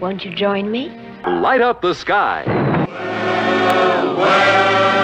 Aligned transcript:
Won't 0.00 0.24
you 0.24 0.32
join 0.34 0.70
me? 0.70 0.90
Light 1.26 1.60
up 1.60 1.82
the 1.82 1.92
sky. 1.92 2.44
I 4.20 4.97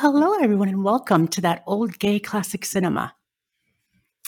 hello, 0.00 0.32
everyone, 0.40 0.70
and 0.70 0.82
welcome 0.82 1.28
to 1.28 1.42
that 1.42 1.62
old 1.66 1.98
gay 1.98 2.18
classic 2.18 2.64
cinema. 2.64 3.14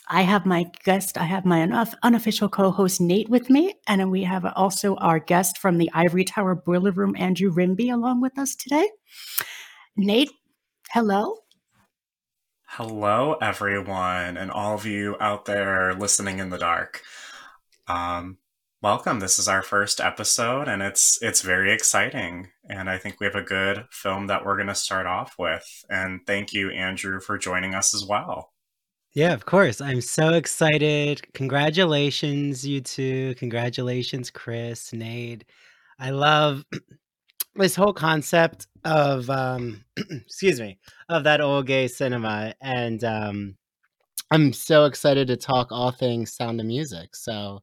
I 0.07 0.21
have 0.21 0.45
my 0.45 0.67
guest, 0.85 1.17
I 1.17 1.25
have 1.25 1.47
my 1.47 1.61
unof- 1.61 1.95
unofficial 2.03 2.51
co 2.51 2.71
host 2.71 3.01
Nate 3.01 3.31
with 3.31 3.49
me, 3.49 3.73
and 3.89 4.11
we 4.11 4.23
have 4.25 4.45
also 4.55 4.97
our 4.97 5.19
guest 5.19 5.57
from 5.57 5.79
the 5.79 5.91
Ivory 5.95 6.25
Tower 6.25 6.55
Boiler 6.55 6.91
Room, 6.91 7.17
Andrew 7.19 7.51
Rimby, 7.51 7.91
along 7.91 8.21
with 8.21 8.39
us 8.39 8.55
today. 8.55 8.87
Nate, 9.97 10.31
hello. 10.91 11.39
Hello, 12.67 13.39
everyone, 13.41 14.37
and 14.37 14.51
all 14.51 14.75
of 14.75 14.85
you 14.85 15.17
out 15.21 15.47
there 15.47 15.95
listening 15.95 16.39
in 16.39 16.51
the 16.51 16.59
dark. 16.59 17.01
Um, 17.87 18.37
welcome. 18.83 19.21
This 19.21 19.39
is 19.39 19.47
our 19.47 19.63
first 19.63 20.01
episode, 20.01 20.67
and 20.67 20.83
it's 20.83 21.23
it's 21.23 21.41
very 21.41 21.73
exciting. 21.73 22.49
And 22.69 22.91
I 22.91 22.99
think 22.99 23.21
we 23.21 23.27
have 23.27 23.37
a 23.37 23.43
good 23.43 23.85
film 23.91 24.27
that 24.27 24.45
we're 24.45 24.57
going 24.57 24.69
to 24.69 24.75
start 24.75 25.07
off 25.07 25.37
with. 25.39 25.65
And 25.89 26.21
thank 26.27 26.53
you, 26.53 26.71
Andrew, 26.71 27.21
for 27.21 27.39
joining 27.39 27.75
us 27.75 27.95
as 27.95 28.05
well. 28.05 28.51
Yeah, 29.13 29.35
of 29.35 29.47
course. 29.47 29.81
I'm 29.81 30.01
so 30.01 30.33
excited. 30.33 31.23
Congratulations, 31.35 32.67
you 32.67 32.81
two. 32.81 33.35
Congratulations, 33.37 34.31
Chris, 34.31 34.93
Nate. 34.93 35.45
I 35.99 36.11
love 36.11 36.65
this 37.55 37.77
whole 37.77 37.93
concept 37.93 38.67
of 38.85 39.31
um 39.31 39.85
excuse 40.11 40.61
me, 40.61 40.79
of 41.09 41.25
that 41.25 41.41
old 41.41 41.67
gay 41.67 41.87
cinema 41.87 42.55
and 42.61 43.05
um 43.05 43.57
I'm 44.33 44.53
so 44.55 44.87
excited 44.87 45.29
to 45.29 45.37
talk 45.37 45.69
all 45.71 45.91
things 45.91 46.35
sound 46.35 46.59
and 46.59 46.67
music. 46.67 47.15
So, 47.15 47.61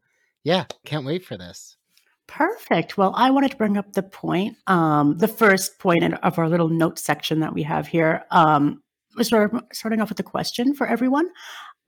yeah, 0.50 0.66
can't 0.84 1.06
wait 1.06 1.24
for 1.24 1.38
this. 1.38 1.78
Perfect. 2.26 2.98
Well, 2.98 3.14
I 3.16 3.30
wanted 3.30 3.52
to 3.52 3.58
bring 3.58 3.78
up 3.78 3.94
the 3.94 4.02
point, 4.02 4.58
um, 4.66 5.16
the 5.20 5.28
first 5.28 5.78
point 5.78 6.04
in- 6.04 6.16
of 6.16 6.40
our 6.40 6.50
little 6.50 6.70
note 6.70 6.98
section 6.98 7.42
that 7.42 7.54
we 7.54 7.62
have 7.62 7.86
here. 7.86 8.26
Um, 8.32 8.82
we're 9.16 9.26
sort 9.26 9.54
of 9.54 9.62
starting 9.72 10.02
off 10.02 10.10
with 10.10 10.20
a 10.20 10.24
question 10.24 10.74
for 10.74 10.88
everyone. 10.88 11.30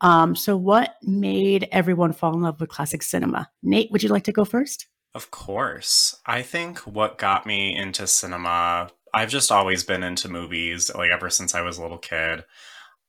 Um, 0.01 0.35
so, 0.35 0.55
what 0.55 0.97
made 1.01 1.69
everyone 1.71 2.13
fall 2.13 2.35
in 2.35 2.41
love 2.41 2.59
with 2.59 2.69
classic 2.69 3.01
cinema? 3.01 3.49
Nate, 3.63 3.91
would 3.91 4.03
you 4.03 4.09
like 4.09 4.25
to 4.25 4.31
go 4.31 4.45
first? 4.45 4.85
Of 5.15 5.31
course. 5.31 6.15
I 6.27 6.43
think 6.43 6.79
what 6.79 7.17
got 7.17 7.47
me 7.47 7.75
into 7.75 8.05
cinema, 8.05 8.89
I've 9.11 9.29
just 9.29 9.51
always 9.51 9.83
been 9.83 10.03
into 10.03 10.29
movies, 10.29 10.93
like 10.93 11.09
ever 11.09 11.31
since 11.31 11.55
I 11.55 11.61
was 11.61 11.79
a 11.79 11.81
little 11.81 11.97
kid. 11.97 12.43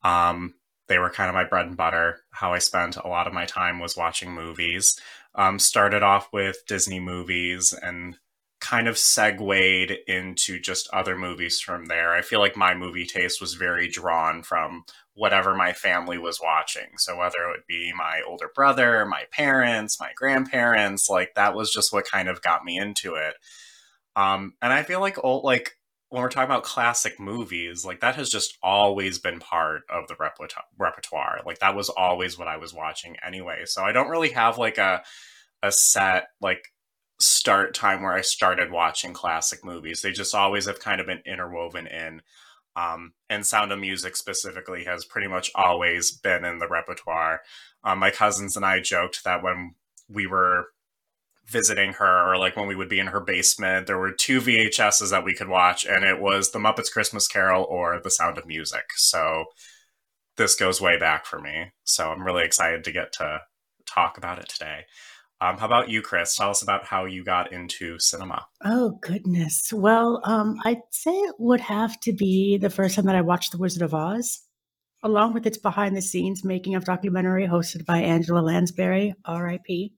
Um, 0.03 0.55
they 0.87 0.99
were 0.99 1.09
kind 1.09 1.29
of 1.29 1.35
my 1.35 1.45
bread 1.45 1.65
and 1.65 1.77
butter. 1.77 2.19
How 2.31 2.53
I 2.53 2.59
spent 2.59 2.97
a 2.97 3.07
lot 3.07 3.27
of 3.27 3.33
my 3.33 3.45
time 3.45 3.79
was 3.79 3.95
watching 3.95 4.31
movies. 4.31 4.99
Um, 5.35 5.57
started 5.57 6.03
off 6.03 6.29
with 6.31 6.63
Disney 6.67 6.99
movies 6.99 7.73
and 7.73 8.17
kind 8.63 8.87
of 8.87 8.97
segued 8.97 9.91
into 10.07 10.57
just 10.57 10.89
other 10.93 11.17
movies 11.17 11.59
from 11.59 11.87
there. 11.87 12.13
I 12.13 12.21
feel 12.21 12.39
like 12.39 12.55
my 12.55 12.73
movie 12.73 13.05
taste 13.05 13.41
was 13.41 13.55
very 13.55 13.89
drawn 13.89 14.41
from 14.41 14.85
whatever 15.15 15.53
my 15.53 15.73
family 15.73 16.17
was 16.17 16.39
watching. 16.41 16.97
So 16.97 17.17
whether 17.17 17.39
it 17.39 17.49
would 17.49 17.67
be 17.67 17.91
my 17.93 18.21
older 18.25 18.49
brother, 18.55 19.05
my 19.05 19.23
parents, 19.31 19.99
my 19.99 20.11
grandparents, 20.15 21.09
like 21.09 21.35
that 21.35 21.55
was 21.55 21.73
just 21.73 21.91
what 21.91 22.09
kind 22.09 22.29
of 22.29 22.41
got 22.41 22.63
me 22.63 22.77
into 22.77 23.15
it. 23.15 23.33
Um, 24.15 24.53
and 24.61 24.71
I 24.71 24.83
feel 24.83 25.01
like 25.01 25.21
old, 25.21 25.43
like 25.43 25.77
when 26.13 26.21
we're 26.21 26.29
talking 26.29 26.51
about 26.51 26.63
classic 26.63 27.19
movies, 27.19 27.83
like 27.83 28.01
that 28.01 28.17
has 28.17 28.29
just 28.29 28.59
always 28.61 29.17
been 29.17 29.39
part 29.39 29.81
of 29.89 30.07
the 30.07 30.15
repertoire. 30.77 31.39
Like 31.43 31.57
that 31.57 31.75
was 31.75 31.89
always 31.89 32.37
what 32.37 32.47
I 32.47 32.57
was 32.57 32.71
watching 32.71 33.15
anyway. 33.25 33.63
So 33.65 33.81
I 33.81 33.93
don't 33.93 34.11
really 34.11 34.29
have 34.29 34.59
like 34.59 34.77
a 34.77 35.01
a 35.63 35.71
set 35.71 36.27
like 36.39 36.71
start 37.19 37.73
time 37.73 38.03
where 38.03 38.13
I 38.13 38.21
started 38.21 38.71
watching 38.71 39.11
classic 39.11 39.65
movies. 39.65 40.03
They 40.03 40.11
just 40.11 40.35
always 40.35 40.67
have 40.67 40.79
kind 40.79 41.01
of 41.01 41.07
been 41.07 41.23
interwoven 41.25 41.87
in. 41.87 42.21
Um, 42.75 43.13
and 43.27 43.43
Sound 43.43 43.71
of 43.71 43.79
Music 43.79 44.15
specifically 44.15 44.83
has 44.83 45.05
pretty 45.05 45.27
much 45.27 45.49
always 45.55 46.11
been 46.11 46.45
in 46.45 46.59
the 46.59 46.69
repertoire. 46.69 47.41
Um, 47.83 47.97
my 47.97 48.11
cousins 48.11 48.55
and 48.55 48.63
I 48.63 48.81
joked 48.81 49.23
that 49.23 49.41
when 49.41 49.73
we 50.07 50.27
were 50.27 50.67
visiting 51.45 51.93
her, 51.93 52.31
or 52.31 52.37
like 52.37 52.55
when 52.55 52.67
we 52.67 52.75
would 52.75 52.89
be 52.89 52.99
in 52.99 53.07
her 53.07 53.19
basement, 53.19 53.87
there 53.87 53.97
were 53.97 54.11
two 54.11 54.39
VHSs 54.39 55.09
that 55.11 55.25
we 55.25 55.33
could 55.33 55.49
watch, 55.49 55.85
and 55.85 56.03
it 56.03 56.21
was 56.21 56.51
The 56.51 56.59
Muppets 56.59 56.91
Christmas 56.91 57.27
Carol 57.27 57.65
or 57.69 57.99
The 58.01 58.11
Sound 58.11 58.37
of 58.37 58.45
Music. 58.45 58.85
So 58.95 59.45
this 60.37 60.55
goes 60.55 60.81
way 60.81 60.97
back 60.97 61.25
for 61.25 61.39
me. 61.39 61.71
So 61.83 62.09
I'm 62.09 62.23
really 62.23 62.43
excited 62.43 62.83
to 62.85 62.91
get 62.91 63.13
to 63.13 63.41
talk 63.85 64.17
about 64.17 64.39
it 64.39 64.49
today. 64.49 64.85
Um, 65.41 65.57
how 65.57 65.65
about 65.65 65.89
you, 65.89 66.01
Chris? 66.01 66.35
Tell 66.35 66.51
us 66.51 66.61
about 66.61 66.85
how 66.85 67.03
you 67.03 67.23
got 67.23 67.51
into 67.51 67.99
cinema. 67.99 68.45
Oh 68.63 68.97
goodness. 69.01 69.73
Well, 69.73 70.21
um, 70.23 70.57
I'd 70.63 70.81
say 70.91 71.11
it 71.11 71.35
would 71.37 71.59
have 71.59 71.99
to 72.01 72.13
be 72.13 72.57
the 72.57 72.69
first 72.69 72.95
time 72.95 73.05
that 73.05 73.15
I 73.15 73.21
watched 73.21 73.51
The 73.51 73.57
Wizard 73.57 73.81
of 73.81 73.93
Oz, 73.93 74.41
along 75.03 75.33
with 75.33 75.45
its 75.45 75.57
behind 75.57 75.97
the 75.97 76.01
scenes 76.01 76.45
making 76.45 76.75
of 76.75 76.85
documentary 76.85 77.45
hosted 77.45 77.85
by 77.85 77.97
Angela 77.97 78.39
Lansbury, 78.39 79.15
R.I.P. 79.25 79.93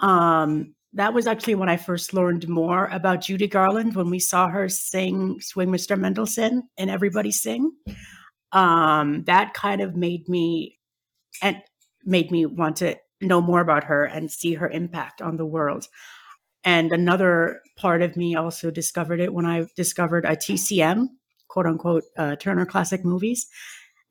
Um, 0.00 0.74
that 0.94 1.14
was 1.14 1.26
actually 1.26 1.54
when 1.54 1.68
I 1.68 1.76
first 1.76 2.14
learned 2.14 2.48
more 2.48 2.86
about 2.86 3.22
Judy 3.22 3.46
Garland 3.46 3.94
when 3.94 4.10
we 4.10 4.18
saw 4.18 4.48
her 4.48 4.68
sing 4.68 5.40
"Swing, 5.40 5.70
Mr. 5.70 5.98
Mendelssohn" 5.98 6.64
and 6.76 6.90
everybody 6.90 7.30
sing. 7.30 7.72
Um, 8.52 9.22
that 9.24 9.54
kind 9.54 9.80
of 9.80 9.94
made 9.94 10.28
me 10.28 10.78
and 11.42 11.58
made 12.04 12.30
me 12.30 12.46
want 12.46 12.76
to 12.76 12.96
know 13.20 13.40
more 13.40 13.60
about 13.60 13.84
her 13.84 14.04
and 14.04 14.30
see 14.30 14.54
her 14.54 14.68
impact 14.68 15.22
on 15.22 15.36
the 15.36 15.46
world. 15.46 15.86
And 16.64 16.92
another 16.92 17.60
part 17.76 18.02
of 18.02 18.16
me 18.16 18.34
also 18.34 18.70
discovered 18.70 19.20
it 19.20 19.32
when 19.32 19.46
I 19.46 19.66
discovered 19.76 20.24
a 20.24 20.36
TCM, 20.36 21.06
quote 21.48 21.66
unquote, 21.66 22.04
uh, 22.18 22.36
Turner 22.36 22.66
Classic 22.66 23.04
Movies. 23.04 23.46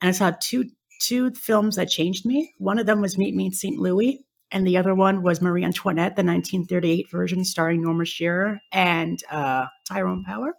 And 0.00 0.08
I 0.08 0.12
saw 0.12 0.32
two 0.40 0.64
two 1.02 1.32
films 1.32 1.76
that 1.76 1.88
changed 1.88 2.26
me. 2.26 2.54
One 2.58 2.78
of 2.78 2.86
them 2.86 3.00
was 3.00 3.18
Meet 3.18 3.34
Me 3.34 3.46
in 3.46 3.52
St. 3.52 3.78
Louis, 3.78 4.24
and 4.52 4.66
the 4.66 4.76
other 4.76 4.94
one 4.94 5.22
was 5.22 5.40
Marie 5.40 5.64
Antoinette, 5.64 6.16
the 6.16 6.24
1938 6.24 7.10
version 7.10 7.44
starring 7.44 7.82
Norma 7.82 8.04
Shearer 8.04 8.60
and 8.72 9.22
uh, 9.30 9.66
Tyrone 9.86 10.24
Power. 10.24 10.54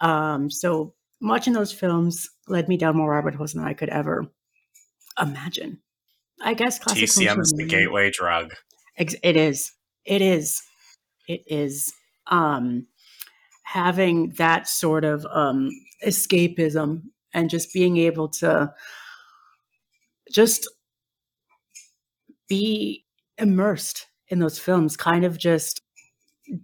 Um, 0.00 0.50
so 0.50 0.94
watching 1.20 1.52
those 1.52 1.72
films 1.72 2.28
led 2.48 2.68
me 2.68 2.76
down 2.76 2.96
more 2.96 3.12
rabbit 3.12 3.34
holes 3.34 3.54
than 3.54 3.64
I 3.64 3.74
could 3.74 3.88
ever 3.88 4.26
imagine. 5.20 5.80
I 6.40 6.54
guess 6.54 6.78
classic 6.78 7.04
TCM 7.04 7.40
is 7.40 7.52
the 7.56 7.66
gateway 7.66 8.10
drug. 8.10 8.52
Ex- 8.98 9.16
It 9.22 9.36
is. 9.36 9.72
It 10.04 10.22
is. 10.22 10.62
It 11.28 11.42
is. 11.46 11.92
Um, 12.28 12.86
having 13.62 14.30
that 14.36 14.68
sort 14.68 15.04
of 15.04 15.26
um, 15.26 15.70
escapism 16.04 17.02
and 17.34 17.50
just 17.50 17.72
being 17.72 17.96
able 17.96 18.28
to 18.28 18.72
just 20.32 20.68
be 22.48 23.04
immersed 23.38 24.06
in 24.28 24.38
those 24.38 24.58
films, 24.58 24.96
kind 24.96 25.24
of 25.24 25.38
just 25.38 25.80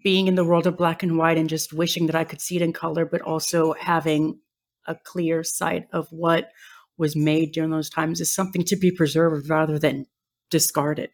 being 0.03 0.29
in 0.29 0.37
the 0.37 0.45
world 0.45 0.67
of 0.67 0.77
black 0.77 1.03
and 1.03 1.19
white 1.19 1.39
and 1.39 1.49
just 1.49 1.73
wishing 1.73 2.07
that 2.07 2.15
I 2.15 2.25
could 2.25 2.41
see 2.41 2.57
it 2.57 2.63
in 2.63 2.73
color, 2.73 3.05
but 3.05 3.21
also 3.21 3.75
having 3.75 4.39
a 4.87 4.95
clear 4.95 5.43
sight 5.45 5.87
of 5.93 6.09
what 6.11 6.51
was 6.99 7.17
made 7.17 7.53
during 7.53 7.71
those 7.71 7.91
times 7.91 8.21
is 8.21 8.33
something 8.33 8.65
to 8.65 8.77
be 8.77 8.91
preserved 8.91 9.49
rather 9.49 9.79
than 9.79 10.07
discarded. 10.51 11.11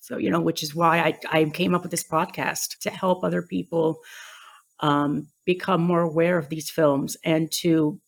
So, 0.00 0.16
you 0.16 0.30
know, 0.30 0.40
which 0.40 0.62
is 0.62 0.74
why 0.74 0.98
I, 0.98 1.18
I 1.30 1.44
came 1.44 1.74
up 1.74 1.82
with 1.82 1.90
this 1.90 2.08
podcast 2.08 2.78
to 2.80 2.90
help 2.90 3.22
other 3.22 3.42
people 3.42 4.00
um, 4.80 5.28
become 5.44 5.82
more 5.82 6.00
aware 6.00 6.38
of 6.38 6.48
these 6.48 6.70
films 6.70 7.16
and 7.24 7.52
to 7.60 8.00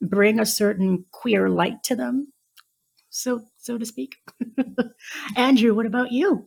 bring 0.00 0.38
a 0.40 0.46
certain 0.46 1.04
queer 1.10 1.48
light 1.48 1.82
to 1.84 1.96
them, 1.96 2.32
so 3.10 3.42
so 3.62 3.78
to 3.78 3.86
speak. 3.86 4.16
Andrew, 5.36 5.74
what 5.74 5.86
about 5.86 6.12
you? 6.12 6.46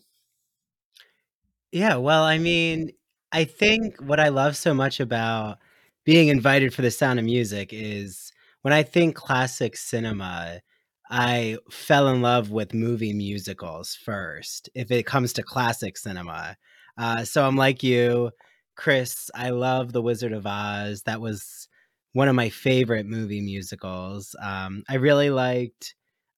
Yeah, 1.71 1.95
well, 1.95 2.23
I 2.23 2.37
mean, 2.37 2.91
I 3.31 3.45
think 3.45 3.99
what 3.99 4.19
I 4.19 4.29
love 4.29 4.55
so 4.55 4.73
much 4.73 4.99
about 4.99 5.57
being 6.05 6.27
invited 6.27 6.73
for 6.73 6.81
the 6.81 6.91
sound 6.91 7.19
of 7.19 7.25
music 7.25 7.69
is 7.71 8.31
when 8.61 8.73
I 8.73 8.83
think 8.83 9.15
classic 9.15 9.75
cinema, 9.75 10.61
I 11.09 11.57
fell 11.69 12.07
in 12.09 12.21
love 12.21 12.51
with 12.51 12.73
movie 12.73 13.13
musicals 13.13 13.95
first, 13.95 14.69
if 14.75 14.91
it 14.91 15.05
comes 15.05 15.33
to 15.33 15.43
classic 15.43 15.97
cinema. 15.97 16.55
Uh, 16.97 17.23
so 17.25 17.45
I'm 17.45 17.57
like 17.57 17.83
you, 17.83 18.31
Chris. 18.75 19.29
I 19.35 19.49
love 19.49 19.93
The 19.93 20.01
Wizard 20.01 20.33
of 20.33 20.47
Oz. 20.47 21.03
That 21.03 21.21
was 21.21 21.67
one 22.13 22.27
of 22.27 22.35
my 22.35 22.49
favorite 22.49 23.05
movie 23.05 23.41
musicals. 23.41 24.35
Um, 24.41 24.83
I 24.89 24.95
really 24.95 25.29
liked 25.29 25.95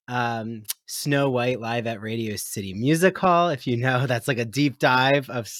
um, 0.08 0.62
Snow 0.86 1.30
White 1.30 1.60
live 1.60 1.86
at 1.86 2.00
Radio 2.00 2.36
City 2.36 2.72
Music 2.74 3.16
Hall. 3.18 3.50
If 3.50 3.66
you 3.66 3.76
know, 3.76 4.06
that's 4.08 4.26
like 4.28 4.38
a 4.38 4.44
deep 4.44 4.78
dive 4.78 5.30
of, 5.30 5.50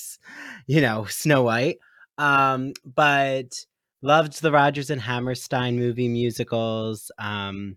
you 0.67 0.81
know, 0.81 1.05
Snow 1.05 1.43
White. 1.43 1.79
Um, 2.17 2.73
but 2.85 3.65
loved 4.03 4.41
the 4.41 4.51
Rodgers 4.51 4.91
and 4.91 5.01
Hammerstein 5.01 5.79
movie 5.79 6.09
musicals. 6.09 7.11
Um, 7.19 7.77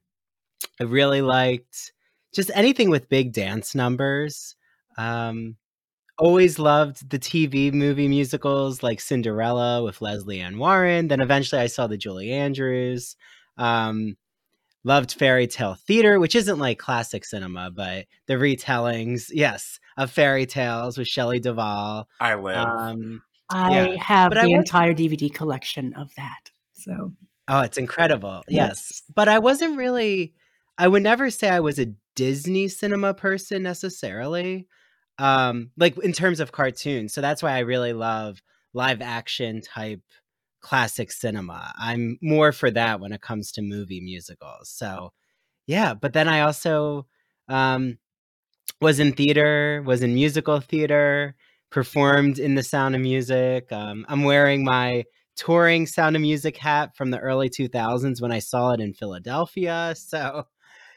I 0.80 0.86
really 0.86 1.22
liked 1.22 1.94
just 2.34 2.52
anything 2.56 2.90
with 2.90 3.10
big 3.10 3.34
dance 3.34 3.76
numbers. 3.76 4.56
Um, 4.98 5.58
always 6.18 6.60
loved 6.60 7.10
the 7.10 7.20
TV 7.20 7.74
movie 7.74 8.08
musicals 8.08 8.84
like 8.84 9.02
Cinderella 9.02 9.84
with 9.84 10.02
Leslie 10.02 10.40
Ann 10.40 10.58
Warren. 10.58 11.08
Then 11.08 11.20
eventually 11.20 11.62
I 11.62 11.68
saw 11.68 11.88
the 11.88 11.98
Julie 11.98 12.32
Andrews. 12.32 13.16
Um, 13.58 14.16
loved 14.84 15.14
fairy 15.14 15.48
tale 15.48 15.76
theater, 15.76 16.20
which 16.20 16.36
isn't 16.36 16.58
like 16.60 16.80
classic 16.80 17.24
cinema, 17.26 17.70
but 17.72 18.06
the 18.28 18.34
retellings, 18.34 19.30
yes, 19.32 19.80
of 19.98 20.10
fairy 20.12 20.46
tales 20.46 20.98
with 20.98 21.08
Shelley 21.08 21.40
Duvall. 21.40 22.08
I 22.20 22.36
live. 22.36 22.56
Um, 22.58 23.22
I 23.50 23.88
Yeah. 23.90 24.02
have 24.04 24.30
But 24.30 24.36
the 24.36 24.42
I 24.42 24.44
wasn't- 24.46 24.58
entire 24.60 24.94
DVD 24.94 25.30
collection 25.34 25.94
of 25.94 26.10
that. 26.16 26.52
So 26.74 27.14
Oh, 27.48 27.62
it's 27.62 27.78
incredible. 27.78 28.44
Yes. 28.48 28.68
Yes. 28.90 29.04
But 29.14 29.28
I 29.28 29.40
wasn't 29.40 29.78
really 29.78 30.34
I 30.78 30.88
would 30.88 31.04
never 31.04 31.30
say 31.30 31.50
I 31.50 31.60
was 31.60 31.78
a 31.78 31.94
Disney 32.16 32.68
cinema 32.70 33.14
person 33.14 33.62
necessarily. 33.62 34.68
Um 35.20 35.72
like 35.78 35.98
in 36.00 36.14
terms 36.14 36.40
of 36.40 36.52
cartoons. 36.54 37.14
So 37.14 37.22
that's 37.22 37.44
why 37.44 37.52
I 37.52 37.60
really 37.60 37.94
love 37.94 38.42
live 38.74 39.02
action 39.02 39.62
type 39.62 40.02
classic 40.62 41.12
cinema. 41.12 41.74
I'm 41.80 42.18
more 42.22 42.52
for 42.52 42.72
that 42.72 43.00
when 43.00 43.14
it 43.14 43.22
comes 43.22 43.52
to 43.54 43.62
movie 43.62 44.02
musicals. 44.02 44.70
So 44.70 45.14
yeah, 45.68 45.94
but 45.94 46.14
then 46.14 46.28
I 46.30 46.42
also 46.42 47.08
um 47.50 47.98
was 48.82 49.00
in 49.00 49.14
theater, 49.14 49.84
was 49.86 50.02
in 50.04 50.14
musical 50.14 50.60
theater, 50.60 51.36
performed 51.70 52.40
in 52.40 52.56
the 52.56 52.64
Sound 52.64 52.96
of 52.96 53.02
Music. 53.02 53.72
Um, 53.72 54.06
I'm 54.10 54.24
wearing 54.24 54.64
my 54.64 55.06
touring 55.36 55.86
Sound 55.88 56.16
of 56.16 56.22
Music 56.22 56.58
hat 56.58 56.96
from 56.96 57.12
the 57.12 57.20
early 57.20 57.50
2000s 57.50 58.22
when 58.22 58.32
I 58.32 58.40
saw 58.40 58.72
it 58.72 58.80
in 58.82 58.94
Philadelphia. 58.94 59.94
So, 59.98 60.46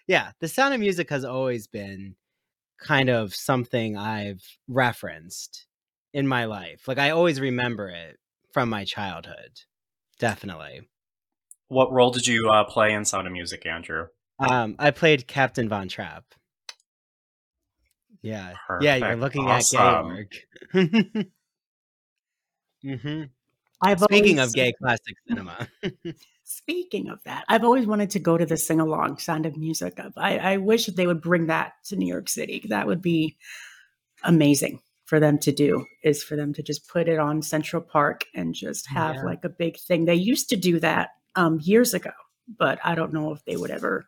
yeah, 0.06 0.32
the 0.40 0.48
Sound 0.48 0.74
of 0.74 0.80
Music 0.80 1.10
has 1.10 1.24
always 1.24 1.66
been 1.66 2.16
kind 2.78 3.10
of 3.10 3.34
something 3.34 3.96
I've 3.96 4.42
referenced 4.68 5.66
in 6.14 6.26
my 6.28 6.46
life. 6.46 6.88
Like, 6.88 6.98
I 6.98 7.10
always 7.10 7.40
remember 7.40 7.88
it 7.88 8.18
from 8.54 8.70
my 8.70 8.84
childhood. 8.84 9.60
Definitely. 10.18 10.88
what 11.68 11.92
role 11.92 12.12
did 12.12 12.26
you 12.26 12.48
uh, 12.48 12.64
play 12.64 12.92
in 12.94 13.04
Sound 13.04 13.26
of 13.26 13.32
Music, 13.32 13.66
Andrew? 13.66 14.06
Um, 14.38 14.76
I 14.78 14.92
played 14.92 15.26
Captain 15.26 15.68
Von 15.68 15.88
Trapp. 15.88 16.24
Yeah. 18.22 18.54
Yeah, 18.80 18.94
you're 18.96 19.16
looking 19.16 19.42
Awesome. 19.48 19.80
at 19.80 20.30
gay 20.72 20.86
work. 21.12 21.26
hmm 23.02 23.22
I've 23.82 24.00
Speaking 24.00 24.38
always, 24.38 24.50
of 24.50 24.54
gay 24.54 24.72
classic 24.80 25.16
cinema, 25.28 25.68
Speaking 26.44 27.08
of 27.10 27.18
that, 27.24 27.44
I've 27.48 27.64
always 27.64 27.86
wanted 27.86 28.10
to 28.10 28.18
go 28.18 28.38
to 28.38 28.46
the 28.46 28.56
sing 28.56 28.80
along 28.80 29.18
Sound 29.18 29.44
of 29.46 29.56
Music. 29.58 29.98
I, 30.16 30.38
I 30.38 30.56
wish 30.58 30.86
they 30.86 31.06
would 31.06 31.20
bring 31.20 31.48
that 31.48 31.72
to 31.86 31.96
New 31.96 32.06
York 32.06 32.28
City. 32.28 32.64
That 32.68 32.86
would 32.86 33.02
be 33.02 33.36
amazing 34.22 34.80
for 35.04 35.20
them 35.20 35.38
to 35.38 35.52
do. 35.52 35.84
Is 36.02 36.22
for 36.22 36.36
them 36.36 36.52
to 36.54 36.62
just 36.62 36.88
put 36.88 37.08
it 37.08 37.18
on 37.18 37.42
Central 37.42 37.82
Park 37.82 38.24
and 38.34 38.54
just 38.54 38.86
have 38.88 39.16
Yeah. 39.16 39.22
like 39.24 39.44
a 39.44 39.48
big 39.48 39.78
thing. 39.78 40.04
They 40.04 40.14
used 40.14 40.48
to 40.50 40.56
do 40.56 40.80
that 40.80 41.10
um, 41.36 41.58
years 41.62 41.94
ago, 41.94 42.10
but 42.58 42.78
I 42.84 42.94
don't 42.94 43.12
know 43.12 43.32
if 43.32 43.44
they 43.44 43.56
would 43.56 43.70
ever 43.70 44.04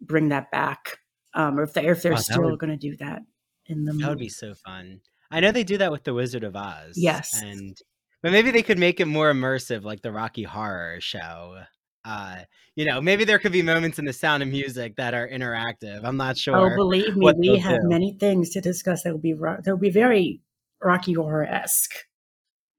bring 0.00 0.28
that 0.30 0.50
back, 0.50 0.98
um, 1.34 1.58
or 1.58 1.62
if 1.62 1.72
they 1.72 1.86
if 1.86 2.02
they're 2.02 2.16
still 2.16 2.56
going 2.56 2.70
to 2.70 2.76
do 2.76 2.96
that 2.96 3.22
in 3.66 3.84
the 3.84 3.92
that 3.92 4.08
would 4.08 4.18
be 4.18 4.28
so 4.28 4.54
fun. 4.54 5.00
I 5.30 5.40
know 5.40 5.52
they 5.52 5.64
do 5.64 5.78
that 5.78 5.92
with 5.92 6.04
the 6.04 6.12
Wizard 6.12 6.44
of 6.44 6.56
Oz. 6.56 6.94
Yes. 6.96 7.40
and 7.40 7.76
but 8.22 8.30
maybe 8.32 8.50
they 8.52 8.62
could 8.62 8.78
make 8.78 9.00
it 9.00 9.06
more 9.06 9.32
immersive, 9.32 9.82
like 9.82 10.02
the 10.02 10.12
Rocky 10.12 10.44
Horror 10.44 11.00
Show. 11.00 11.62
Uh, 12.04 12.38
you 12.74 12.84
know, 12.84 13.00
maybe 13.00 13.24
there 13.24 13.38
could 13.38 13.52
be 13.52 13.62
moments 13.62 13.98
in 13.98 14.04
the 14.04 14.12
Sound 14.12 14.42
of 14.42 14.48
Music 14.48 14.96
that 14.96 15.14
are 15.14 15.28
interactive. 15.28 16.00
I'm 16.04 16.16
not 16.16 16.36
sure. 16.36 16.72
Oh, 16.72 16.76
believe 16.76 17.16
me, 17.16 17.32
we 17.38 17.56
have 17.58 17.80
do. 17.82 17.88
many 17.88 18.12
things 18.18 18.50
to 18.50 18.60
discuss 18.60 19.02
that 19.04 19.12
will 19.12 19.20
be 19.20 19.34
ro- 19.34 19.58
that 19.62 19.70
will 19.70 19.78
be 19.80 19.90
very 19.90 20.40
Rocky 20.82 21.12
Horror 21.12 21.44
esque. 21.44 21.94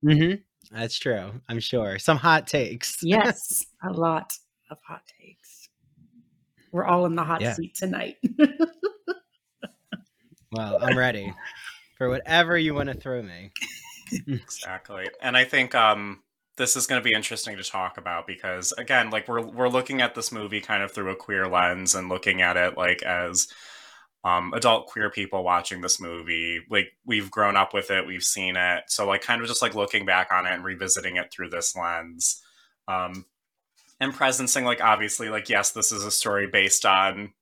hmm 0.01 0.33
That's 0.71 0.97
true. 0.99 1.31
I'm 1.47 1.59
sure 1.61 1.99
some 1.99 2.17
hot 2.17 2.47
takes. 2.47 2.97
Yes, 3.03 3.65
a 3.83 3.91
lot 3.93 4.33
of 4.69 4.77
hot 4.85 5.03
takes. 5.21 5.69
We're 6.71 6.85
all 6.85 7.05
in 7.05 7.15
the 7.15 7.23
hot 7.23 7.41
Yeah. 7.41 7.53
seat 7.53 7.75
tonight. 7.75 8.17
Well, 10.51 10.79
I'm 10.83 10.97
ready 10.97 11.33
for 11.97 12.09
whatever 12.09 12.57
you 12.57 12.73
want 12.73 12.89
to 12.89 12.95
throw 12.95 13.21
me. 13.21 13.51
Exactly. 14.27 15.07
And 15.21 15.35
I 15.35 15.43
think 15.45 15.73
um 15.73 16.21
this 16.57 16.75
is 16.75 16.85
going 16.85 17.01
to 17.01 17.07
be 17.07 17.15
interesting 17.15 17.57
to 17.57 17.63
talk 17.63 17.97
about 17.97 18.27
because 18.27 18.71
again, 18.73 19.09
like 19.09 19.27
we're 19.27 19.41
we're 19.41 19.69
looking 19.69 20.01
at 20.01 20.15
this 20.15 20.31
movie 20.31 20.61
kind 20.61 20.83
of 20.83 20.91
through 20.91 21.11
a 21.11 21.15
queer 21.15 21.47
lens 21.47 21.95
and 21.95 22.09
looking 22.09 22.41
at 22.41 22.57
it 22.57 22.77
like 22.77 23.01
as 23.03 23.47
um 24.23 24.53
adult 24.53 24.87
queer 24.87 25.09
people 25.09 25.43
watching 25.43 25.81
this 25.81 25.99
movie. 25.99 26.61
Like 26.69 26.93
we've 27.05 27.31
grown 27.31 27.57
up 27.57 27.73
with 27.73 27.89
it, 27.91 28.05
we've 28.05 28.23
seen 28.23 28.55
it. 28.55 28.83
So 28.87 29.07
like 29.07 29.21
kind 29.21 29.41
of 29.41 29.47
just 29.47 29.61
like 29.61 29.75
looking 29.75 30.05
back 30.05 30.31
on 30.31 30.45
it 30.45 30.53
and 30.53 30.63
revisiting 30.63 31.17
it 31.17 31.31
through 31.31 31.49
this 31.49 31.75
lens. 31.75 32.41
Um 32.87 33.25
and 33.99 34.13
presencing 34.13 34.63
like 34.63 34.81
obviously 34.81 35.29
like 35.29 35.49
yes, 35.49 35.71
this 35.71 35.91
is 35.91 36.03
a 36.05 36.11
story 36.11 36.47
based 36.47 36.85
on 36.85 37.33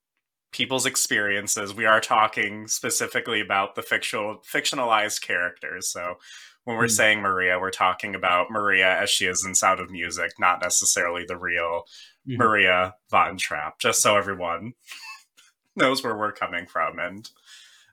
people's 0.52 0.86
experiences. 0.86 1.74
We 1.74 1.86
are 1.86 2.00
talking 2.00 2.68
specifically 2.68 3.40
about 3.40 3.74
the 3.74 3.82
fictional 3.82 4.36
fictionalized 4.38 5.22
characters. 5.22 5.88
So 5.88 6.16
when 6.64 6.76
we're 6.76 6.84
Mm. 6.86 6.90
saying 6.96 7.20
Maria, 7.20 7.58
we're 7.58 7.70
talking 7.70 8.14
about 8.14 8.50
Maria 8.50 8.98
as 9.00 9.10
she 9.10 9.26
is 9.26 9.44
in 9.44 9.54
Sound 9.54 9.80
of 9.80 9.90
Music, 9.90 10.32
not 10.38 10.62
necessarily 10.62 11.24
the 11.26 11.36
real 11.36 11.86
Mhm. 12.28 12.36
Maria 12.38 12.94
Von 13.10 13.36
Trapp, 13.36 13.78
just 13.80 14.00
so 14.02 14.16
everyone 14.16 14.74
knows 15.76 16.02
where 16.04 16.16
we're 16.16 16.32
coming 16.32 16.66
from 16.66 16.98
and 16.98 17.30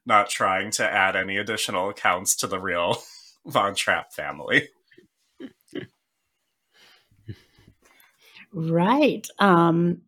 not 0.05 0.29
trying 0.29 0.71
to 0.71 0.83
add 0.89 1.15
any 1.15 1.37
additional 1.37 1.89
accounts 1.89 2.35
to 2.37 2.47
the 2.47 2.59
real 2.59 3.01
Von 3.45 3.75
Trapp 3.75 4.13
family. 4.13 4.69
right. 8.53 9.27
Um, 9.39 10.01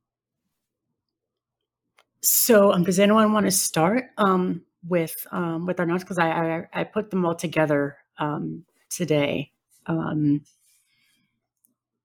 so, 2.24 2.72
um, 2.72 2.84
does 2.84 3.00
anyone 3.00 3.34
want 3.34 3.46
to 3.46 3.52
start 3.52 4.06
um, 4.18 4.62
with 4.88 5.16
um, 5.32 5.66
with 5.66 5.80
our 5.80 5.86
notes? 5.86 6.04
Because 6.04 6.20
I, 6.20 6.30
I 6.30 6.68
I 6.74 6.84
put 6.84 7.10
them 7.10 7.26
all 7.26 7.36
together 7.36 7.98
um, 8.18 8.66
today. 8.90 9.52
Um, 9.88 10.42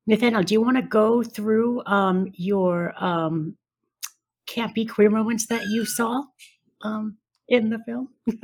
Nathaniel, 0.07 0.43
do 0.43 0.55
you 0.55 0.63
want 0.63 0.77
to 0.77 0.83
go 0.83 1.23
through 1.23 1.85
um, 1.87 2.31
your 2.35 2.93
um, 3.03 3.57
campy 4.47 4.89
queer 4.89 5.11
moments 5.11 5.47
that 5.47 5.63
you 5.67 5.85
saw 5.85 6.23
um, 6.83 7.19
in 7.49 7.71
the 7.71 7.79
film? 7.85 8.09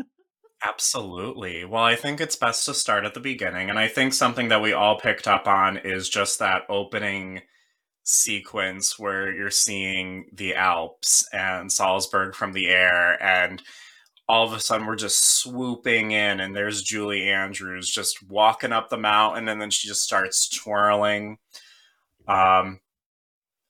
Absolutely. 0.65 1.65
Well, 1.65 1.83
I 1.83 1.97
think 1.97 2.21
it's 2.21 2.37
best 2.37 2.67
to 2.67 2.75
start 2.75 3.05
at 3.05 3.15
the 3.15 3.21
beginning. 3.21 3.69
And 3.69 3.79
I 3.79 3.89
think 3.89 4.15
something 4.15 4.49
that 4.49 4.63
we 4.63 4.73
all 4.73 4.99
picked 4.99 5.27
up 5.27 5.49
on 5.49 5.77
is 5.77 6.09
just 6.09 6.39
that 6.39 6.63
opening 6.69 7.43
sequence 8.05 8.99
where 8.99 9.33
you're 9.33 9.51
seeing 9.51 10.27
the 10.33 10.55
Alps 10.55 11.29
and 11.33 11.71
Salzburg 11.71 12.35
from 12.37 12.53
the 12.53 12.69
air. 12.69 13.21
And 13.21 13.61
all 14.29 14.47
of 14.47 14.53
a 14.53 14.61
sudden, 14.61 14.87
we're 14.87 14.97
just 14.97 15.41
swooping 15.41 16.13
in, 16.13 16.41
and 16.41 16.55
there's 16.55 16.83
Julie 16.83 17.29
Andrews 17.29 17.91
just 17.91 18.23
walking 18.29 18.73
up 18.73 18.89
the 18.89 18.97
mountain, 18.97 19.49
and 19.49 19.61
then 19.61 19.71
she 19.71 19.89
just 19.89 20.03
starts 20.03 20.49
twirling. 20.49 21.39
Um, 22.29 22.81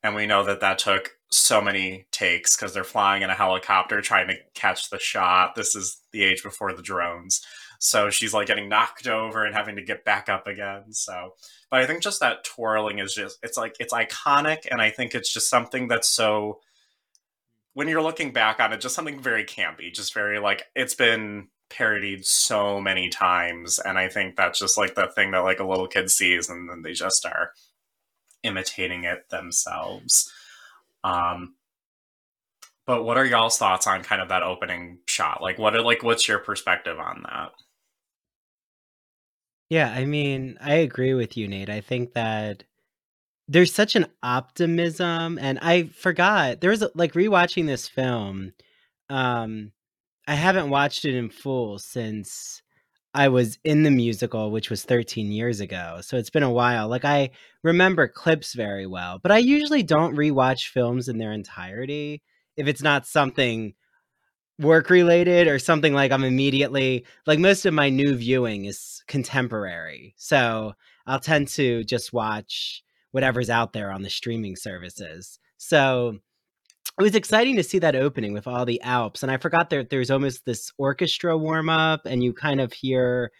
and 0.02 0.14
we 0.14 0.26
know 0.26 0.44
that 0.44 0.60
that 0.60 0.78
took 0.78 1.12
so 1.30 1.62
many 1.62 2.06
takes 2.10 2.54
because 2.54 2.74
they're 2.74 2.84
flying 2.84 3.22
in 3.22 3.30
a 3.30 3.34
helicopter 3.34 4.00
trying 4.02 4.28
to 4.28 4.36
catch 4.54 4.90
the 4.90 4.98
shot. 4.98 5.54
This 5.54 5.74
is 5.74 6.00
the 6.12 6.22
age 6.22 6.42
before 6.42 6.74
the 6.74 6.82
drones. 6.82 7.44
So 7.78 8.10
she's 8.10 8.34
like 8.34 8.46
getting 8.46 8.68
knocked 8.68 9.08
over 9.08 9.44
and 9.44 9.54
having 9.54 9.76
to 9.76 9.82
get 9.82 10.04
back 10.04 10.28
up 10.28 10.46
again. 10.46 10.92
So, 10.92 11.34
but 11.70 11.80
I 11.80 11.86
think 11.86 12.02
just 12.02 12.20
that 12.20 12.44
twirling 12.44 12.98
is 12.98 13.14
just, 13.14 13.38
it's 13.42 13.56
like, 13.56 13.74
it's 13.80 13.92
iconic. 13.94 14.68
And 14.70 14.80
I 14.80 14.90
think 14.90 15.14
it's 15.14 15.32
just 15.32 15.48
something 15.48 15.88
that's 15.88 16.08
so, 16.08 16.60
when 17.74 17.88
you're 17.88 18.02
looking 18.02 18.32
back 18.32 18.60
on 18.60 18.72
it, 18.72 18.80
just 18.80 18.94
something 18.94 19.20
very 19.20 19.44
campy, 19.44 19.92
just 19.92 20.14
very 20.14 20.38
like, 20.38 20.64
it's 20.74 20.94
been 20.94 21.48
parodied 21.70 22.24
so 22.26 22.78
many 22.78 23.08
times 23.08 23.78
and 23.78 23.96
i 23.98 24.06
think 24.06 24.36
that's 24.36 24.58
just 24.58 24.76
like 24.76 24.94
the 24.94 25.06
thing 25.14 25.30
that 25.30 25.38
like 25.38 25.58
a 25.58 25.66
little 25.66 25.88
kid 25.88 26.10
sees 26.10 26.50
and 26.50 26.68
then 26.68 26.82
they 26.82 26.92
just 26.92 27.24
are 27.24 27.52
imitating 28.42 29.04
it 29.04 29.28
themselves. 29.30 30.32
Um 31.04 31.54
but 32.84 33.04
what 33.04 33.16
are 33.16 33.24
y'all's 33.24 33.58
thoughts 33.58 33.86
on 33.86 34.02
kind 34.02 34.20
of 34.20 34.28
that 34.28 34.42
opening 34.42 34.98
shot? 35.06 35.40
Like 35.40 35.58
what 35.58 35.74
are 35.74 35.82
like 35.82 36.02
what's 36.02 36.26
your 36.26 36.38
perspective 36.38 36.98
on 36.98 37.22
that? 37.24 37.52
Yeah, 39.68 39.90
I 39.90 40.04
mean, 40.04 40.58
I 40.60 40.74
agree 40.74 41.14
with 41.14 41.36
you, 41.36 41.48
Nate. 41.48 41.70
I 41.70 41.80
think 41.80 42.12
that 42.12 42.64
there's 43.48 43.74
such 43.74 43.96
an 43.96 44.06
optimism, 44.22 45.38
and 45.38 45.58
I 45.60 45.84
forgot 45.84 46.60
there 46.60 46.70
was 46.70 46.82
a, 46.82 46.90
like 46.94 47.12
rewatching 47.12 47.66
this 47.66 47.88
film. 47.88 48.52
Um, 49.10 49.72
I 50.26 50.34
haven't 50.34 50.70
watched 50.70 51.04
it 51.04 51.14
in 51.14 51.28
full 51.28 51.78
since 51.78 52.62
I 53.14 53.28
was 53.28 53.58
in 53.64 53.82
the 53.82 53.90
musical, 53.90 54.50
which 54.50 54.70
was 54.70 54.84
13 54.84 55.32
years 55.32 55.60
ago. 55.60 55.98
So 56.02 56.16
it's 56.16 56.30
been 56.30 56.42
a 56.42 56.50
while. 56.50 56.88
Like 56.88 57.04
I 57.04 57.30
remember 57.62 58.08
clips 58.08 58.54
very 58.54 58.86
well, 58.86 59.18
but 59.22 59.32
I 59.32 59.38
usually 59.38 59.82
don't 59.82 60.16
rewatch 60.16 60.68
films 60.68 61.08
in 61.08 61.18
their 61.18 61.32
entirety 61.32 62.22
if 62.56 62.66
it's 62.66 62.82
not 62.82 63.06
something 63.06 63.74
work 64.58 64.90
related 64.90 65.48
or 65.48 65.58
something 65.58 65.92
like 65.92 66.12
I'm 66.12 66.24
immediately 66.24 67.04
like 67.26 67.38
most 67.38 67.66
of 67.66 67.74
my 67.74 67.90
new 67.90 68.14
viewing 68.14 68.66
is 68.66 69.02
contemporary. 69.08 70.14
So 70.16 70.74
I'll 71.06 71.20
tend 71.20 71.48
to 71.48 71.84
just 71.84 72.12
watch 72.12 72.82
whatever's 73.12 73.48
out 73.50 73.72
there 73.72 73.90
on 73.90 74.02
the 74.02 74.10
streaming 74.10 74.56
services. 74.56 75.38
So 75.58 76.18
it 76.98 77.02
was 77.02 77.14
exciting 77.14 77.56
to 77.56 77.62
see 77.62 77.78
that 77.78 77.94
opening 77.96 78.32
with 78.32 78.46
all 78.46 78.64
the 78.66 78.82
Alps. 78.82 79.22
And 79.22 79.30
I 79.32 79.36
forgot 79.38 79.70
that 79.70 79.88
there's 79.90 80.10
almost 80.10 80.44
this 80.44 80.70
orchestra 80.76 81.38
warm 81.38 81.68
up 81.70 82.02
and 82.04 82.22
you 82.22 82.32
kind 82.32 82.60
of 82.60 82.72
hear 82.72 83.30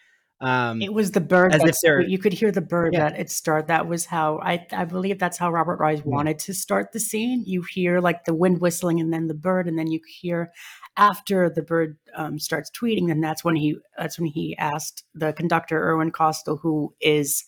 um 0.41 0.81
It 0.81 0.93
was 0.93 1.11
the 1.11 1.21
bird 1.21 1.53
As 1.53 1.63
if 1.63 1.75
they're- 1.83 2.01
you 2.01 2.17
could 2.17 2.33
hear 2.33 2.51
the 2.51 2.61
bird 2.61 2.93
Yeah. 2.93 3.09
that 3.09 3.19
it 3.19 3.29
start. 3.29 3.67
That 3.67 3.87
was 3.87 4.05
how 4.05 4.39
I 4.39 4.65
I 4.71 4.83
believe 4.85 5.19
that's 5.19 5.37
how 5.37 5.51
Robert 5.51 5.79
Wise 5.79 6.03
wanted 6.03 6.39
to 6.39 6.53
start 6.53 6.91
the 6.91 6.99
scene. 6.99 7.43
You 7.45 7.61
hear 7.61 8.01
like 8.01 8.25
the 8.25 8.33
wind 8.33 8.59
whistling 8.59 8.99
and 8.99 9.13
then 9.13 9.27
the 9.27 9.35
bird, 9.35 9.67
and 9.67 9.77
then 9.77 9.87
you 9.87 10.01
hear 10.19 10.51
after 10.97 11.49
the 11.49 11.61
bird 11.61 11.97
um, 12.15 12.39
starts 12.39 12.69
tweeting, 12.71 13.09
and 13.11 13.23
that's 13.23 13.43
when 13.43 13.55
he 13.55 13.77
that's 13.97 14.19
when 14.19 14.27
he 14.27 14.57
asked 14.57 15.03
the 15.15 15.31
conductor 15.33 15.79
Irwin 15.81 16.11
Kostal, 16.11 16.59
who 16.59 16.93
is 16.99 17.43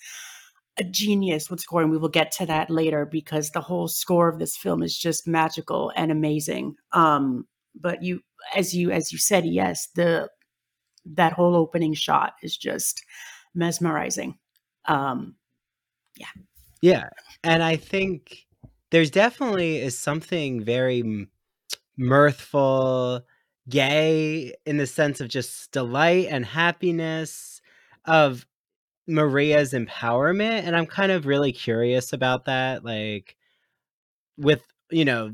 a 0.78 0.84
genius 0.84 1.50
with 1.50 1.62
scoring. 1.62 1.90
We 1.90 1.98
will 1.98 2.10
get 2.10 2.32
to 2.34 2.46
that 2.48 2.70
later 2.70 3.06
because 3.06 3.52
the 3.52 3.62
whole 3.62 3.88
score 3.88 4.28
of 4.28 4.40
this 4.40 4.58
film 4.58 4.84
is 4.84 4.98
just 4.98 5.28
magical 5.28 5.92
and 5.96 6.12
amazing. 6.12 6.76
Um, 6.92 7.48
but 7.74 8.04
you, 8.04 8.22
as 8.56 8.74
you 8.74 8.92
as 8.92 9.12
you 9.12 9.18
said, 9.18 9.46
yes, 9.46 9.88
the 9.96 10.30
that 11.06 11.34
whole 11.34 11.56
opening 11.56 11.94
shot 11.94 12.34
is 12.42 12.58
just 12.58 13.04
mesmerizing. 13.54 14.38
Um, 14.86 15.36
Yeah, 16.18 16.28
yeah, 16.82 17.10
and 17.44 17.64
I 17.64 17.76
think 17.76 18.46
there's 18.92 19.12
definitely 19.12 19.78
is 19.78 19.98
something 19.98 20.64
very 20.64 21.28
mirthful, 21.98 23.22
gay 23.70 24.54
in 24.66 24.78
the 24.78 24.88
sense 24.88 25.22
of 25.22 25.28
just 25.28 25.72
delight 25.72 26.28
and 26.30 26.46
happiness 26.46 27.62
of 28.06 28.46
Maria's 29.08 29.74
empowerment, 29.74 30.64
and 30.64 30.76
I'm 30.76 30.88
kind 30.88 31.12
of 31.12 31.26
really 31.26 31.52
curious 31.52 32.14
about 32.14 32.46
that, 32.46 32.84
like 32.84 33.36
with 34.38 34.64
you 34.92 35.06
know 35.06 35.34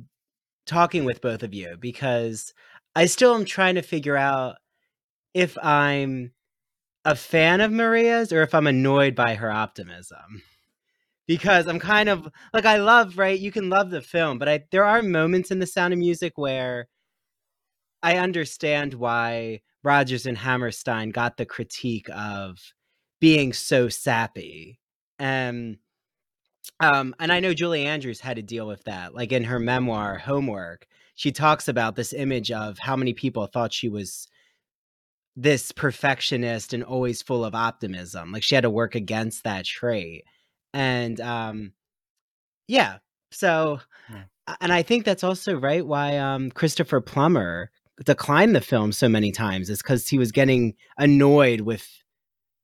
talking 0.65 1.05
with 1.05 1.21
both 1.21 1.43
of 1.43 1.53
you 1.53 1.75
because 1.79 2.53
I 2.95 3.05
still 3.05 3.35
am 3.35 3.45
trying 3.45 3.75
to 3.75 3.81
figure 3.81 4.17
out 4.17 4.57
if 5.33 5.57
I'm 5.57 6.31
a 7.05 7.15
fan 7.15 7.61
of 7.61 7.71
Maria's 7.71 8.31
or 8.31 8.43
if 8.43 8.53
I'm 8.53 8.67
annoyed 8.67 9.15
by 9.15 9.35
her 9.35 9.51
optimism 9.51 10.43
because 11.27 11.67
I'm 11.67 11.79
kind 11.79 12.09
of 12.09 12.27
like 12.53 12.65
I 12.65 12.77
love 12.77 13.17
right. 13.17 13.39
You 13.39 13.51
can 13.51 13.69
love 13.69 13.89
the 13.89 14.01
film, 14.01 14.37
but 14.37 14.49
I 14.49 14.65
there 14.71 14.85
are 14.85 15.01
moments 15.01 15.51
in 15.51 15.59
The 15.59 15.67
Sound 15.67 15.93
of 15.93 15.99
Music 15.99 16.33
where 16.37 16.87
I 18.03 18.17
understand 18.17 18.93
why 18.95 19.61
Rodgers 19.83 20.25
and 20.25 20.37
Hammerstein 20.37 21.11
got 21.11 21.37
the 21.37 21.45
critique 21.45 22.09
of 22.13 22.57
being 23.21 23.53
so 23.53 23.87
sappy, 23.87 24.81
and 25.17 25.77
um, 26.81 27.15
and 27.19 27.31
I 27.31 27.39
know 27.39 27.53
Julie 27.53 27.85
Andrews 27.85 28.19
had 28.19 28.35
to 28.35 28.41
deal 28.41 28.67
with 28.67 28.83
that. 28.83 29.15
Like 29.15 29.31
in 29.31 29.45
her 29.45 29.59
memoir 29.59 30.17
Homework, 30.17 30.85
she 31.15 31.31
talks 31.31 31.69
about 31.69 31.95
this 31.95 32.11
image 32.11 32.51
of 32.51 32.77
how 32.79 32.97
many 32.97 33.13
people 33.13 33.45
thought 33.45 33.71
she 33.71 33.87
was 33.87 34.27
this 35.37 35.71
perfectionist 35.71 36.73
and 36.73 36.83
always 36.83 37.21
full 37.21 37.45
of 37.45 37.55
optimism. 37.55 38.33
Like 38.33 38.43
she 38.43 38.55
had 38.55 38.63
to 38.63 38.69
work 38.69 38.95
against 38.95 39.45
that 39.45 39.63
trait 39.63 40.25
and 40.73 41.19
um 41.19 41.73
yeah 42.67 42.97
so 43.31 43.79
and 44.61 44.71
i 44.71 44.81
think 44.81 45.05
that's 45.05 45.23
also 45.23 45.55
right 45.59 45.85
why 45.85 46.17
um 46.17 46.49
christopher 46.51 47.01
plummer 47.01 47.69
declined 48.05 48.55
the 48.55 48.61
film 48.61 48.91
so 48.91 49.07
many 49.07 49.31
times 49.31 49.69
is 49.69 49.81
because 49.81 50.07
he 50.07 50.17
was 50.17 50.31
getting 50.31 50.73
annoyed 50.97 51.61
with 51.61 51.87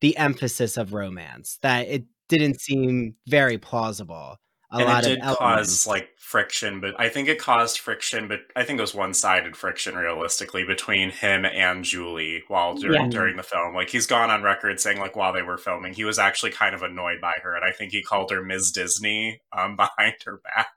the 0.01 0.15
emphasis 0.17 0.77
of 0.77 0.93
romance 0.93 1.57
that 1.61 1.87
it 1.87 2.05
didn't 2.29 2.59
seem 2.59 3.15
very 3.27 3.57
plausible 3.57 4.37
a 4.69 4.77
and 4.79 4.85
lot 4.85 5.05
it 5.05 5.15
did 5.15 5.21
of 5.21 5.37
cause 5.37 5.87
like 5.87 6.09
friction 6.17 6.81
but 6.81 6.93
i 6.99 7.07
think 7.07 7.29
it 7.29 7.39
caused 7.39 7.79
friction 7.79 8.27
but 8.27 8.41
i 8.57 8.63
think 8.63 8.77
it 8.77 8.81
was 8.81 8.93
one-sided 8.93 9.55
friction 9.55 9.95
realistically 9.95 10.65
between 10.65 11.09
him 11.09 11.45
and 11.45 11.85
julie 11.85 12.43
while 12.49 12.75
during, 12.75 13.01
Yeah. 13.03 13.07
during 13.07 13.37
the 13.37 13.43
film. 13.43 13.73
Like 13.73 13.89
he's 13.89 14.07
gone 14.07 14.29
on 14.29 14.43
record 14.43 14.79
saying 14.81 14.99
like 14.99 15.15
while 15.15 15.31
they 15.31 15.41
were 15.41 15.57
filming 15.57 15.93
he 15.93 16.03
was 16.03 16.19
actually 16.19 16.51
kind 16.51 16.75
of 16.75 16.83
annoyed 16.83 17.21
by 17.21 17.35
her 17.43 17.55
and 17.55 17.63
i 17.63 17.71
think 17.71 17.93
he 17.93 18.03
called 18.03 18.29
her 18.29 18.43
ms 18.43 18.71
disney 18.71 19.39
um, 19.57 19.75
behind 19.77 20.15
her 20.25 20.41
back 20.43 20.67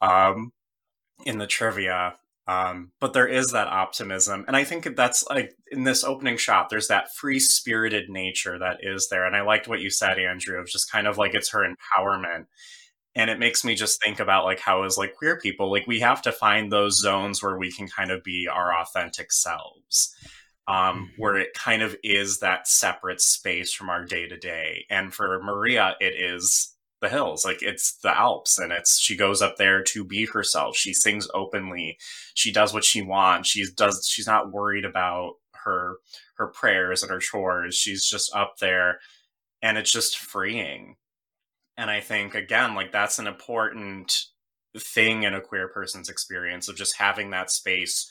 um, 0.00 0.52
in 1.24 1.38
the 1.38 1.46
trivia 1.46 2.16
um, 2.46 2.90
but 3.00 3.12
there 3.14 3.26
is 3.26 3.52
that 3.52 3.68
optimism 3.68 4.44
and 4.46 4.56
i 4.56 4.64
think 4.64 4.96
that's 4.96 5.24
like 5.28 5.54
in 5.70 5.84
this 5.84 6.04
opening 6.04 6.36
shot 6.36 6.68
there's 6.68 6.88
that 6.88 7.14
free 7.14 7.40
spirited 7.40 8.08
nature 8.08 8.58
that 8.58 8.78
is 8.82 9.08
there 9.08 9.24
and 9.24 9.36
i 9.36 9.42
liked 9.42 9.68
what 9.68 9.80
you 9.80 9.90
said 9.90 10.18
andrew 10.18 10.58
of 10.58 10.66
just 10.66 10.90
kind 10.90 11.06
of 11.06 11.18
like 11.18 11.34
it's 11.34 11.50
her 11.50 11.64
empowerment 11.64 12.46
and 13.16 13.30
it 13.30 13.38
makes 13.38 13.64
me 13.64 13.74
just 13.74 14.02
think 14.02 14.18
about 14.18 14.44
like 14.44 14.58
how 14.58 14.82
as 14.82 14.98
like 14.98 15.14
queer 15.14 15.38
people 15.38 15.70
like 15.70 15.86
we 15.86 16.00
have 16.00 16.20
to 16.22 16.32
find 16.32 16.70
those 16.70 17.00
zones 17.00 17.42
where 17.42 17.58
we 17.58 17.70
can 17.70 17.88
kind 17.88 18.10
of 18.10 18.22
be 18.22 18.48
our 18.48 18.78
authentic 18.78 19.32
selves 19.32 20.14
um, 20.66 21.10
where 21.18 21.36
it 21.36 21.52
kind 21.52 21.82
of 21.82 21.94
is 22.02 22.38
that 22.38 22.66
separate 22.66 23.20
space 23.20 23.72
from 23.72 23.90
our 23.90 24.04
day 24.04 24.26
to 24.26 24.36
day 24.36 24.84
and 24.90 25.14
for 25.14 25.40
maria 25.42 25.94
it 26.00 26.14
is 26.14 26.73
the 27.04 27.10
hills 27.10 27.44
like 27.44 27.62
it's 27.62 27.98
the 27.98 28.16
alps 28.18 28.58
and 28.58 28.72
it's 28.72 28.98
she 28.98 29.16
goes 29.16 29.42
up 29.42 29.56
there 29.56 29.82
to 29.82 30.04
be 30.04 30.26
herself. 30.26 30.76
She 30.76 30.94
sings 30.94 31.28
openly. 31.34 31.98
She 32.34 32.50
does 32.52 32.72
what 32.72 32.84
she 32.84 33.02
wants. 33.02 33.48
She 33.50 33.66
does 33.76 34.06
she's 34.08 34.26
not 34.26 34.52
worried 34.52 34.84
about 34.84 35.34
her 35.64 35.98
her 36.36 36.48
prayers 36.48 37.02
and 37.02 37.12
her 37.12 37.20
chores. 37.20 37.76
She's 37.76 38.08
just 38.08 38.34
up 38.34 38.56
there 38.60 38.98
and 39.62 39.78
it's 39.78 39.92
just 39.92 40.18
freeing. 40.18 40.96
And 41.76 41.90
i 41.90 42.00
think 42.00 42.34
again 42.34 42.74
like 42.74 42.92
that's 42.92 43.18
an 43.18 43.26
important 43.26 44.24
thing 44.76 45.22
in 45.22 45.34
a 45.34 45.40
queer 45.40 45.68
person's 45.68 46.08
experience 46.08 46.68
of 46.68 46.76
just 46.76 46.96
having 46.96 47.30
that 47.30 47.50
space 47.50 48.10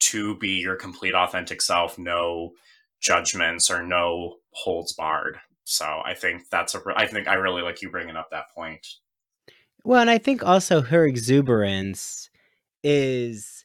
to 0.00 0.36
be 0.38 0.60
your 0.60 0.76
complete 0.76 1.14
authentic 1.14 1.60
self. 1.60 1.98
No 1.98 2.52
judgments 3.00 3.70
or 3.70 3.82
no 3.82 4.36
holds 4.52 4.92
barred 4.92 5.38
so 5.68 6.00
i 6.04 6.14
think 6.14 6.48
that's 6.50 6.74
a. 6.74 6.80
I 6.96 7.06
think 7.06 7.28
i 7.28 7.34
really 7.34 7.62
like 7.62 7.82
you 7.82 7.90
bringing 7.90 8.16
up 8.16 8.30
that 8.30 8.50
point 8.54 8.86
Well, 9.84 10.00
and 10.00 10.10
I 10.10 10.18
think 10.18 10.44
also 10.44 10.80
her 10.82 11.06
exuberance 11.06 12.30
is 12.82 13.64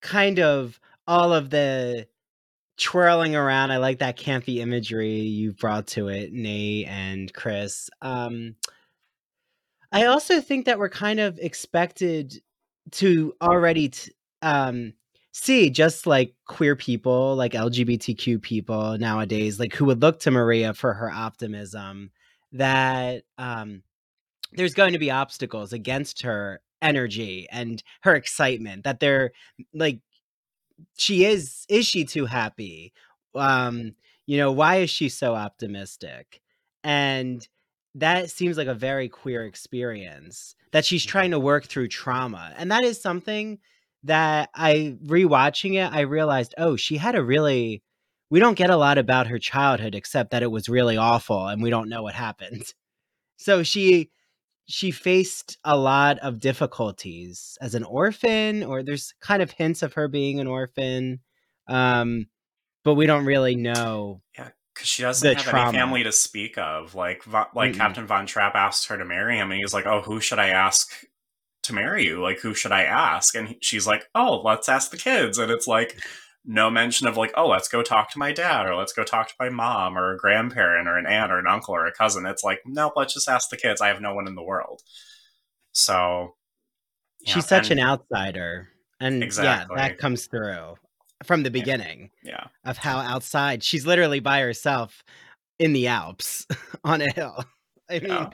kind 0.00 0.38
of 0.38 0.80
all 1.06 1.32
of 1.32 1.50
the 1.50 2.08
twirling 2.78 3.36
around. 3.36 3.70
I 3.70 3.76
like 3.76 3.98
that 3.98 4.18
campy 4.18 4.58
imagery 4.58 5.20
you 5.20 5.52
brought 5.52 5.86
to 5.88 6.08
it, 6.08 6.32
Nate 6.32 6.88
and 6.88 7.32
Chris. 7.32 7.88
Um, 8.00 8.56
I 9.92 10.06
also 10.06 10.40
think 10.40 10.66
that 10.66 10.78
we're 10.78 10.88
kind 10.88 11.20
of 11.20 11.38
expected 11.38 12.42
to 12.92 13.34
already 13.40 13.90
t- 13.90 14.12
um, 14.40 14.94
see 15.32 15.70
just 15.70 16.06
like 16.06 16.34
queer 16.46 16.76
people, 16.76 17.34
like 17.34 17.52
LGBTQ 17.52 18.40
people 18.40 18.98
nowadays, 18.98 19.58
like 19.58 19.74
who 19.74 19.86
would 19.86 20.02
look 20.02 20.20
to 20.20 20.30
Maria 20.30 20.74
for 20.74 20.94
her 20.94 21.10
optimism, 21.10 22.10
that 22.52 23.24
um, 23.38 23.82
there's 24.52 24.74
going 24.74 24.92
to 24.92 24.98
be 24.98 25.10
obstacles 25.10 25.72
against 25.72 26.22
her 26.22 26.60
energy 26.82 27.46
and 27.50 27.82
her 28.02 28.14
excitement 28.14 28.84
that 28.84 29.00
they're 29.00 29.30
like 29.72 30.00
she 30.96 31.24
is 31.24 31.64
is 31.68 31.86
she 31.86 32.04
too 32.04 32.26
happy? 32.26 32.92
Um 33.34 33.94
you 34.26 34.36
know 34.36 34.52
why 34.52 34.76
is 34.76 34.90
she 34.90 35.08
so 35.08 35.34
optimistic? 35.34 36.42
And 36.84 37.46
that 37.94 38.30
seems 38.30 38.56
like 38.56 38.66
a 38.66 38.74
very 38.74 39.08
queer 39.08 39.44
experience 39.46 40.56
that 40.72 40.84
she's 40.84 41.04
trying 41.04 41.30
to 41.30 41.38
work 41.38 41.66
through 41.66 41.88
trauma 41.88 42.52
and 42.56 42.70
that 42.72 42.82
is 42.84 43.00
something 43.00 43.58
that 44.04 44.50
i 44.54 44.96
rewatching 45.06 45.74
it 45.74 45.92
i 45.92 46.00
realized 46.00 46.54
oh 46.58 46.76
she 46.76 46.96
had 46.96 47.14
a 47.14 47.22
really 47.22 47.82
we 48.30 48.40
don't 48.40 48.56
get 48.56 48.70
a 48.70 48.76
lot 48.76 48.96
about 48.96 49.26
her 49.26 49.38
childhood 49.38 49.94
except 49.94 50.30
that 50.30 50.42
it 50.42 50.50
was 50.50 50.66
really 50.68 50.96
awful 50.96 51.46
and 51.48 51.62
we 51.62 51.68
don't 51.68 51.90
know 51.90 52.02
what 52.02 52.14
happened. 52.14 52.64
So 53.36 53.62
she 53.64 54.10
she 54.66 54.90
faced 54.92 55.58
a 55.64 55.76
lot 55.76 56.18
of 56.20 56.38
difficulties 56.38 57.58
as 57.60 57.74
an 57.74 57.82
orphan 57.84 58.62
or 58.62 58.82
there's 58.84 59.14
kind 59.20 59.42
of 59.42 59.50
hints 59.50 59.82
of 59.82 59.94
her 59.94 60.06
being 60.08 60.38
an 60.40 60.46
orphan. 60.46 61.20
Um 61.66 62.26
but 62.84 62.94
we 62.94 63.06
don't 63.06 63.24
really 63.24 63.56
know 63.56 64.22
Yeah, 64.38 64.50
because 64.74 64.88
she 64.88 65.02
doesn't 65.02 65.34
have 65.34 65.44
trauma. 65.44 65.68
any 65.70 65.78
family 65.78 66.02
to 66.04 66.12
speak 66.12 66.56
of. 66.56 66.94
Like, 66.94 67.26
like 67.26 67.72
Mm-mm. 67.72 67.76
Captain 67.76 68.06
Von 68.06 68.26
Trapp 68.26 68.54
asked 68.54 68.86
her 68.88 68.96
to 68.96 69.04
marry 69.04 69.36
him, 69.38 69.50
and 69.50 69.60
he's 69.60 69.74
like, 69.74 69.86
"Oh, 69.86 70.00
who 70.02 70.20
should 70.20 70.38
I 70.38 70.48
ask 70.48 71.04
to 71.62 71.72
marry 71.74 72.04
you? 72.04 72.20
Like, 72.22 72.40
who 72.40 72.54
should 72.54 72.72
I 72.72 72.84
ask?" 72.84 73.34
And 73.34 73.48
he- 73.48 73.58
she's 73.60 73.86
like, 73.86 74.08
"Oh, 74.14 74.40
let's 74.42 74.68
ask 74.68 74.90
the 74.90 74.96
kids." 74.96 75.38
And 75.38 75.50
it's 75.50 75.66
like 75.66 75.98
no 76.44 76.70
mention 76.70 77.06
of 77.06 77.16
like, 77.16 77.32
"Oh, 77.36 77.48
let's 77.48 77.68
go 77.68 77.82
talk 77.82 78.10
to 78.12 78.18
my 78.18 78.32
dad, 78.32 78.66
or 78.66 78.74
let's 78.74 78.92
go 78.92 79.04
talk 79.04 79.28
to 79.28 79.34
my 79.38 79.48
mom, 79.48 79.96
or 79.96 80.12
a 80.12 80.18
grandparent, 80.18 80.88
or 80.88 80.96
an 80.98 81.06
aunt, 81.06 81.30
or 81.32 81.38
an 81.38 81.46
uncle, 81.46 81.74
or 81.74 81.86
a 81.86 81.92
cousin." 81.92 82.26
It's 82.26 82.42
like, 82.44 82.60
nope, 82.66 82.94
let's 82.96 83.14
just 83.14 83.28
ask 83.28 83.48
the 83.50 83.56
kids. 83.56 83.80
I 83.80 83.88
have 83.88 84.00
no 84.00 84.14
one 84.14 84.26
in 84.26 84.34
the 84.34 84.42
world. 84.42 84.82
So 85.72 86.34
yeah, 87.20 87.34
she's 87.34 87.46
such 87.46 87.70
and- 87.70 87.80
an 87.80 87.86
outsider. 87.86 88.68
And 89.00 89.22
Exactly. 89.22 89.76
yeah, 89.76 89.88
that 89.88 89.98
comes 89.98 90.26
through 90.26 90.74
from 91.24 91.42
the 91.42 91.50
beginning 91.50 92.10
yeah. 92.22 92.46
of 92.64 92.76
how 92.78 92.98
outside 92.98 93.62
she's 93.64 93.84
literally 93.86 94.20
by 94.20 94.40
herself 94.40 95.02
in 95.58 95.72
the 95.72 95.88
Alps 95.88 96.46
on 96.84 97.00
a 97.00 97.10
hill. 97.10 97.44
I 97.90 97.98
mean, 97.98 98.08
Yeah. 98.10 98.30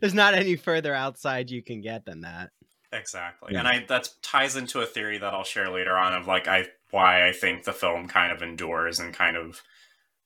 there's 0.00 0.14
not 0.14 0.34
any 0.34 0.56
further 0.56 0.92
outside 0.92 1.50
you 1.50 1.62
can 1.62 1.80
get 1.80 2.04
than 2.04 2.22
that. 2.22 2.50
Exactly. 2.92 3.52
Yeah. 3.52 3.60
And 3.60 3.68
I 3.68 3.84
that 3.88 4.08
ties 4.22 4.56
into 4.56 4.80
a 4.80 4.86
theory 4.86 5.18
that 5.18 5.34
I'll 5.34 5.44
share 5.44 5.70
later 5.70 5.96
on 5.96 6.14
of 6.14 6.26
like 6.26 6.48
I 6.48 6.68
why 6.90 7.28
I 7.28 7.32
think 7.32 7.64
the 7.64 7.72
film 7.72 8.08
kind 8.08 8.32
of 8.32 8.42
endures 8.42 8.98
and 8.98 9.12
kind 9.12 9.36
of 9.36 9.62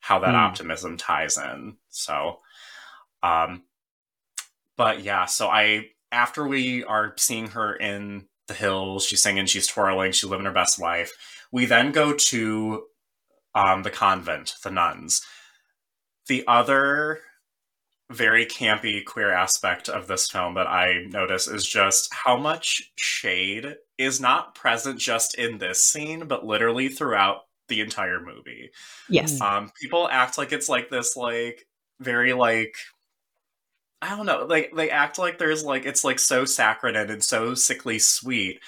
how 0.00 0.21
that 0.21 0.35
Mm. 0.35 0.38
optimism 0.38 0.97
ties 0.97 1.37
in. 1.38 1.76
So 1.90 2.38
um 3.23 3.64
but 4.76 5.02
yeah, 5.02 5.26
so 5.26 5.49
I 5.49 5.90
after 6.12 6.47
we 6.47 6.85
are 6.85 7.14
seeing 7.16 7.49
her 7.49 7.75
in 7.75 8.26
the 8.49 8.54
hills, 8.54 9.04
she's 9.07 9.23
singing, 9.23 9.47
she's 9.47 9.66
twirling, 9.66 10.12
she's 10.12 10.28
living 10.31 10.47
her 10.47 10.52
best 10.52 10.78
life. 10.81 11.12
We 11.50 11.66
then 11.66 11.90
go 11.92 12.14
to 12.14 12.85
um 13.54 13.83
the 13.83 13.90
convent, 13.90 14.54
the 14.62 14.71
nuns. 14.71 15.23
The 16.28 16.45
other 16.47 17.21
very 18.11 18.47
campy 18.47 19.04
queer 19.04 19.32
aspect 19.32 19.88
of 19.88 20.06
this 20.06 20.28
film 20.28 20.54
that 20.54 20.66
I 20.66 21.04
notice 21.09 21.49
is 21.49 21.66
just 21.66 22.09
how 22.12 22.37
much 22.37 22.82
shade 22.97 23.76
is 23.99 24.21
not 24.21 24.54
present 24.54 24.99
just 24.99 25.35
in 25.37 25.59
this 25.59 25.82
scene, 25.82 26.26
but 26.26 26.44
literally 26.44 26.88
throughout 26.88 27.42
the 27.68 27.80
entire 27.80 28.21
movie. 28.21 28.71
Yes. 29.09 29.40
Um, 29.40 29.71
people 29.80 30.09
act 30.11 30.37
like 30.37 30.52
it's 30.52 30.68
like 30.68 30.90
this, 30.90 31.16
like 31.16 31.66
very 32.00 32.32
like 32.32 32.75
I 34.02 34.16
don't 34.16 34.26
know, 34.26 34.47
like 34.49 34.73
they 34.75 34.90
act 34.90 35.18
like 35.18 35.38
there's 35.38 35.64
like 35.64 35.87
it's 35.87 36.02
like 36.02 36.18
so 36.18 36.44
saccharine 36.44 36.97
and 36.97 37.23
so 37.23 37.54
sickly 37.54 38.00
sweet. 38.00 38.59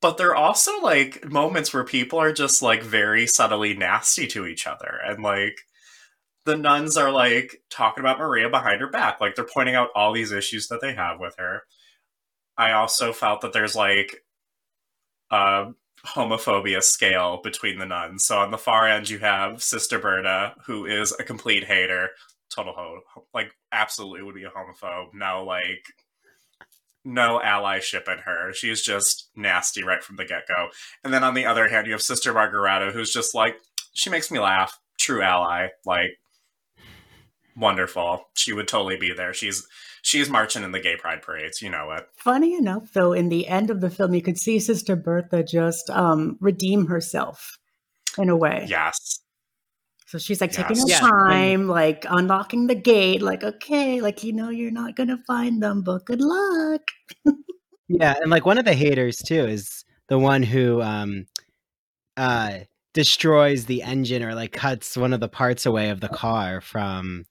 But 0.00 0.16
there 0.16 0.30
are 0.30 0.36
also 0.36 0.80
like 0.80 1.30
moments 1.30 1.72
where 1.72 1.84
people 1.84 2.18
are 2.18 2.32
just 2.32 2.62
like 2.62 2.82
very 2.82 3.26
subtly 3.26 3.74
nasty 3.74 4.26
to 4.28 4.46
each 4.46 4.66
other 4.66 4.98
and 5.06 5.22
like 5.22 5.58
the 6.44 6.56
nuns 6.56 6.96
are 6.96 7.10
like 7.10 7.62
talking 7.70 8.02
about 8.02 8.18
Maria 8.18 8.48
behind 8.48 8.80
her 8.80 8.88
back. 8.88 9.20
Like 9.20 9.34
they're 9.34 9.44
pointing 9.44 9.74
out 9.74 9.90
all 9.94 10.12
these 10.12 10.32
issues 10.32 10.68
that 10.68 10.80
they 10.80 10.94
have 10.94 11.18
with 11.18 11.34
her. 11.38 11.62
I 12.56 12.72
also 12.72 13.12
felt 13.12 13.40
that 13.40 13.52
there's 13.52 13.74
like 13.74 14.24
a 15.30 15.72
homophobia 16.06 16.82
scale 16.82 17.40
between 17.42 17.78
the 17.78 17.86
nuns. 17.86 18.24
So 18.24 18.38
on 18.38 18.50
the 18.50 18.58
far 18.58 18.86
end, 18.86 19.08
you 19.08 19.18
have 19.20 19.62
Sister 19.62 19.98
Berta, 19.98 20.54
who 20.66 20.84
is 20.84 21.12
a 21.18 21.24
complete 21.24 21.64
hater, 21.64 22.10
total 22.54 22.74
ho, 22.74 23.00
like 23.32 23.52
absolutely 23.72 24.22
would 24.22 24.34
be 24.34 24.44
a 24.44 24.50
homophobe. 24.50 25.14
No, 25.14 25.44
like 25.44 25.86
no 27.04 27.40
allyship 27.42 28.06
in 28.12 28.18
her. 28.18 28.52
She's 28.52 28.82
just 28.82 29.30
nasty 29.34 29.82
right 29.82 30.02
from 30.02 30.16
the 30.16 30.24
get 30.24 30.46
go. 30.46 30.68
And 31.02 31.12
then 31.12 31.24
on 31.24 31.34
the 31.34 31.46
other 31.46 31.68
hand, 31.68 31.86
you 31.86 31.92
have 31.92 32.02
Sister 32.02 32.32
Margaretta, 32.32 32.92
who's 32.92 33.12
just 33.12 33.34
like 33.34 33.56
she 33.94 34.10
makes 34.10 34.30
me 34.30 34.38
laugh. 34.38 34.78
True 34.98 35.22
ally, 35.22 35.68
like 35.84 36.18
wonderful. 37.56 38.28
She 38.34 38.52
would 38.52 38.68
totally 38.68 38.96
be 38.96 39.12
there. 39.12 39.32
She's 39.34 39.66
she's 40.02 40.28
marching 40.30 40.62
in 40.62 40.72
the 40.72 40.80
gay 40.80 40.96
pride 40.96 41.22
parades. 41.22 41.62
You 41.62 41.70
know 41.70 41.90
it. 41.92 42.08
Funny 42.16 42.54
enough, 42.54 42.92
though, 42.92 43.12
in 43.12 43.28
the 43.28 43.46
end 43.48 43.70
of 43.70 43.80
the 43.80 43.90
film, 43.90 44.14
you 44.14 44.22
could 44.22 44.38
see 44.38 44.58
Sister 44.58 44.96
Bertha 44.96 45.42
just 45.42 45.90
um, 45.90 46.36
redeem 46.40 46.86
herself 46.86 47.58
in 48.18 48.28
a 48.28 48.36
way. 48.36 48.66
Yes. 48.68 49.20
So 50.06 50.18
she's 50.18 50.40
like 50.40 50.52
taking 50.52 50.76
Yes. 50.76 51.00
her 51.00 51.06
Yeah, 51.06 51.10
time, 51.10 51.66
like 51.66 52.06
unlocking 52.08 52.68
the 52.68 52.74
gate, 52.76 53.20
like, 53.20 53.42
okay, 53.42 54.00
like, 54.00 54.22
you 54.22 54.32
know, 54.32 54.48
you're 54.48 54.70
not 54.70 54.94
going 54.94 55.08
to 55.08 55.18
find 55.26 55.60
them, 55.62 55.82
but 55.82 56.04
good 56.04 56.20
luck. 56.20 56.90
Yeah, 57.88 58.14
and 58.22 58.30
like 58.30 58.46
one 58.46 58.56
of 58.56 58.64
the 58.64 58.72
haters 58.74 59.18
too 59.18 59.44
is 59.44 59.84
the 60.08 60.18
one 60.18 60.42
who 60.42 60.80
um 60.80 61.26
uh 62.16 62.60
destroys 62.94 63.66
the 63.66 63.82
engine 63.82 64.22
or 64.22 64.34
like 64.34 64.52
cuts 64.52 64.96
one 64.96 65.12
of 65.12 65.20
the 65.20 65.28
parts 65.28 65.66
away 65.66 65.90
of 65.90 66.00
the 66.00 66.08
car 66.08 66.60
from 66.62 67.26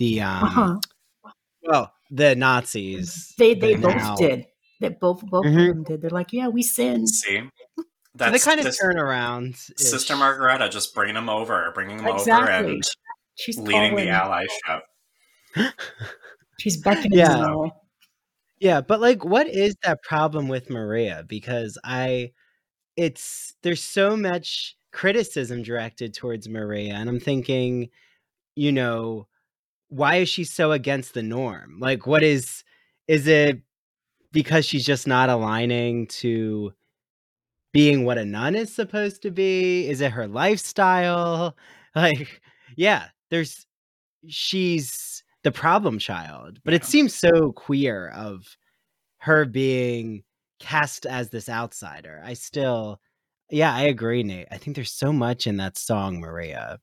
the 0.00 0.20
um 0.22 0.42
Uh-huh. 0.44 1.32
well 1.62 1.92
the 2.10 2.34
Nazis. 2.34 3.32
They, 3.38 3.54
they 3.54 3.76
both 3.76 3.94
now- 3.94 4.16
did. 4.16 4.46
They 4.80 4.88
both, 4.88 5.22
both 5.26 5.44
Mhm. 5.46 5.68
of 5.70 5.74
them 5.76 5.84
did. 5.84 6.00
They're 6.02 6.10
like, 6.10 6.32
yeah, 6.32 6.48
we 6.48 6.62
sinned. 6.64 7.08
See. 7.08 7.42
So 8.18 8.28
they 8.30 8.38
kind 8.40 8.58
of 8.58 8.66
this- 8.66 8.76
turn 8.78 8.98
around. 8.98 9.54
Sister 9.76 10.16
Margaretta 10.16 10.68
just 10.68 10.94
bringing 10.94 11.14
them 11.14 11.28
over, 11.30 11.70
bringing 11.74 11.98
them 11.98 12.06
over, 12.08 12.18
Exactly. 12.18 12.72
and 12.74 12.82
She's 13.36 13.56
leading 13.56 13.94
the 13.94 14.10
calling. 14.10 14.48
allyship. 14.68 14.82
She's 16.58 16.76
beckoning 16.78 17.18
Yeah. 17.18 17.36
them. 17.36 17.70
Yeah, 18.58 18.80
but 18.82 19.00
like 19.00 19.24
what 19.24 19.46
is 19.46 19.76
that 19.84 20.02
problem 20.02 20.48
with 20.48 20.68
Maria? 20.70 21.24
Because 21.28 21.78
I 21.84 22.32
it's 22.96 23.54
there's 23.62 23.82
so 23.82 24.16
much 24.16 24.76
criticism 24.92 25.62
directed 25.62 26.12
towards 26.12 26.48
Maria 26.48 26.94
and 26.94 27.08
I'm 27.08 27.20
thinking, 27.20 27.88
you 28.56 28.72
know, 28.72 29.28
why 29.90 30.16
is 30.16 30.28
she 30.28 30.44
so 30.44 30.72
against 30.72 31.14
the 31.14 31.22
norm? 31.22 31.78
Like 31.80 32.06
what 32.06 32.22
is 32.22 32.64
is 33.08 33.26
it 33.28 33.60
because 34.32 34.66
she's 34.66 34.86
just 34.86 35.06
not 35.06 35.30
aligning 35.30 36.06
to 36.08 36.72
being 37.72 38.04
what 38.04 38.18
a 38.18 38.24
nun 38.24 38.54
is 38.56 38.74
supposed 38.74 39.22
to 39.22 39.30
be? 39.30 39.88
Is 39.88 40.00
it 40.00 40.12
her 40.12 40.28
lifestyle? 40.28 41.56
Like 41.96 42.40
yeah, 42.76 43.08
there's 43.30 43.66
she's 44.28 45.22
the 45.44 45.52
problem 45.52 45.98
child, 45.98 46.60
but 46.64 46.74
it 46.74 46.84
seems 46.84 47.14
so 47.14 47.52
queer 47.52 48.10
of 48.10 48.56
her 49.18 49.44
being 49.44 50.24
cast 50.60 51.06
as 51.06 51.30
this 51.30 51.48
outsider. 51.48 52.22
I 52.24 52.34
still, 52.34 53.00
yeah, 53.50 53.74
I 53.74 53.82
agree, 53.82 54.22
Nate. 54.22 54.48
I 54.50 54.58
think 54.58 54.76
there's 54.76 54.92
so 54.92 55.12
much 55.12 55.46
in 55.46 55.56
that 55.58 55.78
song, 55.78 56.20
Maria. 56.20 56.78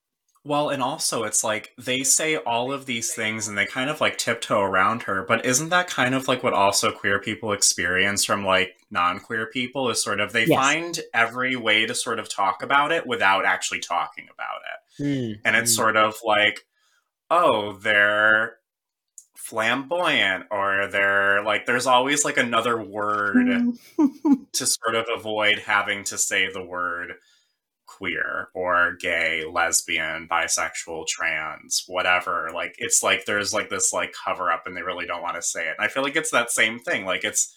Well, 0.48 0.70
and 0.70 0.82
also 0.82 1.26
it's 1.26 1.44
like 1.44 1.74
they 1.78 2.04
say 2.04 2.38
all 2.38 2.72
of 2.72 2.86
these 2.86 3.14
things 3.14 3.50
and 3.50 3.58
they 3.58 3.66
kind 3.66 3.90
of 3.90 4.00
like 4.00 4.18
tiptoe 4.18 4.62
around 4.62 5.04
her, 5.04 5.26
but 5.28 5.46
isn't 5.46 5.68
that 5.70 5.90
kind 5.90 6.16
of 6.16 6.30
like 6.30 6.42
what 6.42 6.54
also 6.54 6.90
queer 6.90 7.20
people 7.20 7.52
experience 7.52 8.24
from 8.24 8.46
like 8.46 8.78
non-queer 8.90 9.48
people 9.48 9.90
is 9.90 10.02
sort 10.02 10.22
of 10.22 10.32
they 10.32 10.46
Yes. 10.46 10.58
find 10.58 11.00
every 11.14 11.58
way 11.58 11.86
to 11.86 11.94
sort 11.94 12.18
of 12.18 12.30
talk 12.30 12.64
about 12.64 12.94
it 12.94 13.06
without 13.06 13.44
actually 13.44 13.82
talking 13.82 14.30
about 14.34 14.62
it. 14.72 15.04
Mm, 15.04 15.42
And 15.44 15.56
it's 15.58 15.74
mm. 15.74 15.76
sort 15.76 15.98
of 15.98 16.16
like, 16.24 16.62
oh, 17.30 17.74
they're 17.74 18.56
flamboyant 19.36 20.46
or 20.50 20.88
they're 20.88 21.44
like 21.44 21.66
there's 21.66 21.88
always 21.88 22.24
like 22.26 22.38
another 22.38 22.82
word 22.82 23.36
Mm. 23.36 23.78
to 24.54 24.66
sort 24.66 24.96
of 24.96 25.06
avoid 25.14 25.60
having 25.60 26.04
to 26.06 26.18
say 26.18 26.50
the 26.52 26.64
word 26.64 27.14
queer 27.98 28.50
or 28.54 28.96
gay, 29.00 29.44
lesbian, 29.52 30.28
bisexual, 30.30 31.08
trans, 31.08 31.84
whatever. 31.88 32.50
Like 32.54 32.76
it's 32.78 33.02
like 33.02 33.26
there's 33.26 33.54
like 33.54 33.70
this 33.70 33.92
like 33.92 34.14
cover 34.14 34.52
up 34.52 34.64
and 34.66 34.78
they 34.78 34.84
really 34.84 35.06
don't 35.06 35.22
want 35.22 35.36
to 35.36 35.42
say 35.42 35.68
it. 35.68 35.76
And 35.78 35.86
I 35.86 35.88
feel 35.88 36.04
like 36.04 36.16
it's 36.16 36.32
that 36.32 36.52
same 36.52 36.80
thing. 36.80 37.06
Like 37.06 37.24
it's 37.24 37.54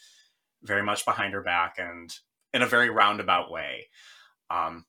very 0.62 0.82
much 0.82 1.04
behind 1.04 1.34
her 1.34 1.42
back 1.42 1.76
and 1.78 2.12
in 2.54 2.62
a 2.62 2.66
very 2.66 2.90
roundabout 2.90 3.50
way. 3.50 3.88
Um 4.48 4.86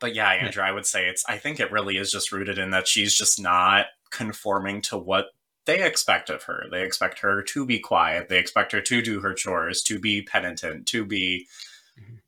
but 0.00 0.14
yeah, 0.14 0.28
Andrew, 0.30 0.62
I 0.62 0.72
would 0.72 0.86
say 0.86 1.06
it's 1.06 1.24
I 1.28 1.38
think 1.38 1.60
it 1.60 1.72
really 1.72 1.96
is 1.96 2.10
just 2.10 2.32
rooted 2.32 2.58
in 2.58 2.70
that 2.72 2.88
she's 2.88 3.14
just 3.14 3.40
not 3.40 3.86
conforming 4.10 4.82
to 4.82 4.98
what 4.98 5.26
they 5.66 5.82
expect 5.82 6.28
of 6.28 6.42
her. 6.42 6.64
They 6.70 6.82
expect 6.82 7.20
her 7.20 7.42
to 7.42 7.64
be 7.64 7.78
quiet. 7.78 8.28
They 8.28 8.38
expect 8.38 8.72
her 8.72 8.82
to 8.82 9.00
do 9.00 9.20
her 9.20 9.32
chores, 9.32 9.82
to 9.84 9.98
be 9.98 10.20
penitent, 10.20 10.86
to 10.88 11.06
be 11.06 11.46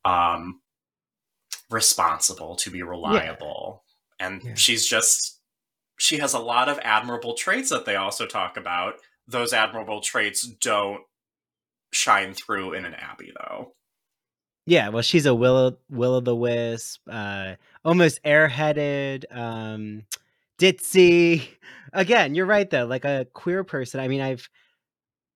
um 0.04 0.60
responsible, 1.70 2.56
to 2.56 2.70
be 2.70 2.82
reliable. 2.82 3.84
And 4.20 4.42
Yeah. 4.42 4.54
she's 4.54 4.86
just 4.86 5.40
she 5.98 6.18
has 6.18 6.34
a 6.34 6.38
lot 6.38 6.68
of 6.68 6.78
admirable 6.82 7.34
traits 7.34 7.70
that 7.70 7.86
they 7.86 7.96
also 7.96 8.26
talk 8.26 8.56
about. 8.56 8.94
Those 9.26 9.52
admirable 9.52 10.00
traits 10.02 10.42
don't 10.46 11.02
shine 11.92 12.34
through 12.34 12.74
in 12.74 12.84
an 12.84 12.94
Abbey 12.94 13.32
though. 13.34 13.74
Yeah, 14.66 14.88
well, 14.88 15.02
she's 15.02 15.26
a 15.26 15.34
will 15.34 15.78
will 15.88 16.14
o' 16.16 16.20
the 16.20 16.34
wisp, 16.34 17.00
uh, 17.08 17.54
almost 17.84 18.22
airheaded, 18.24 19.24
um, 19.34 20.02
ditzy. 20.58 21.48
Again, 21.92 22.34
you're 22.34 22.46
right 22.46 22.68
though. 22.68 22.84
Like 22.86 23.04
a 23.04 23.26
queer 23.32 23.64
person, 23.64 24.00
I 24.00 24.08
mean, 24.08 24.20
I've 24.20 24.48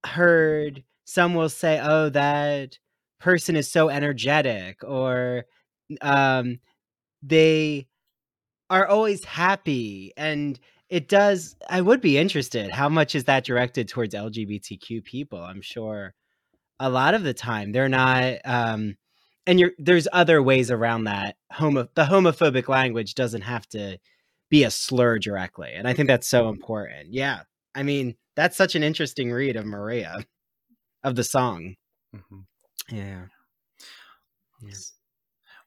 heard 0.07 0.85
some 1.05 1.35
will 1.35 1.49
say, 1.49 1.81
"Oh, 1.83 2.09
that 2.11 2.79
person 3.21 3.57
is 3.57 3.71
so 3.71 3.89
energetic," 3.89 4.83
or 4.85 5.47
um, 6.01 6.61
they 7.23 7.87
are 8.71 8.87
always 8.87 9.25
happy, 9.25 10.13
and 10.17 10.59
it 10.89 11.09
does. 11.09 11.57
I 11.69 11.81
would 11.81 12.01
be 12.01 12.19
interested. 12.19 12.71
How 12.71 12.89
much 12.89 13.15
is 13.15 13.25
that 13.25 13.45
directed 13.45 13.89
towards 13.89 14.15
LGBTQ 14.15 15.05
people? 15.05 15.43
I'm 15.43 15.63
sure 15.63 16.15
a 16.81 16.91
lot 16.91 17.15
of 17.15 17.23
the 17.23 17.35
time 17.35 17.73
they're 17.73 17.89
not. 17.89 18.39
Um, 18.45 18.97
and 19.47 19.59
you're 19.61 19.73
there's 19.79 20.09
other 20.13 20.43
ways 20.43 20.71
around 20.71 21.05
that. 21.05 21.37
Homo 21.53 21.89
the 21.95 22.05
homophobic 22.05 22.69
language 22.69 23.15
doesn't 23.15 23.43
have 23.43 23.67
to 23.71 23.99
be 24.51 24.65
a 24.65 24.71
slur 24.71 25.19
directly, 25.19 25.73
and 25.75 25.89
I 25.89 25.95
think 25.95 26.09
that's 26.09 26.29
so 26.29 26.49
important. 26.49 27.13
Yeah, 27.15 27.41
I 27.75 27.83
mean 27.83 28.17
that's 28.37 28.57
such 28.57 28.75
an 28.75 28.83
interesting 28.83 29.33
read 29.33 29.57
of 29.57 29.67
Maria, 29.67 30.17
of 31.05 31.17
the 31.17 31.25
song. 31.25 31.77
Mhm. 32.15 32.45
Yeah. 32.91 33.27
Yeah. 34.63 34.73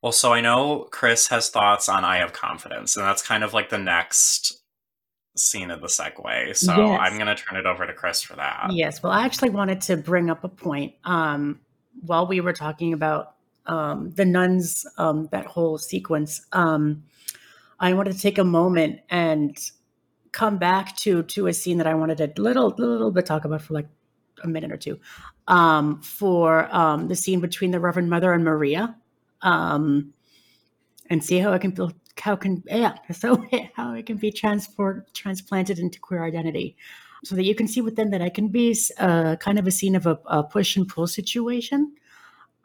Well, 0.03 0.11
so 0.11 0.33
I 0.33 0.41
know 0.41 0.89
Chris 0.91 1.27
has 1.29 1.49
thoughts 1.49 1.87
on 1.87 2.03
I 2.03 2.17
Have 2.17 2.33
Confidence, 2.33 2.97
and 2.97 3.05
that's 3.05 3.25
kind 3.25 3.41
of 3.41 3.53
like 3.53 3.69
the 3.69 3.77
next 3.77 4.61
scene 5.37 5.71
of 5.71 5.79
the 5.79 5.87
segue. 5.87 6.57
So 6.57 6.75
Yes. 6.75 6.99
I'm 7.01 7.13
going 7.13 7.33
to 7.33 7.35
turn 7.35 7.57
it 7.57 7.65
over 7.65 7.87
to 7.87 7.93
Chris 7.93 8.21
for 8.21 8.35
that. 8.35 8.67
Yes, 8.71 9.01
well, 9.01 9.13
I 9.13 9.23
actually 9.23 9.51
wanted 9.51 9.79
to 9.83 9.95
bring 9.95 10.29
up 10.29 10.43
a 10.43 10.49
point 10.49 10.93
um, 11.05 11.61
while 12.01 12.27
we 12.27 12.41
were 12.41 12.51
talking 12.51 12.91
about 12.91 13.35
um, 13.65 14.11
the 14.11 14.25
nuns, 14.25 14.85
um, 14.97 15.29
that 15.31 15.45
whole 15.45 15.77
sequence. 15.77 16.45
Um, 16.51 17.05
I 17.79 17.93
wanted 17.93 18.11
to 18.11 18.19
take 18.19 18.37
a 18.37 18.43
moment 18.43 18.99
and 19.09 19.57
come 20.33 20.57
back 20.57 20.97
to 20.97 21.23
to 21.23 21.47
a 21.47 21.53
scene 21.53 21.77
that 21.77 21.87
I 21.87 21.93
wanted 21.93 22.17
to 22.17 22.41
little 22.41 22.75
little 22.77 23.11
bit 23.11 23.25
talk 23.25 23.45
about 23.45 23.61
for 23.61 23.73
like 23.73 23.87
a 24.43 24.49
minute 24.49 24.71
or 24.73 24.77
two. 24.77 24.99
Um, 25.47 26.01
for 26.01 26.67
um, 26.75 27.07
the 27.07 27.15
scene 27.15 27.39
between 27.39 27.71
the 27.71 27.79
Reverend 27.79 28.09
Mother 28.09 28.33
and 28.33 28.43
Maria, 28.43 28.97
um, 29.43 30.13
and 31.09 31.23
see 31.23 31.37
how 31.37 31.53
it 31.53 31.59
can 31.59 31.71
be 31.71 31.87
how 32.17 32.35
can 32.35 32.63
yeah 32.67 32.95
so 33.11 33.43
how 33.75 33.93
it 33.93 34.05
can 34.05 34.17
be 34.17 34.31
transport 34.31 35.13
transplanted 35.13 35.79
into 35.79 35.99
queer 35.99 36.23
identity 36.23 36.75
so 37.23 37.35
that 37.35 37.45
you 37.45 37.55
can 37.55 37.67
see 37.67 37.81
within 37.81 38.09
that 38.11 38.21
it 38.21 38.33
can 38.33 38.49
be 38.49 38.77
uh, 38.99 39.35
kind 39.37 39.57
of 39.57 39.65
a 39.65 39.71
scene 39.71 39.95
of 39.95 40.05
a, 40.05 40.19
a 40.25 40.43
push 40.43 40.75
and 40.75 40.87
pull 40.87 41.07
situation. 41.07 41.93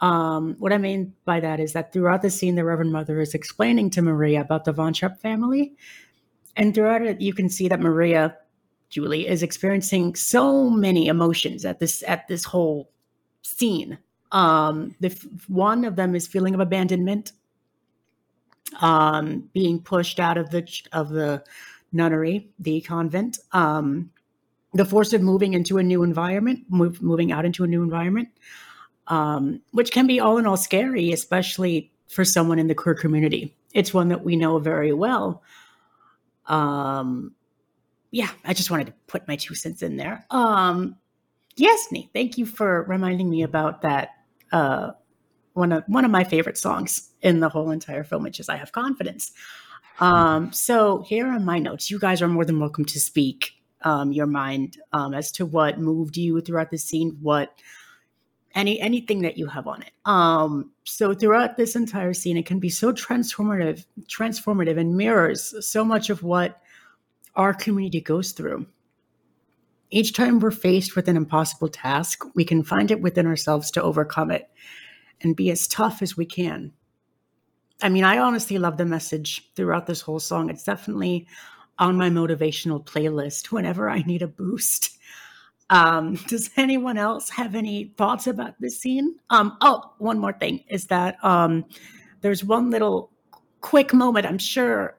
Um, 0.01 0.57
what 0.59 0.73
I 0.73 0.79
mean 0.79 1.15
by 1.25 1.41
that 1.41 1.61
is 1.61 1.73
that 1.73 1.93
throughout 1.93 2.23
the 2.23 2.31
scene, 2.31 2.55
the 2.55 2.65
Reverend 2.65 2.93
Mother 2.93 3.21
is 3.21 3.35
explaining 3.35 3.91
to 3.91 4.03
Maria 4.03 4.41
about 4.41 4.65
the 4.65 4.73
Von 4.73 4.93
Trapp 4.93 5.21
family. 5.21 5.75
And 6.57 6.75
throughout 6.75 7.03
it, 7.03 7.21
you 7.21 7.33
can 7.33 7.49
see 7.49 7.69
that 7.69 7.81
Maria, 7.81 8.37
Julie, 8.91 9.29
is 9.29 9.43
experiencing 9.43 10.15
so 10.17 10.69
many 10.69 11.07
emotions 11.07 11.65
at 11.65 11.79
this 11.79 12.03
at 12.07 12.27
this 12.27 12.45
whole 12.45 12.91
scene. 13.43 13.99
Um, 14.33 14.95
the 15.01 15.11
one 15.47 15.85
of 15.85 15.97
them 15.97 16.15
is 16.15 16.27
feeling 16.27 16.55
of 16.55 16.61
abandonment, 16.61 17.33
um, 18.81 19.49
being 19.55 19.81
pushed 19.81 20.21
out 20.21 20.37
of 20.37 20.51
the 20.51 20.67
of 20.93 21.11
the 21.11 21.43
nunnery, 21.93 22.51
the 22.59 22.81
convent, 22.83 23.39
um, 23.53 24.11
the 24.75 24.85
force 24.85 25.13
of 25.13 25.23
moving 25.23 25.55
into 25.55 25.79
a 25.79 25.83
new 25.83 26.03
environment, 26.03 26.65
move, 26.69 27.03
moving 27.03 27.33
out 27.33 27.45
into 27.45 27.65
a 27.65 27.67
new 27.67 27.83
environment, 27.83 28.29
um, 29.07 29.61
which 29.73 29.91
can 29.91 30.07
be 30.07 30.21
all 30.21 30.39
in 30.39 30.47
all 30.47 30.57
scary, 30.57 31.13
especially 31.13 31.91
for 32.09 32.25
someone 32.25 32.59
in 32.59 32.67
the 32.67 32.75
queer 32.75 32.95
community. 32.95 33.55
It's 33.73 33.95
one 33.95 34.09
that 34.09 34.25
we 34.25 34.37
know 34.37 34.59
very 34.59 34.93
well. 34.93 35.43
Um, 36.47 37.35
yeah, 38.11 38.31
I 38.45 38.55
just 38.55 38.71
wanted 38.71 38.87
to 38.89 38.95
put 39.07 39.29
my 39.29 39.37
two 39.37 39.55
cents 39.55 39.83
in 39.83 39.97
there. 39.97 40.27
Um, 40.31 40.97
yes, 41.57 41.89
Nate, 41.91 42.11
thank 42.13 42.39
you 42.39 42.47
for 42.47 42.85
reminding 42.85 43.29
me 43.29 43.43
about 43.43 43.83
that. 43.83 44.11
Uh, 44.53 44.93
one 45.55 45.73
of 45.73 45.85
one 45.87 46.05
of 46.05 46.11
my 46.11 46.25
favorite 46.25 46.59
songs 46.59 47.11
in 47.23 47.41
the 47.41 47.49
whole 47.49 47.71
entire 47.71 48.05
film, 48.05 48.23
which 48.23 48.41
is 48.41 48.49
"I 48.49 48.57
Have 48.57 48.73
Confidence." 48.73 49.33
Um, 50.01 50.53
so 50.53 51.03
here 51.03 51.27
are 51.27 51.41
my 51.41 51.59
notes. 51.59 51.91
You 51.91 51.99
guys 51.99 52.23
are 52.23 52.29
more 52.29 52.45
than 52.45 52.61
welcome 52.61 52.85
to 52.85 53.01
speak 53.01 53.55
um, 53.83 54.13
your 54.13 54.27
mind 54.27 54.79
um, 54.93 55.15
as 55.15 55.31
to 55.33 55.47
what 55.47 55.79
moved 55.79 56.17
you 56.17 56.41
throughout 56.41 56.71
the 56.71 56.79
scene, 56.79 57.19
what 57.21 57.53
any 58.55 58.81
anything 58.81 59.23
that 59.23 59.37
you 59.37 59.47
have 59.47 59.67
on 59.67 59.83
it. 59.83 59.93
Um, 60.05 60.71
so 60.85 61.15
throughout 61.15 61.57
this 61.57 61.77
entire 61.77 62.15
scene, 62.15 62.37
it 62.37 62.47
can 62.47 62.59
be 62.59 62.71
so 62.71 62.93
transformative, 62.93 63.85
transformative, 64.07 64.79
and 64.79 64.97
mirrors 64.97 65.55
so 65.67 65.85
much 65.85 66.11
of 66.11 66.23
what 66.23 66.61
our 67.35 67.55
community 67.55 68.01
goes 68.01 68.33
through. 68.33 68.67
Each 69.91 70.13
time 70.13 70.39
we're 70.39 70.51
faced 70.51 70.97
with 70.97 71.09
an 71.09 71.17
impossible 71.17 71.69
task, 71.69 72.23
we 72.35 72.45
can 72.45 72.63
find 72.63 72.91
it 72.91 73.01
within 73.01 73.27
ourselves 73.27 73.71
to 73.73 73.83
overcome 73.83 74.31
it 74.31 74.51
and 75.21 75.35
be 75.35 75.51
as 75.51 75.67
tough 75.67 76.03
as 76.03 76.17
we 76.17 76.27
can. 76.27 76.73
I 77.81 77.89
mean, 77.89 78.05
I 78.05 78.19
honestly 78.19 78.59
love 78.59 78.77
the 78.77 78.85
message 78.85 79.51
throughout 79.55 79.87
this 79.87 80.01
whole 80.01 80.21
song. 80.21 80.51
It's 80.51 80.65
definitely 80.65 81.27
on 81.79 81.97
my 81.97 82.11
motivational 82.11 82.85
playlist 82.85 83.53
whenever 83.53 83.89
I 83.89 84.03
need 84.03 84.23
a 84.23 84.27
boost. 84.27 84.99
Um, 85.71 86.15
does 86.29 86.51
anyone 86.57 86.99
else 86.99 87.31
have 87.31 87.55
any 87.55 87.95
thoughts 87.97 88.27
about 88.27 88.61
this 88.61 88.81
scene? 88.81 89.17
Um, 89.31 89.57
oh, 89.61 89.95
one 89.99 90.19
more 90.19 90.33
thing 90.33 90.65
is 90.69 90.87
that 90.87 91.23
um, 91.25 91.65
there's 92.21 92.45
one 92.45 92.71
little 92.71 93.11
quick 93.61 93.95
moment. 93.95 94.27
I'm 94.27 94.39
sure 94.39 94.98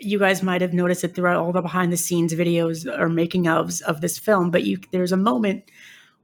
you 0.00 0.18
guys 0.18 0.42
might 0.42 0.60
have 0.60 0.72
noticed 0.72 1.04
it 1.04 1.14
throughout 1.14 1.36
all 1.36 1.52
the 1.52 1.62
behind 1.62 1.92
the 1.92 1.96
scenes 1.96 2.34
videos 2.34 2.86
or 2.98 3.08
making 3.08 3.44
ofs 3.44 3.82
of 3.82 4.00
this 4.00 4.18
film, 4.18 4.50
but 4.50 4.64
you 4.64 4.78
there's 4.92 5.12
a 5.12 5.16
moment 5.16 5.64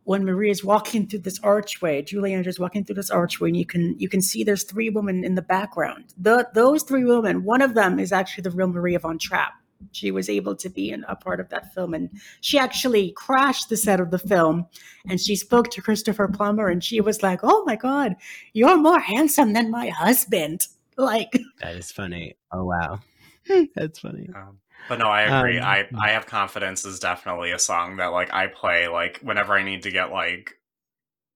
when 0.04 0.24
Maria 0.24 0.50
is 0.50 0.62
walking 0.62 1.06
through 1.06 1.20
this 1.20 1.40
archway, 1.42 2.02
Julie 2.02 2.34
Andrews 2.34 2.60
walking 2.60 2.84
through 2.84 2.96
this 2.96 3.10
archway, 3.10 3.48
and 3.48 3.56
you 3.56 3.66
can 3.66 3.98
you 3.98 4.08
can 4.08 4.22
see 4.22 4.44
there's 4.44 4.64
three 4.64 4.90
women 4.90 5.24
in 5.24 5.34
the 5.34 5.42
background. 5.42 6.14
The 6.18 6.48
those 6.54 6.82
three 6.82 7.04
women, 7.04 7.44
one 7.44 7.62
of 7.62 7.74
them 7.74 7.98
is 7.98 8.12
actually 8.12 8.42
the 8.42 8.50
real 8.50 8.68
Maria 8.68 8.98
von 8.98 9.18
Trapp. 9.18 9.54
She 9.92 10.10
was 10.10 10.28
able 10.28 10.56
to 10.56 10.70
be 10.70 10.90
in 10.90 11.04
a 11.08 11.16
part 11.16 11.40
of 11.40 11.48
that 11.50 11.74
film, 11.74 11.94
and 11.94 12.10
she 12.40 12.58
actually 12.58 13.12
crashed 13.12 13.68
the 13.68 13.76
set 13.76 14.00
of 14.00 14.10
the 14.10 14.18
film. 14.18 14.66
And 15.08 15.20
she 15.20 15.36
spoke 15.36 15.70
to 15.70 15.82
Christopher 15.82 16.28
Plummer, 16.28 16.68
and 16.68 16.82
she 16.82 17.00
was 17.00 17.22
like, 17.22 17.40
"Oh 17.42 17.64
my 17.64 17.76
God, 17.76 18.14
you're 18.52 18.76
more 18.76 19.00
handsome 19.00 19.52
than 19.52 19.70
my 19.70 19.88
husband!" 19.88 20.68
Like, 20.96 21.40
That 21.60 21.76
is 21.76 21.90
funny. 21.90 22.36
Oh 22.52 22.64
wow. 22.64 23.00
That's 23.74 23.98
funny. 23.98 24.28
Um, 24.34 24.58
but 24.88 24.98
no, 24.98 25.06
I 25.06 25.22
agree. 25.22 25.58
Um, 25.58 25.66
I 25.66 25.88
I 26.00 26.10
have 26.10 26.26
confidence 26.26 26.84
is 26.84 26.98
definitely 26.98 27.52
a 27.52 27.58
song 27.58 27.96
that 27.96 28.08
like 28.08 28.32
I 28.32 28.48
play 28.48 28.88
like 28.88 29.20
whenever 29.22 29.54
I 29.54 29.62
need 29.62 29.82
to 29.84 29.90
get 29.90 30.10
like 30.10 30.54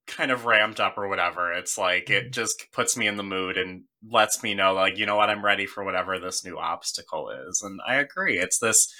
kind 0.06 0.30
of 0.30 0.46
ramped 0.46 0.80
up 0.80 0.98
or 0.98 1.08
whatever. 1.08 1.52
It's 1.52 1.78
like 1.78 2.10
it 2.10 2.32
just 2.32 2.66
puts 2.72 2.96
me 2.96 3.06
in 3.06 3.16
the 3.16 3.22
mood 3.22 3.56
and 3.56 3.84
lets 4.10 4.42
me 4.42 4.54
know 4.54 4.72
like 4.74 4.98
you 4.98 5.06
know 5.06 5.16
what 5.16 5.30
I'm 5.30 5.44
ready 5.44 5.66
for 5.66 5.84
whatever 5.84 6.18
this 6.18 6.44
new 6.44 6.58
obstacle 6.58 7.30
is. 7.30 7.62
And 7.62 7.80
I 7.86 7.96
agree. 7.96 8.38
It's 8.38 8.58
this 8.58 8.92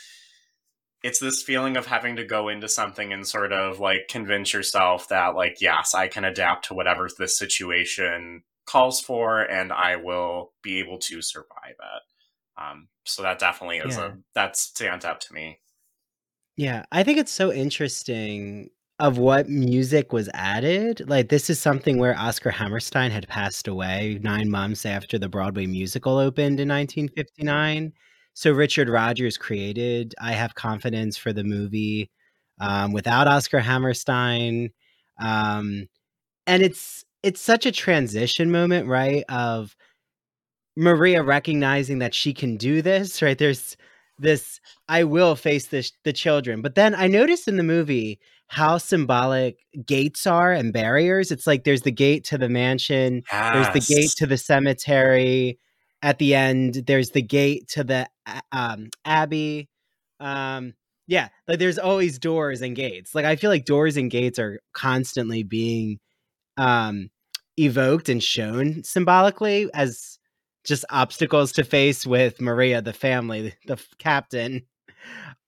it's 1.02 1.20
this 1.20 1.42
feeling 1.42 1.76
of 1.76 1.86
having 1.86 2.16
to 2.16 2.24
go 2.24 2.48
into 2.48 2.68
something 2.68 3.12
and 3.12 3.26
sort 3.26 3.52
of 3.52 3.80
like 3.80 4.08
convince 4.08 4.52
yourself 4.52 5.08
that 5.08 5.34
like 5.34 5.58
yes, 5.60 5.94
I 5.94 6.08
can 6.08 6.24
adapt 6.24 6.66
to 6.66 6.74
whatever 6.74 7.08
this 7.18 7.38
situation 7.38 8.42
calls 8.66 9.00
for 9.00 9.40
and 9.40 9.72
I 9.72 9.96
will 9.96 10.52
be 10.62 10.78
able 10.78 10.98
to 10.98 11.22
survive 11.22 11.70
it. 11.70 12.02
Um, 12.58 12.88
so 13.06 13.22
that 13.22 13.38
definitely 13.38 13.78
is 13.78 13.96
Yeah. 13.96 13.98
a 13.98 14.18
that 14.34 14.56
stands 14.56 15.04
out 15.04 15.20
to 15.22 15.34
me. 15.34 15.60
Yeah, 16.56 16.84
I 16.92 17.02
think 17.04 17.18
it's 17.18 17.32
so 17.32 17.52
interesting 17.52 18.70
of 18.98 19.16
what 19.18 19.48
music 19.48 20.12
was 20.12 20.28
added. 20.34 21.08
Like 21.08 21.28
this 21.28 21.48
is 21.50 21.60
something 21.60 21.98
where 21.98 22.18
Oscar 22.18 22.50
Hammerstein 22.50 23.10
had 23.12 23.28
passed 23.28 23.68
away 23.68 24.18
9 24.22 24.50
months 24.50 24.84
after 24.84 25.18
the 25.18 25.28
Broadway 25.28 25.66
musical 25.66 26.18
opened 26.18 26.58
in 26.60 26.68
1959. 26.68 27.92
So 28.34 28.52
Richard 28.52 28.88
Rodgers 28.88 29.36
created 29.38 30.14
I 30.20 30.32
Have 30.32 30.54
Confidence 30.54 31.16
for 31.16 31.32
the 31.32 31.44
movie 31.44 32.10
um, 32.60 32.92
without 32.92 33.28
Oscar 33.28 33.60
Hammerstein. 33.60 34.70
Um, 35.20 35.86
and 36.46 36.62
it's 36.62 37.04
it's 37.22 37.40
such 37.40 37.66
a 37.66 37.72
transition 37.72 38.50
moment, 38.50 38.88
right? 38.88 39.24
Of 39.28 39.76
Maria 40.78 41.24
recognizing 41.24 41.98
that 41.98 42.14
she 42.14 42.32
can 42.32 42.56
do 42.56 42.80
this, 42.80 43.20
right? 43.20 43.36
There's 43.36 43.76
this 44.20 44.60
I 44.88 45.04
will 45.04 45.34
face 45.34 45.66
this 45.66 45.92
the 46.04 46.12
children. 46.12 46.62
But 46.62 46.76
then 46.76 46.94
I 46.94 47.08
noticed 47.08 47.48
in 47.48 47.56
the 47.56 47.64
movie 47.64 48.20
how 48.46 48.78
symbolic 48.78 49.58
gates 49.84 50.24
are 50.26 50.52
and 50.52 50.72
barriers. 50.72 51.32
It's 51.32 51.48
like 51.48 51.64
there's 51.64 51.82
the 51.82 51.90
gate 51.90 52.24
to 52.26 52.38
the 52.38 52.48
mansion, 52.48 53.24
there's 53.30 53.70
the 53.70 53.94
gate 53.94 54.12
to 54.18 54.26
the 54.26 54.38
cemetery. 54.38 55.58
At 56.00 56.18
the 56.18 56.36
end, 56.36 56.84
there's 56.86 57.10
the 57.10 57.22
gate 57.22 57.66
to 57.70 57.82
the 57.82 58.08
um, 58.52 58.90
abbey. 59.04 59.68
Um, 60.20 60.74
yeah, 61.08 61.28
like 61.48 61.58
there's 61.58 61.78
always 61.78 62.20
doors 62.20 62.62
and 62.62 62.76
gates. 62.76 63.16
Like 63.16 63.24
I 63.24 63.34
feel 63.34 63.50
like 63.50 63.64
doors 63.64 63.96
and 63.96 64.08
gates 64.08 64.38
are 64.38 64.60
constantly 64.72 65.42
being 65.42 65.98
um, 66.56 67.10
evoked 67.58 68.08
and 68.08 68.22
shown 68.22 68.84
symbolically 68.84 69.68
as 69.74 70.17
just 70.68 70.84
obstacles 70.90 71.52
to 71.52 71.64
face 71.64 72.06
with 72.06 72.40
Maria, 72.40 72.80
the 72.82 72.92
family, 72.92 73.54
the 73.66 73.82
captain, 73.98 74.62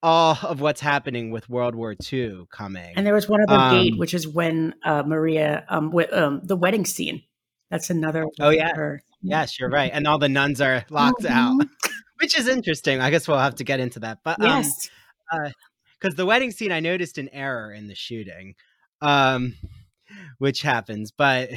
all 0.03 0.37
of 0.43 0.61
what's 0.61 0.81
happening 0.81 1.31
with 1.31 1.49
World 1.49 1.75
War 1.75 1.95
II 2.13 2.47
coming. 2.51 2.93
And 2.97 3.07
there 3.07 3.15
was 3.15 3.29
one 3.29 3.41
other 3.49 3.77
gate, 3.77 3.93
Um, 3.93 3.99
which 3.99 4.15
is 4.15 4.27
when 4.27 4.75
uh, 4.85 5.03
Maria, 5.07 5.65
um, 5.69 5.91
with, 5.91 6.13
um, 6.13 6.41
the 6.43 6.57
wedding 6.57 6.85
scene. 6.87 7.23
That's 7.71 7.91
another. 7.91 8.25
Oh 8.41 8.51
yeah. 8.51 8.75
her- 8.75 9.03
yes, 9.23 9.61
you're 9.61 9.71
right. 9.71 9.91
And 9.95 10.07
all 10.09 10.19
the 10.19 10.29
nuns 10.29 10.61
are 10.61 10.85
locked 10.91 11.25
out, 11.25 11.61
Mhm. 11.61 11.69
which 12.21 12.37
is 12.37 12.49
interesting. 12.49 13.01
I 13.01 13.11
guess 13.11 13.29
we'll 13.29 13.39
have 13.39 13.55
to 13.57 13.65
get 13.65 13.79
into 13.79 14.01
that. 14.01 14.19
But 14.25 14.41
um, 14.41 14.47
Yes. 14.49 14.91
because 16.01 16.17
the 16.17 16.27
wedding 16.27 16.51
scene 16.51 16.73
i 16.73 16.81
noticed 16.81 17.19
an 17.19 17.29
error 17.33 17.73
in 17.73 17.87
the 17.87 17.95
shooting 17.95 18.55
um 19.01 19.55
which 20.39 20.63
happens 20.63 21.13
but 21.13 21.51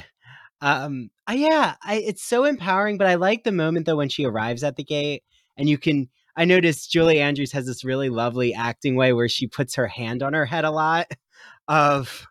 um 0.64 1.12
I, 1.28 1.36
yeah 1.36 1.76
I, 1.84 1.96
it's 1.96 2.24
so 2.24 2.46
empowering 2.46 2.98
but 2.98 3.08
i 3.08 3.16
like 3.16 3.44
the 3.44 3.52
moment 3.52 3.86
though 3.86 3.98
when 3.98 4.10
she 4.10 4.26
arrives 4.26 4.64
at 4.64 4.76
the 4.76 4.84
gate 4.84 5.24
and 5.58 5.70
you 5.70 5.78
can 5.78 6.10
i 6.36 6.46
noticed 6.46 6.92
julie 6.92 7.20
andrews 7.20 7.52
has 7.52 7.66
this 7.66 7.84
really 7.84 8.10
lovely 8.10 8.54
acting 8.54 8.96
way 8.96 9.14
where 9.14 9.30
she 9.30 9.46
puts 9.46 9.76
her 9.76 9.88
hand 9.88 10.24
on 10.24 10.34
her 10.34 10.46
head 10.46 10.66
a 10.66 10.72
lot 10.72 11.08
of 11.68 12.26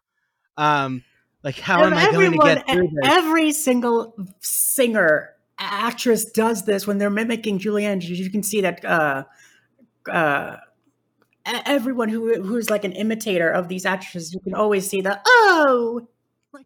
um 0.57 1.05
like 1.45 1.59
how 1.59 1.83
am 1.85 1.93
And 1.93 1.95
i 1.95 2.11
going 2.13 2.33
to 2.33 2.39
get 2.39 2.69
through 2.69 2.89
this 2.89 3.11
Every 3.11 3.53
single 3.53 4.15
singer, 4.41 5.31
actress 5.59 6.25
does 6.25 6.65
this 6.65 6.87
when 6.87 6.99
they're 6.99 7.11
mimicking 7.11 7.59
Julie 7.59 7.85
Andrews. 7.85 8.19
You 8.21 8.31
can 8.31 8.43
see 8.43 8.61
that 8.61 8.85
uh, 8.85 9.25
uh, 10.11 10.57
everyone 11.45 12.09
who 12.09 12.43
who's 12.43 12.71
like 12.71 12.85
an 12.85 12.93
imitator 12.93 13.51
of 13.51 13.69
these 13.69 13.85
actresses, 13.85 14.33
you 14.33 14.41
can 14.41 14.55
always 14.55 14.89
see 14.89 15.01
the 15.01 15.21
oh. 15.27 16.07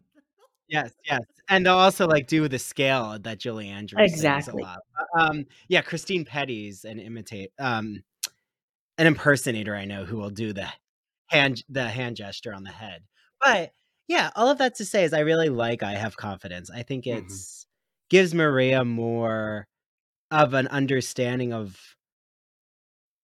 Yes, 0.69 0.91
yes, 1.05 1.21
and 1.49 1.65
they'll 1.65 1.75
also 1.75 2.07
like 2.07 2.27
do 2.27 2.47
the 2.47 2.59
scale 2.59 3.17
that 3.19 3.39
Julie 3.39 3.69
Andrews 3.69 4.11
Exactly. 4.13 4.61
a 4.61 4.65
lot. 4.65 4.79
Um, 5.17 5.45
yeah, 5.67 5.81
Christine 5.81 6.25
Petty's 6.25 6.85
an 6.85 6.99
imitate, 6.99 7.51
um, 7.59 8.03
an 8.97 9.07
impersonator 9.07 9.75
I 9.75 9.85
know 9.85 10.05
who 10.05 10.17
will 10.17 10.29
do 10.29 10.53
the 10.53 10.67
hand 11.27 11.63
the 11.69 11.87
hand 11.87 12.15
gesture 12.15 12.53
on 12.53 12.63
the 12.63 12.71
head. 12.71 13.03
But 13.41 13.71
yeah, 14.07 14.31
all 14.35 14.49
of 14.49 14.57
that 14.59 14.75
to 14.75 14.85
say 14.85 15.03
is 15.03 15.13
I 15.13 15.19
really 15.19 15.49
like 15.49 15.83
I 15.83 15.93
have 15.93 16.17
confidence. 16.17 16.69
I 16.69 16.83
think 16.83 17.05
Mhm. 17.05 17.23
it's 17.23 17.65
gives 18.09 18.33
Maria 18.33 18.85
more 18.85 19.67
of 20.31 20.53
an 20.53 20.67
understanding 20.67 21.53
of 21.53 21.77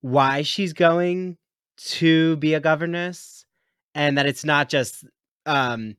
why 0.01 0.41
she's 0.41 0.73
going 0.73 1.38
to 1.77 2.36
be 2.38 2.53
a 2.53 2.59
governess 2.59 3.45
and 3.95 4.17
that 4.17 4.25
it's 4.25 4.43
not 4.45 4.69
just 4.69 5.05
um 5.45 5.95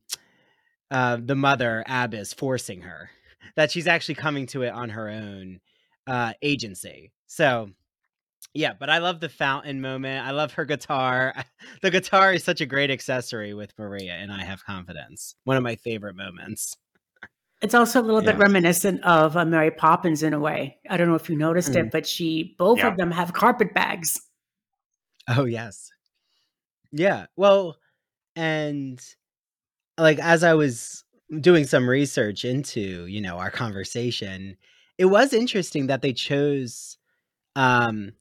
uh, 0.94 1.18
the 1.20 1.35
mother 1.35 1.83
Abbess 1.88 2.33
forcing 2.33 2.83
her 2.83 3.11
that 3.57 3.70
she's 3.70 3.87
actually 3.88 4.14
coming 4.14 4.46
to 4.46 4.62
it 4.62 4.72
on 4.72 4.88
her 4.90 5.09
own 5.09 5.61
uh 6.07 6.33
agency 6.42 7.11
so 7.26 7.68
yeah 8.52 8.72
but 8.78 8.88
i 8.90 8.98
love 8.98 9.20
the 9.20 9.28
fountain 9.28 9.80
moment 9.80 10.24
i 10.26 10.30
love 10.30 10.52
her 10.52 10.64
guitar 10.66 11.35
the 11.83 11.90
guitar 11.90 12.33
is 12.35 12.44
such 12.44 12.61
a 12.61 12.66
great 12.66 12.90
accessory 12.90 13.54
with 13.54 13.72
maria 13.78 14.12
and 14.12 14.30
i 14.30 14.44
have 14.44 14.64
confidence 14.64 15.35
one 15.44 15.57
of 15.57 15.62
my 15.62 15.76
favorite 15.76 16.14
moments 16.16 16.76
It's 17.62 17.74
also 17.74 18.00
a 18.00 18.04
little 18.04 18.20
bit 18.20 18.37
reminiscent 18.37 19.02
of 19.04 19.37
uh, 19.38 19.44
Mary 19.46 19.70
Poppins 19.70 20.22
in 20.22 20.35
a 20.35 20.38
way. 20.38 20.76
I 20.90 20.98
don't 20.98 21.09
know 21.09 21.14
if 21.14 21.30
you 21.30 21.37
noticed 21.38 21.72
Mm. 21.72 21.87
it, 21.87 21.92
but 21.92 22.07
she 22.07 22.54
both 22.59 22.78
Yeah. 22.80 22.88
of 22.88 22.96
them 22.98 23.11
have 23.11 23.33
carpet 23.33 23.72
bags. 23.72 24.20
Oh 25.28 25.46
yes. 25.46 25.90
Yeah. 26.92 27.26
Well, 27.37 27.78
and 28.37 29.00
like 29.98 30.18
as 30.18 30.42
I 30.42 30.54
was 30.54 31.04
doing 31.40 31.64
some 31.64 31.88
research 31.88 32.44
into, 32.44 33.07
you 33.07 33.20
know, 33.20 33.38
our 33.38 33.50
conversation, 33.50 34.57
it 34.98 35.07
was 35.07 35.33
interesting 35.33 35.87
that 35.88 36.02
they 36.02 36.12
chose 36.12 36.98
um 37.57 38.12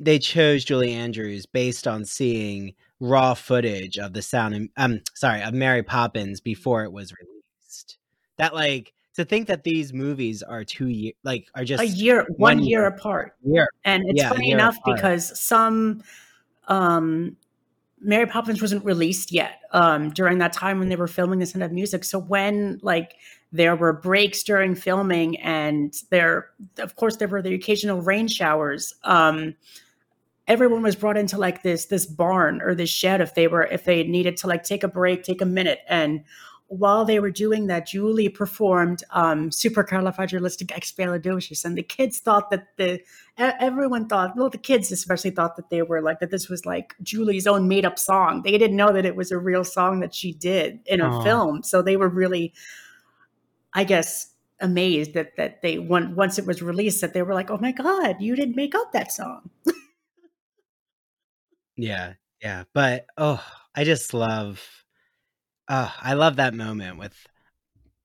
they 0.00 0.18
chose 0.18 0.64
Julie 0.64 0.92
Andrews 0.92 1.46
based 1.46 1.88
on 1.88 2.04
seeing 2.04 2.74
raw 3.00 3.34
footage 3.34 3.98
of 3.98 4.12
the 4.12 4.22
sound 4.22 4.54
and 4.54 4.70
um 4.76 5.00
sorry, 5.14 5.42
of 5.42 5.54
Mary 5.54 5.82
Poppins 5.82 6.40
before 6.40 6.84
it 6.84 6.92
was 6.92 7.12
released. 7.12 7.98
That 8.36 8.54
like 8.54 8.92
to 9.14 9.24
think 9.24 9.48
that 9.48 9.64
these 9.64 9.92
movies 9.92 10.42
are 10.44 10.64
two 10.64 10.86
year 10.88 11.12
like 11.24 11.48
are 11.54 11.64
just 11.64 11.82
a 11.82 11.86
year, 11.86 12.24
one 12.36 12.58
one 12.58 12.64
year 12.64 12.80
year. 12.82 12.86
apart. 12.88 13.34
year. 13.44 13.68
And 13.84 14.04
it's 14.08 14.22
Yeah, 14.22 14.28
funny 14.30 14.52
enough 14.52 14.78
apart. 14.78 14.96
because 14.96 15.38
some 15.38 16.02
um 16.68 17.36
Mary 18.00 18.26
Poppins 18.26 18.60
wasn't 18.60 18.84
released 18.84 19.32
yet 19.32 19.60
um 19.72 20.10
during 20.10 20.38
that 20.38 20.52
time 20.52 20.78
when 20.78 20.88
they 20.88 20.96
were 20.96 21.08
filming 21.08 21.38
the 21.38 21.46
Sound 21.46 21.62
of 21.62 21.72
Music. 21.72 22.04
So 22.04 22.18
when 22.18 22.78
like 22.82 23.14
there 23.52 23.76
were 23.76 23.92
breaks 23.92 24.42
during 24.42 24.74
filming 24.74 25.38
and 25.40 25.94
there 26.10 26.50
of 26.78 26.96
course 26.96 27.16
there 27.16 27.28
were 27.28 27.42
the 27.42 27.54
occasional 27.54 28.00
rain 28.02 28.28
showers. 28.28 28.94
Um 29.04 29.54
everyone 30.46 30.82
was 30.82 30.96
brought 30.96 31.16
into 31.16 31.38
like 31.38 31.62
this 31.62 31.86
this 31.86 32.06
barn 32.06 32.60
or 32.62 32.74
this 32.74 32.90
shed 32.90 33.20
if 33.20 33.34
they 33.34 33.48
were 33.48 33.64
if 33.64 33.84
they 33.84 34.02
needed 34.04 34.36
to 34.38 34.46
like 34.46 34.64
take 34.64 34.82
a 34.82 34.88
break, 34.88 35.22
take 35.22 35.40
a 35.42 35.46
minute 35.46 35.80
and 35.88 36.24
while 36.68 37.04
they 37.04 37.18
were 37.18 37.30
doing 37.30 37.66
that, 37.66 37.86
Julie 37.86 38.28
performed 38.28 39.02
um, 39.10 39.50
supercalifragilisticexpialidocious, 39.50 41.64
and 41.64 41.76
the 41.76 41.82
kids 41.82 42.18
thought 42.18 42.50
that 42.50 42.68
the 42.76 43.00
everyone 43.38 44.06
thought, 44.06 44.36
well, 44.36 44.50
the 44.50 44.58
kids 44.58 44.92
especially 44.92 45.30
thought 45.30 45.56
that 45.56 45.70
they 45.70 45.80
were 45.82 46.02
like 46.02 46.20
that. 46.20 46.30
This 46.30 46.48
was 46.48 46.66
like 46.66 46.94
Julie's 47.02 47.46
own 47.46 47.68
made 47.68 47.86
up 47.86 47.98
song. 47.98 48.42
They 48.42 48.58
didn't 48.58 48.76
know 48.76 48.92
that 48.92 49.06
it 49.06 49.16
was 49.16 49.32
a 49.32 49.38
real 49.38 49.64
song 49.64 50.00
that 50.00 50.14
she 50.14 50.32
did 50.32 50.80
in 50.86 51.00
a 51.00 51.08
Aw. 51.08 51.22
film, 51.22 51.62
so 51.62 51.80
they 51.80 51.96
were 51.96 52.10
really, 52.10 52.52
I 53.72 53.84
guess, 53.84 54.34
amazed 54.60 55.14
that 55.14 55.36
that 55.36 55.62
they 55.62 55.78
when, 55.78 56.14
once 56.14 56.38
it 56.38 56.46
was 56.46 56.62
released 56.62 57.00
that 57.00 57.14
they 57.14 57.22
were 57.22 57.34
like, 57.34 57.50
oh 57.50 57.58
my 57.58 57.72
god, 57.72 58.16
you 58.20 58.36
didn't 58.36 58.56
make 58.56 58.74
up 58.74 58.92
that 58.92 59.10
song. 59.10 59.48
Yeah, 61.78 62.14
yeah. 62.42 62.64
But 62.74 63.06
oh, 63.16 63.42
I 63.74 63.84
just 63.84 64.12
love 64.12 64.62
oh, 65.68 65.94
I 66.00 66.14
love 66.14 66.36
that 66.36 66.54
moment 66.54 66.98
with 66.98 67.14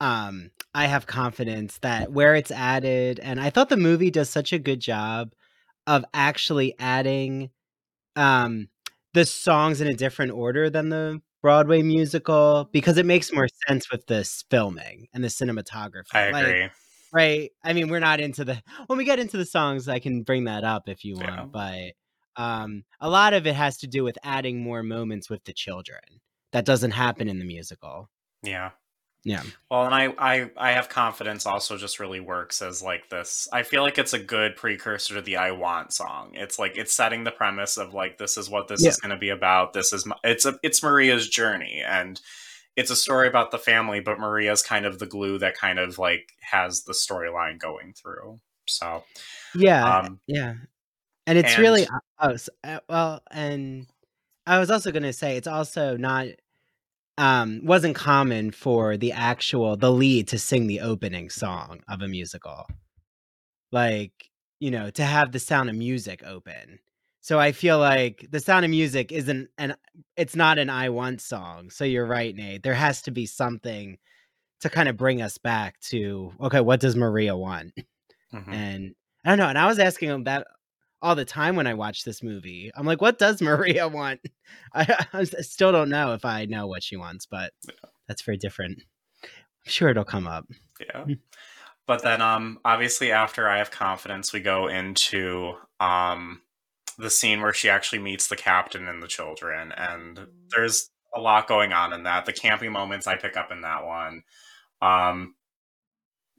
um 0.02 0.52
I 0.74 0.88
have 0.88 1.06
confidence 1.06 1.78
that 1.80 2.12
where 2.12 2.36
it's 2.36 2.52
added 2.52 3.20
and 3.20 3.40
I 3.40 3.50
thought 3.50 3.70
the 3.70 3.78
movie 3.78 4.12
does 4.12 4.30
such 4.30 4.52
a 4.52 4.60
good 4.60 4.80
job 4.80 5.34
of 5.88 6.04
actually 6.14 6.76
adding 6.80 7.52
um 8.16 8.70
the 9.14 9.26
songs 9.26 9.82
in 9.82 9.88
a 9.88 9.94
different 9.94 10.32
order 10.32 10.70
than 10.70 10.90
the 10.90 11.22
Broadway 11.42 11.82
musical 11.82 12.70
because 12.72 12.98
it 12.98 13.06
makes 13.06 13.34
more 13.34 13.48
sense 13.68 13.92
with 13.92 14.08
this 14.08 14.46
filming 14.50 15.08
and 15.14 15.22
the 15.24 15.28
cinematography. 15.28 16.16
I 16.16 16.32
Like, 16.32 16.46
agree. 16.46 16.70
right 17.12 17.52
i 17.64 17.74
mean 17.74 17.90
we're 17.90 18.00
not 18.00 18.20
into 18.20 18.44
the 18.46 18.62
when 18.88 18.98
we 18.98 19.06
get 19.06 19.20
into 19.20 19.38
the 19.38 19.46
songs 19.46 19.88
i 19.88 20.00
can 20.00 20.24
bring 20.24 20.46
that 20.46 20.64
up 20.64 20.90
if 20.90 21.06
you 21.06 21.16
want 21.16 21.54
Yeah. 21.54 21.94
but 22.36 22.42
um 22.42 22.84
a 23.00 23.10
lot 23.10 23.34
of 23.34 23.46
it 23.46 23.56
has 23.56 23.78
to 23.80 23.88
do 23.88 24.04
with 24.04 24.18
adding 24.24 24.62
more 24.64 24.82
moments 24.84 25.30
with 25.30 25.44
the 25.44 25.54
children 25.54 26.00
that 26.54 26.66
doesn't 26.66 26.92
happen 26.92 27.28
in 27.28 27.38
the 27.40 27.46
musical 27.46 28.10
Yeah. 28.44 28.72
yeah 29.26 29.44
Well, 29.70 29.86
and 29.86 29.94
I, 29.94 30.14
I, 30.18 30.50
I 30.58 30.72
have 30.72 30.88
confidence 30.90 31.46
also 31.46 31.78
just 31.78 32.00
really 32.00 32.20
works 32.20 32.62
as 32.62 32.82
like 32.82 33.10
this. 33.10 33.48
I 33.52 33.64
feel 33.64 33.82
like 33.84 33.98
it's 33.98 34.14
a 34.14 34.20
good 34.20 34.56
precursor 34.56 35.16
to 35.16 35.22
the 35.22 35.38
I 35.38 35.52
Want 35.52 35.94
song. 35.94 36.32
It's 36.34 36.58
like 36.58 36.78
it's 36.78 36.94
setting 36.94 37.24
the 37.26 37.32
premise 37.32 37.78
of 37.78 37.94
like 37.94 38.18
this 38.18 38.38
is 38.38 38.50
what 38.50 38.68
this 38.68 38.82
Yeah. 38.84 38.90
is 38.92 38.98
going 38.98 39.12
to 39.12 39.18
be 39.18 39.30
about. 39.30 39.74
This 39.74 39.92
is 39.94 40.08
it's 40.24 40.46
a 40.46 40.58
it's 40.64 40.82
Maria's 40.82 41.28
journey, 41.28 41.84
and 41.86 42.20
it's 42.76 42.90
a 42.92 42.96
story 42.96 43.28
about 43.28 43.52
the 43.52 43.60
family, 43.60 44.00
but 44.00 44.20
Maria's 44.20 44.64
kind 44.64 44.86
of 44.86 44.98
the 45.00 45.06
glue 45.06 45.38
that 45.40 45.56
kind 45.56 45.78
of 45.80 46.00
like 46.00 46.30
has 46.42 46.84
the 46.84 46.94
storyline 46.94 47.60
going 47.60 47.94
through. 47.94 48.40
So, 48.68 49.04
yeah 49.56 50.00
um, 50.00 50.20
yeah 50.26 50.54
and 51.28 51.38
it's 51.38 51.54
and- 51.54 51.62
really 51.62 51.86
oh 52.20 52.36
uh, 52.64 52.80
well 52.88 53.22
and 53.30 53.88
i 54.48 54.58
was 54.58 54.72
also 54.72 54.92
going 54.92 55.04
to 55.04 55.12
say 55.14 55.36
it's 55.38 55.48
also 55.48 55.98
not 55.98 56.28
um 57.18 57.62
wasn't 57.64 57.96
common 57.96 58.52
for 58.52 58.98
the 58.98 59.12
actual 59.12 59.76
the 59.78 59.92
lead 59.92 60.28
to 60.28 60.40
sing 60.40 60.68
the 60.68 60.80
opening 60.80 61.30
song 61.30 61.82
of 61.88 62.02
a 62.02 62.08
musical 62.08 62.66
like 63.72 64.30
you 64.60 64.72
know 64.72 64.90
to 64.90 65.04
have 65.04 65.32
the 65.32 65.40
sound 65.40 65.70
of 65.70 65.76
music 65.76 66.24
open 66.26 66.80
so 67.22 67.40
i 67.40 67.52
feel 67.52 67.78
like 67.78 68.26
the 68.32 68.40
sound 68.40 68.66
of 68.66 68.72
music 68.72 69.12
isn't 69.12 69.48
an 69.58 69.76
it's 70.18 70.36
not 70.36 70.58
an 70.58 70.70
i 70.70 70.90
want 70.90 71.22
song 71.22 71.70
so 71.70 71.84
you're 71.84 72.06
right 72.06 72.36
nate 72.36 72.64
there 72.64 72.74
has 72.74 73.02
to 73.02 73.12
be 73.12 73.26
something 73.26 73.98
to 74.60 74.70
kind 74.70 74.90
of 74.90 74.98
bring 74.98 75.22
us 75.22 75.38
back 75.38 75.80
to 75.82 76.32
okay 76.42 76.62
what 76.62 76.80
does 76.80 76.96
maria 76.96 77.36
want 77.36 77.74
mhm. 78.34 78.48
and 78.48 78.96
I 79.26 79.30
don't 79.30 79.38
know. 79.40 79.48
And 79.48 79.58
I 79.58 79.68
was 79.68 79.80
asking 79.80 80.10
him 80.10 80.24
that 80.26 80.48
all 81.04 81.16
the 81.16 81.26
time 81.26 81.56
when 81.56 81.68
I 81.68 81.74
watch 81.74 82.04
this 82.04 82.24
movie. 82.24 82.72
I'm 82.76 82.86
like, 82.86 83.02
what 83.02 83.20
does 83.20 83.42
Maria 83.42 83.88
want? 83.88 84.22
I 84.74 85.26
still 85.42 85.72
don't 85.72 85.90
know 85.90 86.14
if 86.14 86.26
I 86.26 86.46
know 86.46 86.66
what 86.66 86.82
she 86.82 86.96
wants, 86.98 87.28
but 87.28 87.52
that's 88.08 88.24
very 88.24 88.38
different. 88.38 88.80
I'm 89.24 89.72
sure 89.72 89.90
it'll 89.90 90.04
come 90.04 90.28
up. 90.28 90.48
Yeah. 90.80 91.06
But 91.86 92.02
then 92.02 92.22
um 92.22 92.60
obviously 92.66 93.12
after 93.12 93.48
I 93.48 93.58
have 93.58 93.70
confidence 93.70 94.34
we 94.34 94.40
go 94.40 94.68
into 94.68 95.54
um 95.80 96.42
the 96.98 97.10
scene 97.10 97.42
where 97.42 97.54
she 97.54 97.70
actually 97.70 98.00
meets 98.00 98.28
the 98.28 98.36
captain 98.36 98.88
and 98.88 99.02
the 99.02 99.08
children 99.08 99.72
and 99.76 100.28
there's 100.56 100.90
a 101.14 101.20
lot 101.20 101.48
going 101.48 101.74
on 101.74 101.94
in 101.94 102.04
that. 102.04 102.26
The 102.26 102.34
camping 102.34 102.72
moments 102.72 103.08
I 103.08 103.16
pick 103.16 103.38
up 103.38 103.52
in 103.52 103.62
that 103.62 103.86
one. 103.86 104.24
Um, 104.82 105.36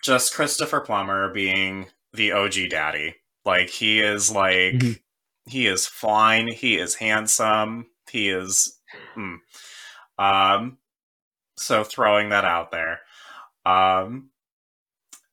just 0.03 0.35
Christopher 0.35 0.81
Plummer 0.81 1.33
being 1.33 1.87
the 2.13 2.33
OG 2.33 2.71
daddy. 2.71 3.15
Like 3.45 3.69
he 3.69 4.01
is 4.01 4.31
like 4.31 4.75
Mhm. 4.75 5.01
he 5.47 5.67
is 5.67 5.87
fine. 5.87 6.49
He 6.49 6.77
is 6.79 6.95
handsome. 6.97 7.87
He 8.11 8.29
is. 8.31 8.79
mm. 9.17 9.39
Um, 10.19 10.79
so 11.57 11.85
throwing 11.85 12.31
that 12.31 12.45
out 12.45 12.71
there. 12.71 13.01
Um, 13.67 14.31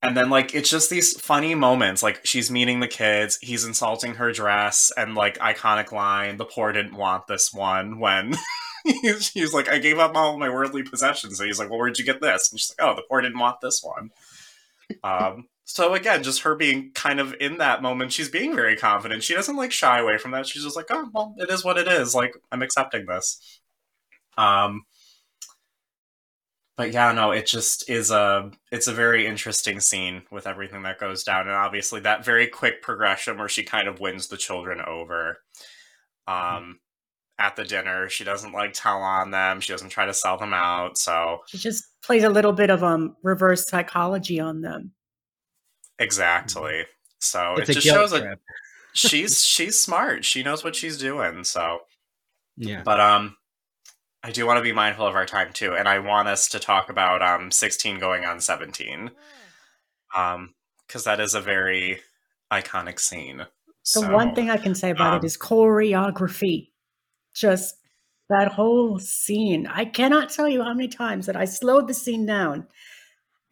and 0.04 0.18
then 0.18 0.30
like 0.32 0.56
it's 0.56 0.70
just 0.70 0.90
these 0.90 1.20
funny 1.20 1.54
moments. 1.54 2.02
Like 2.02 2.26
she's 2.26 2.50
meeting 2.50 2.80
the 2.80 2.88
kids. 2.88 3.38
He's 3.42 3.66
insulting 3.66 4.16
her 4.16 4.32
dress 4.32 4.92
and 4.98 5.14
like 5.16 5.38
iconic 5.38 5.92
line. 5.92 6.38
The 6.38 6.46
poor 6.46 6.72
didn't 6.72 6.96
want 6.96 7.28
this 7.28 7.54
one 7.54 8.00
when. 8.00 8.36
he's, 8.84 9.30
he's 9.30 9.54
like, 9.54 9.70
I 9.70 9.78
gave 9.78 10.00
up 10.00 10.16
all 10.16 10.40
my 10.40 10.50
worldly 10.50 10.82
possessions. 10.82 11.38
So 11.38 11.46
he's 11.46 11.60
like, 11.60 11.70
Well, 11.70 11.78
where'd 11.78 12.00
you 12.00 12.06
get 12.06 12.20
this? 12.20 12.52
And 12.52 12.60
she's 12.60 12.74
like, 12.78 12.88
Oh, 12.88 12.96
the 12.96 13.04
poor 13.08 13.22
didn't 13.22 13.38
want 13.40 13.62
this 13.62 13.84
one. 13.84 14.10
Um, 15.04 15.48
so 15.64 15.94
again, 15.94 16.24
just 16.24 16.42
her 16.42 16.56
being 16.56 16.92
kind 16.94 17.20
of 17.20 17.36
in 17.40 17.58
that 17.58 17.82
moment, 17.82 18.12
she's 18.12 18.30
being 18.30 18.56
very 18.56 18.76
confident. 18.76 19.24
She 19.24 19.34
doesn't 19.34 19.56
like 19.56 19.72
shy 19.72 20.00
away 20.00 20.18
from 20.18 20.32
that. 20.32 20.48
She's 20.48 20.64
just 20.64 20.76
like, 20.76 20.88
oh 20.90 21.10
well, 21.14 21.36
it 21.38 21.50
is 21.50 21.64
what 21.64 21.78
it 21.78 21.88
is. 21.88 22.14
Like 22.16 22.34
I'm 22.52 22.62
accepting 22.62 23.06
this. 23.06 23.60
Um, 24.38 24.84
but 26.78 26.94
yeah, 26.94 27.12
no, 27.12 27.32
it 27.32 27.46
just 27.46 27.90
is 27.90 28.12
a 28.12 28.52
it's 28.72 28.88
a 28.88 28.94
very 28.94 29.28
interesting 29.28 29.80
scene 29.80 30.24
with 30.32 30.48
everything 30.48 30.84
that 30.84 31.00
goes 31.00 31.24
down, 31.24 31.42
and 31.42 31.56
obviously 31.56 32.00
that 32.02 32.26
very 32.26 32.48
quick 32.48 32.82
progression 32.82 33.38
where 33.38 33.50
she 33.50 33.64
kind 33.64 33.88
of 33.88 34.00
wins 34.00 34.28
the 34.28 34.38
children 34.38 34.82
over. 34.82 35.38
Um, 36.28 36.80
at 37.38 37.56
the 37.56 37.64
dinner, 37.64 38.08
she 38.08 38.24
doesn't 38.24 38.52
like 38.54 38.72
tell 38.74 39.02
on 39.02 39.32
them. 39.32 39.60
She 39.60 39.74
doesn't 39.74 39.90
try 39.90 40.06
to 40.06 40.14
sell 40.14 40.38
them 40.38 40.54
out. 40.54 40.98
So 40.98 41.40
She 41.48 41.58
just 41.58 41.84
plays 42.04 42.24
a 42.24 42.30
little 42.30 42.54
bit 42.54 42.70
of 42.70 42.84
um 42.84 43.16
reverse 43.24 43.68
psychology 43.68 44.40
on 44.40 44.62
them. 44.62 44.92
Exactly. 46.02 46.86
So 47.20 47.56
It's 47.58 47.70
it 47.70 47.74
just 47.74 47.88
shows 47.88 48.12
that 48.12 48.40
she's 48.94 49.44
she's 49.46 49.80
smart. 49.80 50.26
She 50.26 50.44
knows 50.44 50.64
what 50.64 50.76
she's 50.76 50.98
doing. 50.98 51.44
So, 51.44 51.82
Yeah. 52.58 52.82
but 52.84 53.00
um, 53.00 53.38
I 54.24 54.32
do 54.32 54.46
want 54.46 54.58
to 54.58 54.64
be 54.64 54.74
mindful 54.74 55.08
of 55.08 55.16
our 55.16 55.26
time 55.26 55.54
too, 55.54 55.76
and 55.76 55.88
I 55.88 56.00
want 56.00 56.28
us 56.28 56.48
to 56.50 56.60
talk 56.60 56.90
about 56.90 57.22
um 57.22 57.52
16 57.52 58.00
going 58.00 58.26
on 58.26 58.40
17, 58.40 59.12
um, 60.16 60.54
because 60.88 61.04
that 61.06 61.20
is 61.20 61.36
a 61.36 61.42
very 61.42 62.02
iconic 62.52 63.00
scene. 63.00 63.38
The 63.38 63.46
So, 63.84 64.12
one 64.12 64.36
thing 64.36 64.50
I 64.50 64.58
can 64.58 64.76
say 64.76 64.92
about 64.92 65.14
um, 65.14 65.18
it 65.20 65.24
is 65.26 65.38
choreography. 65.38 66.70
Just 67.34 67.76
that 68.30 68.52
whole 68.52 68.98
scene. 69.00 69.68
I 69.68 69.86
cannot 69.86 70.30
tell 70.30 70.48
you 70.48 70.64
how 70.64 70.74
many 70.74 70.88
times 70.88 71.26
that 71.26 71.36
I 71.36 71.46
slowed 71.46 71.88
the 71.88 71.94
scene 71.94 72.26
down 72.26 72.68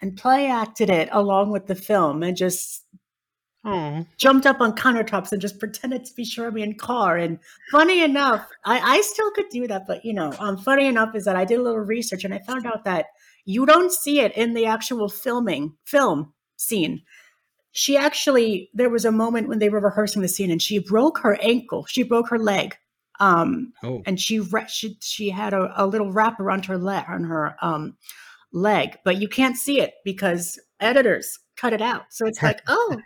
and 0.01 0.17
play 0.17 0.47
acted 0.47 0.89
it 0.89 1.09
along 1.11 1.51
with 1.51 1.67
the 1.67 1.75
film 1.75 2.23
and 2.23 2.37
just 2.37 2.85
Oh, 3.65 4.05
jumped 4.17 4.45
up 4.45 4.61
on 4.61 4.73
countertops 4.73 5.33
and 5.33 5.41
just 5.41 5.59
pretended 5.59 6.05
to 6.05 6.13
be 6.13 6.23
Charmian 6.23 6.77
Carr. 6.77 7.17
And 7.17 7.39
funny 7.71 8.01
enough, 8.01 8.47
I, 8.63 8.79
I 8.79 9.01
still 9.01 9.29
could 9.31 9.49
do 9.49 9.67
that, 9.67 9.85
but 9.85 10.05
you 10.05 10.13
know, 10.13 10.33
um, 10.39 10.57
funny 10.57 10.85
enough 10.85 11.13
is 11.13 11.25
that 11.25 11.35
I 11.35 11.43
did 11.43 11.59
a 11.59 11.61
little 11.61 11.79
research 11.79 12.23
and 12.23 12.33
I 12.33 12.39
found 12.39 12.65
out 12.65 12.85
that 12.85 13.07
you 13.43 13.65
don't 13.65 13.91
see 13.91 14.21
it 14.21 14.35
in 14.37 14.53
the 14.53 14.65
actual 14.65 15.09
filming 15.09 15.73
film 15.83 16.33
scene. 16.55 17.01
She 17.71 17.97
actually, 17.97 18.69
there 18.73 18.89
was 18.89 19.03
a 19.03 19.11
moment 19.11 19.49
when 19.49 19.59
they 19.59 19.69
were 19.69 19.81
rehearsing 19.81 20.21
the 20.21 20.29
scene 20.29 20.51
and 20.51 20.61
she 20.61 20.79
broke 20.79 21.19
her 21.19 21.37
ankle. 21.41 21.85
She 21.85 22.03
broke 22.03 22.29
her 22.29 22.39
leg. 22.39 22.77
Um, 23.19 23.73
oh, 23.83 24.01
and 24.05 24.17
she 24.17 24.41
she, 24.69 24.97
she 25.01 25.29
had 25.29 25.53
a, 25.53 25.73
a 25.75 25.85
little 25.85 26.13
wrap 26.13 26.39
around 26.39 26.65
her 26.67 26.77
leg 26.77 27.03
on 27.09 27.25
her 27.25 27.57
um, 27.61 27.97
leg, 28.51 28.97
but 29.03 29.17
you 29.21 29.27
can't 29.27 29.57
see 29.57 29.79
it 29.79 29.93
because 30.03 30.59
editors 30.79 31.39
cut 31.57 31.73
it 31.73 31.81
out. 31.81 32.03
So 32.09 32.25
it's 32.25 32.41
like, 32.41 32.61
oh, 32.67 32.97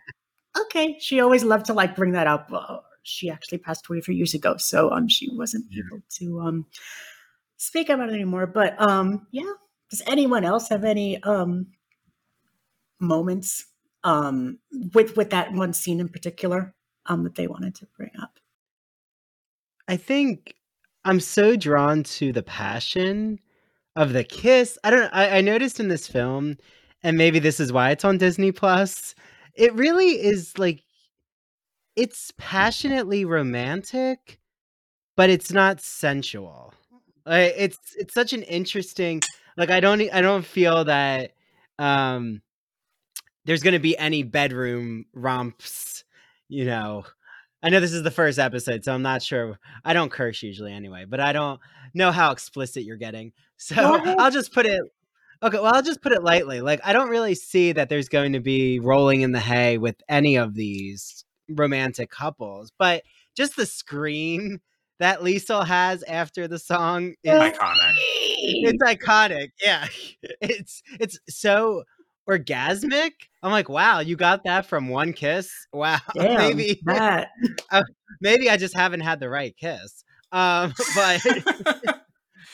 okay. 0.61 0.97
She 0.99 1.19
always 1.19 1.43
loved 1.43 1.65
to 1.67 1.73
like 1.73 1.95
bring 1.95 2.11
that 2.13 2.27
up. 2.27 2.49
Well, 2.49 2.85
she 3.03 3.29
actually 3.29 3.57
passed 3.57 3.87
away 3.89 3.99
a 3.99 4.01
few 4.01 4.15
years 4.15 4.33
ago, 4.33 4.55
so 4.57 4.91
um, 4.91 5.07
she 5.07 5.29
wasn't 5.33 5.65
Yeah. 5.69 5.83
able 5.87 6.03
to 6.19 6.39
um 6.41 6.65
speak 7.57 7.89
about 7.89 8.09
it 8.09 8.13
anymore. 8.13 8.47
But 8.47 8.79
um, 8.81 9.27
yeah. 9.31 9.51
Does 9.89 10.01
anyone 10.07 10.43
else 10.43 10.69
have 10.69 10.85
any 10.85 11.21
um 11.23 11.67
moments 12.99 13.65
um 14.03 14.57
with 14.93 15.15
with 15.17 15.29
that 15.31 15.53
one 15.53 15.73
scene 15.73 15.99
in 15.99 16.09
particular 16.09 16.73
um 17.05 17.23
that 17.23 17.35
they 17.35 17.47
wanted 17.47 17.75
to 17.75 17.87
bring 17.97 18.11
up? 18.21 18.39
I 19.87 19.97
think 19.97 20.55
I'm 21.05 21.19
so 21.19 21.55
drawn 21.55 22.03
to 22.03 22.31
the 22.31 22.43
passion 22.43 23.39
of 23.95 24.13
the 24.13 24.23
kiss. 24.23 24.77
I 24.83 24.89
don't. 24.89 25.13
I, 25.13 25.37
I 25.37 25.41
noticed 25.41 25.79
in 25.79 25.87
this 25.87 26.07
film, 26.07 26.57
and 27.03 27.17
maybe 27.17 27.39
this 27.39 27.59
is 27.59 27.71
why 27.71 27.91
it's 27.91 28.05
on 28.05 28.17
Disney 28.17 28.51
Plus. 28.51 29.15
It 29.55 29.73
really 29.75 30.11
is 30.23 30.57
like 30.57 30.83
it's 31.95 32.31
passionately 32.37 33.25
romantic, 33.25 34.39
but 35.15 35.29
it's 35.29 35.51
not 35.51 35.81
sensual. 35.81 36.73
Like, 37.25 37.53
it's 37.57 37.95
it's 37.97 38.13
such 38.13 38.33
an 38.33 38.43
interesting. 38.43 39.21
Like 39.57 39.69
I 39.69 39.79
don't 39.79 40.01
I 40.13 40.21
don't 40.21 40.45
feel 40.45 40.85
that 40.85 41.31
um 41.79 42.41
there's 43.45 43.63
gonna 43.63 43.79
be 43.79 43.97
any 43.97 44.23
bedroom 44.23 45.05
romps. 45.13 46.03
You 46.49 46.65
know, 46.65 47.05
I 47.61 47.69
know 47.69 47.79
this 47.79 47.93
is 47.93 48.03
the 48.03 48.11
first 48.11 48.39
episode, 48.39 48.83
so 48.83 48.93
I'm 48.93 49.01
not 49.01 49.21
sure. 49.21 49.59
I 49.85 49.93
don't 49.93 50.11
curse 50.11 50.43
usually 50.43 50.73
anyway, 50.73 51.05
but 51.07 51.19
I 51.19 51.33
don't 51.33 51.59
know 51.93 52.11
how 52.11 52.31
explicit 52.31 52.83
you're 52.83 52.97
getting. 52.97 53.31
So 53.63 53.75
Go 53.75 53.95
ahead. 53.95 54.17
I'll 54.19 54.31
just 54.31 54.53
put 54.53 54.65
it. 54.65 54.81
Okay, 55.41 55.57
well, 55.59 55.73
I'll 55.73 55.81
just 55.81 56.01
put 56.01 56.11
it 56.11 56.23
lightly. 56.23 56.61
Like, 56.61 56.81
I 56.83 56.93
don't 56.93 57.09
really 57.09 57.35
see 57.35 57.71
that 57.73 57.89
there's 57.89 58.09
going 58.09 58.33
to 58.33 58.39
be 58.39 58.79
rolling 58.79 59.21
in 59.21 59.31
the 59.31 59.39
hay 59.39 59.77
with 59.77 59.95
any 60.07 60.35
of 60.37 60.53
these 60.53 61.25
romantic 61.49 62.09
couples, 62.09 62.71
but 62.77 63.03
just 63.35 63.55
the 63.55 63.65
scream 63.65 64.59
that 64.99 65.19
Liesl 65.19 65.65
has 65.65 66.03
after 66.03 66.47
the 66.47 66.59
song 66.59 67.15
is 67.23 67.33
iconic. 67.33 67.93
it's 67.97 68.83
iconic. 68.83 69.49
Yeah. 69.61 69.87
It's 70.41 70.83
it's 70.99 71.19
so 71.29 71.83
orgasmic. 72.29 73.11
I'm 73.41 73.51
like, 73.51 73.69
wow, 73.69 73.99
you 73.99 74.15
got 74.15 74.43
that 74.45 74.65
from 74.65 74.87
one 74.89 75.13
kiss. 75.13 75.51
Wow. 75.73 75.99
Damn, 76.15 76.37
maybe 76.37 76.81
that. 76.85 77.29
maybe 78.21 78.49
I 78.49 78.57
just 78.57 78.75
haven't 78.75 79.01
had 79.01 79.19
the 79.19 79.29
right 79.29 79.55
kiss. 79.57 80.03
Um, 80.31 80.73
but 80.95 81.21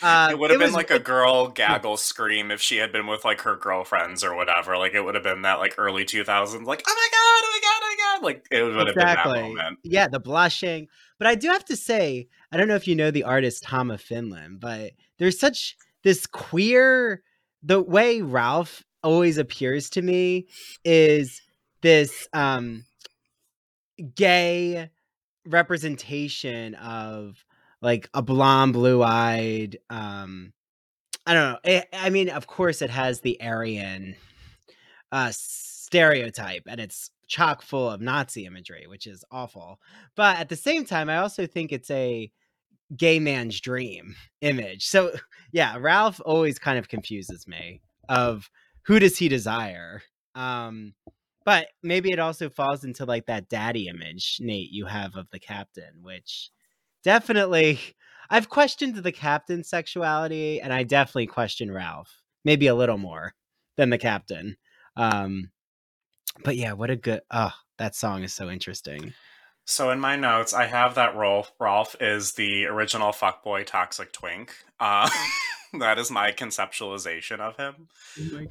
uh, 0.01 0.29
it 0.31 0.39
would 0.39 0.51
have 0.51 0.59
been 0.59 0.67
was- 0.67 0.75
like 0.75 0.91
a 0.91 0.99
girl 0.99 1.47
gaggle 1.55 1.97
scream 1.97 2.51
if 2.51 2.61
she 2.61 2.77
had 2.77 2.91
been 2.91 3.07
with 3.07 3.25
like 3.25 3.41
her 3.41 3.55
girlfriends 3.55 4.23
or 4.23 4.35
whatever. 4.35 4.77
Like 4.77 4.93
it 4.93 5.01
would 5.01 5.15
have 5.15 5.23
been 5.23 5.41
that 5.43 5.59
like 5.59 5.75
early 5.77 6.05
2000s, 6.05 6.65
like 6.65 6.83
oh 6.87 6.95
my 6.95 7.07
god, 7.11 7.43
oh 7.43 7.51
my 7.51 7.59
god, 7.61 7.81
oh 7.81 7.87
my 7.87 7.95
god. 8.19 8.25
Like 8.25 8.47
it 8.51 8.63
would 8.63 8.87
have 8.87 8.95
been 8.95 9.05
that 9.05 9.25
moment. 9.25 9.79
Yeah, 9.83 10.07
the 10.07 10.19
blushing. 10.19 10.87
But 11.17 11.27
I 11.27 11.35
do 11.35 11.49
have 11.49 11.65
to 11.65 11.75
say, 11.75 12.27
I 12.51 12.57
don't 12.57 12.67
know 12.67 12.75
if 12.75 12.87
you 12.87 12.95
know 12.95 13.11
the 13.11 13.23
artist 13.23 13.63
Tom 13.63 13.91
of 13.91 14.01
Finland, 14.01 14.59
but 14.59 14.91
there's 15.17 15.39
such 15.39 15.75
this 16.03 16.25
queer 16.25 17.21
the 17.63 17.81
way 17.81 18.21
Ralph 18.21 18.83
always 19.03 19.37
appears 19.37 19.89
to 19.91 20.01
me 20.01 20.47
is 20.83 21.41
this 21.81 22.27
um 22.33 22.85
gay 24.15 24.89
representation 25.45 26.75
of 26.75 27.43
like 27.81 28.09
a 28.13 28.21
blonde 28.21 28.73
blue-eyed 28.73 29.77
um 29.89 30.53
I 31.25 31.33
don't 31.33 31.51
know. 31.51 31.59
It, 31.63 31.87
I 31.93 32.09
mean, 32.09 32.29
of 32.29 32.47
course, 32.47 32.81
it 32.81 32.89
has 32.89 33.21
the 33.21 33.39
Aryan 33.39 34.15
uh, 35.11 35.29
stereotype, 35.31 36.63
and 36.67 36.79
it's 36.79 37.11
chock 37.27 37.61
full 37.61 37.87
of 37.87 38.01
Nazi 38.01 38.45
imagery, 38.47 38.85
which 38.87 39.05
is 39.05 39.23
awful. 39.31 39.79
But 40.15 40.39
at 40.39 40.49
the 40.49 40.55
same 40.55 40.85
time, 40.85 41.07
I 41.07 41.17
also 41.17 41.45
think 41.45 41.71
it's 41.71 41.91
a 41.91 42.31
gay 42.95 43.19
man's 43.19 43.59
dream 43.59 44.15
image. 44.41 44.87
So 44.87 45.11
yeah, 45.51 45.77
Ralph 45.79 46.19
always 46.25 46.57
kind 46.57 46.79
of 46.79 46.89
confuses 46.89 47.47
me 47.47 47.81
of 48.07 48.49
who 48.85 48.99
does 48.99 49.17
he 49.17 49.29
desire. 49.29 50.01
Um, 50.33 50.93
but 51.45 51.67
maybe 51.83 52.11
it 52.11 52.19
also 52.19 52.49
falls 52.49 52.83
into 52.83 53.05
like 53.05 53.27
that 53.27 53.49
daddy 53.49 53.87
image, 53.87 54.37
Nate, 54.39 54.71
you 54.71 54.87
have 54.87 55.15
of 55.15 55.29
the 55.31 55.39
captain, 55.39 56.01
which 56.01 56.49
definitely 57.03 57.79
I've 58.29 58.49
questioned 58.49 58.95
the 58.95 59.11
captain's 59.11 59.69
sexuality, 59.69 60.61
and 60.61 60.71
I 60.71 60.83
definitely 60.83 61.27
question 61.27 61.71
Ralph, 61.71 62.21
maybe 62.45 62.67
a 62.67 62.75
little 62.75 62.97
more 62.97 63.33
than 63.75 63.89
the 63.89 63.97
captain. 63.97 64.57
Um, 64.95 65.51
but 66.43 66.55
yeah, 66.55 66.73
what 66.73 66.91
a 66.91 66.95
good 66.95 67.21
oh, 67.31 67.53
that 67.77 67.95
song 67.95 68.23
is 68.23 68.33
so 68.33 68.49
interesting. 68.49 69.13
So 69.65 69.91
in 69.91 69.99
my 69.99 70.15
notes, 70.15 70.53
I 70.53 70.65
have 70.65 70.95
that 70.95 71.15
Rolf. 71.15 71.51
Rolf 71.59 71.95
is 72.01 72.33
the 72.33 72.65
original 72.65 73.11
fuckboy 73.11 73.65
toxic 73.67 74.11
twink. 74.11 74.51
Uh, 74.79 75.09
that 75.79 75.99
is 75.99 76.09
my 76.09 76.31
conceptualization 76.31 77.39
of 77.39 77.55
him. 77.55 77.87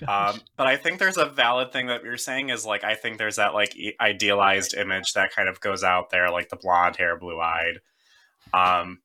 Oh. 0.07 0.12
Um, 0.12 0.40
but 0.57 0.68
I 0.68 0.76
think 0.76 0.99
there's 0.99 1.16
a 1.16 1.24
valid 1.24 1.72
thing 1.72 1.88
that 1.88 2.05
you're 2.05 2.16
saying 2.16 2.51
is 2.51 2.64
like 2.64 2.84
I 2.84 2.94
think 2.94 3.18
there's 3.18 3.36
that 3.36 3.55
like 3.55 3.76
idealized 4.01 4.74
image 4.74 5.12
that 5.14 5.34
kind 5.34 5.49
of 5.49 5.61
goes 5.61 5.82
out 5.82 6.11
there, 6.11 6.30
like 6.30 6.49
the 6.49 6.57
blonde 6.57 6.96
hair, 6.96 7.18
blue 7.18 7.40
eyed. 7.40 7.80
Um, 8.53 9.01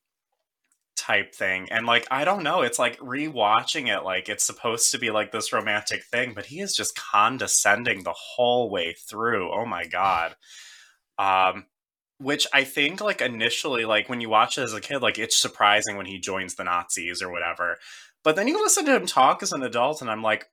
type 0.96 1.34
thing. 1.36 1.68
And 1.72 1.86
like 1.86 2.08
I 2.12 2.24
don't 2.24 2.44
know, 2.44 2.62
it's 2.62 2.80
like 2.80 2.98
rewatching 3.00 3.88
it 3.88 4.04
like 4.04 4.30
it's 4.30 4.46
supposed 4.46 4.92
to 4.92 5.00
be 5.00 5.12
like 5.12 5.32
this 5.32 5.52
romantic 5.52 6.04
thing, 6.06 6.34
but 6.34 6.46
he 6.46 6.62
is 6.62 6.76
just 6.76 6.96
condescending 6.96 8.04
the 8.04 8.16
whole 8.16 8.70
way 8.70 8.96
through. 9.10 9.52
Oh 9.52 9.66
my 9.66 9.86
god. 9.86 10.36
Um 11.18 11.66
which 12.20 12.48
I 12.54 12.64
think 12.64 13.02
like 13.02 13.22
initially 13.22 13.86
like 13.86 14.08
when 14.08 14.22
you 14.22 14.30
watch 14.30 14.58
it 14.58 14.62
as 14.62 14.74
a 14.74 14.80
kid 14.82 15.02
like 15.02 15.20
it's 15.20 15.38
surprising 15.38 15.98
when 15.98 16.06
he 16.06 16.20
joins 16.20 16.56
the 16.56 16.64
Nazis 16.64 17.22
or 17.22 17.32
whatever. 17.32 17.78
But 18.24 18.36
then 18.36 18.48
you 18.48 18.62
listen 18.62 18.86
to 18.86 18.96
him 18.96 19.06
talk 19.06 19.44
as 19.44 19.52
an 19.52 19.64
adult 19.64 20.02
and 20.02 20.10
I'm 20.10 20.22
like 20.22 20.46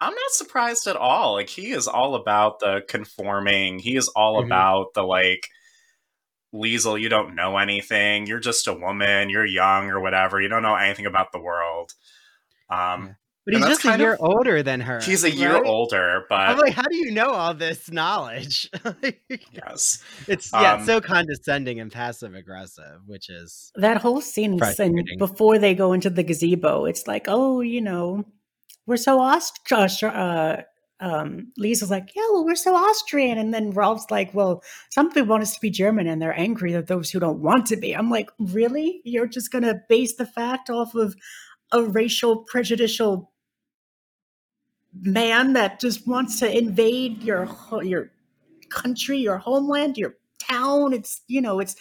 I'm 0.00 0.14
not 0.14 0.30
surprised 0.32 0.88
at 0.88 0.96
all. 0.96 1.34
Like 1.34 1.48
he 1.48 1.70
is 1.70 1.86
all 1.86 2.16
about 2.16 2.58
the 2.58 2.80
conforming. 2.88 3.78
He 3.78 3.96
is 3.96 4.08
all 4.16 4.38
mm-hmm. 4.38 4.46
about 4.46 4.94
the 4.94 5.02
like 5.02 5.46
Liesl, 6.54 7.00
you 7.00 7.08
don't 7.08 7.34
know 7.34 7.56
anything. 7.56 8.26
You're 8.26 8.40
just 8.40 8.66
a 8.66 8.74
woman. 8.74 9.30
You're 9.30 9.46
young 9.46 9.88
or 9.88 10.00
whatever. 10.00 10.40
You 10.40 10.48
don't 10.48 10.62
know 10.62 10.74
anything 10.74 11.06
about 11.06 11.32
the 11.32 11.40
world. 11.40 11.94
Um, 12.68 13.16
but 13.44 13.54
he's 13.54 13.66
just 13.66 13.84
a 13.84 13.98
year 13.98 14.14
of, 14.14 14.20
older 14.20 14.62
than 14.62 14.80
her. 14.80 15.00
He's 15.00 15.24
a 15.24 15.30
year 15.30 15.64
older, 15.64 16.26
but 16.28 16.50
I'm 16.50 16.58
like, 16.58 16.74
how 16.74 16.84
do 16.84 16.94
you 16.94 17.10
know 17.10 17.30
all 17.30 17.54
this 17.54 17.90
knowledge? 17.90 18.70
yes, 19.52 20.00
it's 20.28 20.52
yeah, 20.52 20.74
um, 20.74 20.86
so 20.86 21.00
condescending 21.00 21.80
and 21.80 21.90
passive 21.90 22.36
aggressive, 22.36 23.00
which 23.06 23.28
is 23.28 23.72
that 23.74 23.96
whole 23.96 24.20
scene. 24.20 24.60
And 24.62 25.04
before 25.18 25.58
they 25.58 25.74
go 25.74 25.92
into 25.92 26.08
the 26.08 26.22
gazebo, 26.22 26.84
it's 26.84 27.08
like, 27.08 27.24
oh, 27.26 27.62
you 27.62 27.80
know, 27.80 28.24
we're 28.86 28.96
so 28.96 29.18
Aust- 29.18 29.60
uh, 29.72 30.58
um, 31.02 31.52
Lisa's 31.58 31.90
like, 31.90 32.14
yeah, 32.14 32.22
well, 32.32 32.44
we're 32.44 32.54
so 32.54 32.74
Austrian. 32.74 33.36
And 33.36 33.52
then 33.52 33.72
Rolf's 33.72 34.10
like, 34.10 34.32
well, 34.32 34.62
some 34.90 35.10
people 35.10 35.26
want 35.28 35.42
us 35.42 35.54
to 35.54 35.60
be 35.60 35.68
German 35.68 36.06
and 36.06 36.22
they're 36.22 36.38
angry 36.38 36.74
at 36.74 36.86
those 36.86 37.10
who 37.10 37.18
don't 37.18 37.42
want 37.42 37.66
to 37.66 37.76
be. 37.76 37.92
I'm 37.92 38.08
like, 38.08 38.30
really? 38.38 39.02
You're 39.04 39.26
just 39.26 39.50
going 39.50 39.64
to 39.64 39.82
base 39.88 40.14
the 40.14 40.26
fact 40.26 40.70
off 40.70 40.94
of 40.94 41.16
a 41.72 41.82
racial 41.82 42.44
prejudicial 42.44 43.32
man 44.94 45.54
that 45.54 45.80
just 45.80 46.06
wants 46.06 46.38
to 46.38 46.56
invade 46.56 47.22
your 47.22 47.48
your 47.82 48.12
country, 48.70 49.18
your 49.18 49.38
homeland, 49.38 49.98
your 49.98 50.14
town. 50.38 50.92
It's, 50.92 51.22
you 51.26 51.40
know, 51.40 51.58
it's, 51.58 51.74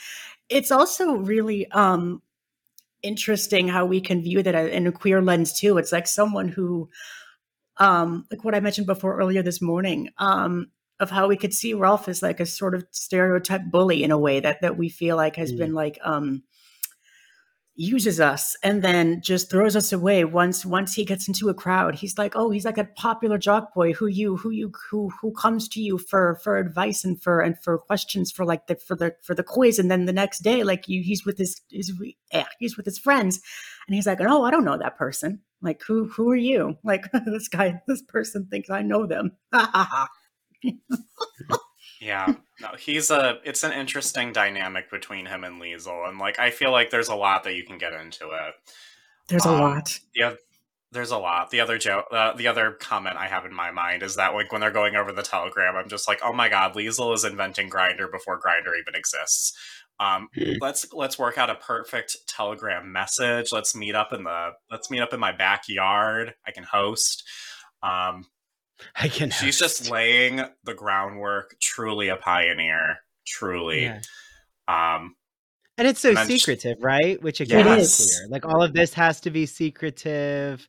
it's 0.50 0.72
also 0.72 1.14
really, 1.14 1.70
um, 1.72 2.22
interesting 3.04 3.68
how 3.68 3.86
we 3.86 4.00
can 4.00 4.22
view 4.22 4.44
that 4.44 4.56
in 4.56 4.88
a 4.88 4.92
queer 4.92 5.22
lens 5.22 5.60
too. 5.60 5.78
It's 5.78 5.92
like 5.92 6.08
someone 6.08 6.48
who, 6.48 6.90
um, 7.82 8.26
like 8.30 8.44
what 8.44 8.54
I 8.54 8.60
mentioned 8.60 8.86
before 8.86 9.18
earlier 9.18 9.42
this 9.42 9.60
morning, 9.60 10.10
um, 10.20 10.68
of 11.00 11.10
how 11.10 11.28
we 11.28 11.36
could 11.36 11.52
see 11.52 11.74
Ralph 11.74 12.08
as 12.08 12.22
like 12.22 12.40
a 12.40 12.46
sort 12.46 12.76
of 12.76 12.86
stereotype 12.92 13.64
bully 13.72 14.04
in 14.04 14.12
a 14.12 14.20
way 14.20 14.40
that 14.40 14.62
that 14.62 14.78
we 14.78 14.88
feel 14.88 15.18
like 15.18 15.36
has 15.36 15.52
mm. 15.52 15.58
been 15.58 15.74
like 15.74 15.98
um, 16.04 16.44
uses 17.76 18.20
us 18.20 18.56
and 18.64 18.84
then 18.84 19.22
just 19.22 19.50
throws 19.50 19.76
us 19.76 19.92
away. 19.92 20.24
Once 20.24 20.66
once 20.66 20.94
he 20.94 21.06
gets 21.06 21.28
into 21.28 21.50
a 21.50 21.54
crowd 21.54 21.96
he's 21.96 22.18
like 22.18 22.36
oh 22.36 22.50
he's 22.50 22.66
like 22.66 22.78
a 22.78 22.86
popular 22.96 23.38
jock 23.38 23.74
boy. 23.74 23.94
Who 23.94 24.08
you 24.08 24.38
who 24.38 24.50
you 24.50 24.72
who 24.90 25.10
who 25.22 25.32
comes 25.34 25.68
to 25.70 25.82
you 25.82 25.98
for 25.98 26.40
for 26.44 26.58
advice 26.58 27.04
and 27.04 27.22
for 27.22 27.42
and 27.42 27.58
for 27.64 27.78
questions 27.78 28.32
for 28.32 28.46
like 28.46 28.68
the 28.68 28.76
for 28.76 28.96
the 28.96 29.16
for 29.24 29.36
the 29.36 29.44
quiz? 29.44 29.80
And 29.80 29.90
then 29.90 30.06
the 30.06 30.14
next 30.14 30.40
day 30.40 30.64
like 30.64 30.88
you 30.88 31.02
he's 31.04 31.26
with 31.26 31.38
his, 31.38 31.62
his 31.72 31.92
he's 32.60 32.78
with 32.78 32.86
his 32.86 33.00
friends. 33.00 33.40
And 33.88 33.96
he's 33.96 34.08
like 34.08 34.20
oh 34.22 34.44
i 34.44 34.52
don't 34.52 34.66
know 34.66 34.78
that 34.78 34.98
person. 34.98 35.42
Like, 35.62 35.82
who 35.88 36.08
who 36.08 36.30
are 36.30 36.36
you? 36.36 36.78
Like 36.84 37.12
this 37.26 37.48
guy, 37.48 37.82
this 37.88 38.02
person 38.02 38.48
thinks 38.50 38.70
I 38.70 38.82
know 38.82 39.06
them. 39.06 39.38
yeah, 42.02 42.34
no, 42.60 42.70
he's 42.80 43.12
a. 43.12 43.38
It's 43.46 43.64
an 43.64 43.74
interesting 43.74 44.34
dynamic 44.34 44.90
between 44.90 45.28
him 45.28 45.44
and 45.44 45.62
Liesl, 45.62 46.10
and 46.10 46.18
like 46.18 46.40
I 46.40 46.50
feel 46.50 46.72
like 46.72 46.90
there's 46.90 47.10
a 47.10 47.16
lot 47.16 47.44
that 47.44 47.54
you 47.54 47.64
can 47.64 47.78
get 47.78 47.94
into 47.94 48.26
it. 48.26 48.56
There's 49.28 49.46
um, 49.46 49.54
a 49.54 49.62
lot. 49.62 50.00
Yeah, 50.16 50.34
there's 50.92 51.12
a 51.12 51.18
lot. 51.20 51.52
The 51.52 51.60
other 51.60 51.78
joke, 51.78 52.06
uh, 52.12 52.34
the 52.34 52.48
other 52.48 52.72
comment 52.72 53.18
I 53.18 53.28
have 53.28 53.46
in 53.46 53.54
my 53.54 53.70
mind 53.70 54.02
is 54.02 54.16
that 54.16 54.34
like 54.34 54.52
when 54.52 54.62
they're 54.62 54.72
going 54.72 54.96
over 54.96 55.12
the 55.12 55.22
telegram, 55.22 55.76
I'm 55.76 55.90
just 55.90 56.08
like, 56.08 56.22
oh 56.24 56.34
my 56.34 56.50
god, 56.50 56.74
Liesl 56.74 57.14
is 57.14 57.24
inventing 57.24 57.70
Grindr 57.70 58.12
before 58.12 58.42
Grindr 58.42 58.80
even 58.80 58.96
exists. 58.96 59.54
Um, 60.00 60.28
hmm. 60.34 60.54
let's 60.60 60.92
let's 60.94 61.20
work 61.20 61.38
out 61.38 61.52
a 61.52 61.56
perfect 61.56 62.18
telegram 62.28 62.92
message. 62.92 63.52
Let's 63.52 63.76
meet 63.76 63.94
up 63.94 64.12
in 64.12 64.24
the 64.24 64.50
let's 64.72 64.90
meet 64.90 65.02
up 65.02 65.14
in 65.14 65.20
my 65.20 65.34
backyard. 65.34 66.34
I 66.48 66.52
can 66.52 66.64
host. 66.64 67.24
Um, 67.84 68.26
I 68.96 69.08
can. 69.08 69.30
She's 69.32 69.60
just 69.60 69.90
laying 69.90 70.42
the 70.64 70.74
groundwork. 70.74 71.56
Truly 71.62 72.10
a 72.10 72.18
pioneer. 72.18 72.98
Truly. 73.26 73.84
Yeah. 73.84 74.02
Um, 74.68 75.16
and 75.78 75.88
it's 75.88 76.00
so 76.00 76.12
and 76.16 76.28
secretive, 76.28 76.78
she, 76.80 76.84
right? 76.84 77.22
Which 77.22 77.42
again 77.42 77.66
yes. 77.66 78.00
is 78.00 78.16
clear. 78.16 78.30
Like 78.30 78.46
all 78.46 78.62
of 78.62 78.74
this 78.74 78.94
has 78.94 79.22
to 79.22 79.32
be 79.32 79.46
secretive. 79.46 80.68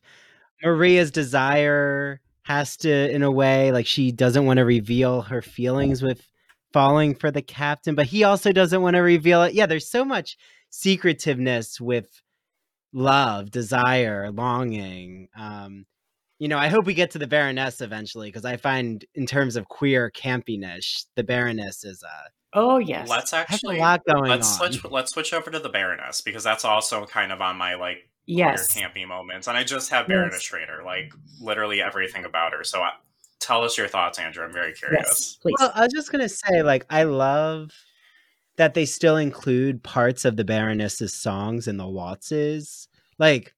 Maria's 0.63 1.11
desire 1.11 2.21
has 2.43 2.77
to, 2.77 3.11
in 3.11 3.21
a 3.21 3.31
way, 3.31 3.71
like 3.71 3.85
she 3.85 4.11
doesn't 4.11 4.45
want 4.45 4.57
to 4.57 4.65
reveal 4.65 5.21
her 5.21 5.41
feelings 5.41 6.01
with 6.01 6.25
falling 6.71 7.15
for 7.15 7.31
the 7.31 7.41
captain, 7.41 7.95
but 7.95 8.07
he 8.07 8.23
also 8.23 8.51
doesn't 8.51 8.81
want 8.81 8.95
to 8.95 9.01
reveal 9.01 9.43
it. 9.43 9.53
Yeah, 9.53 9.65
there's 9.65 9.89
so 9.89 10.03
much 10.03 10.37
secretiveness 10.69 11.79
with 11.79 12.21
love, 12.93 13.51
desire, 13.51 14.31
longing. 14.31 15.27
Um, 15.37 15.85
you 16.43 16.49
know, 16.49 16.57
I 16.57 16.67
hope 16.67 16.85
we 16.85 16.93
get 16.93 17.09
to 17.11 17.19
the 17.19 17.25
Baroness 17.25 17.79
eventually 17.79 18.27
because 18.27 18.43
I 18.43 18.57
find, 18.57 19.05
in 19.15 19.25
terms 19.25 19.55
of 19.55 19.69
queer 19.69 20.11
campiness, 20.13 21.05
the 21.15 21.23
Baroness 21.23 21.85
is 21.85 22.03
uh, 22.03 22.09
oh, 22.51 22.71
a 22.71 22.73
Oh 22.73 22.77
yes. 22.79 23.07
Let's 23.07 23.31
actually 23.31 23.77
a 23.77 23.79
lot 23.79 24.01
going 24.05 24.29
let's 24.29 24.59
on. 24.59 24.73
switch 24.73 24.91
let's 24.91 25.13
switch 25.13 25.31
over 25.31 25.49
to 25.49 25.59
the 25.59 25.69
Baroness 25.69 26.19
because 26.19 26.43
that's 26.43 26.65
also 26.65 27.05
kind 27.05 27.31
of 27.31 27.39
on 27.39 27.55
my 27.55 27.75
like 27.75 28.09
yes. 28.25 28.75
campy 28.75 29.07
moments. 29.07 29.47
And 29.47 29.55
I 29.55 29.63
just 29.63 29.89
have 29.91 30.05
Baroness 30.09 30.33
yes. 30.33 30.41
Schraeder, 30.41 30.81
like 30.85 31.13
literally 31.39 31.81
everything 31.81 32.25
about 32.25 32.51
her. 32.51 32.65
So 32.65 32.81
I, 32.81 32.89
tell 33.39 33.63
us 33.63 33.77
your 33.77 33.87
thoughts, 33.87 34.19
Andrew. 34.19 34.43
I'm 34.43 34.51
very 34.51 34.73
curious. 34.73 35.05
Yes, 35.07 35.37
please. 35.41 35.55
Well, 35.61 35.71
I 35.73 35.83
was 35.83 35.93
just 35.93 36.11
gonna 36.11 36.27
say, 36.27 36.61
like, 36.61 36.85
I 36.89 37.03
love 37.03 37.71
that 38.57 38.73
they 38.73 38.83
still 38.85 39.15
include 39.15 39.81
parts 39.81 40.25
of 40.25 40.35
the 40.35 40.43
Baroness's 40.43 41.13
songs 41.13 41.69
in 41.69 41.77
the 41.77 41.87
waltzes. 41.87 42.89
Like, 43.17 43.53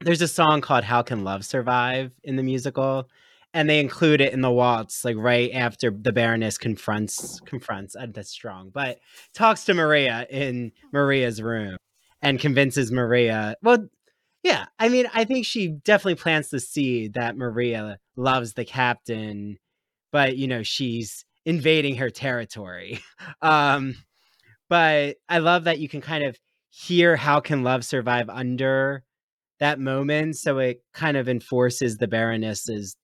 there's 0.00 0.22
a 0.22 0.28
song 0.28 0.60
called 0.60 0.84
"How 0.84 1.02
Can 1.02 1.24
Love 1.24 1.44
Survive" 1.44 2.12
in 2.24 2.36
the 2.36 2.42
musical, 2.42 3.08
and 3.52 3.68
they 3.68 3.80
include 3.80 4.20
it 4.20 4.32
in 4.32 4.40
the 4.40 4.50
waltz, 4.50 5.04
like 5.04 5.16
right 5.16 5.50
after 5.52 5.90
the 5.90 6.12
Baroness 6.12 6.58
confronts 6.58 7.40
confronts. 7.40 7.96
Uh, 7.96 8.06
that's 8.12 8.30
strong, 8.30 8.70
but 8.72 8.98
talks 9.34 9.64
to 9.64 9.74
Maria 9.74 10.26
in 10.30 10.72
Maria's 10.92 11.42
room 11.42 11.76
and 12.22 12.38
convinces 12.38 12.92
Maria. 12.92 13.56
Well, 13.62 13.88
yeah, 14.42 14.66
I 14.78 14.88
mean, 14.88 15.06
I 15.12 15.24
think 15.24 15.46
she 15.46 15.68
definitely 15.68 16.14
plants 16.16 16.48
the 16.48 16.60
seed 16.60 17.14
that 17.14 17.36
Maria 17.36 17.98
loves 18.16 18.54
the 18.54 18.64
captain, 18.64 19.58
but 20.12 20.36
you 20.36 20.48
know, 20.48 20.62
she's 20.62 21.24
invading 21.44 21.96
her 21.96 22.10
territory. 22.10 23.00
Um, 23.42 23.96
but 24.70 25.16
I 25.28 25.38
love 25.38 25.64
that 25.64 25.78
you 25.78 25.88
can 25.88 26.00
kind 26.00 26.24
of 26.24 26.38
hear 26.70 27.16
how 27.16 27.40
can 27.40 27.62
love 27.62 27.84
survive 27.84 28.30
under 28.30 29.02
that 29.60 29.78
moment, 29.78 30.36
so 30.36 30.58
it 30.58 30.82
kind 30.92 31.16
of 31.16 31.28
enforces 31.28 31.96
the 31.96 32.08
Baroness's 32.08 32.96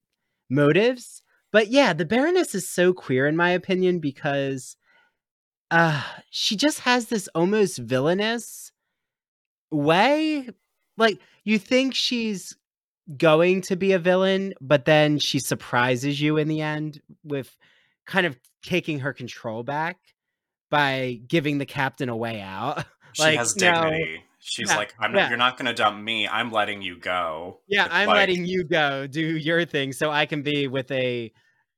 motives. 0.51 1.23
But 1.53 1.69
yeah, 1.69 1.93
the 1.93 2.05
Baroness 2.05 2.55
is 2.55 2.69
so 2.69 2.93
queer 2.93 3.27
in 3.27 3.37
my 3.37 3.51
opinion 3.51 4.01
because 4.01 4.77
uh 5.71 6.03
she 6.31 6.57
just 6.57 6.81
has 6.81 7.07
this 7.07 7.29
almost 7.35 7.79
villainous 7.79 8.71
way 9.73 10.49
like 10.97 11.19
you 11.45 11.59
think 11.59 11.95
she's 11.95 12.57
going 13.17 13.63
to 13.63 13.77
be 13.77 13.93
a 13.93 13.99
villain, 13.99 14.55
but 14.61 14.85
then 14.85 15.19
she 15.19 15.39
surprises 15.39 16.21
you 16.21 16.37
in 16.37 16.49
the 16.49 16.61
end 16.61 17.01
with 17.23 17.57
kind 18.07 18.27
of 18.27 18.37
taking 18.63 19.01
her 19.01 19.13
control 19.13 19.63
back 19.63 19.99
by 20.71 21.21
giving 21.27 21.59
the 21.59 21.67
captain 21.67 22.09
a 22.09 22.17
way 22.17 22.41
out. 22.41 22.85
She 23.13 23.23
like, 23.23 23.39
has 23.39 23.55
dignity. 23.55 24.23
She's 24.49 24.71
yeah, 24.71 24.77
like, 24.77 24.95
I'm 25.01 25.13
not, 25.13 25.19
yeah. 25.19 25.29
you're 25.29 25.39
not 25.39 25.59
going 25.59 25.67
to 25.67 25.75
dump 25.75 26.03
me. 26.03 26.29
I'm 26.29 26.53
letting 26.53 26.81
you 26.81 26.99
go. 26.99 27.61
Yeah, 27.69 27.89
I'm 27.91 28.07
like, 28.07 28.17
letting 28.17 28.47
you 28.47 28.65
go 28.65 29.07
do 29.07 29.21
your 29.21 29.65
thing 29.65 29.93
so 29.93 30.11
I 30.11 30.27
can 30.27 30.43
be 30.43 30.69
with 30.69 30.91
a 30.93 31.33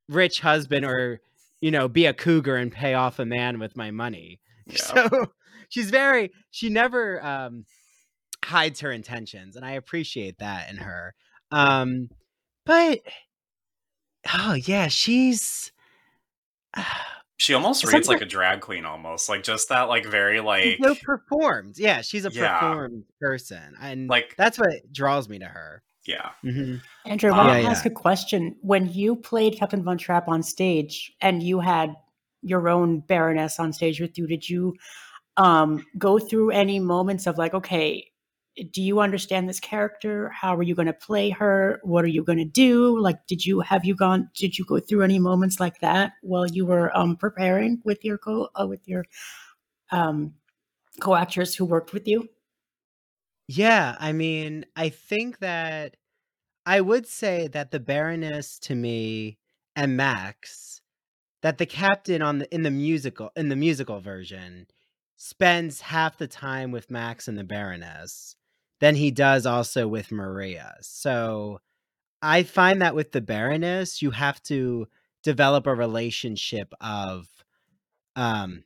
rich 0.08 0.40
husband 0.40 0.84
or, 0.84 1.20
you 1.60 1.70
know, 1.70 1.88
be 1.88 2.06
a 2.06 2.12
cougar 2.12 2.56
and 2.56 2.70
pay 2.70 2.94
off 2.94 3.18
a 3.18 3.24
man 3.24 3.58
with 3.58 3.76
my 3.76 3.90
money. 3.90 4.40
Yeah. 4.70 4.76
So 4.76 5.26
she's 5.70 5.88
very, 5.88 6.30
she 6.50 6.68
never, 6.68 7.24
um, 7.24 7.64
hides 8.44 8.80
her 8.80 8.92
intentions 8.92 9.56
and 9.56 9.64
i 9.64 9.72
appreciate 9.72 10.38
that 10.38 10.70
in 10.70 10.76
her 10.76 11.14
um 11.50 12.08
but 12.64 13.00
oh 14.32 14.54
yeah 14.54 14.88
she's 14.88 15.72
she 17.38 17.54
almost 17.54 17.84
reads 17.84 18.08
like 18.08 18.20
a 18.20 18.26
drag 18.26 18.60
queen 18.60 18.84
almost 18.84 19.28
like 19.28 19.42
just 19.42 19.70
that 19.70 19.82
like 19.82 20.04
very 20.04 20.40
like 20.40 20.78
no 20.80 20.94
performed 20.94 21.78
yeah 21.78 22.02
she's 22.02 22.26
a 22.26 22.30
yeah. 22.30 22.58
performed 22.58 23.04
person 23.20 23.74
and 23.80 24.10
like 24.10 24.34
that's 24.36 24.58
what 24.58 24.92
draws 24.92 25.28
me 25.28 25.38
to 25.38 25.46
her 25.46 25.82
yeah 26.06 26.30
mm-hmm. 26.44 26.76
andrew 27.06 27.32
i 27.32 27.46
want 27.46 27.62
to 27.62 27.68
ask 27.68 27.84
yeah. 27.84 27.92
a 27.92 27.94
question 27.94 28.54
when 28.60 28.92
you 28.92 29.16
played 29.16 29.56
captain 29.56 29.82
von 29.82 29.96
trapp 29.96 30.28
on 30.28 30.42
stage 30.42 31.12
and 31.20 31.42
you 31.42 31.60
had 31.60 31.94
your 32.42 32.68
own 32.68 33.00
baroness 33.00 33.58
on 33.58 33.72
stage 33.72 34.00
with 34.00 34.18
you 34.18 34.26
did 34.26 34.48
you 34.48 34.74
um 35.36 35.84
go 35.96 36.18
through 36.18 36.50
any 36.50 36.78
moments 36.78 37.26
of 37.26 37.38
like 37.38 37.54
okay 37.54 38.07
do 38.72 38.82
you 38.82 39.00
understand 39.00 39.48
this 39.48 39.60
character? 39.60 40.30
How 40.30 40.54
are 40.56 40.62
you 40.62 40.74
going 40.74 40.86
to 40.86 40.92
play 40.92 41.30
her? 41.30 41.80
What 41.82 42.04
are 42.04 42.08
you 42.08 42.24
going 42.24 42.38
to 42.38 42.44
do? 42.44 42.98
Like, 42.98 43.26
did 43.26 43.44
you 43.46 43.60
have 43.60 43.84
you 43.84 43.94
gone? 43.94 44.30
Did 44.34 44.58
you 44.58 44.64
go 44.64 44.80
through 44.80 45.02
any 45.02 45.18
moments 45.18 45.60
like 45.60 45.80
that 45.80 46.12
while 46.22 46.46
you 46.46 46.66
were 46.66 46.96
um, 46.96 47.16
preparing 47.16 47.80
with 47.84 48.04
your 48.04 48.18
co 48.18 48.48
uh, 48.60 48.66
with 48.66 48.86
your 48.86 49.04
um, 49.90 50.34
co 51.00 51.14
actors 51.14 51.54
who 51.54 51.64
worked 51.64 51.92
with 51.92 52.06
you? 52.08 52.28
Yeah, 53.46 53.96
I 53.98 54.12
mean, 54.12 54.66
I 54.76 54.90
think 54.90 55.38
that 55.38 55.96
I 56.66 56.80
would 56.80 57.06
say 57.06 57.48
that 57.48 57.70
the 57.70 57.80
Baroness 57.80 58.58
to 58.60 58.74
me 58.74 59.38
and 59.74 59.96
Max, 59.96 60.82
that 61.42 61.58
the 61.58 61.66
captain 61.66 62.22
on 62.22 62.40
the 62.40 62.54
in 62.54 62.62
the 62.62 62.70
musical 62.70 63.30
in 63.36 63.48
the 63.48 63.56
musical 63.56 64.00
version 64.00 64.66
spends 65.16 65.80
half 65.80 66.18
the 66.18 66.28
time 66.28 66.72
with 66.72 66.90
Max 66.90 67.28
and 67.28 67.38
the 67.38 67.44
Baroness 67.44 68.36
than 68.80 68.94
he 68.94 69.10
does 69.10 69.46
also 69.46 69.88
with 69.88 70.12
Maria. 70.12 70.76
So 70.80 71.60
I 72.22 72.42
find 72.42 72.82
that 72.82 72.94
with 72.94 73.12
the 73.12 73.20
Baroness, 73.20 74.02
you 74.02 74.10
have 74.10 74.42
to 74.44 74.88
develop 75.22 75.66
a 75.66 75.74
relationship 75.74 76.72
of 76.80 77.26
um 78.16 78.64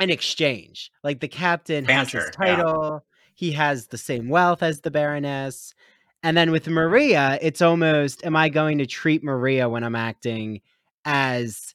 an 0.00 0.10
exchange. 0.10 0.90
Like 1.02 1.20
the 1.20 1.28
captain 1.28 1.84
has 1.86 2.12
his 2.12 2.24
Banter, 2.24 2.32
yeah. 2.40 2.56
title, 2.56 3.04
he 3.34 3.52
has 3.52 3.88
the 3.88 3.98
same 3.98 4.28
wealth 4.28 4.62
as 4.62 4.80
the 4.80 4.90
Baroness. 4.90 5.74
And 6.22 6.36
then 6.36 6.50
with 6.50 6.66
Maria, 6.68 7.38
it's 7.40 7.62
almost 7.62 8.24
am 8.24 8.36
I 8.36 8.48
going 8.48 8.78
to 8.78 8.86
treat 8.86 9.22
Maria 9.22 9.68
when 9.68 9.84
I'm 9.84 9.96
acting 9.96 10.60
as 11.04 11.74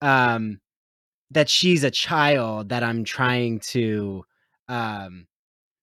um 0.00 0.60
that 1.30 1.48
she's 1.48 1.84
a 1.84 1.90
child 1.90 2.70
that 2.70 2.82
I'm 2.82 3.04
trying 3.04 3.60
to 3.60 4.24
um 4.68 5.26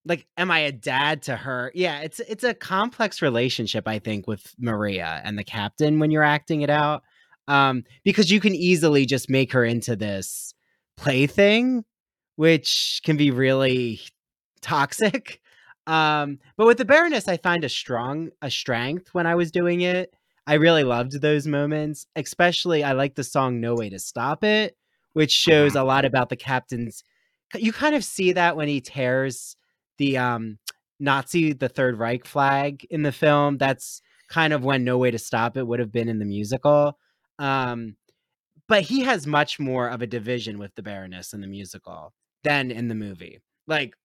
like 0.07 0.25
am 0.37 0.51
I 0.51 0.59
a 0.59 0.71
dad 0.71 1.21
to 1.23 1.35
her? 1.35 1.71
Yeah, 1.75 1.99
it's 1.99 2.19
it's 2.21 2.43
a 2.43 2.53
complex 2.53 3.21
relationship 3.21 3.87
I 3.87 3.99
think 3.99 4.27
with 4.27 4.53
Maria 4.57 5.21
and 5.23 5.37
the 5.37 5.43
captain 5.43 5.99
when 5.99 6.11
you're 6.11 6.23
acting 6.23 6.61
it 6.61 6.69
out. 6.69 7.03
Um 7.47 7.83
because 8.03 8.31
you 8.31 8.39
can 8.39 8.55
easily 8.55 9.05
just 9.05 9.29
make 9.29 9.53
her 9.53 9.63
into 9.63 9.95
this 9.95 10.53
plaything 10.95 11.83
which 12.35 13.01
can 13.03 13.17
be 13.17 13.31
really 13.31 13.99
toxic. 14.61 15.41
Um 15.85 16.39
but 16.57 16.67
with 16.67 16.77
the 16.77 16.85
Baroness 16.85 17.27
I 17.27 17.37
find 17.37 17.63
a 17.63 17.69
strong 17.69 18.29
a 18.41 18.49
strength 18.49 19.13
when 19.13 19.27
I 19.27 19.35
was 19.35 19.51
doing 19.51 19.81
it. 19.81 20.13
I 20.49 20.53
really 20.53 20.85
loved 20.85 21.19
those 21.19 21.45
moments, 21.45 22.07
especially 22.15 22.81
I 22.81 22.93
like 22.93 23.15
the 23.15 23.23
song 23.25 23.59
No 23.59 23.75
Way 23.75 23.89
to 23.89 23.99
Stop 23.99 24.45
It, 24.45 24.77
which 25.11 25.31
shows 25.31 25.75
a 25.75 25.83
lot 25.83 26.05
about 26.05 26.29
the 26.29 26.37
captain's 26.37 27.03
you 27.55 27.73
kind 27.73 27.95
of 27.95 28.03
see 28.03 28.31
that 28.33 28.55
when 28.55 28.67
he 28.67 28.81
tears 28.81 29.56
the 29.97 30.17
um 30.17 30.57
Nazi 30.99 31.53
the 31.53 31.69
Third 31.69 31.97
Reich 31.99 32.25
flag 32.25 32.85
in 32.89 33.03
the 33.03 33.11
film. 33.11 33.57
That's 33.57 34.01
kind 34.29 34.53
of 34.53 34.63
when 34.63 34.83
No 34.83 34.97
Way 34.97 35.11
to 35.11 35.19
Stop 35.19 35.57
It 35.57 35.67
would 35.67 35.79
have 35.79 35.91
been 35.91 36.09
in 36.09 36.19
the 36.19 36.25
musical. 36.25 36.97
Um 37.39 37.95
but 38.67 38.83
he 38.83 39.01
has 39.03 39.27
much 39.27 39.59
more 39.59 39.87
of 39.89 40.01
a 40.01 40.07
division 40.07 40.59
with 40.59 40.75
the 40.75 40.83
Baroness 40.83 41.33
in 41.33 41.41
the 41.41 41.47
musical 41.47 42.13
than 42.43 42.71
in 42.71 42.87
the 42.89 42.95
movie. 42.95 43.39
Like 43.67 43.95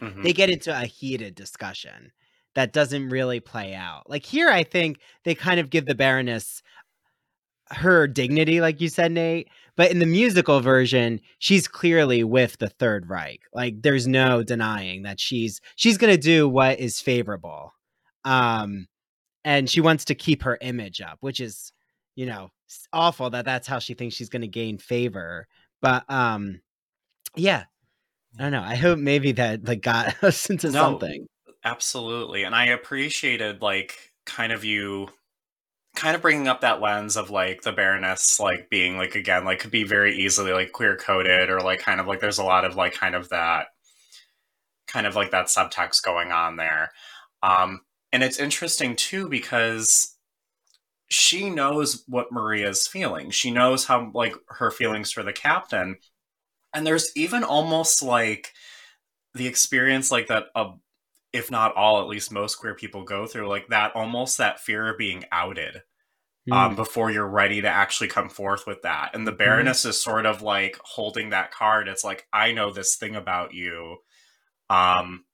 Mhm. 0.00 0.22
they 0.22 0.32
get 0.32 0.50
into 0.50 0.78
a 0.78 0.84
heated 0.86 1.34
discussion 1.34 2.12
that 2.54 2.72
doesn't 2.72 3.08
really 3.10 3.40
play 3.40 3.74
out. 3.74 4.08
Like 4.10 4.24
here, 4.24 4.48
I 4.48 4.62
think 4.64 5.00
they 5.24 5.34
kind 5.34 5.60
of 5.60 5.70
give 5.70 5.86
the 5.86 5.94
Baroness 5.94 6.62
her 7.70 8.06
dignity, 8.06 8.60
like 8.60 8.80
you 8.80 8.88
said, 8.88 9.12
Nate. 9.12 9.48
But 9.76 9.90
in 9.90 9.98
the 9.98 10.06
musical 10.06 10.60
version, 10.60 11.20
she's 11.38 11.68
clearly 11.68 12.24
with 12.24 12.56
the 12.58 12.68
Third 12.68 13.08
Reich. 13.08 13.42
Like 13.52 13.82
there's 13.82 14.06
no 14.06 14.42
denying 14.42 15.02
that 15.02 15.20
she's 15.20 15.60
she's 15.76 15.98
gonna 15.98 16.16
do 16.16 16.48
what 16.48 16.78
is 16.80 17.00
favorable. 17.00 17.72
Um 18.24 18.86
and 19.44 19.68
she 19.68 19.80
wants 19.80 20.04
to 20.06 20.14
keep 20.14 20.42
her 20.42 20.58
image 20.60 21.00
up, 21.00 21.18
which 21.20 21.40
is, 21.40 21.72
you 22.14 22.26
know, 22.26 22.50
awful 22.92 23.30
that 23.30 23.44
that's 23.44 23.68
how 23.68 23.78
she 23.78 23.94
thinks 23.94 24.16
she's 24.16 24.30
gonna 24.30 24.46
gain 24.46 24.78
favor. 24.78 25.46
But 25.82 26.08
um 26.10 26.60
yeah, 27.36 27.64
I 28.38 28.42
don't 28.42 28.52
know. 28.52 28.62
I 28.62 28.76
hope 28.76 28.98
maybe 28.98 29.32
that 29.32 29.64
like 29.64 29.82
got 29.82 30.14
us 30.24 30.48
into 30.48 30.68
No, 30.68 30.72
something. 30.72 31.26
Absolutely. 31.64 32.44
And 32.44 32.54
I 32.54 32.66
appreciated 32.66 33.60
like 33.60 33.94
kind 34.24 34.52
of 34.52 34.64
you 34.64 35.08
kind 35.96 36.14
of 36.14 36.22
bringing 36.22 36.48
up 36.48 36.60
that 36.60 36.80
lens 36.80 37.16
of 37.16 37.30
like 37.30 37.62
the 37.62 37.72
Baroness 37.72 38.38
like 38.38 38.70
being 38.70 38.96
like 38.96 39.14
again 39.14 39.44
like 39.44 39.58
could 39.58 39.70
be 39.70 39.84
very 39.84 40.16
easily 40.16 40.52
like 40.52 40.72
queer 40.72 40.96
coded 40.96 41.50
or 41.50 41.60
like 41.60 41.80
kind 41.80 42.00
of 42.00 42.06
like 42.06 42.20
there's 42.20 42.38
a 42.38 42.44
lot 42.44 42.64
of 42.64 42.76
like 42.76 42.94
kind 42.94 43.14
of 43.14 43.28
that 43.30 43.68
kind 44.86 45.06
of 45.06 45.16
like 45.16 45.30
that 45.32 45.46
subtext 45.46 46.02
going 46.02 46.32
on 46.32 46.56
there. 46.56 46.92
Um 47.42 47.80
and 48.12 48.22
it's 48.22 48.38
interesting 48.38 48.94
too 48.96 49.28
because 49.28 50.16
she 51.08 51.50
knows 51.50 52.04
what 52.08 52.32
Maria's 52.32 52.86
feeling. 52.86 53.30
She 53.30 53.50
knows 53.50 53.84
how 53.84 54.10
like 54.14 54.34
her 54.48 54.70
feelings 54.70 55.12
for 55.12 55.22
the 55.22 55.32
captain. 55.32 55.96
And 56.74 56.86
there's 56.86 57.10
even 57.16 57.44
almost 57.44 58.02
like 58.02 58.52
the 59.34 59.46
experience 59.46 60.10
like 60.10 60.26
that 60.28 60.46
uh, 60.54 60.72
if 61.36 61.50
not 61.50 61.74
all 61.76 62.00
at 62.00 62.08
least 62.08 62.32
most 62.32 62.56
queer 62.56 62.74
people 62.74 63.04
go 63.04 63.26
through 63.26 63.48
like 63.48 63.68
that 63.68 63.94
almost 63.94 64.38
that 64.38 64.58
fear 64.60 64.88
of 64.88 64.98
being 64.98 65.24
outed 65.30 65.76
um, 66.50 66.72
Mm. 66.72 66.76
before 66.76 67.10
you're 67.10 67.26
ready 67.28 67.60
to 67.60 67.68
actually 67.68 68.08
come 68.08 68.28
forth 68.28 68.66
with 68.66 68.82
that. 68.82 69.10
And 69.14 69.26
the 69.26 69.32
baroness 69.32 69.84
is 69.84 70.00
sort 70.02 70.26
of 70.26 70.42
like 70.42 70.78
holding 70.84 71.30
that 71.30 71.50
card. 71.52 71.88
It's 71.88 72.04
like 72.04 72.26
i 72.32 72.52
know 72.52 72.70
this 72.72 72.96
thing 72.96 73.16
about 73.16 73.52
you 73.54 73.98
um 74.70 75.24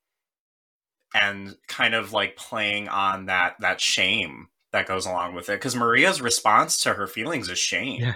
and 1.15 1.55
kind 1.69 1.95
of 1.95 2.13
like 2.13 2.37
playing 2.37 2.89
on 2.89 3.27
that 3.27 3.57
that 3.61 3.81
shame 3.81 4.49
that 4.73 4.87
goes 4.87 5.05
along 5.05 5.35
with 5.35 5.49
it. 5.51 5.53
Because 5.59 5.77
maria's 5.77 6.23
response 6.23 6.81
to 6.83 6.95
her 6.95 7.07
feelings 7.07 7.51
is 7.51 7.59
shame. 7.59 8.01
Yeah. 8.01 8.15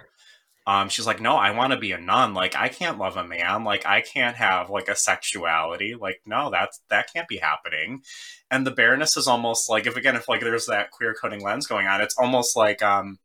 Um 0.66 0.88
she's 0.88 1.06
like 1.06 1.20
no 1.20 1.36
i 1.36 1.50
want 1.50 1.72
to 1.72 1.78
be 1.78 1.92
a 1.92 1.98
nun 1.98 2.34
like 2.34 2.54
i 2.56 2.68
can't 2.68 2.98
love 2.98 3.16
a 3.16 3.26
man 3.26 3.64
like 3.64 3.86
i 3.86 4.00
can't 4.00 4.36
have 4.36 4.68
like 4.70 4.88
a 4.88 4.96
sexuality 4.96 5.94
like 5.94 6.20
no 6.26 6.50
that's 6.50 6.80
that 6.90 7.08
can't 7.12 7.28
be 7.28 7.36
happening 7.36 8.02
and 8.50 8.66
the 8.66 8.70
baroness 8.70 9.16
is 9.16 9.26
almost 9.28 9.70
like 9.70 9.86
if 9.86 9.96
again 9.96 10.16
if 10.16 10.28
like 10.28 10.40
there's 10.40 10.66
that 10.66 10.90
queer 10.90 11.14
coding 11.14 11.42
lens 11.42 11.66
going 11.66 11.86
on 11.86 12.00
it's 12.00 12.16
almost 12.18 12.56
like 12.56 12.82
um 12.82 13.18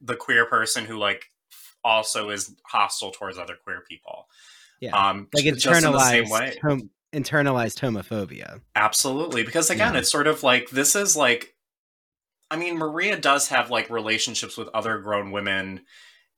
the 0.00 0.14
queer 0.16 0.46
person 0.46 0.84
who 0.84 0.96
like 0.96 1.24
also 1.84 2.30
is 2.30 2.54
hostile 2.66 3.10
towards 3.10 3.38
other 3.38 3.56
queer 3.64 3.82
people 3.88 4.26
Yeah. 4.80 4.96
um 4.96 5.28
like 5.34 5.44
just 5.56 5.84
in 5.84 5.92
the 5.92 5.98
same 6.00 6.24
internalized 6.24 6.30
way 6.30 6.58
hom- 6.62 6.90
internalized 7.12 7.80
homophobia. 7.80 8.60
Absolutely. 8.76 9.42
Because 9.42 9.70
again, 9.70 9.94
Yeah. 9.94 10.00
it's 10.00 10.10
sort 10.10 10.26
of 10.26 10.42
like 10.42 10.68
this 10.70 10.94
is 10.94 11.16
like 11.16 11.54
I 12.50 12.56
mean, 12.56 12.76
Maria 12.76 13.16
does 13.18 13.48
have 13.48 13.70
like 13.70 13.88
relationships 13.90 14.56
with 14.56 14.68
other 14.74 14.98
grown 14.98 15.30
women 15.32 15.82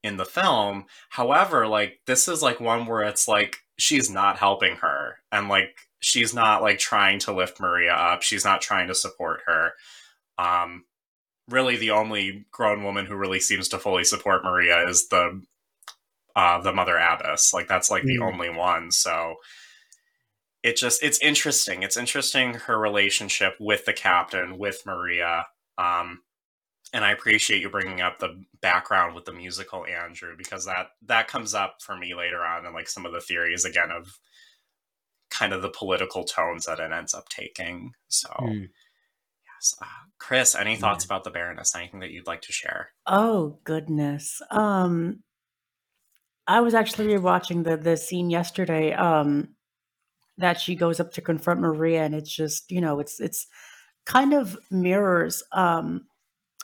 in 0.02 0.16
the 0.16 0.24
film. 0.24 0.86
However, 1.10 1.66
like 1.66 2.00
this 2.06 2.28
is 2.28 2.42
like 2.42 2.60
one 2.60 2.86
where 2.86 3.02
it's 3.02 3.28
like 3.28 3.58
she's 3.78 4.10
not 4.10 4.38
helping 4.38 4.76
her 4.76 5.16
and 5.32 5.48
like 5.48 5.76
she's 6.00 6.32
not 6.34 6.62
like 6.62 6.78
trying 6.78 7.18
to 7.20 7.32
lift 7.32 7.60
Maria 7.60 7.92
up. 7.92 8.22
She's 8.22 8.44
not 8.44 8.60
trying 8.62 8.88
to 8.88 8.94
support 8.94 9.40
her. 9.46 9.72
Um 10.38 10.84
really 11.48 11.76
the 11.76 11.90
only 11.90 12.46
grown 12.50 12.84
woman 12.84 13.06
who 13.06 13.16
really 13.16 13.40
seems 13.40 13.68
to 13.68 13.78
fully 13.78 14.04
support 14.04 14.44
Maria 14.44 14.88
is 14.88 15.08
the 15.08 15.42
uh 16.36 16.60
the 16.60 16.72
mother 16.72 16.96
abbess. 16.96 17.52
Like 17.52 17.68
that's 17.68 17.90
like 17.90 18.04
the 18.04 18.18
Mm. 18.18 18.32
only 18.32 18.50
one. 18.50 18.90
So 18.90 19.36
it 20.62 20.76
just 20.76 21.02
it's 21.02 21.18
interesting 21.20 21.82
it's 21.82 21.96
interesting 21.96 22.54
her 22.54 22.78
relationship 22.78 23.54
with 23.58 23.86
the 23.86 23.94
captain 23.94 24.58
with 24.58 24.82
maria 24.84 25.46
um 25.78 26.20
and 26.92 27.04
i 27.04 27.12
appreciate 27.12 27.60
you 27.62 27.70
bringing 27.70 28.00
up 28.00 28.18
the 28.18 28.42
background 28.60 29.14
with 29.14 29.24
the 29.24 29.32
musical 29.32 29.84
andrew 29.86 30.34
because 30.36 30.64
that 30.64 30.88
that 31.02 31.28
comes 31.28 31.54
up 31.54 31.76
for 31.80 31.96
me 31.96 32.14
later 32.14 32.44
on 32.44 32.64
and 32.66 32.74
like 32.74 32.88
some 32.88 33.06
of 33.06 33.12
the 33.12 33.20
theories 33.20 33.64
again 33.64 33.90
of 33.90 34.18
kind 35.30 35.52
of 35.52 35.62
the 35.62 35.70
political 35.70 36.24
tones 36.24 36.66
that 36.66 36.80
it 36.80 36.90
ends 36.92 37.14
up 37.14 37.28
taking 37.28 37.92
so 38.08 38.28
Mm. 38.40 38.68
yes 39.44 39.74
uh, 39.80 39.86
chris 40.18 40.54
any 40.54 40.74
thoughts 40.76 41.04
about 41.04 41.22
the 41.24 41.30
baroness 41.30 41.74
anything 41.76 42.00
that 42.00 42.10
you'd 42.10 42.26
like 42.26 42.42
to 42.42 42.52
share 42.52 42.90
Oh 43.06 43.58
goodness. 43.64 44.40
Um 44.50 45.22
I 46.46 46.60
was 46.60 46.74
actually 46.74 47.06
rewatching 47.14 47.62
the 47.64 47.76
the 47.76 47.96
scene 47.96 48.28
yesterday 48.30 48.92
um 48.92 49.54
that 50.38 50.60
she 50.60 50.74
goes 50.74 50.98
up 51.00 51.12
to 51.12 51.20
confront 51.20 51.60
Maria 51.60 52.02
and 52.02 52.14
it's 52.14 52.34
just, 52.34 52.70
you 52.72 52.80
know, 52.80 52.98
it's 52.98 53.20
it's 53.20 53.46
kind 54.06 54.32
of 54.32 54.58
mirrors 54.70 55.42
um 55.52 56.06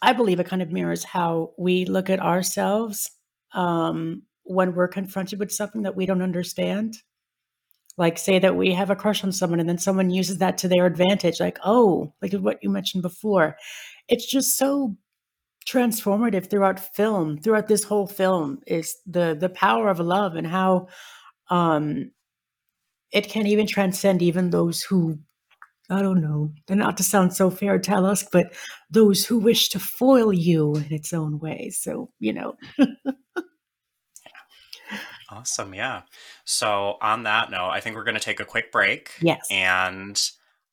I 0.03 0.13
believe 0.13 0.41
it 0.41 0.47
kind 0.47 0.63
of 0.63 0.73
mirrors 0.73 1.05
how 1.05 1.53
we 1.59 1.85
look 1.87 2.11
at 2.11 2.21
ourselves 2.21 3.11
um 3.55 4.23
when 4.45 4.75
we're 4.75 4.89
confronted 4.89 5.39
with 5.41 5.53
something 5.53 5.83
that 5.83 5.97
we 5.97 6.07
don't 6.07 6.23
understand. 6.23 6.97
Like 7.99 8.19
say 8.19 8.39
that 8.41 8.57
we 8.57 8.73
have 8.75 8.91
a 8.91 8.97
crush 8.97 9.25
on 9.25 9.33
someone 9.33 9.61
and 9.61 9.69
then 9.69 9.79
someone 9.79 10.11
uses 10.11 10.39
that 10.39 10.59
to 10.59 10.69
their 10.69 10.87
advantage 10.87 11.41
like, 11.41 11.59
"Oh, 11.65 12.13
like 12.23 12.33
what 12.35 12.59
you 12.63 12.69
mentioned 12.71 13.03
before." 13.03 13.57
It's 14.09 14.27
just 14.31 14.57
so 14.59 14.97
transformative 15.69 16.51
throughout 16.51 16.81
film 16.97 17.39
throughout 17.39 17.69
this 17.69 17.85
whole 17.85 18.07
film 18.07 18.61
is 18.67 18.97
the 19.07 19.37
the 19.41 19.49
power 19.51 19.89
of 19.91 20.01
love 20.01 20.37
and 20.37 20.47
how 20.47 20.89
um 21.51 22.11
it 23.13 23.29
can 23.29 23.47
even 23.47 23.67
transcend 23.67 24.23
even 24.23 24.51
those 24.51 24.83
who 24.83 25.19
I 25.89 26.03
don't 26.03 26.21
know, 26.21 26.53
and 26.69 26.81
not 26.81 26.97
to 26.97 27.03
sound 27.03 27.33
so 27.35 27.51
fair 27.51 27.79
tell 27.79 28.07
us, 28.07 28.25
but 28.25 28.53
those 28.91 29.25
who 29.25 29.39
wish 29.39 29.69
to 29.71 29.79
foil 29.79 30.33
you 30.33 30.75
in 30.77 30.93
its 30.93 31.13
own 31.13 31.39
way. 31.39 31.71
So, 31.71 32.11
you 32.19 32.33
know. 32.33 32.57
Awesome. 35.29 35.75
Yeah. 35.75 36.03
So, 36.45 36.97
on 37.01 37.25
that 37.25 37.51
note, 37.51 37.71
I 37.71 37.81
think 37.81 37.97
we're 37.97 38.05
going 38.05 38.15
to 38.15 38.21
take 38.21 38.41
a 38.41 38.45
quick 38.45 38.71
break. 38.71 39.11
Yes. 39.21 39.45
And 39.51 40.21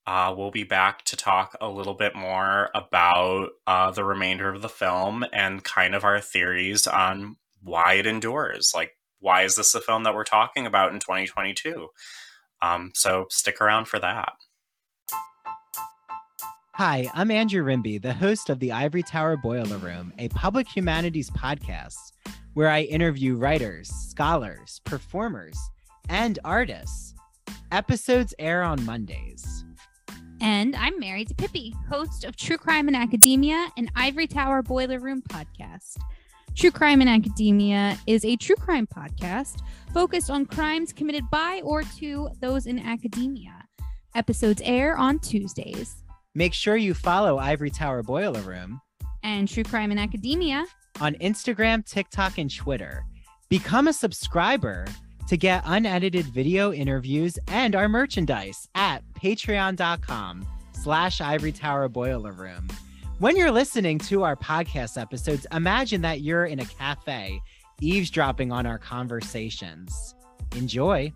uh, 0.06 0.34
we'll 0.38 0.52
be 0.52 0.64
back 0.64 1.04
to 1.06 1.16
talk 1.16 1.56
a 1.60 1.68
little 1.68 1.94
bit 1.94 2.16
more 2.16 2.70
about 2.76 3.50
uh, 3.66 3.92
the 3.92 4.04
remainder 4.04 4.50
of 4.50 4.62
the 4.62 4.70
film 4.70 5.26
and 5.34 5.64
kind 5.64 5.96
of 5.96 6.04
our 6.04 6.20
theories 6.20 6.86
on 6.86 7.38
why 7.62 7.94
it 7.94 8.06
endures. 8.06 8.74
Like, 8.76 8.92
why 9.20 9.44
is 9.44 9.56
this 9.56 9.72
the 9.72 9.82
film 9.82 10.04
that 10.04 10.14
we're 10.14 10.24
talking 10.24 10.68
about 10.68 10.94
in 10.94 11.00
2022? 11.00 11.88
Um, 12.62 12.92
so, 12.94 13.26
stick 13.30 13.60
around 13.60 13.88
for 13.88 14.00
that. 14.00 14.34
Hi, 16.78 17.08
I'm 17.14 17.30
Andrew 17.30 17.64
Rimby, 17.64 18.02
the 18.02 18.16
host 18.16 18.50
of 18.50 18.58
the 18.58 18.72
Ivory 18.72 19.04
Tower 19.04 19.38
Boiler 19.38 19.78
Room, 19.78 20.12
a 20.18 20.28
public 20.30 20.68
humanities 20.68 21.30
podcast 21.30 22.14
where 22.56 22.68
I 22.68 22.82
interview 22.82 23.36
writers, 23.36 23.90
scholars, 23.90 24.82
performers, 24.84 25.56
and 26.10 26.40
artists. 26.44 27.14
Episodes 27.72 28.34
air 28.40 28.64
on 28.64 28.84
Mondays. 28.86 29.66
And 30.42 30.76
I'm 30.76 31.00
married 31.00 31.28
to 31.28 31.36
Pippi, 31.36 31.76
host 31.88 32.24
of 32.24 32.36
True 32.36 32.58
Crime 32.58 32.88
in 32.88 32.96
Academia, 32.96 33.68
an 33.78 33.92
Ivory 33.96 34.26
Tower 34.26 34.64
Boiler 34.64 35.00
Room 35.00 35.22
podcast. 35.30 35.98
True 36.56 36.72
Crime 36.72 37.04
in 37.04 37.08
Academia 37.08 38.00
is 38.08 38.26
a 38.26 38.36
true 38.36 38.56
crime 38.56 38.88
podcast 38.88 39.60
focused 39.94 40.32
on 40.32 40.48
crimes 40.48 40.92
committed 40.92 41.30
by 41.30 41.62
or 41.64 41.84
to 42.00 42.32
those 42.42 42.66
in 42.66 42.80
academia. 42.80 43.64
Episodes 44.16 44.62
air 44.66 44.98
on 44.98 45.20
Tuesdays. 45.20 46.03
Make 46.36 46.54
sure 46.54 46.76
you 46.76 46.94
follow 46.94 47.38
Ivory 47.38 47.70
Tower 47.70 48.02
Boiler 48.02 48.42
Room 48.42 48.82
And 49.22 49.48
True 49.48 49.64
Crime 49.64 49.92
in 49.92 50.00
Academia 50.00 50.66
on 51.00 51.14
Instagram, 51.16 51.86
TikTok, 51.86 52.38
and 52.38 52.54
Twitter. 52.54 53.06
Become 53.50 53.88
a 53.88 53.94
subscriber 53.94 54.86
to 55.28 55.38
get 55.38 55.64
unedited 55.66 56.26
video 56.26 56.74
interviews 56.74 57.38
and 57.48 57.76
our 57.76 57.88
merchandise 57.88 58.68
at 58.76 59.04
patreon.com 59.14 60.46
slash 60.74 61.22
ivory 61.22 61.52
tower 61.52 61.88
boiler 61.88 62.34
room. 62.34 62.68
When 63.20 63.38
you're 63.38 63.52
listening 63.52 64.00
to 64.00 64.24
our 64.24 64.36
podcast 64.36 65.00
episodes, 65.00 65.46
imagine 65.54 66.02
that 66.02 66.22
you're 66.22 66.46
in 66.46 66.60
a 66.60 66.66
cafe 66.66 67.40
eavesdropping 67.80 68.52
on 68.52 68.66
our 68.66 68.80
conversations. 68.80 70.16
Enjoy. 70.56 71.14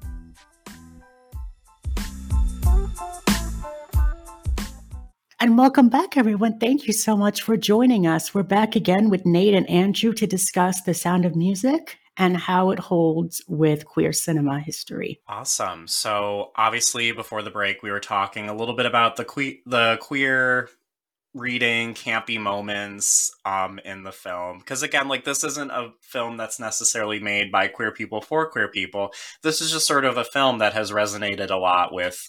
And 5.39 5.55
welcome 5.55 5.89
back, 5.89 6.17
everyone. 6.17 6.57
Thank 6.57 6.87
you 6.87 6.93
so 6.93 7.15
much 7.15 7.43
for 7.43 7.57
joining 7.57 8.07
us. 8.07 8.33
We're 8.33 8.41
back 8.41 8.75
again 8.75 9.11
with 9.11 9.23
Nate 9.23 9.53
and 9.53 9.69
Andrew 9.69 10.11
to 10.13 10.25
discuss 10.25 10.81
the 10.81 10.95
sound 10.95 11.25
of 11.25 11.35
music 11.35 11.99
and 12.17 12.35
how 12.35 12.71
it 12.71 12.79
holds 12.79 13.43
with 13.47 13.85
queer 13.85 14.13
cinema 14.13 14.59
history. 14.59 15.21
Awesome. 15.27 15.87
So, 15.87 16.53
obviously, 16.55 17.11
before 17.11 17.43
the 17.43 17.51
break, 17.51 17.83
we 17.83 17.91
were 17.91 17.99
talking 17.99 18.49
a 18.49 18.55
little 18.55 18.75
bit 18.75 18.87
about 18.87 19.15
the 19.15 19.25
que- 19.25 19.61
the 19.67 19.99
queer 20.01 20.69
reading 21.35 21.93
campy 21.93 22.39
moments 22.39 23.31
um 23.45 23.79
in 23.85 24.01
the 24.01 24.11
film 24.11 24.57
because 24.57 24.81
again 24.81 25.07
like 25.07 25.23
this 25.23 25.43
isn't 25.43 25.69
a 25.69 25.91
film 26.01 26.35
that's 26.35 26.59
necessarily 26.59 27.19
made 27.19 27.51
by 27.51 27.67
queer 27.67 27.91
people 27.91 28.21
for 28.21 28.49
queer 28.49 28.69
people 28.69 29.11
this 29.43 29.61
is 29.61 29.71
just 29.71 29.85
sort 29.85 30.05
of 30.05 30.17
a 30.17 30.23
film 30.23 30.57
that 30.57 30.73
has 30.73 30.89
resonated 30.89 31.51
a 31.51 31.55
lot 31.55 31.93
with 31.93 32.27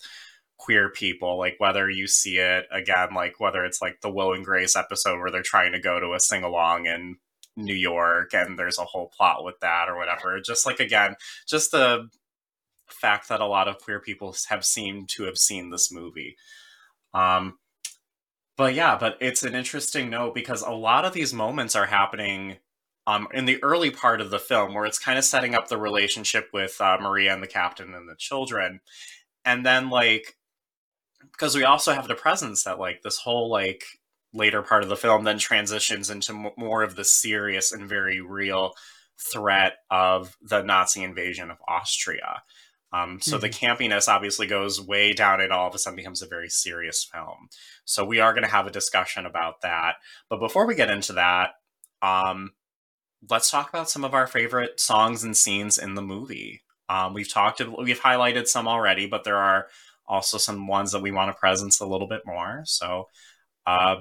queer 0.59 0.91
people 0.91 1.39
like 1.39 1.55
whether 1.59 1.89
you 1.89 2.07
see 2.07 2.39
it 2.39 2.67
again 2.73 3.09
like 3.15 3.39
whether 3.39 3.65
it's 3.65 3.81
like 3.81 4.01
the 4.01 4.11
will 4.11 4.33
and 4.33 4.45
grace 4.45 4.75
episode 4.75 5.19
where 5.19 5.31
they're 5.31 5.41
trying 5.41 5.73
to 5.73 5.81
go 5.81 6.01
to 6.01 6.15
a 6.15 6.21
sing-along 6.21 6.87
in 6.87 7.17
new 7.57 7.75
york 7.75 8.35
and 8.35 8.59
there's 8.59 8.79
a 8.79 8.85
whole 8.85 9.11
plot 9.17 9.45
with 9.45 9.59
that 9.61 9.89
or 9.89 9.97
whatever. 9.97 10.41
Just 10.41 10.67
like 10.67 10.81
again 10.81 11.17
just 11.47 11.71
the 11.71 12.09
fact 12.89 13.29
that 13.29 13.41
a 13.41 13.47
lot 13.47 13.69
of 13.69 13.79
queer 13.79 14.01
people 14.01 14.35
have 14.49 14.65
seemed 14.65 15.09
to 15.11 15.25
have 15.25 15.37
seen 15.37 15.71
this 15.71 15.93
movie. 15.93 16.37
Um 17.15 17.59
but 18.57 18.75
yeah 18.75 18.97
but 18.99 19.17
it's 19.21 19.43
an 19.45 19.55
interesting 19.55 20.11
note 20.11 20.35
because 20.35 20.63
a 20.63 20.71
lot 20.71 21.05
of 21.05 21.13
these 21.13 21.33
moments 21.33 21.77
are 21.77 21.87
happening 21.87 22.57
um, 23.07 23.27
in 23.33 23.47
the 23.47 23.63
early 23.63 23.91
part 23.91 24.21
of 24.21 24.31
the 24.31 24.39
film 24.39 24.75
where 24.75 24.85
it's 24.85 24.99
kind 24.99 25.19
of 25.19 25.25
setting 25.25 25.55
up 25.55 25.69
the 25.69 25.79
relationship 25.79 26.51
with 26.53 26.79
uh, 26.81 26.99
maria 27.01 27.33
and 27.33 27.43
the 27.43 27.47
captain 27.47 27.95
and 27.95 28.07
the 28.09 28.17
children. 28.17 28.81
And 29.47 29.65
then 29.65 29.89
like 29.89 30.37
because 31.39 31.55
we 31.55 31.65
also 31.65 31.93
have 31.93 32.09
the 32.09 32.15
presence 32.15 32.65
that 32.65 32.79
like 32.79 33.03
this 33.03 33.19
whole 33.19 33.51
like 33.51 33.85
later 34.35 34.63
part 34.63 34.83
of 34.83 34.89
the 34.89 34.97
film 34.97 35.25
then 35.25 35.39
transitions 35.39 36.11
into 36.11 36.33
m- 36.33 36.51
more 36.57 36.83
of 36.83 36.97
the 36.97 37.05
serious 37.05 37.73
and 37.73 37.89
very 37.89 38.21
real 38.21 38.73
threat 39.33 39.79
of 39.91 40.37
the 40.43 40.63
Nazi 40.63 41.03
invasion 41.03 41.51
of 41.51 41.59
Austria. 41.67 42.43
Um, 42.93 43.21
so 43.21 43.37
the 43.37 43.51
campiness 43.51 44.09
obviously 44.09 44.47
goes 44.47 44.81
way 44.81 45.13
down 45.13 45.41
and 45.41 45.53
all 45.53 45.69
of 45.69 45.75
a 45.75 45.79
sudden 45.79 45.97
becomes 45.97 46.23
a 46.23 46.27
very 46.27 46.49
serious 46.49 47.05
film. 47.05 47.49
So 47.85 48.05
we 48.05 48.21
are 48.21 48.33
going 48.33 48.45
to 48.45 48.51
have 48.51 48.67
a 48.67 48.73
discussion 48.73 49.27
about 49.27 49.61
that. 49.61 49.97
But 50.31 50.41
before 50.41 50.67
we 50.67 50.75
get 50.75 50.91
into 50.91 51.13
that, 51.15 51.51
um, 52.01 52.53
let's 53.29 53.51
talk 53.51 53.69
about 53.69 53.91
some 53.91 54.05
of 54.05 54.15
our 54.15 54.27
favorite 54.27 54.81
songs 54.81 55.23
and 55.23 55.37
scenes 55.37 55.77
in 55.77 55.97
the 55.97 56.03
movie. 56.03 56.63
Um, 56.89 57.13
we've 57.13 57.31
talked, 57.31 57.61
we've 57.61 58.01
highlighted 58.01 58.47
some 58.47 58.67
already, 58.67 59.07
but 59.07 59.25
there 59.25 59.37
are 59.37 59.67
also 60.09 60.39
some 60.39 60.67
ones 60.67 60.93
that 60.93 61.03
we 61.03 61.11
want 61.11 61.31
to 61.31 61.39
presence 61.39 61.81
a 61.81 61.87
little 61.87 62.09
bit 62.09 62.23
more. 62.25 62.63
So, 62.65 63.09
uh, 63.67 64.01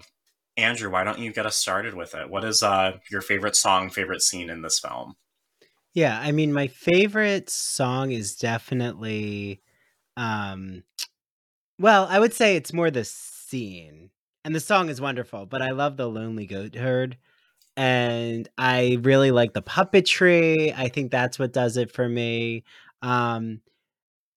Andrew, 0.55 0.89
why 0.89 1.03
don't 1.03 1.20
you 1.20 1.32
get 1.32 1.45
us 1.45 1.58
started 1.58 1.93
with 1.93 2.16
it? 2.16 2.30
What 2.30 2.43
is 2.43 2.64
uh, 2.64 2.97
your 3.12 3.22
favorite 3.22 3.55
song, 3.55 3.89
favorite 3.89 4.22
scene 4.22 4.49
in 4.49 4.62
this 4.62 4.80
film? 4.80 5.16
Yeah, 5.93 6.20
I 6.20 6.32
mean, 6.32 6.53
my 6.53 6.68
favorite 6.68 7.49
song 7.49 8.12
is 8.12 8.36
definitely, 8.36 9.62
um, 10.16 10.84
well, 11.80 12.08
I 12.10 12.20
would 12.20 12.34
say 12.34 12.55
it's 12.55 12.74
more 12.74 12.91
the 12.91 13.03
scene, 13.03 14.10
and 14.45 14.55
the 14.55 14.60
song 14.60 14.89
is 14.89 15.01
wonderful. 15.01 15.45
But 15.45 15.62
I 15.62 15.72
love 15.72 15.97
the 15.97 16.08
Lonely 16.08 16.45
Goat 16.45 16.76
Herd, 16.76 17.18
and 17.76 18.47
I 18.58 18.99
really 19.01 19.32
like 19.32 19.53
the 19.53 19.62
puppetry. 19.62 20.74
I 20.78 20.88
think 20.88 21.12
that's 21.12 21.39
what 21.39 21.53
does 21.53 21.78
it 21.78 21.91
for 21.91 22.08
me. 22.08 22.64
Um, 23.01 23.62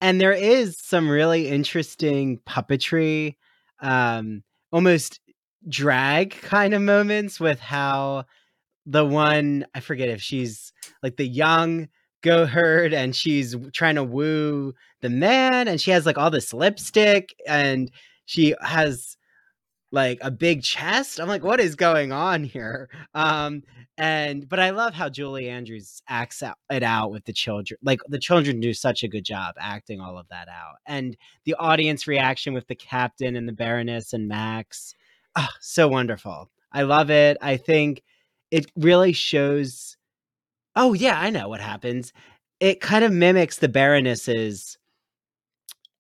and 0.01 0.21
there 0.21 0.33
is 0.33 0.79
some 0.79 1.09
really 1.09 1.49
interesting 1.49 2.39
puppetry, 2.47 3.37
um, 3.81 4.43
almost 4.73 5.21
drag 5.69 6.31
kind 6.31 6.73
of 6.75 6.83
moments 6.83 7.39
with 7.39 7.61
how 7.61 8.25
the 8.87 9.05
one 9.05 9.67
I 9.75 9.81
forget 9.81 10.09
if 10.09 10.23
she's 10.23 10.73
like 11.03 11.17
the 11.17 11.29
young 11.29 11.89
goat 12.23 12.49
herd 12.49 12.93
and 12.93 13.15
she's 13.15 13.55
trying 13.73 13.95
to 13.95 14.05
woo 14.05 14.75
the 15.01 15.11
man 15.11 15.69
and 15.69 15.81
she 15.81 15.91
has 15.91 16.07
like 16.07 16.19
all 16.19 16.31
this 16.31 16.53
lipstick 16.53 17.35
and 17.47 17.91
she 18.25 18.55
has 18.61 19.17
like 19.93 20.19
a 20.23 20.31
big 20.31 20.63
chest. 20.63 21.21
I'm 21.21 21.29
like, 21.29 21.43
what 21.43 21.61
is 21.61 21.75
going 21.75 22.13
on 22.13 22.45
here? 22.45 22.89
Um, 23.15 23.63
and 23.99 24.49
but 24.49 24.61
I 24.61 24.71
love 24.71 24.95
how 24.95 25.09
Julie 25.09 25.49
Andrews 25.49 26.01
acts 26.09 26.43
it 26.71 26.83
out 26.83 27.11
with 27.11 27.25
the 27.25 27.33
children. 27.33 27.79
Like 27.83 28.01
the 28.09 28.19
children 28.19 28.61
do 28.61 28.73
such 28.73 29.03
a 29.03 29.09
good 29.09 29.25
job 29.25 29.57
acting 29.61 30.01
all 30.01 30.17
of 30.17 30.29
that 30.29 30.49
out, 30.49 30.77
and 30.87 31.17
the 31.45 31.55
audience 31.55 32.07
reaction 32.07 32.55
with 32.55 32.67
the 32.67 32.75
captain 32.75 33.37
and 33.37 33.49
the 33.49 33.53
Baroness 33.53 34.13
and 34.13 34.29
Max, 34.29 34.95
oh, 35.37 35.49
so 35.61 35.89
wonderful. 35.89 36.51
I 36.73 36.83
love 36.83 37.11
it. 37.11 37.37
I 37.43 37.57
think 37.57 38.03
it 38.51 38.71
really 38.77 39.13
shows. 39.13 39.97
Oh 40.77 40.95
yeah, 40.95 41.21
I 41.21 41.31
know 41.31 41.49
what 41.49 41.61
happens. 41.61 42.13
It 42.61 42.81
kind 42.81 43.05
of 43.05 43.13
mimics 43.13 43.59
the 43.59 43.69
Baroness's 43.69 44.79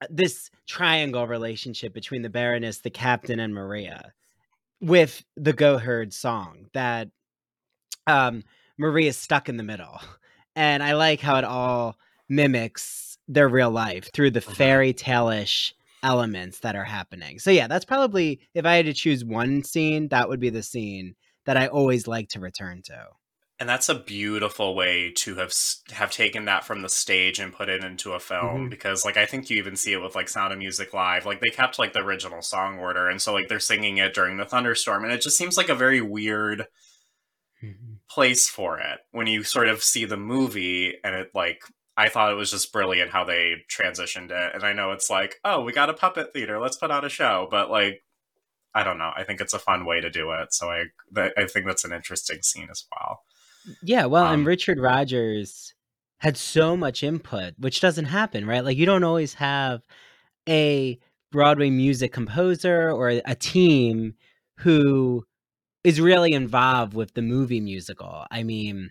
this 0.08 0.50
triangle 0.70 1.26
relationship 1.26 1.92
between 1.92 2.22
the 2.22 2.30
Baroness, 2.30 2.78
the 2.78 2.90
captain, 2.90 3.40
and 3.40 3.52
Maria 3.52 4.12
with 4.80 5.24
the 5.36 5.52
Goat 5.52 5.82
Herd 5.82 6.14
song 6.14 6.66
that 6.74 7.08
um 8.06 8.42
Maria's 8.78 9.16
stuck 9.16 9.48
in 9.48 9.56
the 9.56 9.62
middle. 9.62 10.00
And 10.56 10.82
I 10.82 10.94
like 10.94 11.20
how 11.20 11.36
it 11.36 11.44
all 11.44 11.96
mimics 12.28 13.16
their 13.28 13.48
real 13.48 13.70
life 13.70 14.10
through 14.12 14.32
the 14.32 14.40
Mhm. 14.40 14.56
fairy 14.56 14.92
tale-ish 14.92 15.72
elements 16.02 16.58
that 16.60 16.74
are 16.76 16.84
happening. 16.84 17.38
So 17.38 17.50
yeah, 17.52 17.68
that's 17.68 17.84
probably 17.84 18.40
if 18.54 18.66
I 18.66 18.74
had 18.74 18.86
to 18.86 18.92
choose 18.92 19.24
one 19.24 19.62
scene, 19.62 20.08
that 20.08 20.28
would 20.28 20.40
be 20.40 20.50
the 20.50 20.62
scene 20.64 21.14
that 21.46 21.56
I 21.56 21.68
always 21.68 22.08
like 22.08 22.28
to 22.30 22.40
return 22.40 22.82
to. 22.86 23.08
And 23.60 23.68
that's 23.68 23.90
a 23.90 23.94
beautiful 23.94 24.74
way 24.74 25.12
to 25.18 25.34
have 25.36 25.52
have 25.92 26.10
taken 26.10 26.46
that 26.46 26.64
from 26.64 26.80
the 26.80 26.88
stage 26.88 27.38
and 27.38 27.52
put 27.52 27.68
it 27.68 27.84
into 27.84 28.14
a 28.14 28.18
film 28.20 28.66
Mhm. 28.66 28.70
because 28.70 29.04
like 29.04 29.18
I 29.18 29.26
think 29.26 29.50
you 29.50 29.58
even 29.58 29.76
see 29.76 29.92
it 29.92 29.98
with 30.02 30.14
like 30.14 30.28
Sound 30.30 30.52
of 30.54 30.58
Music 30.58 30.94
Live. 30.94 31.26
Like 31.26 31.40
they 31.40 31.50
kept 31.50 31.78
like 31.78 31.92
the 31.92 32.00
original 32.00 32.40
song 32.40 32.78
order 32.78 33.06
and 33.08 33.20
so 33.20 33.34
like 33.34 33.48
they're 33.48 33.60
singing 33.60 33.98
it 33.98 34.14
during 34.14 34.38
the 34.38 34.46
thunderstorm 34.46 35.04
and 35.04 35.12
it 35.12 35.20
just 35.20 35.36
seems 35.36 35.58
like 35.58 35.68
a 35.68 35.74
very 35.74 36.00
weird 36.00 36.66
place 38.08 38.48
for 38.48 38.78
it 38.80 39.00
when 39.12 39.26
you 39.26 39.44
sort 39.44 39.68
of 39.68 39.82
see 39.82 40.04
the 40.06 40.16
movie 40.16 40.94
and 41.04 41.14
it 41.14 41.30
like 41.34 41.62
I 41.96 42.08
thought 42.08 42.32
it 42.32 42.36
was 42.36 42.50
just 42.50 42.72
brilliant 42.72 43.10
how 43.10 43.24
they 43.24 43.56
transitioned 43.70 44.30
it. 44.30 44.54
And 44.54 44.64
I 44.64 44.72
know 44.72 44.92
it's 44.92 45.10
like, 45.10 45.36
oh, 45.44 45.60
we 45.62 45.72
got 45.74 45.90
a 45.90 45.94
puppet 45.94 46.32
theater, 46.32 46.58
let's 46.58 46.76
put 46.78 46.90
on 46.90 47.04
a 47.04 47.10
show, 47.10 47.46
but 47.50 47.70
like 47.70 48.02
I 48.74 48.84
don't 48.84 48.96
know. 48.98 49.12
I 49.14 49.24
think 49.24 49.40
it's 49.42 49.52
a 49.52 49.58
fun 49.58 49.84
way 49.84 50.00
to 50.00 50.08
do 50.08 50.30
it. 50.32 50.54
So 50.54 50.70
I 50.70 50.84
I 51.36 51.44
think 51.46 51.66
that's 51.66 51.84
an 51.84 51.92
interesting 51.92 52.40
scene 52.42 52.68
as 52.70 52.86
well. 52.90 53.20
Yeah, 53.82 54.06
well, 54.06 54.26
Um, 54.26 54.34
and 54.40 54.46
Richard 54.46 54.78
Rodgers 54.80 55.74
had 56.18 56.36
so 56.36 56.76
much 56.76 57.02
input, 57.02 57.54
which 57.58 57.80
doesn't 57.80 58.06
happen, 58.06 58.46
right? 58.46 58.64
Like 58.64 58.76
you 58.76 58.86
don't 58.86 59.04
always 59.04 59.34
have 59.34 59.82
a 60.48 60.98
Broadway 61.32 61.70
music 61.70 62.12
composer 62.12 62.90
or 62.92 63.08
a 63.10 63.34
team 63.36 64.14
who 64.58 65.24
is 65.84 66.00
really 66.00 66.32
involved 66.32 66.94
with 66.94 67.14
the 67.14 67.22
movie 67.22 67.60
musical. 67.60 68.26
I 68.30 68.42
mean, 68.44 68.90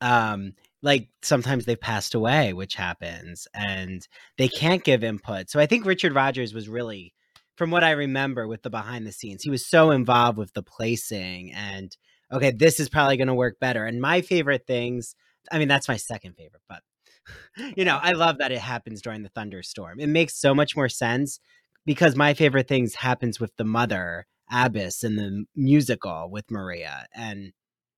um 0.00 0.54
like 0.82 1.08
sometimes 1.22 1.64
they've 1.64 1.80
passed 1.80 2.14
away, 2.14 2.52
which 2.52 2.74
happens, 2.76 3.48
and 3.54 4.06
they 4.38 4.48
can't 4.48 4.84
give 4.84 5.02
input. 5.04 5.50
So 5.50 5.60
I 5.60 5.66
think 5.66 5.86
Richard 5.86 6.14
Rodgers 6.14 6.54
was 6.54 6.68
really 6.68 7.14
from 7.56 7.70
what 7.70 7.84
I 7.84 7.92
remember 7.92 8.46
with 8.48 8.62
the 8.62 8.70
behind 8.70 9.06
the 9.06 9.12
scenes, 9.12 9.42
he 9.42 9.50
was 9.50 9.66
so 9.66 9.90
involved 9.90 10.38
with 10.38 10.52
the 10.54 10.62
placing 10.62 11.52
and 11.54 11.96
okay, 12.32 12.50
this 12.50 12.80
is 12.80 12.88
probably 12.88 13.16
going 13.16 13.28
to 13.28 13.34
work 13.34 13.58
better. 13.60 13.84
And 13.84 14.00
my 14.00 14.20
favorite 14.22 14.66
things, 14.66 15.14
I 15.50 15.58
mean, 15.58 15.68
that's 15.68 15.88
my 15.88 15.96
second 15.96 16.34
favorite, 16.36 16.62
but 16.68 16.82
you 17.76 17.84
know, 17.84 17.98
I 18.00 18.12
love 18.12 18.38
that 18.38 18.52
it 18.52 18.58
happens 18.58 19.02
during 19.02 19.22
the 19.22 19.28
thunderstorm. 19.30 19.98
It 20.00 20.08
makes 20.08 20.34
so 20.36 20.54
much 20.54 20.76
more 20.76 20.88
sense 20.88 21.40
because 21.84 22.14
my 22.16 22.34
favorite 22.34 22.68
things 22.68 22.94
happens 22.96 23.40
with 23.40 23.56
the 23.56 23.64
mother 23.64 24.26
Abbess 24.50 25.02
in 25.02 25.16
the 25.16 25.44
musical 25.56 26.30
with 26.30 26.48
Maria, 26.52 27.06
and 27.12 27.52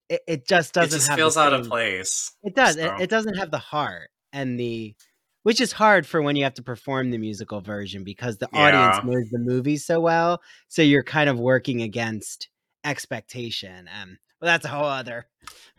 it, 0.09 0.23
it 0.27 0.49
just 0.49 0.73
doesn't 0.73 0.97
just 0.99 1.09
have 1.09 1.17
the 1.19 1.23
feels 1.23 1.37
out 1.37 1.53
of 1.53 1.69
place. 1.69 2.33
It 2.43 2.55
does. 2.55 2.77
It, 2.77 2.89
So- 2.89 2.97
it 3.03 3.11
doesn't 3.11 3.35
have 3.37 3.51
the 3.51 3.59
heart 3.59 4.09
and 4.33 4.59
the, 4.59 4.95
which 5.43 5.61
is 5.61 5.73
hard 5.73 6.07
for 6.07 6.23
when 6.23 6.37
you 6.37 6.45
have 6.45 6.55
to 6.55 6.63
perform 6.63 7.11
the 7.11 7.19
musical 7.19 7.61
version 7.61 8.03
because 8.03 8.39
the 8.39 8.49
audience 8.55 8.97
knows 9.05 9.29
the 9.31 9.39
movie 9.39 9.77
so 9.77 10.01
well. 10.01 10.41
So 10.69 10.81
you're 10.81 11.03
kind 11.03 11.29
of 11.29 11.39
working 11.39 11.83
against 11.83 12.49
expectation. 12.89 13.89
Um, 13.89 14.11
and 14.11 14.19
well, 14.41 14.53
that's 14.53 14.65
a 14.65 14.69
whole 14.69 14.85
other. 14.85 15.27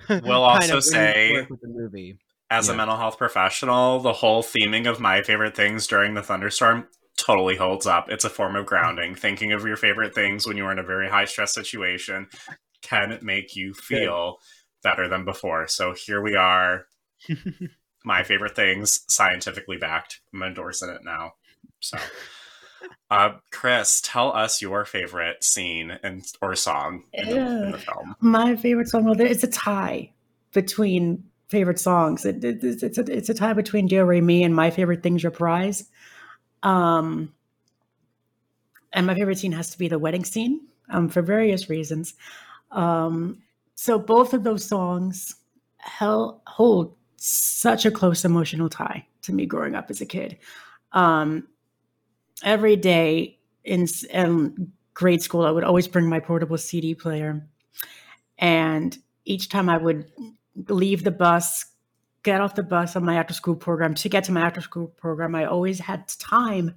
We'll 0.10 0.20
kind 0.22 0.64
also 0.64 0.78
of 0.78 0.84
say- 0.84 1.46
with 1.50 1.62
the 1.62 1.68
movie. 1.68 2.18
As 2.52 2.68
a 2.68 2.76
mental 2.76 2.98
health 2.98 3.20
professional, 3.20 4.00
the 4.00 4.12
whole 4.12 4.42
theming 4.42 4.90
of 4.90 5.00
my 5.00 5.22
favorite 5.22 5.56
things 5.56 5.86
during 5.86 6.16
the 6.16 6.24
thunderstorm 6.24 6.88
totally 7.16 7.56
holds 7.56 7.86
up. 7.86 8.10
It's 8.10 8.26
a 8.26 8.30
form 8.30 8.56
of 8.56 8.66
grounding. 8.66 9.14
Thinking 9.14 9.52
of 9.52 9.64
your 9.66 9.78
favorite 9.78 10.16
things 10.16 10.48
when 10.48 10.58
you 10.58 10.66
are 10.66 10.72
in 10.72 10.80
a 10.80 10.84
very 10.84 11.10
high 11.10 11.26
stress 11.26 11.54
situation 11.54 12.28
can 12.82 13.20
make 13.22 13.56
you 13.56 13.76
feel 13.76 14.38
better 14.82 15.08
than 15.08 15.26
before. 15.26 15.68
So 15.68 15.94
here 15.94 16.24
we 16.24 16.36
are. 16.36 16.88
my 18.04 18.24
favorite 18.24 18.56
things, 18.56 19.02
scientifically 19.08 19.78
backed. 19.78 20.22
I'm 20.34 20.42
endorsing 20.42 20.90
it 20.90 21.04
now. 21.04 21.34
So, 21.80 21.98
uh, 23.12 23.32
Chris, 23.52 24.02
tell 24.02 24.32
us 24.36 24.62
your 24.62 24.86
favorite 24.86 25.44
scene 25.44 25.92
and 26.04 26.24
or 26.42 26.56
song 26.56 27.04
in 27.14 27.30
the, 27.30 27.36
in 27.66 27.72
the 27.72 27.78
film. 27.78 28.16
My 28.20 28.56
favorite 28.56 28.88
song, 28.90 29.06
well, 29.06 29.16
there- 29.16 29.28
it's 29.28 29.44
a 29.44 29.48
tie 29.48 30.12
between 30.54 31.24
favorite 31.48 31.80
songs. 31.80 32.26
It, 32.26 32.44
it- 32.44 32.64
it's, 32.64 32.84
it's, 32.84 32.98
a, 32.98 33.02
it's 33.12 33.30
a 33.30 33.34
tie 33.34 33.54
between 33.54 33.88
Do 33.88 34.04
Re 34.06 34.22
Mi 34.22 34.44
and 34.44 34.56
My 34.56 34.70
Favorite 34.70 35.02
Things 35.04 35.24
Reprise. 35.24 35.90
Um, 36.64 37.34
and 38.94 39.06
my 39.08 39.16
favorite 39.16 39.38
scene 39.40 39.52
has 39.52 39.70
to 39.72 39.78
be 39.78 39.88
the 39.88 40.00
wedding 40.00 40.26
scene 40.26 40.62
um, 40.90 41.10
for 41.10 41.22
various 41.22 41.70
reasons. 41.70 42.16
Um, 42.72 43.42
so 43.76 43.98
both 44.00 44.34
of 44.34 44.44
those 44.44 44.66
songs 44.66 45.36
held, 45.78 46.42
hold 46.48 46.96
such 47.18 47.86
a 47.86 47.92
close 47.92 48.26
emotional 48.26 48.70
tie 48.70 49.06
to 49.24 49.34
me 49.34 49.46
growing 49.46 49.76
up 49.76 49.90
as 49.90 50.02
a 50.02 50.06
kid. 50.06 50.38
Um, 50.94 51.48
every 52.44 52.76
day 52.76 53.40
in, 53.64 53.88
grade 54.94 55.22
school, 55.22 55.46
I 55.46 55.52
would 55.52 55.64
always 55.64 55.88
bring 55.88 56.08
my 56.08 56.20
portable 56.20 56.58
CD 56.58 56.94
player. 56.94 57.48
And 58.38 58.98
each 59.26 59.50
time 59.50 59.70
I 59.70 59.78
would 59.78 60.12
leave 60.68 61.04
the 61.04 61.12
bus, 61.12 61.66
get 62.24 62.42
off 62.42 62.56
the 62.56 62.64
bus 62.64 62.96
on 62.96 63.06
my 63.06 63.16
after 63.16 63.34
school 63.34 63.56
program, 63.56 63.94
to 63.96 64.10
get 64.10 64.26
to 64.26 64.32
my 64.32 64.42
after 64.42 64.62
school 64.62 64.88
program, 64.88 65.36
I 65.36 65.46
always 65.46 65.80
had 65.80 66.08
time. 66.20 66.76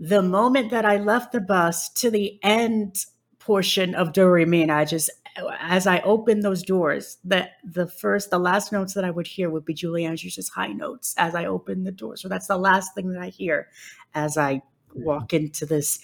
The 0.00 0.22
moment 0.22 0.70
that 0.70 0.84
I 0.84 0.96
left 0.96 1.32
the 1.32 1.40
bus 1.40 1.88
to 1.90 2.10
the 2.10 2.38
end 2.42 3.04
portion 3.38 3.94
of 3.94 4.12
Do 4.12 4.28
Re 4.28 4.44
Mi, 4.44 4.62
and 4.62 4.72
I 4.72 4.84
just, 4.84 5.10
as 5.60 5.86
I 5.86 6.00
opened 6.00 6.42
those 6.42 6.62
doors, 6.62 7.18
that 7.24 7.52
the 7.64 7.86
first, 7.86 8.30
the 8.30 8.38
last 8.38 8.72
notes 8.72 8.94
that 8.94 9.04
I 9.04 9.10
would 9.10 9.26
hear 9.26 9.50
would 9.50 9.64
be 9.64 9.74
Julie 9.74 10.04
Andrews' 10.04 10.48
high 10.48 10.72
notes 10.72 11.14
as 11.16 11.34
I 11.34 11.46
opened 11.46 11.86
the 11.86 11.92
door. 11.92 12.16
So 12.16 12.28
that's 12.28 12.48
the 12.48 12.58
last 12.58 12.94
thing 12.94 13.12
that 13.12 13.22
I 13.22 13.28
hear 13.28 13.68
as 14.14 14.36
I 14.36 14.62
walk 14.94 15.32
into 15.32 15.66
this 15.66 16.00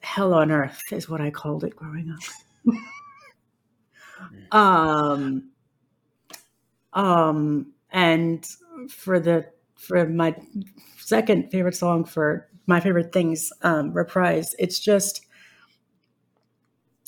hell 0.00 0.34
on 0.34 0.50
earth, 0.50 0.80
is 0.90 1.08
what 1.08 1.20
I 1.20 1.30
called 1.30 1.64
it 1.64 1.76
growing 1.76 2.10
up. 2.10 2.74
um 4.52 5.50
um 6.92 7.72
and 7.90 8.46
for 8.88 9.18
the 9.18 9.46
for 9.76 10.08
my 10.08 10.34
second 10.98 11.50
favorite 11.50 11.74
song 11.74 12.04
for 12.04 12.48
my 12.66 12.78
favorite 12.78 13.12
things 13.12 13.50
um 13.62 13.92
reprise 13.92 14.54
it's 14.58 14.78
just 14.78 15.26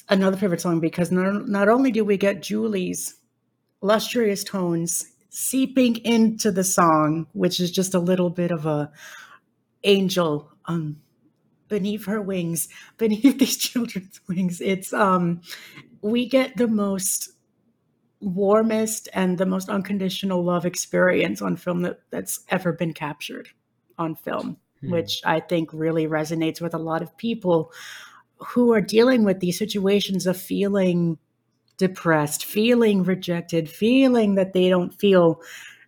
another 0.08 0.36
favorite 0.36 0.60
song 0.60 0.80
because 0.80 1.10
not, 1.10 1.48
not 1.48 1.68
only 1.68 1.90
do 1.90 2.04
we 2.04 2.16
get 2.16 2.42
julie's 2.42 3.16
lustrous 3.80 4.42
tones 4.44 5.12
seeping 5.30 5.96
into 5.98 6.50
the 6.50 6.64
song 6.64 7.26
which 7.32 7.60
is 7.60 7.70
just 7.70 7.94
a 7.94 7.98
little 7.98 8.30
bit 8.30 8.50
of 8.50 8.66
a 8.66 8.90
angel 9.84 10.50
um 10.66 10.96
beneath 11.68 12.06
her 12.06 12.20
wings 12.20 12.68
beneath 12.96 13.38
these 13.38 13.56
children's 13.56 14.20
wings 14.28 14.60
it's 14.60 14.92
um 14.92 15.40
we 16.02 16.26
get 16.28 16.56
the 16.56 16.68
most 16.68 17.30
warmest 18.20 19.08
and 19.12 19.38
the 19.38 19.46
most 19.46 19.68
unconditional 19.68 20.42
love 20.42 20.64
experience 20.64 21.42
on 21.42 21.56
film 21.56 21.82
that, 21.82 22.00
that's 22.10 22.40
ever 22.48 22.72
been 22.72 22.92
captured 22.92 23.48
on 23.98 24.14
film, 24.14 24.56
Hmm. 24.80 24.90
which 24.90 25.20
I 25.24 25.40
think 25.40 25.70
really 25.72 26.06
resonates 26.06 26.60
with 26.60 26.74
a 26.74 26.78
lot 26.78 27.02
of 27.02 27.16
people 27.16 27.72
who 28.38 28.72
are 28.72 28.80
dealing 28.80 29.24
with 29.24 29.40
these 29.40 29.58
situations 29.58 30.26
of 30.26 30.36
feeling 30.36 31.18
depressed, 31.76 32.44
feeling 32.44 33.02
rejected, 33.02 33.68
feeling 33.68 34.34
that 34.34 34.52
they 34.52 34.68
don't 34.68 34.92
feel 34.92 35.40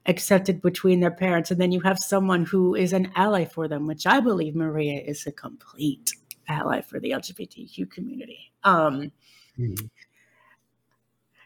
accepted 0.07 0.63
between 0.63 1.01
their 1.01 1.11
parents. 1.11 1.51
And 1.51 1.61
then 1.61 1.73
you 1.73 1.81
have 1.81 1.99
someone 1.99 2.45
who 2.45 2.75
is 2.75 2.93
an 2.93 3.11
ally 3.17 3.45
for 3.45 3.69
them, 3.69 3.87
which 3.87 4.07
I 4.07 4.21
believe 4.21 4.55
Maria 4.55 5.01
is 5.01 5.27
a 5.27 5.33
complete 5.33 6.13
ally 6.49 6.81
for 6.81 7.01
the 7.01 7.11
LGBTQ 7.11 7.91
community. 7.91 8.53
Um, 8.65 9.11
Mhm. 9.59 9.91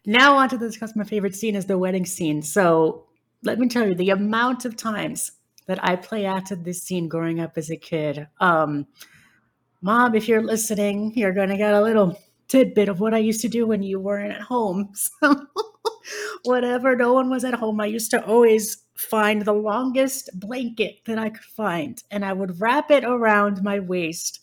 now 0.06 0.36
on 0.36 0.48
to 0.48 0.58
discuss 0.58 0.96
my 0.96 1.04
favorite 1.04 1.34
scene 1.34 1.54
is 1.54 1.66
the 1.66 1.78
wedding 1.78 2.06
scene. 2.06 2.42
So 2.42 3.06
let 3.42 3.58
me 3.58 3.68
tell 3.68 3.86
you 3.86 3.94
the 3.94 4.10
amount 4.10 4.64
of 4.64 4.76
times 4.76 5.32
that 5.66 5.82
I 5.84 5.96
play 5.96 6.26
acted 6.26 6.64
this 6.64 6.82
scene 6.82 7.08
growing 7.08 7.40
up 7.40 7.56
as 7.56 7.70
a 7.70 7.76
kid. 7.76 8.26
Um, 8.40 8.86
Mom, 9.82 10.14
if 10.14 10.28
you're 10.28 10.42
listening, 10.42 11.12
you're 11.16 11.32
gonna 11.32 11.56
get 11.56 11.72
a 11.72 11.80
little 11.80 12.18
tidbit 12.48 12.88
of 12.88 13.00
what 13.00 13.14
I 13.14 13.18
used 13.18 13.40
to 13.42 13.48
do 13.48 13.66
when 13.66 13.82
you 13.82 13.98
weren't 14.00 14.32
at 14.32 14.42
home. 14.42 14.92
So 15.22 15.46
whatever, 16.44 16.96
no 16.96 17.12
one 17.12 17.30
was 17.30 17.44
at 17.44 17.54
home. 17.54 17.80
I 17.80 17.86
used 17.86 18.10
to 18.12 18.24
always 18.24 18.84
find 18.96 19.42
the 19.42 19.52
longest 19.52 20.28
blanket 20.38 21.00
that 21.06 21.18
I 21.18 21.30
could 21.30 21.44
find, 21.44 22.02
and 22.10 22.24
I 22.24 22.32
would 22.32 22.60
wrap 22.60 22.90
it 22.90 23.04
around 23.04 23.62
my 23.62 23.80
waist 23.80 24.40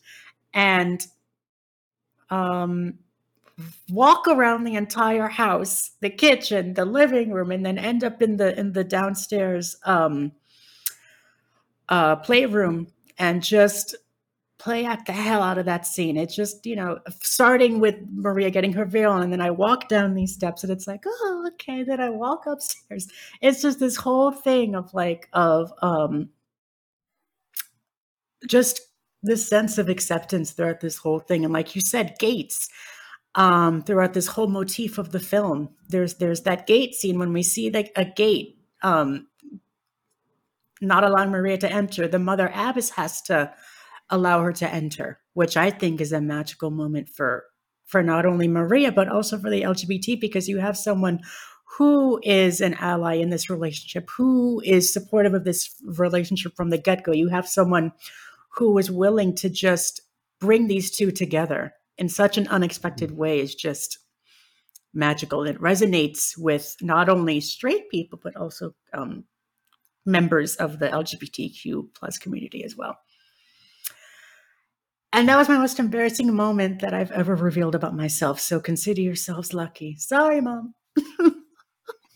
and 0.54 1.06
um 2.30 2.96
walk 3.90 4.28
around 4.28 4.64
the 4.64 4.76
entire 4.76 5.28
house, 5.28 5.92
the 6.02 6.10
kitchen, 6.10 6.74
the 6.74 6.86
living 6.86 7.32
room, 7.32 7.52
and 7.52 7.66
then 7.66 7.78
end 7.78 8.04
up 8.04 8.22
in 8.22 8.38
the 8.38 8.58
in 8.60 8.74
the 8.74 8.84
downstairs 8.84 9.76
um 9.86 10.32
uh 11.90 12.16
playroom 12.18 12.88
and 13.18 13.42
just 13.44 13.96
play 14.60 14.86
act 14.86 15.06
the 15.06 15.14
hell 15.14 15.42
out 15.42 15.58
of 15.58 15.66
that 15.66 15.86
scene. 15.86 16.18
It's 16.18 16.36
just, 16.36 16.66
you 16.66 16.76
know, 16.76 17.00
starting 17.22 17.80
with 17.80 17.96
Maria 18.12 18.50
getting 18.50 18.74
her 18.74 18.86
veil 18.86 19.12
on, 19.12 19.24
and 19.24 19.32
then 19.32 19.42
I 19.42 19.52
walk 19.52 19.88
down 19.88 20.14
these 20.14 20.34
steps 20.34 20.64
and 20.64 20.72
it's 20.72 20.88
like, 20.88 21.04
oh, 21.06 21.50
okay. 21.54 21.84
Then 21.84 22.00
I 22.00 22.10
walk 22.10 22.46
upstairs. 22.48 23.08
It's 23.42 23.62
just 23.62 23.80
this 23.80 23.96
whole 23.96 24.32
thing 24.32 24.76
of 24.76 24.94
like 24.94 25.30
of 25.34 25.72
um 25.82 26.30
just 28.48 28.82
this 29.24 29.48
sense 29.48 29.78
of 29.78 29.90
acceptance 29.90 30.52
throughout 30.52 30.80
this 30.80 30.98
whole 30.98 31.20
thing. 31.20 31.44
And 31.44 31.54
like 31.54 31.76
you 31.76 31.82
said, 31.82 32.18
gates 32.20 32.70
um, 33.36 33.84
throughout 33.84 34.14
this 34.14 34.28
whole 34.28 34.48
motif 34.48 34.98
of 34.98 35.12
the 35.12 35.20
film. 35.20 35.70
There's 35.90 36.16
there's 36.16 36.42
that 36.42 36.68
gate 36.68 36.96
scene 36.96 37.20
when 37.20 37.34
we 37.34 37.44
see 37.44 37.70
like 37.70 37.92
a 37.96 38.06
gate 38.06 38.58
um, 38.82 39.28
not 40.82 41.04
allowing 41.04 41.30
Maria 41.30 41.58
to 41.60 41.72
enter. 41.72 42.08
The 42.08 42.20
mother 42.20 42.52
abbess 42.54 42.90
has 42.92 43.22
to 43.24 43.54
allow 44.10 44.42
her 44.42 44.54
to 44.54 44.74
enter, 44.74 45.20
which 45.34 45.58
I 45.58 45.70
think 45.70 46.02
is 46.02 46.12
a 46.12 46.22
magical 46.22 46.72
moment 46.72 47.10
for 47.10 47.46
for 47.86 48.04
not 48.04 48.26
only 48.26 48.48
Maria 48.50 48.92
but 48.92 49.08
also 49.08 49.38
for 49.38 49.50
the 49.50 49.62
LGBT 49.62 50.20
because 50.20 50.50
you 50.50 50.58
have 50.58 50.78
someone 50.78 51.22
who 51.78 52.20
is 52.24 52.60
an 52.62 52.74
ally 52.76 53.16
in 53.16 53.30
this 53.30 53.50
relationship? 53.50 54.10
Who 54.18 54.62
is 54.66 54.92
supportive 54.92 55.34
of 55.34 55.44
this 55.44 55.76
relationship 55.84 56.56
from 56.56 56.70
the 56.70 56.78
get 56.78 57.04
go? 57.04 57.12
You 57.12 57.28
have 57.28 57.48
someone 57.48 57.92
who 58.56 58.78
is 58.78 58.90
willing 58.90 59.36
to 59.36 59.50
just 59.50 60.02
bring 60.40 60.68
these 60.68 60.96
two 60.96 61.12
together 61.12 61.74
in 61.98 62.10
such 62.10 62.38
an 62.38 62.48
unexpected 62.48 63.12
way 63.12 63.40
is 63.40 63.54
just 63.54 64.00
magical. 64.94 65.44
It 65.44 65.60
resonates 65.60 66.38
with 66.38 66.76
not 66.82 67.10
only 67.10 67.40
straight 67.42 67.90
people, 67.90 68.20
but 68.22 68.36
also 68.36 68.74
um, 68.94 69.26
members 70.06 70.56
of 70.56 70.80
the 70.80 70.88
LGBTQ 70.88 71.94
plus 71.94 72.18
community 72.18 72.64
as 72.64 72.76
well. 72.76 72.98
And 75.18 75.28
that 75.30 75.38
was 75.38 75.50
my 75.50 75.58
most 75.58 75.80
embarrassing 75.80 76.32
moment 76.32 76.82
that 76.82 76.94
I've 76.94 77.12
ever 77.12 77.34
revealed 77.36 77.74
about 77.74 77.96
myself. 77.96 78.40
So 78.40 78.60
consider 78.60 79.02
yourselves 79.02 79.52
lucky. 79.52 79.96
Sorry, 79.98 80.42
mom. 80.42 80.76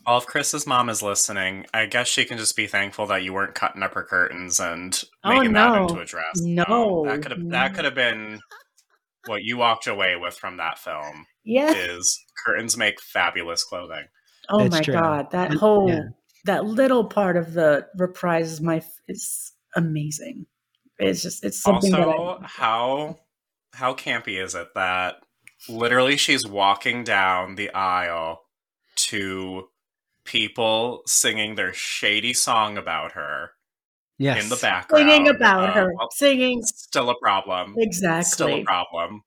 Well, 0.05 0.17
if 0.17 0.25
Chris's 0.25 0.65
mom 0.65 0.89
is 0.89 1.03
listening, 1.03 1.67
I 1.75 1.85
guess 1.85 2.07
she 2.07 2.25
can 2.25 2.39
just 2.39 2.55
be 2.55 2.65
thankful 2.65 3.05
that 3.05 3.23
you 3.23 3.33
weren't 3.33 3.53
cutting 3.53 3.83
up 3.83 3.93
her 3.93 4.03
curtains 4.03 4.59
and 4.59 4.99
Oh, 5.23 5.29
making 5.29 5.53
that 5.53 5.79
into 5.79 5.99
a 5.99 6.05
dress. 6.05 6.41
Oh, 6.41 6.45
no, 6.45 7.05
that 7.05 7.21
could 7.21 7.31
have 7.31 7.39
no. 7.39 7.51
that 7.51 7.75
could 7.75 7.85
have 7.85 7.93
been 7.93 8.39
what 9.27 9.43
you 9.43 9.57
walked 9.57 9.85
away 9.85 10.15
with 10.15 10.33
from 10.33 10.57
that 10.57 10.79
film. 10.79 11.27
Yeah. 11.43 11.71
Is 11.71 12.19
curtains 12.45 12.75
make 12.77 12.99
fabulous 12.99 13.63
clothing? 13.63 14.05
Oh 14.49 14.63
That's 14.63 14.71
my 14.71 14.81
true. 14.81 14.93
god, 14.95 15.31
that 15.31 15.53
whole 15.53 15.89
yeah. 15.89 16.01
that 16.45 16.65
little 16.65 17.05
part 17.05 17.37
of 17.37 17.53
the 17.53 17.85
reprise 17.95 18.51
is 18.51 18.59
my 18.59 18.81
is 19.07 19.53
amazing. 19.75 20.47
It's 21.01 21.21
just 21.21 21.43
it's 21.43 21.61
something 21.61 21.93
also, 21.95 22.39
that 22.39 22.45
I, 22.45 22.47
how 22.47 23.19
how 23.73 23.93
campy 23.93 24.41
is 24.43 24.55
it 24.55 24.67
that 24.75 25.15
literally 25.69 26.17
she's 26.17 26.45
walking 26.47 27.03
down 27.03 27.55
the 27.55 27.71
aisle 27.73 28.41
to 28.95 29.67
people 30.25 31.01
singing 31.07 31.55
their 31.55 31.73
shady 31.73 32.33
song 32.33 32.77
about 32.77 33.13
her 33.13 33.51
Yes. 34.17 34.43
in 34.43 34.49
the 34.49 34.55
background. 34.57 35.09
singing 35.09 35.27
about 35.29 35.69
Uh, 35.69 35.73
her, 35.73 35.93
well, 35.97 36.09
singing 36.11 36.61
still 36.63 37.09
a 37.09 37.15
problem. 37.19 37.73
Exactly. 37.79 38.23
Still 38.29 38.49
a 38.49 38.63
problem. 38.63 39.23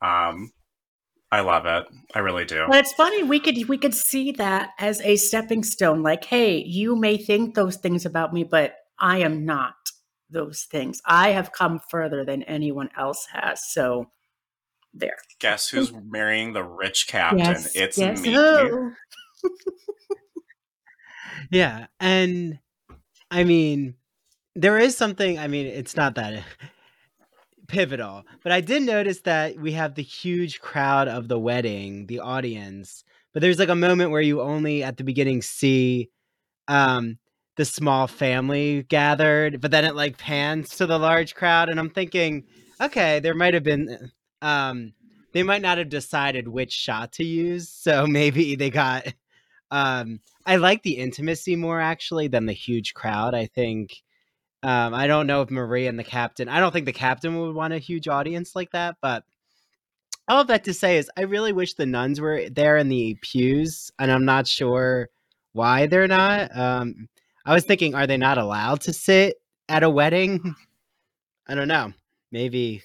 Um, 0.00 0.52
I 1.32 1.40
love 1.40 1.66
it. 1.66 1.86
I 2.14 2.20
really 2.20 2.44
do. 2.44 2.64
But 2.68 2.76
it's 2.76 2.92
funny 2.92 3.24
we 3.24 3.40
could 3.40 3.68
we 3.68 3.78
could 3.78 3.94
see 3.94 4.30
that 4.32 4.70
as 4.78 5.00
a 5.00 5.16
stepping 5.16 5.64
stone. 5.64 6.02
Like, 6.02 6.24
hey, 6.24 6.58
you 6.58 6.94
may 6.94 7.16
think 7.16 7.54
those 7.56 7.76
things 7.76 8.06
about 8.06 8.32
me, 8.32 8.44
but 8.44 8.74
I 9.00 9.18
am 9.18 9.44
not 9.44 9.74
those 10.32 10.62
things. 10.64 11.00
I 11.04 11.30
have 11.30 11.52
come 11.52 11.80
further 11.90 12.24
than 12.24 12.42
anyone 12.44 12.90
else 12.96 13.26
has. 13.32 13.70
So 13.70 14.10
there. 14.94 15.16
Guess 15.38 15.70
who's 15.70 15.92
marrying 15.92 16.52
the 16.52 16.64
rich 16.64 17.06
captain? 17.06 17.38
Yes, 17.38 17.74
it's 17.74 17.98
yes. 17.98 18.20
me. 18.20 18.36
Yeah, 21.50 21.86
and 22.00 22.58
I 23.30 23.44
mean, 23.44 23.94
there 24.54 24.78
is 24.78 24.96
something. 24.96 25.38
I 25.38 25.48
mean, 25.48 25.66
it's 25.66 25.96
not 25.96 26.14
that 26.14 26.44
pivotal, 27.68 28.24
but 28.42 28.52
I 28.52 28.60
did 28.60 28.82
notice 28.82 29.20
that 29.22 29.56
we 29.56 29.72
have 29.72 29.94
the 29.94 30.02
huge 30.02 30.60
crowd 30.60 31.08
of 31.08 31.28
the 31.28 31.38
wedding, 31.38 32.06
the 32.06 32.20
audience. 32.20 33.04
But 33.32 33.42
there's 33.42 33.58
like 33.58 33.68
a 33.68 33.74
moment 33.74 34.10
where 34.10 34.20
you 34.20 34.40
only 34.40 34.82
at 34.82 34.96
the 34.96 35.04
beginning 35.04 35.42
see 35.42 36.10
um 36.68 37.18
the 37.56 37.64
small 37.64 38.06
family 38.06 38.84
gathered, 38.84 39.60
but 39.60 39.70
then 39.70 39.84
it 39.84 39.94
like 39.94 40.18
pans 40.18 40.70
to 40.76 40.86
the 40.86 40.98
large 40.98 41.34
crowd, 41.34 41.68
and 41.68 41.78
I'm 41.78 41.90
thinking, 41.90 42.44
okay, 42.80 43.20
there 43.20 43.34
might 43.34 43.54
have 43.54 43.62
been 43.64 44.10
um 44.42 44.92
they 45.32 45.42
might 45.42 45.62
not 45.62 45.78
have 45.78 45.88
decided 45.88 46.48
which 46.48 46.72
shot 46.72 47.12
to 47.12 47.24
use, 47.24 47.68
so 47.68 48.06
maybe 48.06 48.56
they 48.56 48.70
got 48.70 49.06
um 49.70 50.20
I 50.46 50.56
like 50.56 50.82
the 50.82 50.98
intimacy 50.98 51.56
more 51.56 51.80
actually 51.80 52.28
than 52.28 52.46
the 52.46 52.52
huge 52.52 52.94
crowd. 52.94 53.34
I 53.34 53.46
think 53.46 54.02
um 54.62 54.94
I 54.94 55.06
don't 55.06 55.26
know 55.26 55.42
if 55.42 55.50
Marie 55.50 55.86
and 55.86 55.98
the 55.98 56.04
captain 56.04 56.48
I 56.48 56.60
don't 56.60 56.72
think 56.72 56.86
the 56.86 56.92
captain 56.92 57.38
would 57.40 57.54
want 57.54 57.74
a 57.74 57.78
huge 57.78 58.08
audience 58.08 58.56
like 58.56 58.72
that, 58.72 58.96
but 59.02 59.24
all 60.28 60.40
of 60.40 60.46
that 60.48 60.64
to 60.64 60.74
say 60.74 60.98
is 60.98 61.10
I 61.16 61.22
really 61.22 61.52
wish 61.52 61.74
the 61.74 61.86
nuns 61.86 62.20
were 62.20 62.48
there 62.50 62.76
in 62.76 62.88
the 62.88 63.16
pews, 63.22 63.90
and 63.98 64.10
I'm 64.10 64.24
not 64.24 64.46
sure 64.46 65.08
why 65.52 65.86
they're 65.86 66.08
not. 66.08 66.56
Um 66.56 67.08
I 67.44 67.54
was 67.54 67.64
thinking, 67.64 67.94
are 67.94 68.06
they 68.06 68.16
not 68.16 68.38
allowed 68.38 68.80
to 68.82 68.92
sit 68.92 69.36
at 69.68 69.82
a 69.82 69.90
wedding? 69.90 70.54
I 71.48 71.54
don't 71.54 71.68
know. 71.68 71.92
Maybe 72.30 72.82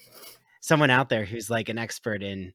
someone 0.60 0.90
out 0.90 1.08
there 1.08 1.24
who's 1.24 1.48
like 1.48 1.68
an 1.68 1.78
expert 1.78 2.22
in 2.22 2.52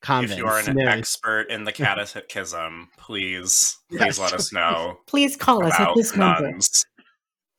convents. 0.00 0.32
If 0.32 0.38
you 0.38 0.46
are 0.46 0.58
an 0.60 0.76
knows. 0.76 0.86
expert 0.88 1.50
in 1.50 1.64
the 1.64 1.72
catechism, 1.72 2.88
please, 2.96 3.78
please 3.90 4.00
Yes. 4.00 4.18
let 4.18 4.32
us 4.32 4.52
know 4.54 4.98
Please 5.06 5.36
call 5.36 5.64
us 5.66 5.74
at 5.74 5.82
about 5.82 5.96
this 5.96 6.16
number. 6.16 6.58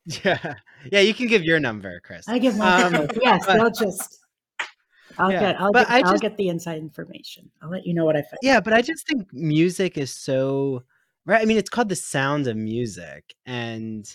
Yeah, 0.06 0.56
yeah, 0.92 1.02
you 1.02 1.14
can 1.14 1.28
give 1.28 1.44
your 1.44 1.60
number, 1.60 2.00
Chris. 2.04 2.28
I 2.28 2.40
give 2.40 2.58
my 2.58 2.82
Um, 2.84 2.94
number. 2.94 3.14
Yes, 3.22 3.46
but- 3.46 3.60
I'll 3.60 3.70
just 3.70 4.18
I'll 5.20 5.32
Yeah, 5.32 5.40
get 5.42 5.62
I'll 5.62 5.72
but 5.72 5.88
get 5.88 5.94
I 5.94 5.98
I'll 5.98 6.12
just- 6.14 6.22
get 6.24 6.38
the 6.38 6.48
inside 6.50 6.78
information. 6.80 7.52
I'll 7.62 7.70
let 7.70 7.86
you 7.86 7.94
know 7.94 8.06
what 8.06 8.16
I 8.16 8.22
find. 8.22 8.40
Yeah, 8.42 8.62
but 8.62 8.74
I 8.74 8.82
just 8.82 9.06
think 9.06 9.32
music 9.32 9.98
is 10.00 10.12
so 10.12 10.84
right. 11.26 11.42
I 11.42 11.46
mean, 11.46 11.58
it's 11.58 11.70
called 11.70 11.90
the 11.90 11.96
sound 11.96 12.48
of 12.48 12.56
music, 12.58 13.36
and 13.46 14.06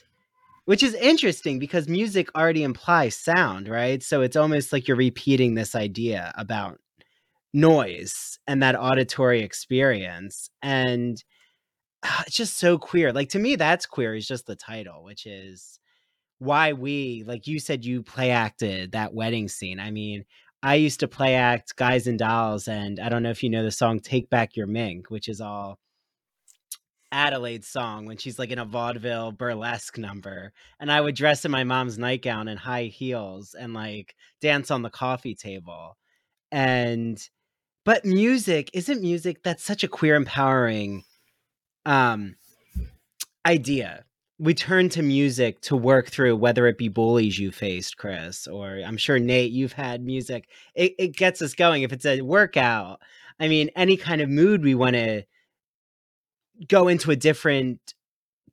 which 0.65 0.83
is 0.83 0.95
interesting 0.95 1.59
because 1.59 1.89
music 1.89 2.29
already 2.37 2.63
implies 2.65 3.17
sound, 3.17 3.69
right? 3.69 4.03
So 4.03 4.23
it's 4.23 4.37
almost 4.37 4.73
like 4.73 4.89
you're 4.89 4.97
repeating 4.97 5.55
this 5.55 5.75
idea 5.75 6.33
about 6.37 6.79
noise 7.55 8.39
and 8.47 8.63
that 8.63 8.79
auditory 8.79 9.43
experience, 9.43 10.51
and 10.63 11.23
ah, 12.05 12.25
it's 12.27 12.37
just 12.37 12.59
so 12.59 12.79
queer. 12.79 13.13
Like 13.13 13.31
to 13.31 13.39
me, 13.39 13.57
that's 13.57 13.87
queer. 13.87 14.15
Is 14.15 14.27
just 14.27 14.47
the 14.47 14.57
title, 14.57 15.05
which 15.05 15.27
is 15.27 15.79
why 16.39 16.73
we, 16.75 17.25
like 17.27 17.47
you 17.47 17.59
said, 17.59 17.85
you 17.85 18.03
play 18.03 18.31
acted 18.31 18.93
that 18.93 19.15
wedding 19.15 19.49
scene. 19.49 19.81
I 19.81 19.91
mean, 19.91 20.25
I 20.63 20.75
used 20.75 21.01
to 21.01 21.09
play 21.09 21.35
act 21.37 21.77
Guys 21.77 22.07
and 22.07 22.19
Dolls, 22.19 22.69
and 22.69 23.01
I 23.01 23.09
don't 23.09 23.23
know 23.23 23.31
if 23.31 23.43
you 23.43 23.51
know 23.51 23.63
the 23.65 23.71
song 23.71 24.01
Take 24.01 24.29
Back 24.31 24.57
Your 24.57 24.67
Mink, 24.67 25.11
which 25.11 25.29
is 25.29 25.41
all 25.41 25.79
Adelaide's 27.13 27.69
song 27.69 28.07
when 28.07 28.17
she's 28.17 28.39
like 28.39 28.51
in 28.51 28.59
a 28.59 28.65
vaudeville 28.65 29.33
burlesque 29.33 29.99
number. 29.99 30.53
And 30.81 30.91
I 30.91 31.01
would 31.01 31.15
dress 31.15 31.45
in 31.45 31.51
my 31.51 31.65
mom's 31.65 31.99
nightgown 31.99 32.49
and 32.49 32.59
high 32.59 32.85
heels 32.85 33.55
and 33.59 33.75
like 33.75 34.15
dance 34.41 34.71
on 34.71 34.83
the 34.83 34.91
coffee 34.91 35.35
table. 35.35 35.97
And 36.51 37.21
but 37.87 38.05
music 38.05 38.69
isn't 38.75 39.01
music 39.01 39.43
that's 39.43 39.63
such 39.63 39.83
a 39.83 39.89
queer 39.89 40.17
empowering 40.17 41.05
um 41.87 42.35
idea 43.47 44.05
we 44.39 44.53
turn 44.53 44.91
to 44.91 45.03
music 45.03 45.59
to 45.63 45.75
work 45.75 46.09
through 46.09 46.37
whether 46.37 46.67
it 46.67 46.77
be 46.77 46.89
bullies 46.89 47.39
you 47.39 47.51
faced 47.51 47.97
chris 47.97 48.47
or 48.47 48.81
i'm 48.85 48.99
sure 48.99 49.19
nate 49.19 49.53
you've 49.53 49.73
had 49.73 50.05
music 50.05 50.49
it, 50.75 50.95
it 50.99 51.17
gets 51.17 51.41
us 51.41 51.55
going 51.55 51.83
if 51.83 51.93
it's 51.93 52.05
a 52.05 52.21
workout 52.21 53.01
i 53.41 53.49
mean 53.49 53.71
any 53.77 53.97
kind 53.97 54.21
of 54.21 54.29
mood 54.29 54.63
we 54.63 54.75
want 54.75 54.95
to 54.95 55.23
go 56.69 56.89
into 56.89 57.11
a 57.11 57.17
different 57.17 57.95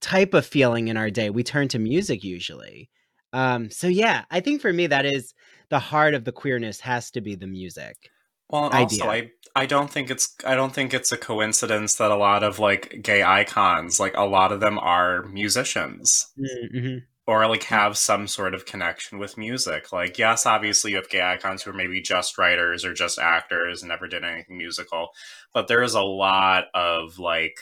type 0.02 0.34
of 0.34 0.46
feeling 0.46 0.88
in 0.88 0.98
our 0.98 1.10
day 1.10 1.30
we 1.30 1.44
turn 1.44 1.68
to 1.68 1.80
music 1.80 2.24
usually 2.24 2.90
um 3.32 3.70
so 3.70 3.88
yeah 3.88 4.26
i 4.32 4.40
think 4.40 4.62
for 4.62 4.74
me 4.74 4.88
that 4.88 5.06
is 5.06 5.34
the 5.70 5.80
heart 5.80 6.14
of 6.14 6.26
the 6.26 6.32
queerness 6.32 6.80
has 6.82 7.10
to 7.12 7.22
be 7.22 7.36
the 7.36 7.48
music 7.48 8.10
Well, 8.50 8.66
idea. 8.74 9.04
also, 9.04 9.10
I 9.10 9.32
I 9.56 9.66
don't 9.66 9.90
think 9.90 10.10
it's 10.12 10.36
I 10.46 10.56
don't 10.56 10.74
think 10.74 10.94
it's 10.94 11.12
a 11.12 11.18
coincidence 11.18 11.96
that 11.96 12.12
a 12.12 12.16
lot 12.16 12.44
of 12.44 12.60
like 12.60 13.00
gay 13.02 13.24
icons, 13.24 14.00
like 14.00 14.16
a 14.18 14.26
lot 14.26 14.52
of 14.52 14.60
them 14.60 14.78
are 14.80 15.24
musicians 15.24 16.28
mm-hmm. 16.38 16.98
or 17.26 17.48
like 17.48 17.64
have 17.64 17.98
some 17.98 18.28
sort 18.28 18.54
of 18.54 18.66
connection 18.66 19.20
with 19.20 19.38
music. 19.38 19.92
Like, 19.94 20.18
yes, 20.20 20.46
obviously 20.46 20.92
you 20.92 20.98
have 20.98 21.10
gay 21.10 21.22
icons 21.22 21.64
who 21.64 21.72
are 21.72 21.74
maybe 21.74 22.02
just 22.02 22.38
writers 22.38 22.84
or 22.84 22.94
just 22.94 23.20
actors 23.20 23.82
and 23.82 23.90
never 23.90 24.08
did 24.08 24.24
anything 24.24 24.58
musical, 24.58 25.10
but 25.54 25.68
there 25.68 25.84
is 25.84 25.94
a 25.96 26.02
lot 26.02 26.66
of 26.74 27.20
like 27.20 27.58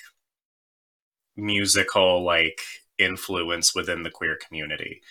musical 1.42 2.24
like 2.24 2.62
influence 2.98 3.74
within 3.76 4.04
the 4.04 4.12
queer 4.12 4.38
community. 4.48 5.02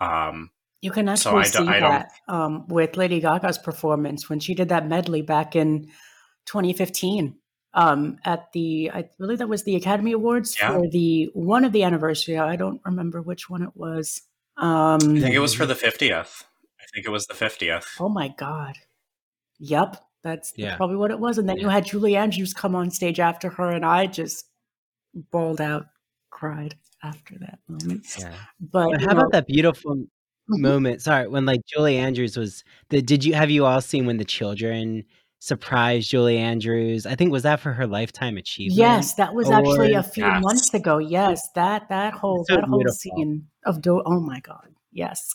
Um, 0.00 0.50
You 0.80 0.90
can 0.92 1.08
actually 1.08 1.40
I 1.40 1.48
don't- 1.50 1.66
see 1.66 1.80
that 1.80 2.10
um, 2.28 2.66
with 2.68 2.96
Lady 2.96 3.20
Gaga's 3.20 3.58
performance 3.58 4.28
when 4.30 4.38
she 4.40 4.54
did 4.54 4.68
that 4.68 4.86
medley 4.86 5.22
back 5.22 5.56
in 5.56 5.88
2015 6.46 7.34
um, 7.74 8.16
at 8.24 8.50
the, 8.52 8.90
I 8.94 9.08
believe 9.18 9.38
that 9.38 9.48
was 9.48 9.64
the 9.64 9.76
Academy 9.76 10.12
Awards 10.12 10.56
Yeah. 10.58 10.72
for 10.72 10.88
the 10.88 11.28
one 11.34 11.64
of 11.64 11.72
the 11.72 11.82
anniversary. 11.82 12.38
I 12.38 12.56
don't 12.56 12.80
remember 12.84 13.20
which 13.20 13.50
one 13.50 13.62
it 13.62 13.74
was. 13.74 14.22
Um, 14.56 14.98
I 15.02 15.20
think 15.20 15.34
it 15.34 15.40
was 15.40 15.54
for 15.54 15.66
the 15.66 15.74
50th. 15.74 16.44
I 16.80 16.84
think 16.94 17.06
it 17.06 17.10
was 17.10 17.26
the 17.26 17.34
50th. 17.34 17.84
oh 18.00 18.08
my 18.08 18.28
God. 18.28 18.76
Yep. 19.58 19.96
That's, 20.24 20.50
that's 20.50 20.54
Yeah. 20.58 20.76
probably 20.76 20.96
what 20.96 21.10
it 21.10 21.18
was. 21.20 21.38
And 21.38 21.48
then 21.48 21.58
you 21.58 21.68
had 21.68 21.84
Julie 21.86 22.16
Andrews 22.16 22.54
come 22.54 22.74
on 22.74 22.90
stage 22.90 23.20
after 23.20 23.50
her, 23.50 23.70
and 23.70 23.84
I 23.84 24.06
just 24.06 24.47
bawled 25.30 25.60
out, 25.60 25.86
cried 26.30 26.74
after 27.02 27.38
that 27.40 27.58
moment. 27.68 28.06
yeah 28.18 28.34
But, 28.60 28.90
But 28.90 29.00
you 29.00 29.06
how 29.06 29.14
know, 29.14 29.20
about 29.20 29.32
that 29.32 29.46
beautiful 29.46 29.96
Mhm. 29.96 30.06
moment? 30.60 31.02
Sorry, 31.02 31.28
when 31.28 31.44
like 31.46 31.60
Julie 31.66 31.96
Andrews 31.98 32.36
was 32.36 32.64
the 32.88 33.02
did 33.02 33.24
you 33.24 33.34
have 33.34 33.50
you 33.50 33.66
all 33.66 33.80
seen 33.80 34.06
when 34.06 34.16
the 34.18 34.24
children 34.24 35.04
surprised 35.40 36.10
Julie 36.10 36.38
Andrews. 36.38 37.06
I 37.06 37.14
think 37.14 37.30
was 37.30 37.44
that 37.44 37.60
for 37.60 37.72
her 37.72 37.86
lifetime 37.86 38.36
achievement. 38.36 38.76
Yes, 38.76 39.14
that 39.14 39.34
was 39.34 39.48
actually 39.50 39.94
a 39.94 40.02
few 40.02 40.24
Yes. 40.24 40.42
months 40.42 40.74
ago. 40.74 40.98
Yes, 40.98 41.48
that 41.54 41.88
that 41.90 42.12
whole 42.14 42.44
So 42.48 42.56
that 42.56 42.64
whole 42.64 42.84
scene 42.88 43.46
of 43.64 43.80
do. 43.80 44.02
Oh 44.04 44.20
my 44.20 44.40
god. 44.40 44.74
Yes, 44.90 45.32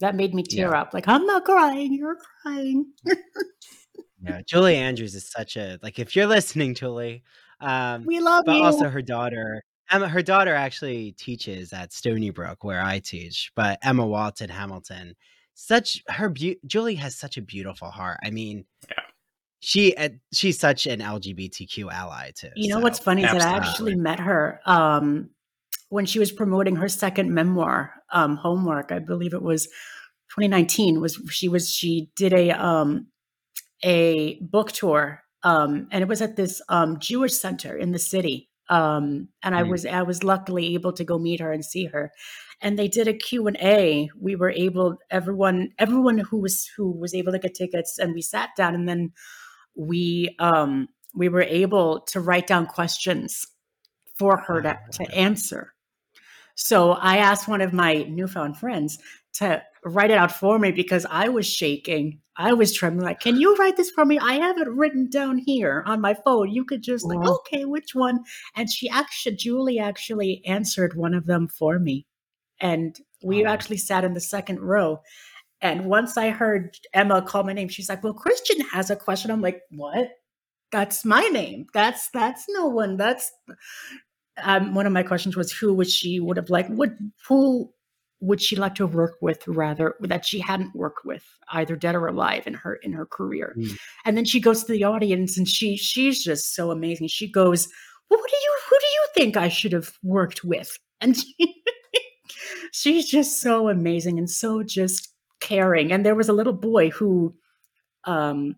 that 0.00 0.14
made 0.16 0.34
me 0.34 0.42
tear 0.42 0.74
up. 0.74 0.92
Like 0.94 1.06
I'm 1.06 1.26
not 1.26 1.44
crying. 1.44 1.92
You're 1.92 2.18
crying. 2.42 2.92
Yeah, 4.22 4.40
Julie 4.46 4.76
Andrews 4.76 5.14
is 5.14 5.30
such 5.30 5.56
a 5.56 5.78
like 5.82 5.98
if 5.98 6.14
you're 6.16 6.26
listening, 6.26 6.74
Julie. 6.74 7.22
Um, 7.60 8.04
We 8.06 8.20
love 8.20 8.44
but 8.46 8.56
you. 8.56 8.62
also 8.64 8.88
her 8.88 9.02
daughter 9.02 9.62
Emma. 9.90 10.08
Her 10.08 10.22
daughter 10.22 10.54
actually 10.54 11.12
teaches 11.12 11.72
at 11.72 11.92
Stony 11.92 12.30
Brook, 12.30 12.62
where 12.64 12.80
I 12.82 13.00
teach. 13.00 13.50
But 13.56 13.78
Emma 13.82 14.06
Walton 14.06 14.48
Hamilton, 14.48 15.14
such 15.54 16.02
her 16.08 16.28
beau- 16.28 16.54
Julie 16.66 16.94
has 16.94 17.16
such 17.16 17.36
a 17.36 17.42
beautiful 17.42 17.90
heart. 17.90 18.18
I 18.22 18.30
mean, 18.30 18.64
Yeah. 18.88 18.94
she 19.58 19.94
uh, 19.96 20.10
she's 20.32 20.58
such 20.60 20.86
an 20.86 21.00
LGBTQ 21.00 21.92
ally 21.92 22.30
too. 22.34 22.50
You 22.54 22.68
know 22.68 22.76
so- 22.76 22.82
what's 22.82 22.98
funny 23.00 23.24
is 23.24 23.32
that 23.32 23.42
I 23.42 23.56
actually 23.56 23.96
met 23.96 24.20
her 24.20 24.60
um, 24.64 25.30
when 25.88 26.06
she 26.06 26.18
was 26.20 26.30
promoting 26.30 26.76
her 26.76 26.88
second 26.88 27.34
memoir, 27.34 27.92
um, 28.12 28.36
Homework. 28.36 28.92
I 28.92 29.00
believe 29.00 29.34
it 29.34 29.42
was 29.42 29.66
2019. 30.36 31.00
Was 31.00 31.20
she 31.30 31.48
was 31.48 31.68
she 31.68 32.10
did 32.14 32.32
a 32.32 32.52
um, 32.52 33.08
a 33.82 34.38
book 34.40 34.70
tour, 34.70 35.24
um, 35.42 35.88
and 35.90 36.02
it 36.02 36.08
was 36.08 36.22
at 36.22 36.36
this 36.36 36.60
um, 36.68 36.98
Jewish 36.98 37.34
center 37.34 37.76
in 37.76 37.92
the 37.92 37.98
city. 37.98 38.48
Um, 38.68 39.28
and 39.42 39.54
I 39.54 39.62
Mm. 39.62 39.70
was 39.70 39.86
I 39.86 40.02
was 40.02 40.22
luckily 40.22 40.74
able 40.74 40.92
to 40.92 41.04
go 41.04 41.18
meet 41.18 41.40
her 41.40 41.52
and 41.52 41.64
see 41.64 41.86
her. 41.86 42.12
And 42.60 42.78
they 42.78 42.88
did 42.88 43.08
a 43.08 43.14
Q 43.14 43.48
and 43.48 43.56
A. 43.56 44.10
We 44.20 44.36
were 44.36 44.50
able 44.50 44.98
everyone 45.10 45.70
everyone 45.78 46.18
who 46.18 46.38
was 46.40 46.70
who 46.76 46.90
was 46.92 47.14
able 47.14 47.32
to 47.32 47.38
get 47.38 47.54
tickets, 47.54 47.98
and 47.98 48.14
we 48.14 48.22
sat 48.22 48.50
down, 48.56 48.74
and 48.74 48.88
then 48.88 49.12
we 49.74 50.36
um, 50.38 50.88
we 51.14 51.28
were 51.28 51.42
able 51.42 52.00
to 52.12 52.20
write 52.20 52.46
down 52.46 52.66
questions 52.66 53.44
for 54.18 54.36
her 54.36 54.62
to, 54.62 54.78
to 54.92 55.14
answer. 55.14 55.72
So 56.54 56.92
I 56.92 57.16
asked 57.16 57.48
one 57.48 57.62
of 57.62 57.72
my 57.72 58.04
newfound 58.08 58.58
friends 58.58 58.98
to 59.34 59.62
write 59.84 60.10
it 60.10 60.18
out 60.18 60.32
for 60.32 60.58
me 60.58 60.72
because 60.72 61.06
I 61.10 61.28
was 61.28 61.46
shaking. 61.46 62.20
I 62.36 62.52
was 62.52 62.72
trembling. 62.74 63.04
Like, 63.06 63.20
can 63.20 63.38
you 63.40 63.54
write 63.56 63.76
this 63.76 63.90
for 63.90 64.04
me? 64.04 64.18
I 64.18 64.34
have 64.34 64.58
it 64.58 64.68
written 64.68 65.08
down 65.08 65.38
here 65.38 65.82
on 65.86 66.00
my 66.00 66.14
phone. 66.14 66.50
You 66.50 66.64
could 66.64 66.82
just 66.82 67.04
like, 67.04 67.18
Wow. 67.20 67.40
okay, 67.40 67.64
which 67.64 67.94
one? 67.94 68.20
And 68.56 68.70
she 68.70 68.88
actually, 68.88 69.36
Julie 69.36 69.78
actually 69.78 70.42
answered 70.46 70.94
one 70.96 71.14
of 71.14 71.26
them 71.26 71.48
for 71.48 71.78
me. 71.78 72.06
And 72.60 72.98
we 73.22 73.44
Oh. 73.44 73.48
actually 73.48 73.76
sat 73.78 74.04
in 74.04 74.14
the 74.14 74.20
second 74.20 74.60
row. 74.60 75.00
And 75.62 75.86
once 75.86 76.16
I 76.16 76.30
heard 76.30 76.76
Emma 76.94 77.20
call 77.22 77.42
my 77.42 77.52
name, 77.52 77.68
she's 77.68 77.88
like, 77.90 78.02
"Well, 78.02 78.14
Christian 78.14 78.60
has 78.62 78.88
a 78.90 78.96
question." 78.96 79.30
I'm 79.30 79.42
like, 79.42 79.60
"What? 79.70 80.08
That's 80.72 81.04
my 81.04 81.22
name. 81.24 81.66
That's 81.74 82.08
that's 82.10 82.46
no 82.48 82.66
one. 82.66 82.96
That's." 82.96 83.30
Um, 84.42 84.72
one 84.74 84.86
of 84.86 84.92
my 84.92 85.02
questions 85.02 85.36
was, 85.36 85.52
"Who 85.52 85.74
would 85.74 85.90
she 85.90 86.18
would 86.18 86.38
have 86.38 86.48
like? 86.48 86.66
Would 86.70 86.96
who 87.28 87.70
would 88.20 88.40
she 88.40 88.56
like 88.56 88.74
to 88.76 88.86
work 88.86 89.16
with 89.20 89.46
rather 89.48 89.94
that 90.00 90.24
she 90.24 90.38
hadn't 90.40 90.74
worked 90.74 91.04
with 91.04 91.24
either 91.52 91.74
dead 91.76 91.94
or 91.94 92.06
alive 92.06 92.46
in 92.46 92.54
her 92.54 92.74
in 92.76 92.92
her 92.92 93.06
career?" 93.06 93.54
Mm. 93.58 93.78
And 94.04 94.16
then 94.16 94.24
she 94.24 94.40
goes 94.40 94.64
to 94.64 94.72
the 94.72 94.84
audience, 94.84 95.36
and 95.38 95.48
she 95.48 95.76
she's 95.76 96.22
just 96.22 96.54
so 96.54 96.70
amazing. 96.70 97.08
She 97.08 97.30
goes, 97.30 97.68
"Well, 98.08 98.20
what 98.20 98.30
do 98.30 98.36
you 98.36 98.58
who 98.68 98.76
do 98.78 98.86
you 98.86 99.06
think 99.14 99.36
I 99.36 99.48
should 99.48 99.72
have 99.72 99.92
worked 100.02 100.44
with?" 100.44 100.78
And 101.00 101.16
she, 101.16 101.62
she's 102.72 103.08
just 103.08 103.40
so 103.40 103.68
amazing 103.68 104.18
and 104.18 104.28
so 104.28 104.62
just 104.62 105.08
caring. 105.40 105.92
And 105.92 106.04
there 106.04 106.14
was 106.14 106.28
a 106.28 106.34
little 106.34 106.52
boy 106.52 106.90
who 106.90 107.34
um, 108.04 108.56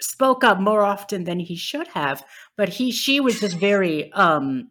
spoke 0.00 0.44
up 0.44 0.60
more 0.60 0.82
often 0.82 1.24
than 1.24 1.40
he 1.40 1.56
should 1.56 1.88
have, 1.88 2.24
but 2.56 2.68
he 2.68 2.90
she 2.90 3.20
was 3.20 3.40
just 3.40 3.56
very 3.56 4.12
um, 4.12 4.70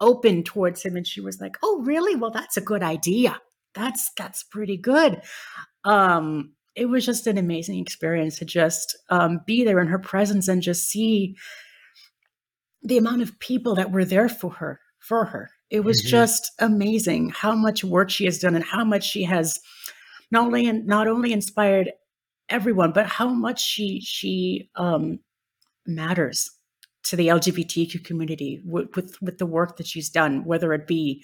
open 0.00 0.42
towards 0.42 0.82
him, 0.82 0.96
and 0.96 1.06
she 1.06 1.20
was 1.20 1.40
like, 1.40 1.56
"Oh, 1.62 1.80
really? 1.82 2.16
Well, 2.16 2.30
that's 2.30 2.56
a 2.56 2.62
good 2.62 2.82
idea. 2.82 3.40
That's 3.74 4.10
that's 4.16 4.42
pretty 4.42 4.76
good." 4.76 5.22
Um, 5.84 6.52
it 6.74 6.86
was 6.86 7.04
just 7.04 7.26
an 7.26 7.38
amazing 7.38 7.78
experience 7.80 8.38
to 8.38 8.44
just 8.44 8.96
um, 9.10 9.40
be 9.46 9.64
there 9.64 9.80
in 9.80 9.88
her 9.88 9.98
presence 9.98 10.48
and 10.48 10.62
just 10.62 10.88
see 10.88 11.36
the 12.82 12.98
amount 12.98 13.22
of 13.22 13.38
people 13.38 13.74
that 13.76 13.92
were 13.92 14.04
there 14.04 14.28
for 14.28 14.50
her 14.50 14.80
for 14.98 15.24
her 15.24 15.50
it 15.70 15.80
was 15.80 16.02
Mhm. 16.02 16.08
just 16.08 16.52
amazing 16.58 17.30
how 17.30 17.54
much 17.54 17.82
work 17.84 18.10
she 18.10 18.24
has 18.24 18.38
done 18.38 18.54
and 18.54 18.64
how 18.64 18.84
much 18.84 19.04
she 19.04 19.24
has 19.24 19.60
not 20.30 20.46
only 20.46 20.70
not 20.72 21.08
only 21.08 21.32
inspired 21.32 21.92
everyone 22.48 22.92
but 22.92 23.06
how 23.06 23.28
much 23.28 23.60
she 23.62 24.00
she 24.00 24.68
um 24.76 25.18
matters 25.86 26.50
to 27.04 27.16
the 27.16 27.28
lgbtq 27.28 28.04
community 28.04 28.60
with, 28.64 28.94
with 28.96 29.20
with 29.22 29.38
the 29.38 29.46
work 29.46 29.76
that 29.76 29.86
she's 29.86 30.10
done 30.10 30.44
whether 30.44 30.72
it 30.72 30.86
be 30.86 31.22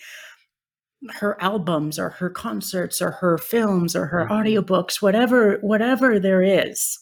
her 1.10 1.40
albums 1.40 1.98
or 1.98 2.10
her 2.10 2.28
concerts 2.30 3.00
or 3.00 3.12
her 3.12 3.38
films 3.38 3.94
or 3.94 4.06
her 4.06 4.26
Mhm. 4.26 4.30
audiobooks 4.30 5.00
whatever 5.00 5.58
whatever 5.60 6.18
there 6.18 6.42
is 6.42 6.98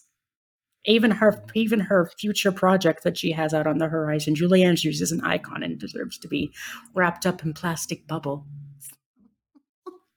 even 0.84 1.10
her 1.10 1.42
even 1.54 1.80
her 1.80 2.10
future 2.18 2.52
project 2.52 3.02
that 3.04 3.16
she 3.16 3.32
has 3.32 3.54
out 3.54 3.66
on 3.66 3.78
the 3.78 3.88
horizon 3.88 4.34
julie 4.34 4.62
andrews 4.62 5.00
is 5.00 5.12
an 5.12 5.20
icon 5.22 5.62
and 5.62 5.78
deserves 5.78 6.18
to 6.18 6.28
be 6.28 6.52
wrapped 6.94 7.24
up 7.26 7.42
in 7.42 7.54
plastic 7.54 8.06
bubble 8.06 8.46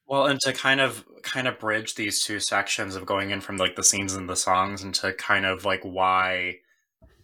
Well, 0.08 0.26
and 0.26 0.40
to 0.42 0.54
kind 0.54 0.82
of 0.82 1.06
kind 1.22 1.48
of 1.48 1.60
bridge 1.60 1.94
these 1.96 2.24
two 2.24 2.40
sections 2.40 2.96
of 2.96 3.06
going 3.06 3.30
in 3.30 3.42
from 3.42 3.58
like 3.58 3.76
the 3.76 3.84
scenes 3.84 4.14
and 4.16 4.28
the 4.28 4.36
songs 4.36 4.84
into 4.84 5.14
kind 5.14 5.46
of 5.46 5.66
like 5.66 5.82
why 5.84 6.56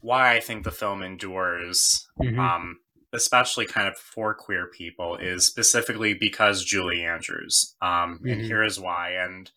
why 0.02 0.36
I 0.36 0.40
think 0.40 0.64
the 0.64 0.72
film 0.72 1.02
endures 1.02 2.08
Mhm. 2.22 2.40
um 2.40 2.80
especially 3.16 3.66
kind 3.66 3.88
of 3.88 3.98
for 3.98 4.34
queer 4.36 4.68
people 4.68 5.18
is 5.18 5.46
specifically 5.46 6.14
because 6.14 6.64
Julie 6.66 7.04
Andrews. 7.06 7.76
Um 7.82 8.22
and 8.28 8.42
Mhm. 8.42 8.46
here 8.46 8.64
is 8.64 8.80
why 8.80 9.12
and 9.12 9.52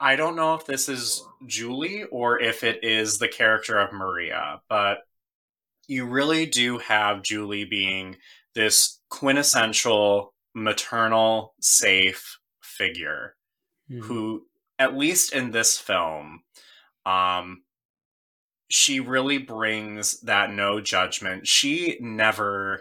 I 0.00 0.16
don't 0.16 0.36
know 0.36 0.54
if 0.54 0.66
this 0.66 0.88
is 0.88 1.22
Julie 1.46 2.04
or 2.04 2.40
if 2.40 2.64
it 2.64 2.84
is 2.84 3.18
the 3.18 3.28
character 3.28 3.78
of 3.78 3.92
Maria, 3.92 4.60
but 4.68 4.98
you 5.88 6.06
really 6.06 6.46
do 6.46 6.78
have 6.78 7.22
Julie 7.22 7.64
being 7.64 8.16
this 8.54 9.00
quintessential 9.10 10.34
maternal 10.54 11.54
safe 11.60 12.38
figure 12.62 13.36
Mhm. 13.88 14.00
who 14.04 14.46
at 14.78 14.96
least 14.96 15.32
in 15.34 15.50
this 15.50 15.78
film 15.78 16.42
um 17.06 17.62
she 18.74 18.98
really 18.98 19.38
brings 19.38 20.20
that 20.22 20.52
no 20.52 20.80
judgment. 20.80 21.46
She 21.46 21.96
never 22.00 22.80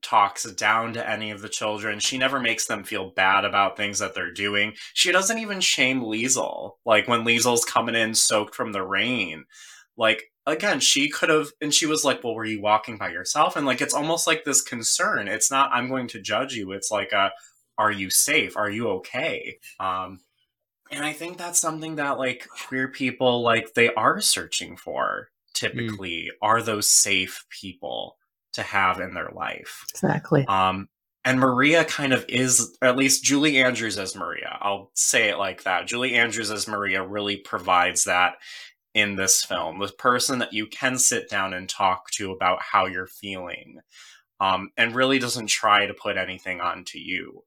talks 0.00 0.44
down 0.52 0.92
to 0.92 1.10
any 1.10 1.32
of 1.32 1.42
the 1.42 1.48
children. 1.48 1.98
She 1.98 2.18
never 2.18 2.38
makes 2.38 2.66
them 2.66 2.84
feel 2.84 3.10
bad 3.10 3.44
about 3.44 3.76
things 3.76 3.98
that 3.98 4.14
they're 4.14 4.32
doing. 4.32 4.74
She 4.94 5.10
doesn't 5.10 5.38
even 5.38 5.60
shame 5.60 6.02
Liesl 6.02 6.74
like 6.86 7.08
when 7.08 7.24
Liesl's 7.24 7.64
coming 7.64 7.96
in 7.96 8.14
soaked 8.14 8.54
from 8.54 8.70
the 8.70 8.84
rain. 8.84 9.44
Like 9.96 10.30
again 10.46 10.78
she 10.78 11.08
could 11.08 11.30
have 11.30 11.48
and 11.60 11.74
she 11.74 11.86
was 11.86 12.04
like 12.04 12.22
well 12.22 12.36
were 12.36 12.44
you 12.44 12.62
walking 12.62 12.96
by 12.96 13.10
yourself? 13.10 13.56
And 13.56 13.66
like 13.66 13.80
it's 13.80 13.94
almost 13.94 14.28
like 14.28 14.44
this 14.44 14.62
concern. 14.62 15.26
It's 15.26 15.50
not 15.50 15.70
i'm 15.72 15.88
going 15.88 16.06
to 16.08 16.22
judge 16.22 16.54
you. 16.54 16.70
It's 16.70 16.92
like 16.92 17.10
a 17.10 17.32
are 17.76 17.90
you 17.90 18.08
safe? 18.08 18.56
Are 18.56 18.70
you 18.70 18.88
okay? 18.90 19.58
Um 19.80 20.20
and 20.92 21.04
i 21.04 21.12
think 21.12 21.36
that's 21.36 21.60
something 21.60 21.96
that 21.96 22.18
like 22.18 22.46
queer 22.68 22.88
people 22.88 23.42
like 23.42 23.74
they 23.74 23.92
are 23.94 24.20
searching 24.20 24.76
for 24.76 25.28
typically 25.54 26.30
are 26.40 26.62
those 26.62 26.88
safe 26.88 27.44
people 27.50 28.16
to 28.52 28.62
have 28.62 29.00
in 29.00 29.12
their 29.14 29.30
life 29.34 29.84
exactly 29.90 30.44
um 30.46 30.88
and 31.24 31.38
Maria 31.38 31.84
kind 31.84 32.12
of 32.12 32.24
is, 32.28 32.76
or 32.82 32.88
at 32.88 32.96
least 32.96 33.22
Julie 33.22 33.62
Andrews 33.62 33.96
as 33.96 34.16
Maria. 34.16 34.58
I'll 34.60 34.90
say 34.94 35.28
it 35.28 35.38
like 35.38 35.62
that. 35.62 35.86
Julie 35.86 36.14
Andrews 36.14 36.50
as 36.50 36.66
Maria 36.66 37.06
really 37.06 37.36
provides 37.36 38.04
that 38.04 38.34
in 38.94 39.16
this 39.16 39.44
film. 39.44 39.78
The 39.78 39.88
person 39.88 40.38
that 40.40 40.52
you 40.52 40.66
can 40.66 40.98
sit 40.98 41.30
down 41.30 41.54
and 41.54 41.68
talk 41.68 42.10
to 42.12 42.32
about 42.32 42.60
how 42.60 42.86
you're 42.86 43.06
feeling, 43.06 43.78
um, 44.40 44.70
and 44.76 44.94
really 44.94 45.18
doesn't 45.18 45.46
try 45.46 45.86
to 45.86 45.94
put 45.94 46.16
anything 46.16 46.60
onto 46.60 46.98
you. 46.98 47.44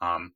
Um, 0.00 0.32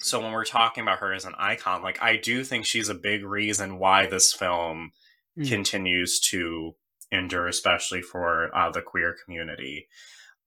so 0.00 0.20
when 0.20 0.32
we're 0.32 0.44
talking 0.44 0.82
about 0.82 0.98
her 1.00 1.12
as 1.12 1.24
an 1.24 1.34
icon, 1.38 1.82
like 1.82 2.00
I 2.02 2.16
do 2.16 2.44
think 2.44 2.66
she's 2.66 2.88
a 2.88 2.94
big 2.94 3.24
reason 3.24 3.78
why 3.78 4.06
this 4.06 4.32
film 4.32 4.92
Mm. 5.38 5.48
continues 5.48 6.18
to 6.18 6.74
endure, 7.12 7.46
especially 7.46 8.02
for 8.02 8.54
uh, 8.56 8.70
the 8.72 8.82
queer 8.82 9.14
community. 9.24 9.86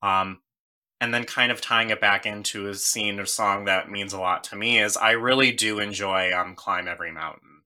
Um, 0.04 0.42
and 1.00 1.14
then 1.14 1.24
kind 1.24 1.52
of 1.52 1.62
tying 1.62 1.92
it 1.92 2.02
back 2.02 2.26
into 2.26 2.68
a 2.68 2.76
scene 2.76 3.18
or 3.20 3.26
song 3.26 3.66
that 3.66 3.90
means 3.90 4.12
a 4.12 4.20
lot 4.20 4.44
to 4.46 4.56
me 4.58 4.80
is 4.80 4.98
I 4.98 5.12
really 5.12 5.52
do 5.54 5.80
enjoy 5.80 6.32
um, 6.38 6.56
"Climb 6.56 6.88
Every 6.90 7.12
Mountain," 7.12 7.62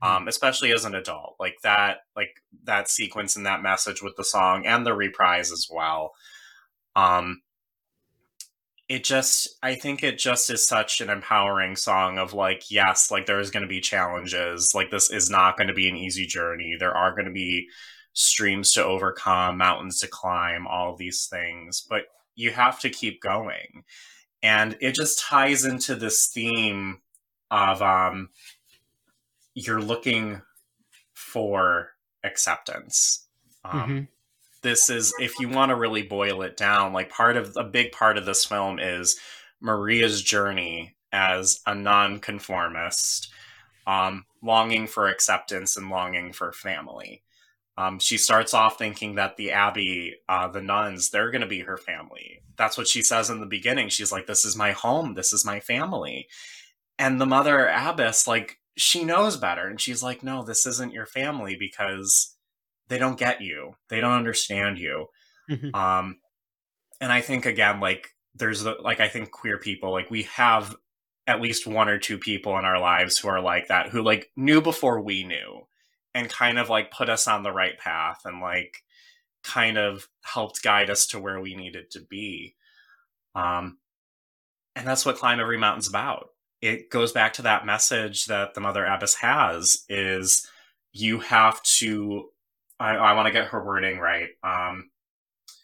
um, 0.00 0.28
especially 0.28 0.72
as 0.72 0.84
an 0.84 0.94
adult. 0.94 1.34
Like 1.40 1.56
that, 1.62 1.98
like 2.14 2.40
that 2.64 2.88
sequence 2.88 3.34
and 3.36 3.44
that 3.46 3.62
message 3.62 4.00
with 4.00 4.14
the 4.16 4.24
song 4.24 4.64
and 4.64 4.86
the 4.86 4.94
reprise 4.94 5.50
as 5.50 5.66
well. 5.70 6.12
Um, 6.96 7.42
it 8.90 9.04
just 9.04 9.56
i 9.62 9.72
think 9.72 10.02
it 10.02 10.18
just 10.18 10.50
is 10.50 10.66
such 10.66 11.00
an 11.00 11.08
empowering 11.08 11.76
song 11.76 12.18
of 12.18 12.34
like 12.34 12.72
yes 12.72 13.08
like 13.08 13.24
there's 13.24 13.50
going 13.50 13.62
to 13.62 13.68
be 13.68 13.80
challenges 13.80 14.74
like 14.74 14.90
this 14.90 15.12
is 15.12 15.30
not 15.30 15.56
going 15.56 15.68
to 15.68 15.74
be 15.74 15.88
an 15.88 15.96
easy 15.96 16.26
journey. 16.26 16.76
There 16.78 16.94
are 16.94 17.12
going 17.12 17.26
to 17.26 17.30
be 17.30 17.68
streams 18.14 18.72
to 18.72 18.84
overcome 18.84 19.58
mountains 19.58 20.00
to 20.00 20.08
climb 20.08 20.66
all 20.66 20.96
these 20.96 21.28
things 21.30 21.86
but 21.88 22.02
you 22.34 22.50
have 22.50 22.80
to 22.80 22.90
keep 22.90 23.22
going. 23.22 23.84
And 24.42 24.76
it 24.80 24.94
just 24.94 25.20
ties 25.20 25.64
into 25.64 25.94
this 25.94 26.26
theme 26.26 26.98
of 27.50 27.80
um 27.82 28.30
you're 29.54 29.80
looking 29.80 30.42
for 31.14 31.90
acceptance. 32.24 33.28
Um, 33.64 33.80
mm-hmm 33.80 34.00
this 34.62 34.90
is 34.90 35.14
if 35.20 35.38
you 35.40 35.48
want 35.48 35.70
to 35.70 35.76
really 35.76 36.02
boil 36.02 36.42
it 36.42 36.56
down 36.56 36.92
like 36.92 37.10
part 37.10 37.36
of 37.36 37.56
a 37.56 37.64
big 37.64 37.92
part 37.92 38.18
of 38.18 38.26
this 38.26 38.44
film 38.44 38.78
is 38.78 39.18
maria's 39.60 40.22
journey 40.22 40.96
as 41.12 41.60
a 41.66 41.74
nonconformist 41.74 43.32
um, 43.86 44.24
longing 44.42 44.86
for 44.86 45.08
acceptance 45.08 45.76
and 45.76 45.90
longing 45.90 46.32
for 46.32 46.52
family. 46.52 47.22
Um, 47.76 47.98
she 47.98 48.18
starts 48.18 48.52
off 48.52 48.78
thinking 48.78 49.14
that 49.14 49.36
the 49.36 49.52
abbey 49.52 50.16
uh, 50.28 50.48
the 50.48 50.60
nuns 50.60 51.10
they're 51.10 51.30
going 51.30 51.40
to 51.40 51.46
be 51.46 51.60
her 51.60 51.76
family. 51.76 52.42
That's 52.56 52.76
what 52.76 52.88
she 52.88 53.02
says 53.02 53.30
in 53.30 53.40
the 53.40 53.46
beginning. 53.46 53.88
She's 53.88 54.12
like 54.12 54.26
this 54.26 54.44
is 54.44 54.56
my 54.56 54.72
home. 54.72 55.14
This 55.14 55.32
is 55.32 55.44
my 55.44 55.60
family. 55.60 56.28
And 56.98 57.20
the 57.20 57.26
mother 57.26 57.66
abbess 57.66 58.26
like 58.26 58.58
she 58.76 59.02
knows 59.04 59.36
better 59.36 59.66
and 59.66 59.80
she's 59.80 60.02
like 60.02 60.22
no 60.22 60.42
this 60.44 60.64
isn't 60.66 60.92
your 60.92 61.06
family 61.06 61.56
because 61.58 62.36
they 62.90 62.98
don't 62.98 63.18
get 63.18 63.40
you. 63.40 63.76
They 63.88 64.00
don't 64.00 64.12
understand 64.12 64.78
you. 64.78 65.06
Mm-hmm. 65.50 65.74
um 65.74 66.18
and 67.00 67.10
i 67.10 67.20
think 67.20 67.44
again 67.44 67.80
like 67.80 68.10
there's 68.36 68.62
the 68.62 68.76
like 68.82 69.00
i 69.00 69.08
think 69.08 69.32
queer 69.32 69.58
people 69.58 69.90
like 69.90 70.08
we 70.08 70.22
have 70.24 70.76
at 71.26 71.40
least 71.40 71.66
one 71.66 71.88
or 71.88 71.98
two 71.98 72.18
people 72.18 72.56
in 72.56 72.64
our 72.64 72.78
lives 72.78 73.18
who 73.18 73.26
are 73.26 73.40
like 73.40 73.66
that 73.66 73.88
who 73.88 74.00
like 74.00 74.30
knew 74.36 74.60
before 74.60 75.00
we 75.00 75.24
knew 75.24 75.66
and 76.14 76.28
kind 76.28 76.58
of 76.58 76.68
like 76.68 76.90
put 76.90 77.08
us 77.08 77.28
on 77.28 77.42
the 77.42 77.52
right 77.52 77.78
path 77.78 78.20
and 78.24 78.40
like 78.40 78.82
kind 79.42 79.78
of 79.78 80.08
helped 80.22 80.62
guide 80.62 80.90
us 80.90 81.06
to 81.06 81.18
where 81.18 81.40
we 81.40 81.54
needed 81.54 81.90
to 81.90 82.00
be. 82.00 82.54
Um 83.34 83.78
and 84.76 84.86
that's 84.86 85.04
what 85.04 85.16
climb 85.16 85.40
every 85.40 85.58
mountain's 85.58 85.88
about. 85.88 86.30
It 86.60 86.90
goes 86.90 87.12
back 87.12 87.32
to 87.34 87.42
that 87.42 87.66
message 87.66 88.26
that 88.26 88.54
the 88.54 88.60
mother 88.60 88.84
abbess 88.84 89.14
has 89.14 89.84
is 89.88 90.46
you 90.92 91.20
have 91.20 91.62
to 91.62 92.30
I, 92.80 92.96
I 92.96 93.12
want 93.12 93.26
to 93.26 93.32
get 93.32 93.48
her 93.48 93.64
wording 93.64 93.98
right. 93.98 94.30
Um, 94.42 94.90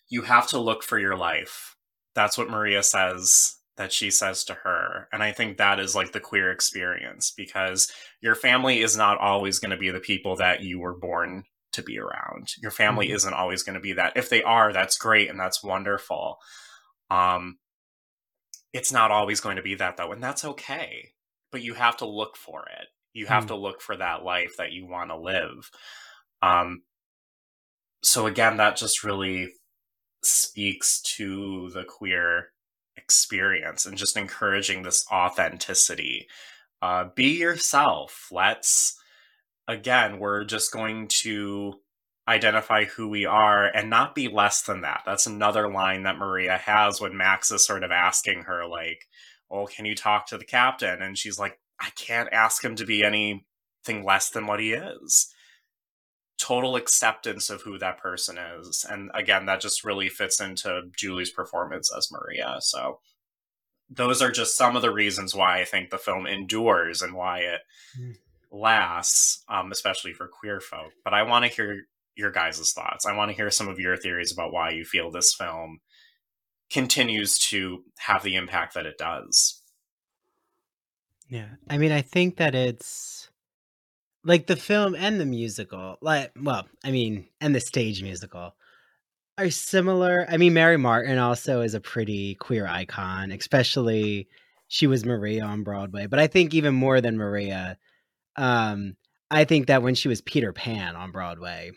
you 0.09 0.23
have 0.23 0.47
to 0.49 0.61
look 0.61 0.83
for 0.83 0.99
your 0.99 1.17
life. 1.17 1.75
That's 2.15 2.39
what 2.39 2.51
Maria 2.51 2.83
says 2.83 3.57
that 3.77 3.93
she 3.93 4.11
says 4.11 4.45
to 4.45 4.55
her. 4.55 5.09
And 5.13 5.23
I 5.23 5.33
think 5.33 5.57
that 5.57 5.81
is 5.81 5.95
like 5.95 6.13
the 6.13 6.21
queer 6.21 6.51
experience 6.51 7.33
because 7.37 7.91
your 8.21 8.35
family 8.35 8.81
is 8.81 8.97
not 8.97 9.19
always 9.19 9.59
going 9.59 9.71
to 9.71 9.77
be 9.77 9.91
the 9.91 10.01
people 10.01 10.37
that 10.37 10.63
you 10.63 10.79
were 10.79 10.97
born 10.97 11.45
to 11.73 11.83
be 11.83 11.99
around. 11.99 12.53
Your 12.63 12.71
family 12.71 13.07
mm-hmm. 13.07 13.17
isn't 13.17 13.35
always 13.35 13.63
going 13.63 13.75
to 13.75 13.81
be 13.81 13.93
that. 13.95 14.17
If 14.17 14.31
they 14.31 14.43
are, 14.43 14.73
that's 14.73 14.97
great 14.97 15.29
and 15.29 15.39
that's 15.39 15.63
wonderful. 15.63 16.39
Um, 17.11 17.59
it's 18.73 18.93
not 18.93 19.11
always 19.11 19.41
going 19.41 19.57
to 19.57 19.63
be 19.63 19.75
that 19.77 19.97
though, 19.97 20.13
and 20.13 20.23
that's 20.23 20.45
okay. 20.45 21.13
But 21.53 21.63
you 21.63 21.75
have 21.75 21.99
to 21.99 22.07
look 22.07 22.37
for 22.37 22.65
it. 22.81 22.89
You 23.13 23.27
have 23.27 23.45
mm. 23.45 23.49
to 23.49 23.57
look 23.57 23.81
for 23.81 23.97
that 23.97 24.25
life 24.25 24.55
that 24.59 24.73
you 24.73 24.87
want 24.87 25.11
to 25.11 25.19
live. 25.19 25.71
Um, 26.43 26.83
so 28.07 28.29
again, 28.29 28.59
that 28.59 28.77
just 28.77 29.03
really 29.03 29.55
speaks 30.23 31.03
to 31.17 31.71
the 31.75 31.83
queer 31.83 32.53
experience 32.97 33.85
and 33.85 33.99
just 33.99 34.17
encouraging 34.17 34.85
this 34.85 35.05
authenticity. 35.11 36.29
Uh, 36.81 37.07
be 37.17 37.37
yourself. 37.37 38.29
Let's, 38.31 38.97
again, 39.67 40.21
we're 40.21 40.45
just 40.45 40.71
going 40.71 41.09
to 41.23 41.81
identify 42.29 42.85
who 42.85 43.09
we 43.09 43.27
are 43.27 43.67
and 43.67 43.91
not 43.91 44.15
be 44.15 44.29
less 44.29 44.63
than 44.63 44.83
that. 44.83 45.01
That's 45.05 45.27
another 45.27 45.69
line 45.69 46.05
that 46.05 46.17
Maria 46.17 46.59
has 46.59 47.01
when 47.01 47.17
Max 47.17 47.51
is 47.51 47.67
sort 47.67 47.83
of 47.83 47.91
asking 47.91 48.43
her, 48.43 48.69
like, 48.69 49.01
well, 49.51 49.67
can 49.67 49.85
you 49.85 49.97
talk 49.97 50.29
to 50.29 50.39
the 50.39 50.45
captain? 50.45 51.03
And 51.03 51.19
she's 51.19 51.41
like, 51.41 51.59
I 51.81 51.91
can't 51.97 52.29
ask 52.31 52.65
him 52.65 52.77
to 52.77 52.87
be 52.87 53.03
anything 53.03 54.05
less 54.05 54.31
than 54.31 54.47
what 54.47 54.61
he 54.61 54.75
is 54.75 55.33
total 56.39 56.77
acceptance 56.77 57.51
of 57.51 57.63
who 57.63 57.79
that 57.79 57.99
person 57.99 58.39
is. 58.39 58.85
And 58.89 59.11
again, 59.15 59.47
that 59.47 59.61
just 59.61 59.85
really 59.85 60.09
fits 60.09 60.41
into 60.41 60.83
Julie's 60.97 61.31
performance 61.31 61.91
as 61.97 62.11
Maria. 62.13 62.57
So 62.61 63.01
those 63.89 64.21
are 64.21 64.31
just 64.31 64.57
some 64.57 64.77
of 64.77 64.83
the 64.83 64.93
reasons 64.93 65.35
why 65.35 65.61
I 65.61 65.65
think 65.65 65.91
the 65.91 65.99
film 65.99 66.27
endures 66.27 67.03
and 67.03 67.15
why 67.15 67.39
it 67.41 67.61
mm. 67.99 68.17
lasts, 68.51 69.45
um, 69.49 69.73
especially 69.73 70.13
for 70.13 70.29
queer 70.29 70.61
folk. 70.61 70.93
But 71.05 71.15
I 71.15 71.23
want 71.23 71.45
to 71.45 71.51
hear 71.51 71.83
your 72.17 72.31
guys' 72.31 72.73
thoughts. 72.73 73.07
I 73.07 73.15
want 73.15 73.31
to 73.31 73.37
hear 73.37 73.51
some 73.51 73.69
of 73.69 73.79
your 73.79 73.97
theories 73.97 74.33
about 74.33 74.53
why 74.53 74.71
you 74.71 74.85
feel 74.85 75.11
this 75.11 75.35
film 75.35 75.81
continues 76.71 77.39
to 77.39 77.85
have 77.99 78.23
the 78.23 78.35
impact 78.35 78.75
that 78.75 78.87
it 78.87 78.99
does. 78.99 79.63
Yeah. 81.29 81.49
I 81.69 81.79
mean, 81.79 81.93
I 81.93 82.03
think 82.03 82.37
that 82.37 82.55
it's 82.55 83.26
like 84.27 84.47
the 84.47 84.57
film 84.57 84.95
and 84.95 85.19
the 85.21 85.25
musical 85.25 85.97
like 86.03 86.33
well 86.43 86.67
i 86.85 86.91
mean 86.91 87.27
and 87.41 87.55
the 87.55 87.61
stage 87.61 88.03
musical 88.03 88.55
are 89.39 89.51
similar. 89.51 90.27
I 90.29 90.39
mean 90.39 90.55
mary 90.55 90.77
martin 90.77 91.19
also 91.19 91.61
is 91.61 91.75
a 91.75 91.81
pretty 91.81 92.35
queer 92.35 92.67
icon 92.67 93.31
especially 93.31 94.29
she 94.69 94.87
was 94.87 95.05
maria 95.05 95.45
on 95.45 95.63
broadway 95.63 96.07
but 96.07 96.19
i 96.19 96.27
think 96.27 96.53
even 96.53 96.75
more 96.75 97.01
than 97.01 97.17
maria 97.17 97.79
um 98.37 98.97
i 99.31 99.45
think 99.45 99.69
that 99.69 99.83
when 99.83 99.95
she 99.95 100.09
was 100.09 100.21
peter 100.21 100.53
pan 100.53 100.97
on 100.97 101.13
broadway 101.13 101.71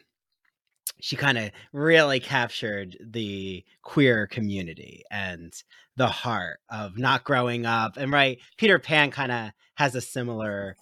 she 1.02 1.16
kind 1.16 1.38
of 1.38 1.52
really 1.72 2.20
captured 2.20 2.98
the 3.00 3.64
queer 3.84 4.28
community 4.28 5.04
and 5.12 5.54
the 5.96 6.08
heart 6.08 6.60
of 6.70 6.98
not 6.98 7.24
growing 7.24 7.66
up 7.66 7.98
and 7.98 8.12
right 8.12 8.40
peter 8.58 8.80
pan 8.80 9.12
kind 9.12 9.32
of 9.32 9.52
has 9.76 9.96
a 9.96 10.02
similar 10.02 10.76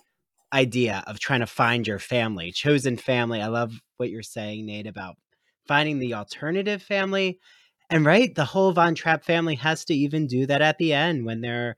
idea 0.54 1.04
of 1.08 1.20
trying 1.20 1.42
to 1.42 1.48
find 1.48 1.88
your 1.88 2.00
family, 2.00 2.52
chosen 2.52 2.98
family. 2.98 3.42
I 3.42 3.48
love 3.48 3.74
what 3.98 4.10
you're 4.10 4.24
saying, 4.24 4.66
Nate, 4.66 4.88
about 4.88 5.16
finding 5.68 6.00
the 6.00 6.14
alternative 6.14 6.82
family. 6.82 7.40
And 7.90 8.06
right, 8.06 8.34
the 8.34 8.46
whole 8.46 8.72
Von 8.72 8.96
Trapp 8.96 9.24
family 9.24 9.56
has 9.56 9.86
to 9.86 9.94
even 9.94 10.28
do 10.28 10.46
that 10.46 10.62
at 10.62 10.78
the 10.78 10.94
end 10.94 11.26
when 11.26 11.42
they're 11.42 11.78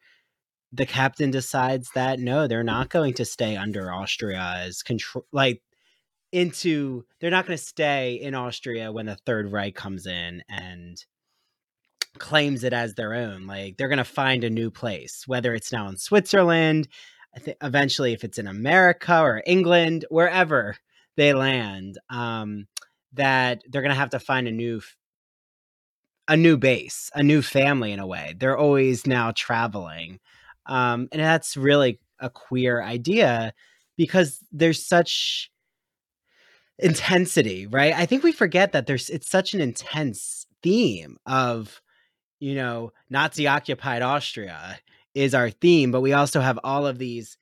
the 0.72 0.86
captain 0.86 1.32
decides 1.32 1.90
that 1.96 2.20
no, 2.20 2.48
they're 2.48 2.64
not 2.64 2.90
going 2.90 3.16
to 3.16 3.26
stay 3.26 3.58
under 3.58 3.92
Austria's 3.92 4.84
control 4.84 5.26
like 5.32 5.64
into 6.32 7.04
they're 7.20 7.32
not 7.32 7.48
going 7.48 7.58
to 7.58 7.64
stay 7.64 8.14
in 8.14 8.36
Austria 8.36 8.92
when 8.92 9.08
the 9.08 9.16
Third 9.26 9.52
Reich 9.52 9.74
comes 9.74 10.06
in 10.06 10.44
and 10.48 11.04
claims 12.20 12.64
it 12.64 12.74
as 12.74 12.94
their 12.94 13.14
own. 13.16 13.48
Like 13.48 13.78
they're 13.78 13.88
going 13.88 13.98
to 13.98 14.04
find 14.04 14.44
a 14.44 14.50
new 14.50 14.70
place, 14.70 15.24
whether 15.26 15.54
it's 15.56 15.72
now 15.72 15.88
in 15.88 15.98
Switzerland, 15.98 16.88
I 17.36 17.40
think 17.40 17.58
eventually, 17.62 18.14
if 18.14 18.24
it's 18.24 18.38
in 18.38 18.48
America 18.48 19.20
or 19.22 19.44
England, 19.46 20.06
wherever 20.10 20.76
they 21.16 21.34
land, 21.34 21.98
um, 22.10 22.68
that 23.14 23.64
they're 23.70 23.82
gonna 23.82 23.96
have 23.96 24.12
to 24.12 24.20
find 24.20 24.48
a 24.48 24.52
new 24.52 24.82
a 26.28 26.38
new 26.38 26.58
base, 26.58 27.10
a 27.16 27.24
new 27.24 27.42
family 27.42 27.92
in 27.92 28.00
a 28.00 28.06
way. 28.08 28.36
They're 28.38 28.58
always 28.58 29.08
now 29.08 29.32
traveling, 29.36 30.20
um, 30.68 31.08
and 31.12 31.22
that's 31.22 31.58
really 31.58 32.00
a 32.20 32.30
queer 32.30 32.82
idea 32.84 33.54
because 33.98 34.44
there's 34.52 34.86
such 34.86 35.52
intensity, 36.78 37.68
right? 37.68 37.94
I 37.94 38.06
think 38.06 38.24
we 38.24 38.32
forget 38.32 38.72
that 38.72 38.88
there's 38.88 39.10
it's 39.10 39.30
such 39.30 39.54
an 39.54 39.62
intense 39.62 40.46
theme 40.64 41.18
of 41.26 41.82
you 42.40 42.56
know 42.56 42.92
Nazi 43.10 43.48
occupied 43.48 44.02
Austria 44.02 44.80
is 45.14 45.34
our 45.34 45.50
theme, 45.50 45.92
but 45.92 46.02
we 46.02 46.14
also 46.14 46.42
have 46.42 46.60
all 46.64 46.86
of 46.86 46.98
these 46.98 47.38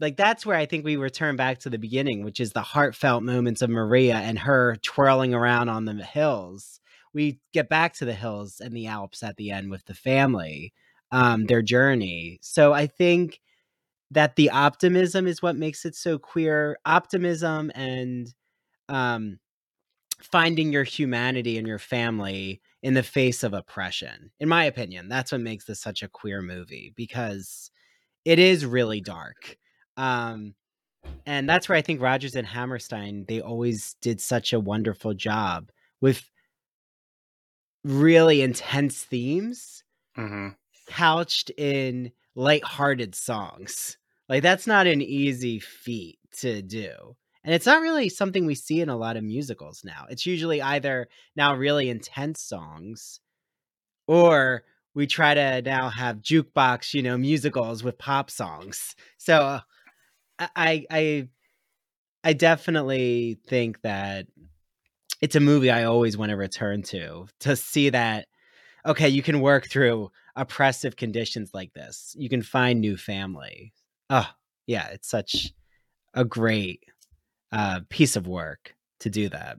like 0.00 0.16
that's 0.16 0.44
where 0.44 0.56
I 0.56 0.66
think 0.66 0.84
we 0.84 0.96
return 0.96 1.36
back 1.36 1.60
to 1.60 1.70
the 1.70 1.78
beginning, 1.78 2.22
which 2.22 2.40
is 2.40 2.52
the 2.52 2.60
heartfelt 2.60 3.22
moments 3.22 3.62
of 3.62 3.70
Maria 3.70 4.16
and 4.16 4.38
her 4.38 4.76
twirling 4.82 5.32
around 5.32 5.68
on 5.68 5.86
the 5.86 5.94
hills. 5.94 6.80
We 7.14 7.40
get 7.54 7.68
back 7.70 7.94
to 7.94 8.04
the 8.04 8.12
hills 8.12 8.60
and 8.60 8.76
the 8.76 8.88
Alps 8.88 9.22
at 9.22 9.36
the 9.36 9.50
end 9.50 9.70
with 9.70 9.84
the 9.86 9.94
family, 9.94 10.74
um, 11.12 11.46
their 11.46 11.62
journey. 11.62 12.38
So 12.42 12.74
I 12.74 12.86
think 12.86 13.40
that 14.10 14.36
the 14.36 14.50
optimism 14.50 15.26
is 15.26 15.40
what 15.40 15.56
makes 15.56 15.86
it 15.86 15.94
so 15.94 16.18
queer. 16.18 16.78
Optimism 16.84 17.72
and 17.74 18.32
um, 18.90 19.38
finding 20.20 20.72
your 20.72 20.84
humanity 20.84 21.58
and 21.58 21.66
your 21.66 21.78
family 21.78 22.60
in 22.82 22.94
the 22.94 23.02
face 23.02 23.42
of 23.42 23.52
oppression. 23.52 24.30
In 24.40 24.48
my 24.48 24.64
opinion, 24.64 25.08
that's 25.08 25.32
what 25.32 25.40
makes 25.40 25.64
this 25.64 25.80
such 25.80 26.02
a 26.02 26.08
queer 26.08 26.40
movie 26.42 26.92
because 26.96 27.70
it 28.24 28.38
is 28.38 28.64
really 28.64 29.00
dark. 29.00 29.56
Um, 29.96 30.54
and 31.24 31.48
that's 31.48 31.68
where 31.68 31.78
I 31.78 31.82
think 31.82 32.00
Rodgers 32.00 32.34
and 32.34 32.46
Hammerstein 32.46 33.24
they 33.28 33.40
always 33.40 33.94
did 34.00 34.20
such 34.20 34.52
a 34.52 34.60
wonderful 34.60 35.14
job 35.14 35.70
with 36.00 36.28
really 37.84 38.42
intense 38.42 39.04
themes 39.04 39.84
mm-hmm. 40.18 40.48
couched 40.88 41.50
in 41.56 42.10
light-hearted 42.34 43.14
songs. 43.14 43.96
Like 44.28 44.42
that's 44.42 44.66
not 44.66 44.86
an 44.86 45.00
easy 45.02 45.60
feat 45.60 46.18
to 46.38 46.62
do. 46.62 47.16
And 47.46 47.54
it's 47.54 47.64
not 47.64 47.80
really 47.80 48.08
something 48.08 48.44
we 48.44 48.56
see 48.56 48.80
in 48.80 48.88
a 48.88 48.96
lot 48.96 49.16
of 49.16 49.22
musicals 49.22 49.82
now. 49.84 50.06
It's 50.10 50.26
usually 50.26 50.60
either 50.60 51.06
now 51.36 51.54
really 51.54 51.88
intense 51.88 52.42
songs 52.42 53.20
or 54.08 54.64
we 54.94 55.06
try 55.06 55.34
to 55.34 55.62
now 55.62 55.88
have 55.88 56.22
jukebox, 56.22 56.92
you 56.92 57.04
know, 57.04 57.16
musicals 57.16 57.84
with 57.84 57.98
pop 57.98 58.32
songs. 58.32 58.96
So 59.16 59.60
I 60.40 60.84
I 60.90 61.28
I 62.24 62.32
definitely 62.32 63.38
think 63.46 63.80
that 63.82 64.26
it's 65.20 65.36
a 65.36 65.40
movie 65.40 65.70
I 65.70 65.84
always 65.84 66.16
want 66.16 66.30
to 66.30 66.36
return 66.36 66.82
to 66.84 67.28
to 67.40 67.54
see 67.54 67.90
that 67.90 68.26
okay, 68.84 69.08
you 69.08 69.22
can 69.22 69.40
work 69.40 69.68
through 69.68 70.10
oppressive 70.34 70.96
conditions 70.96 71.52
like 71.54 71.72
this. 71.74 72.14
You 72.18 72.28
can 72.28 72.42
find 72.42 72.80
new 72.80 72.96
family. 72.96 73.72
Oh, 74.10 74.28
yeah, 74.66 74.88
it's 74.88 75.08
such 75.08 75.52
a 76.14 76.24
great 76.24 76.82
uh, 77.56 77.80
piece 77.88 78.16
of 78.16 78.28
work 78.28 78.74
to 79.00 79.08
do 79.08 79.30
that. 79.30 79.58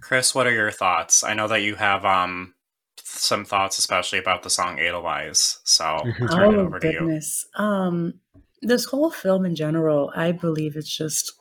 Chris, 0.00 0.34
what 0.34 0.46
are 0.46 0.52
your 0.52 0.70
thoughts? 0.70 1.22
I 1.22 1.34
know 1.34 1.48
that 1.48 1.62
you 1.62 1.74
have 1.74 2.04
um 2.04 2.54
some 3.02 3.44
thoughts, 3.44 3.78
especially 3.78 4.18
about 4.18 4.42
the 4.42 4.50
song 4.50 4.78
Edelweiss. 4.78 5.60
So 5.64 5.84
I'll 5.84 6.04
turn 6.28 6.52
it 6.52 6.56
Oh 6.56 6.66
over 6.66 6.80
to 6.80 6.86
you. 6.86 6.98
goodness. 6.98 7.46
Um, 7.56 8.14
this 8.62 8.86
whole 8.86 9.10
film 9.10 9.44
in 9.44 9.54
general, 9.54 10.10
I 10.16 10.32
believe 10.32 10.76
it's 10.76 10.94
just 10.96 11.32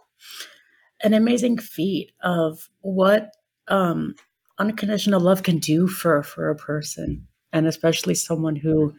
an 1.01 1.13
amazing 1.13 1.59
feat 1.59 2.11
of 2.21 2.69
what 2.81 3.31
um 3.69 4.15
unconditional 4.57 5.21
love 5.21 5.43
can 5.43 5.59
do 5.59 5.87
for 5.87 6.21
for 6.23 6.49
a 6.49 6.55
person, 6.55 7.27
and 7.53 7.67
especially 7.67 8.15
someone 8.15 8.57
who 8.57 8.93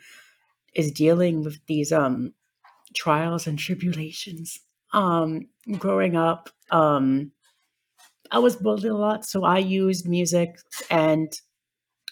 is 0.74 0.90
dealing 0.92 1.44
with 1.44 1.58
these 1.66 1.92
um 1.92 2.32
trials 2.94 3.46
and 3.46 3.58
tribulations. 3.58 4.60
Um, 4.96 5.48
growing 5.78 6.16
up, 6.16 6.50
um, 6.72 7.30
I 8.30 8.38
was 8.38 8.56
bullied 8.56 8.86
a 8.86 8.96
lot, 8.96 9.24
so 9.24 9.44
I 9.44 9.58
used 9.58 10.08
music 10.08 10.58
and 10.90 11.32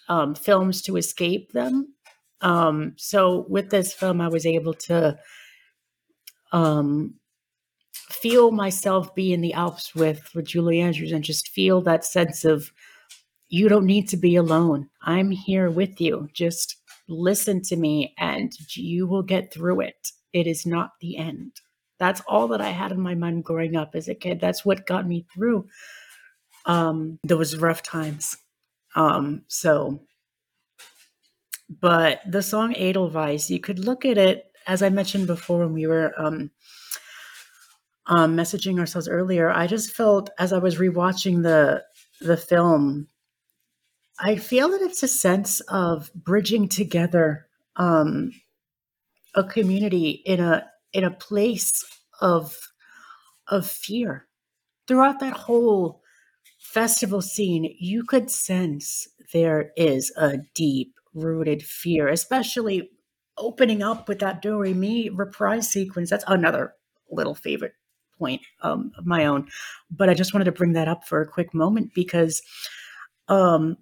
um, 0.09 0.35
films 0.35 0.83
to 0.83 0.97
escape 0.97 1.53
them. 1.53 1.95
Um, 2.41 2.95
so 2.97 3.47
with 3.49 3.71
this 3.71 3.93
film, 3.93 4.21
I 4.21 4.29
was 4.29 4.47
able 4.47 4.75
to 4.75 5.19
um, 6.53 7.15
feel 7.95 8.51
myself 8.51 9.15
be 9.15 9.33
in 9.33 9.41
the 9.41 9.55
Alps 9.55 9.95
with 9.95 10.31
with 10.35 10.47
Julie 10.47 10.81
Andrews 10.81 11.13
and 11.13 11.25
just 11.25 11.49
feel 11.49 11.81
that 11.83 12.05
sense 12.05 12.45
of 12.45 12.71
you 13.49 13.69
don't 13.69 13.87
need 13.87 14.09
to 14.11 14.17
be 14.17 14.37
alone. 14.37 14.89
I'm 15.03 15.31
here 15.31 15.71
with 15.71 16.01
you. 16.01 16.29
Just 16.35 16.77
listen 17.09 17.63
to 17.63 17.77
me, 17.77 18.15
and 18.19 18.53
you 18.77 19.07
will 19.07 19.23
get 19.23 19.53
through 19.53 19.81
it. 19.81 20.11
It 20.33 20.47
is 20.47 20.67
not 20.67 20.93
the 21.01 21.17
end. 21.17 21.53
That's 21.99 22.21
all 22.27 22.49
that 22.49 22.61
I 22.61 22.71
had 22.71 22.93
in 22.93 23.01
my 23.01 23.15
mind 23.15 23.45
growing 23.45 23.77
up 23.77 23.95
as 23.95 24.09
a 24.09 24.15
kid. 24.15 24.41
That's 24.41 24.65
what 24.65 24.87
got 24.87 25.07
me 25.07 25.27
through 25.33 25.67
um, 26.67 27.19
those 27.23 27.57
rough 27.57 27.83
times. 27.83 28.37
Um, 28.97 29.43
so, 29.49 30.01
but 31.69 32.21
the 32.27 32.43
song 32.43 32.75
Edelweiss, 32.77 33.51
you 33.51 33.61
could 33.61 33.79
look 33.79 34.05
at 34.05 34.19
it 34.19 34.51
as 34.67 34.83
I 34.83 34.89
mentioned 34.89 35.27
before 35.27 35.61
when 35.61 35.73
we 35.73 35.87
were 35.87 36.13
um, 36.19 36.51
um, 38.07 38.37
messaging 38.37 38.79
ourselves 38.79 39.09
earlier. 39.09 39.51
I 39.51 39.67
just 39.67 39.93
felt 39.95 40.31
as 40.39 40.53
I 40.53 40.59
was 40.59 40.79
rewatching 40.79 41.43
the 41.43 41.85
the 42.21 42.37
film, 42.37 43.09
I 44.19 44.37
feel 44.37 44.71
that 44.71 44.81
it's 44.81 45.03
a 45.03 45.09
sense 45.09 45.61
of 45.61 46.13
bridging 46.15 46.69
together 46.69 47.49
um, 47.77 48.33
a 49.35 49.45
community 49.45 50.11
in 50.11 50.41
a 50.41 50.71
in 50.95 51.05
a 51.05 51.11
place 51.11 51.85
of 52.21 52.57
of 53.49 53.67
fear 53.67 54.27
throughout 54.87 55.21
that 55.21 55.35
whole 55.35 56.01
festival 56.59 57.21
scene, 57.21 57.75
you 57.79 58.05
could 58.05 58.31
sense 58.31 59.07
there 59.33 59.73
is 59.77 60.13
a 60.17 60.39
deep 60.55 60.95
rooted 61.13 61.63
fear, 61.63 62.09
especially 62.09 62.91
opening 63.37 63.83
up 63.83 64.09
with 64.09 64.19
that 64.21 64.43
Do 64.43 64.59
Re 64.59 64.75
Mi 64.75 65.11
reprise 65.11 65.69
sequence. 65.69 66.11
That's 66.11 66.25
another 66.27 66.75
little 67.11 67.35
favorite 67.35 67.75
point 68.19 68.41
um, 68.63 68.93
of 68.97 69.07
my 69.07 69.27
own. 69.27 69.49
But 69.91 70.09
I 70.09 70.15
just 70.15 70.33
wanted 70.33 70.47
to 70.47 70.53
bring 70.53 70.73
that 70.73 70.89
up 70.89 71.07
for 71.07 71.21
a 71.21 71.29
quick 71.29 71.53
moment 71.53 71.93
because 71.95 72.43
um, 73.29 73.77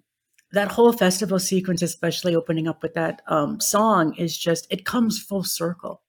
that 0.51 0.71
whole 0.71 0.93
festival 0.93 1.39
sequence, 1.39 1.81
especially 1.81 2.35
opening 2.35 2.67
up 2.67 2.83
with 2.83 2.93
that 2.93 3.21
um, 3.27 3.59
song, 3.59 4.13
is 4.15 4.37
just, 4.37 4.67
it 4.69 4.85
comes 4.85 5.19
full 5.19 5.43
circle 5.43 6.01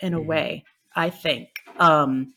in 0.00 0.14
a 0.14 0.20
way, 0.20 0.64
I 0.94 1.10
think. 1.10 1.48
Um, 1.78 2.32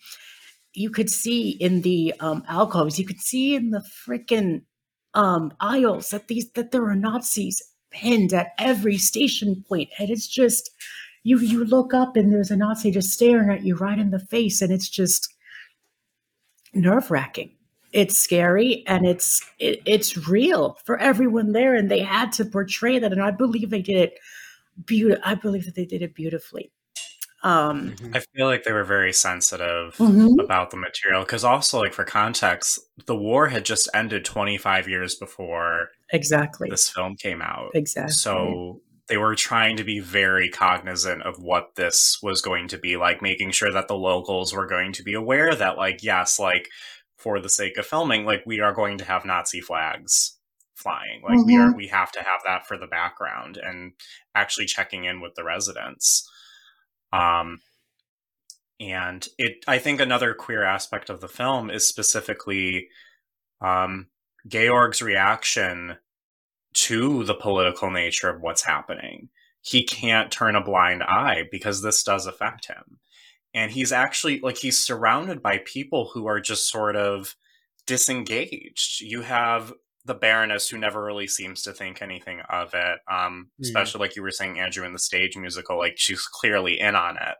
you 0.73 0.89
could 0.89 1.09
see 1.09 1.51
in 1.51 1.81
the 1.81 2.13
um, 2.19 2.43
alcoves, 2.47 2.99
you 2.99 3.05
could 3.05 3.19
see 3.19 3.55
in 3.55 3.71
the 3.71 3.83
freaking 4.07 4.61
um, 5.13 5.51
aisles 5.59 6.09
that 6.11 6.27
these 6.27 6.49
that 6.51 6.71
there 6.71 6.85
are 6.87 6.95
Nazis 6.95 7.61
pinned 7.91 8.33
at 8.33 8.53
every 8.57 8.97
station 8.97 9.63
point, 9.67 9.89
and 9.97 10.09
it's 10.09 10.27
just 10.27 10.69
you 11.23 11.39
you 11.39 11.65
look 11.65 11.93
up 11.93 12.15
and 12.15 12.31
there's 12.31 12.51
a 12.51 12.57
Nazi 12.57 12.91
just 12.91 13.11
staring 13.11 13.49
at 13.49 13.63
you 13.63 13.75
right 13.75 13.99
in 13.99 14.11
the 14.11 14.19
face, 14.19 14.61
and 14.61 14.71
it's 14.71 14.89
just 14.89 15.33
nerve 16.73 17.09
wracking. 17.11 17.55
It's 17.91 18.17
scary 18.17 18.83
and 18.85 19.05
it's 19.07 19.43
it, 19.57 19.81
it's 19.85 20.27
real 20.27 20.77
for 20.85 20.97
everyone 20.99 21.53
there, 21.53 21.73
and 21.75 21.89
they 21.89 22.01
had 22.01 22.31
to 22.33 22.45
portray 22.45 22.99
that, 22.99 23.11
and 23.11 23.21
I 23.21 23.31
believe 23.31 23.69
they 23.69 23.81
did 23.81 23.97
it. 23.97 24.19
Beautiful. 24.85 25.21
I 25.25 25.35
believe 25.35 25.65
that 25.65 25.75
they 25.75 25.85
did 25.85 26.01
it 26.01 26.13
beautifully. 26.15 26.71
Um, 27.41 27.91
Mhm. 27.91 28.15
I 28.15 28.19
feel 28.35 28.47
like 28.47 28.63
they 28.63 28.73
were 28.73 28.83
very 28.83 29.13
sensitive 29.13 29.95
mhm. 29.97 30.43
about 30.43 30.71
the 30.71 30.77
material 30.77 31.21
because 31.23 31.43
also 31.43 31.79
like 31.79 31.93
for 31.93 32.03
context, 32.03 32.79
the 33.05 33.15
war 33.15 33.47
had 33.47 33.63
just 33.65 33.87
ended 33.93 34.25
25 34.25 34.89
years 34.89 35.15
before 35.15 35.89
Exactly. 36.11 36.69
this 36.69 36.89
film 36.89 37.15
came 37.15 37.41
out. 37.41 37.71
Exactly. 37.73 38.11
So 38.13 38.81
they 39.07 39.17
were 39.17 39.35
trying 39.35 39.77
to 39.77 39.83
be 39.83 39.99
very 39.99 40.49
cognizant 40.49 41.23
of 41.23 41.39
what 41.39 41.75
this 41.75 42.19
was 42.21 42.41
going 42.41 42.67
to 42.67 42.77
be 42.77 42.97
like, 42.97 43.21
making 43.21 43.51
sure 43.51 43.71
that 43.71 43.87
the 43.87 43.95
locals 43.95 44.53
were 44.53 44.67
going 44.67 44.91
to 44.93 45.03
be 45.03 45.13
aware 45.13 45.55
that, 45.55 45.77
like, 45.77 46.03
yes, 46.03 46.37
like 46.39 46.67
for 47.17 47.39
the 47.39 47.49
sake 47.49 47.77
of 47.77 47.85
filming, 47.87 48.25
like 48.25 48.43
we 48.45 48.59
are 48.59 48.73
going 48.73 48.97
to 48.97 49.05
have 49.05 49.25
Nazi 49.25 49.61
flags 49.61 50.37
flying. 50.75 51.21
Like 51.21 51.45
we 51.45 51.57
are, 51.57 51.73
we 51.73 51.87
have 51.87 52.11
to 52.13 52.19
have 52.19 52.41
that 52.45 52.65
for 52.67 52.77
the 52.77 52.87
background 52.87 53.57
and 53.57 53.93
actually 54.35 54.65
checking 54.67 55.03
in 55.05 55.19
with 55.21 55.35
the 55.35 55.43
residents. 55.43 56.29
Um, 57.11 57.61
and 58.79 59.27
it, 59.37 59.63
I 59.67 59.77
think 59.77 59.99
another 59.99 60.33
queer 60.33 60.63
aspect 60.63 61.09
of 61.09 61.21
the 61.21 61.27
film 61.27 61.69
is 61.69 61.87
specifically 61.87 62.89
um, 63.61 64.07
Georg's 64.47 65.01
reaction 65.01 65.97
to 66.73 67.23
the 67.25 67.33
political 67.33 67.91
nature 67.91 68.29
of 68.29 68.41
what's 68.41 68.63
happening. 68.63 69.29
He 69.61 69.83
can't 69.83 70.31
turn 70.31 70.55
a 70.55 70.63
blind 70.63 71.03
eye 71.03 71.43
because 71.51 71.81
this 71.81 72.03
does 72.03 72.25
affect 72.25 72.67
him. 72.67 72.99
And 73.53 73.71
he's 73.71 73.91
actually 73.91 74.39
like 74.39 74.57
he's 74.57 74.81
surrounded 74.81 75.41
by 75.41 75.57
people 75.65 76.11
who 76.13 76.27
are 76.27 76.39
just 76.39 76.69
sort 76.69 76.95
of 76.95 77.35
disengaged. 77.87 79.01
You 79.01 79.21
have 79.21 79.73
the 80.05 80.13
Baroness 80.13 80.69
who 80.69 80.77
never 80.77 81.03
really 81.03 81.27
seems 81.27 81.61
to 81.63 81.73
think 81.73 82.01
anything 82.01 82.41
of 82.49 82.73
it. 82.73 82.99
Um, 83.11 83.49
Mm. 83.59 83.65
especially 83.65 83.99
like 83.99 84.15
you 84.15 84.21
were 84.21 84.31
saying, 84.31 84.59
Andrew, 84.59 84.85
in 84.85 84.93
the 84.93 84.99
stage 84.99 85.35
musical, 85.37 85.77
like 85.77 85.97
she's 85.97 86.21
clearly 86.25 86.79
in 86.79 86.95
on 86.95 87.17
it. 87.17 87.35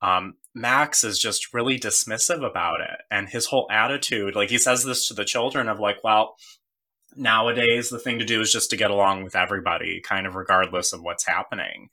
Um, 0.00 0.34
Max 0.54 1.04
is 1.04 1.18
just 1.18 1.54
really 1.54 1.78
dismissive 1.78 2.44
about 2.44 2.80
it. 2.80 2.98
And 3.10 3.28
his 3.28 3.46
whole 3.46 3.68
attitude, 3.70 4.34
like 4.34 4.50
he 4.50 4.58
says 4.58 4.84
this 4.84 5.06
to 5.08 5.14
the 5.14 5.24
children 5.24 5.68
of 5.68 5.78
like, 5.78 6.02
well, 6.02 6.34
nowadays 7.14 7.90
the 7.90 7.98
thing 7.98 8.18
to 8.18 8.24
do 8.24 8.40
is 8.40 8.52
just 8.52 8.70
to 8.70 8.76
get 8.76 8.90
along 8.90 9.22
with 9.24 9.36
everybody, 9.36 10.00
kind 10.00 10.26
of 10.26 10.34
regardless 10.34 10.92
of 10.92 11.02
what's 11.02 11.26
happening. 11.26 11.88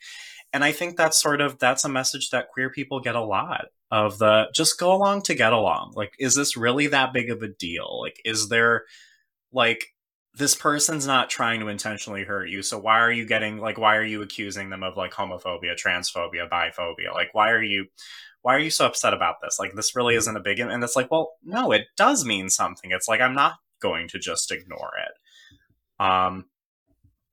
And 0.54 0.64
I 0.64 0.72
think 0.72 0.98
that's 0.98 1.22
sort 1.22 1.42
of 1.42 1.60
that's 1.60 1.86
a 1.86 1.90
message 1.90 2.30
that 2.32 2.50
queer 2.50 2.70
people 2.72 3.00
get 3.00 3.16
a 3.16 3.24
lot 3.24 3.66
of 3.92 4.18
the 4.18 4.48
just 4.56 4.80
go 4.80 4.94
along 4.94 5.22
to 5.24 5.36
get 5.36 5.54
along. 5.54 5.94
Like, 5.96 6.14
is 6.20 6.34
this 6.36 6.58
really 6.58 6.88
that 6.88 7.14
big 7.14 7.30
of 7.30 7.44
a 7.44 7.48
deal? 7.48 8.00
Like, 8.02 8.20
is 8.26 8.50
there 8.50 8.86
like 9.52 9.86
this 10.36 10.56
person's 10.56 11.08
not 11.08 11.30
trying 11.30 11.60
to 11.60 11.68
intentionally 11.68 12.24
hurt 12.24 12.50
you, 12.50 12.62
so 12.62 12.78
why 12.78 13.00
are 13.00 13.12
you 13.12 13.26
getting 13.26 13.58
like 13.58 13.78
why 13.78 13.96
are 13.96 14.04
you 14.04 14.22
accusing 14.22 14.70
them 14.70 14.84
of 14.84 14.98
like 14.98 15.12
homophobia, 15.12 15.76
transphobia, 15.76 16.50
biphobia? 16.50 17.14
Like, 17.14 17.34
why 17.34 17.52
are 17.52 17.64
you 17.64 17.88
why 18.42 18.56
are 18.56 18.60
you 18.60 18.70
so 18.70 18.86
upset 18.86 19.14
about 19.14 19.36
this? 19.42 19.58
Like, 19.60 19.74
this 19.74 19.96
really 19.96 20.16
isn't 20.16 20.36
a 20.36 20.40
big 20.40 20.60
and 20.60 20.84
it's 20.84 20.96
like, 20.96 21.12
well, 21.12 21.34
no, 21.44 21.72
it 21.72 21.88
does 21.98 22.26
mean 22.26 22.50
something. 22.50 22.92
It's 22.92 23.08
like 23.08 23.22
I'm 23.22 23.36
not 23.36 23.56
going 23.82 24.08
to 24.10 24.20
just 24.20 24.52
ignore 24.52 24.92
it. 25.06 26.04
Um, 26.04 26.46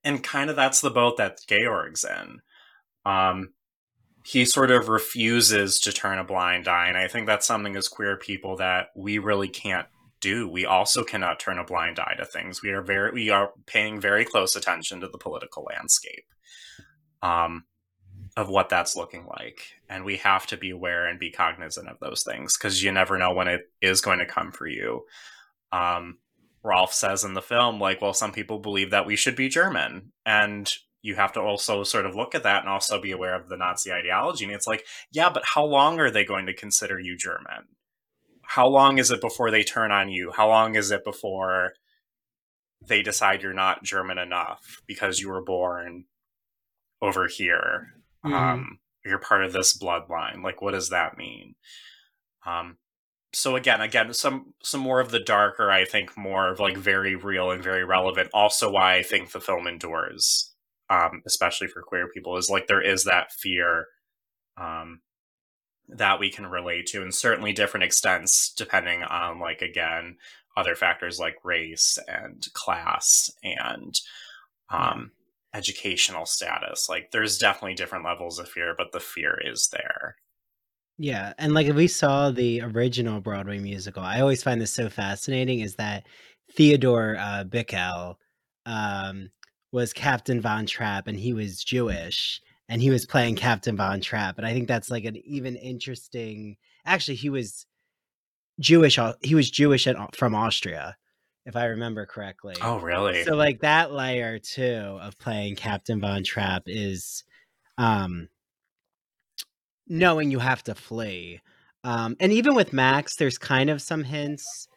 and 0.02 0.22
kind 0.22 0.50
of 0.50 0.56
that's 0.56 0.80
the 0.80 0.90
boat 0.90 1.16
that 1.16 1.40
Georg's 1.48 2.04
in. 2.04 2.40
Um, 3.04 3.52
he 4.24 4.44
sort 4.44 4.70
of 4.72 4.88
refuses 4.88 5.78
to 5.80 5.92
turn 5.92 6.18
a 6.18 6.24
blind 6.24 6.66
eye, 6.66 6.88
and 6.88 6.96
I 6.96 7.06
think 7.06 7.26
that's 7.26 7.46
something 7.46 7.76
as 7.76 7.86
queer 7.86 8.16
people 8.16 8.56
that 8.56 8.88
we 8.96 9.18
really 9.18 9.48
can't 9.48 9.86
do. 10.30 10.48
We 10.48 10.66
also 10.66 11.04
cannot 11.04 11.40
turn 11.40 11.58
a 11.58 11.64
blind 11.64 11.98
eye 11.98 12.14
to 12.18 12.24
things. 12.24 12.62
We 12.62 12.70
are 12.70 12.82
very 12.82 13.12
we 13.12 13.30
are 13.30 13.50
paying 13.66 14.00
very 14.00 14.24
close 14.24 14.56
attention 14.56 15.00
to 15.00 15.08
the 15.08 15.18
political 15.18 15.64
landscape. 15.64 16.26
Um 17.22 17.64
of 18.36 18.50
what 18.50 18.68
that's 18.68 18.96
looking 18.96 19.26
like. 19.26 19.62
And 19.88 20.04
we 20.04 20.18
have 20.18 20.46
to 20.48 20.56
be 20.56 20.70
aware 20.70 21.06
and 21.06 21.18
be 21.18 21.30
cognizant 21.30 21.88
of 21.88 21.98
those 22.00 22.22
things 22.22 22.56
because 22.56 22.82
you 22.82 22.92
never 22.92 23.16
know 23.16 23.32
when 23.32 23.48
it 23.48 23.62
is 23.80 24.02
going 24.02 24.18
to 24.18 24.26
come 24.26 24.52
for 24.52 24.66
you. 24.66 25.04
Um, 25.72 26.18
Rolf 26.62 26.92
says 26.92 27.24
in 27.24 27.32
the 27.32 27.40
film, 27.40 27.80
like, 27.80 28.02
well, 28.02 28.12
some 28.12 28.32
people 28.32 28.58
believe 28.58 28.90
that 28.90 29.06
we 29.06 29.16
should 29.16 29.36
be 29.36 29.48
German. 29.48 30.12
And 30.26 30.70
you 31.00 31.14
have 31.14 31.32
to 31.34 31.40
also 31.40 31.82
sort 31.84 32.04
of 32.04 32.14
look 32.14 32.34
at 32.34 32.42
that 32.42 32.60
and 32.60 32.68
also 32.68 33.00
be 33.00 33.12
aware 33.12 33.34
of 33.34 33.48
the 33.48 33.56
Nazi 33.56 33.92
ideology. 33.92 34.44
And 34.44 34.52
it's 34.52 34.66
like, 34.66 34.84
yeah, 35.12 35.30
but 35.30 35.44
how 35.44 35.64
long 35.64 35.98
are 36.00 36.10
they 36.10 36.24
going 36.24 36.46
to 36.46 36.54
consider 36.54 36.98
you 36.98 37.16
German? 37.16 37.68
How 38.46 38.66
long 38.68 38.98
is 38.98 39.10
it 39.10 39.20
before 39.20 39.50
they 39.50 39.62
turn 39.62 39.90
on 39.90 40.08
you? 40.08 40.32
How 40.34 40.48
long 40.48 40.76
is 40.76 40.90
it 40.90 41.04
before 41.04 41.72
they 42.86 43.02
decide 43.02 43.42
you're 43.42 43.52
not 43.52 43.82
German 43.82 44.18
enough 44.18 44.82
because 44.86 45.20
you 45.20 45.28
were 45.28 45.42
born 45.42 46.04
over 47.02 47.26
here 47.26 47.88
mm-hmm. 48.24 48.34
um, 48.34 48.78
you're 49.04 49.18
part 49.18 49.44
of 49.44 49.52
this 49.52 49.76
bloodline 49.76 50.42
like 50.42 50.62
what 50.62 50.72
does 50.72 50.90
that 50.90 51.16
mean 51.16 51.54
um, 52.46 52.76
so 53.32 53.56
again 53.56 53.80
again 53.80 54.12
some 54.12 54.54
some 54.62 54.80
more 54.80 55.00
of 55.00 55.10
the 55.10 55.20
darker 55.20 55.70
i 55.70 55.84
think 55.84 56.16
more 56.16 56.50
of 56.50 56.60
like 56.60 56.76
very 56.76 57.14
real 57.14 57.50
and 57.50 57.62
very 57.62 57.84
relevant 57.84 58.28
also 58.32 58.70
why 58.70 58.96
i 58.96 59.02
think 59.02 59.32
the 59.32 59.40
film 59.40 59.66
endures 59.66 60.54
um, 60.88 61.22
especially 61.26 61.66
for 61.66 61.82
queer 61.82 62.08
people 62.08 62.36
is 62.36 62.48
like 62.48 62.66
there 62.66 62.82
is 62.82 63.04
that 63.04 63.32
fear 63.32 63.86
um, 64.58 65.00
that 65.88 66.18
we 66.18 66.30
can 66.30 66.46
relate 66.46 66.86
to 66.86 67.02
and 67.02 67.14
certainly 67.14 67.52
different 67.52 67.84
extents 67.84 68.52
depending 68.52 69.02
on 69.04 69.38
like 69.38 69.62
again 69.62 70.16
other 70.56 70.74
factors 70.74 71.20
like 71.20 71.36
race 71.44 71.98
and 72.08 72.46
class 72.54 73.30
and 73.42 74.00
um, 74.70 75.12
educational 75.54 76.26
status. 76.26 76.88
Like 76.88 77.10
there's 77.10 77.38
definitely 77.38 77.74
different 77.74 78.04
levels 78.04 78.38
of 78.38 78.48
fear, 78.48 78.74
but 78.76 78.92
the 78.92 79.00
fear 79.00 79.38
is 79.44 79.68
there. 79.68 80.16
Yeah, 80.98 81.34
and 81.38 81.52
like 81.52 81.66
if 81.66 81.76
we 81.76 81.88
saw 81.88 82.30
the 82.30 82.62
original 82.62 83.20
Broadway 83.20 83.58
musical, 83.58 84.02
I 84.02 84.20
always 84.20 84.42
find 84.42 84.60
this 84.60 84.72
so 84.72 84.88
fascinating 84.88 85.60
is 85.60 85.74
that 85.76 86.06
Theodore 86.52 87.16
uh, 87.18 87.44
Bikel 87.44 88.16
um, 88.64 89.30
was 89.72 89.92
Captain 89.92 90.40
Von 90.40 90.64
Trapp, 90.64 91.06
and 91.06 91.18
he 91.18 91.34
was 91.34 91.62
Jewish, 91.62 92.40
and 92.68 92.82
he 92.82 92.90
was 92.90 93.06
playing 93.06 93.36
Captain 93.36 93.76
Von 93.76 94.00
Trapp, 94.00 94.38
and 94.38 94.46
I 94.46 94.52
think 94.52 94.68
that's 94.68 94.90
like 94.90 95.04
an 95.04 95.16
even 95.16 95.56
interesting. 95.56 96.56
Actually, 96.84 97.16
he 97.16 97.30
was 97.30 97.66
Jewish. 98.60 98.98
He 99.22 99.34
was 99.34 99.50
Jewish 99.50 99.86
from 100.14 100.34
Austria, 100.34 100.96
if 101.44 101.56
I 101.56 101.66
remember 101.66 102.06
correctly. 102.06 102.56
Oh, 102.60 102.78
really? 102.78 103.22
So 103.24 103.34
like 103.34 103.60
that 103.60 103.92
layer 103.92 104.38
too 104.38 104.98
of 105.00 105.18
playing 105.18 105.56
Captain 105.56 106.00
Von 106.00 106.24
Trapp 106.24 106.64
is 106.66 107.24
um 107.78 108.28
knowing 109.86 110.30
you 110.30 110.40
have 110.40 110.62
to 110.64 110.74
flee. 110.74 111.40
Um 111.84 112.16
and 112.18 112.32
even 112.32 112.54
with 112.54 112.72
Max 112.72 113.16
there's 113.16 113.38
kind 113.38 113.70
of 113.70 113.80
some 113.80 114.02
hints 114.02 114.68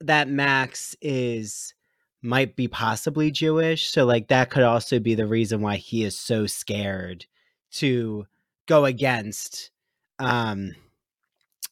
that 0.00 0.28
Max 0.28 0.96
is 1.02 1.74
might 2.24 2.56
be 2.56 2.68
possibly 2.68 3.30
Jewish, 3.30 3.90
so 3.90 4.04
like 4.06 4.28
that 4.28 4.50
could 4.50 4.62
also 4.62 4.98
be 4.98 5.14
the 5.14 5.26
reason 5.26 5.60
why 5.60 5.76
he 5.76 6.04
is 6.04 6.18
so 6.18 6.46
scared 6.46 7.26
to 7.72 8.26
go 8.66 8.84
against 8.84 9.70
um 10.18 10.74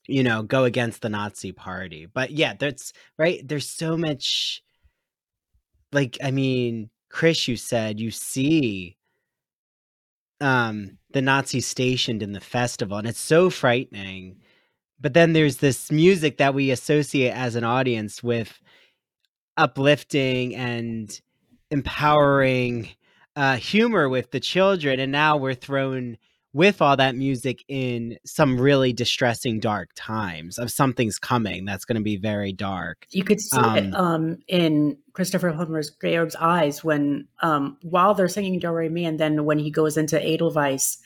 you 0.08 0.22
know, 0.22 0.42
go 0.42 0.64
against 0.64 1.00
the 1.02 1.08
Nazi 1.08 1.52
party. 1.52 2.06
But 2.06 2.32
yeah, 2.32 2.54
that's 2.58 2.92
right. 3.18 3.46
There's 3.46 3.68
so 3.68 3.96
much 3.96 4.62
like 5.92 6.18
I 6.22 6.30
mean, 6.30 6.90
Chris, 7.10 7.48
you 7.48 7.56
said 7.56 8.00
you 8.00 8.10
see 8.10 8.96
um 10.40 10.98
the 11.12 11.22
Nazis 11.22 11.66
stationed 11.66 12.22
in 12.22 12.32
the 12.32 12.40
festival, 12.40 12.98
and 12.98 13.06
it's 13.08 13.20
so 13.20 13.50
frightening. 13.50 14.38
But 15.00 15.14
then 15.14 15.32
there's 15.32 15.58
this 15.58 15.90
music 15.90 16.38
that 16.38 16.54
we 16.54 16.70
associate 16.70 17.32
as 17.32 17.56
an 17.56 17.64
audience 17.64 18.22
with 18.22 18.60
uplifting 19.56 20.54
and 20.54 21.20
empowering 21.70 22.90
uh, 23.36 23.56
humor 23.56 24.08
with 24.08 24.30
the 24.30 24.40
children, 24.40 25.00
and 25.00 25.12
now 25.12 25.36
we're 25.36 25.54
thrown 25.54 26.18
with 26.54 26.82
all 26.82 26.96
that 26.96 27.16
music 27.16 27.64
in 27.66 28.18
some 28.26 28.60
really 28.60 28.92
distressing 28.92 29.58
dark 29.58 29.90
times 29.94 30.58
of 30.58 30.70
something's 30.70 31.18
coming 31.18 31.64
that's 31.64 31.86
going 31.86 31.96
to 31.96 32.02
be 32.02 32.16
very 32.16 32.52
dark. 32.52 33.06
You 33.10 33.24
could 33.24 33.40
see 33.40 33.58
um, 33.58 33.76
it 33.76 33.94
um, 33.94 34.38
in 34.48 34.98
Christopher 35.14 35.52
Plummer's 35.52 35.90
Georg's 35.90 36.36
eyes 36.36 36.84
when 36.84 37.26
um, 37.40 37.78
while 37.82 38.14
they're 38.14 38.28
singing 38.28 38.58
Do 38.58 38.70
Re 38.70 38.90
Mi 38.90 39.06
and 39.06 39.18
then 39.18 39.44
when 39.44 39.58
he 39.58 39.70
goes 39.70 39.96
into 39.96 40.22
Edelweiss, 40.22 40.98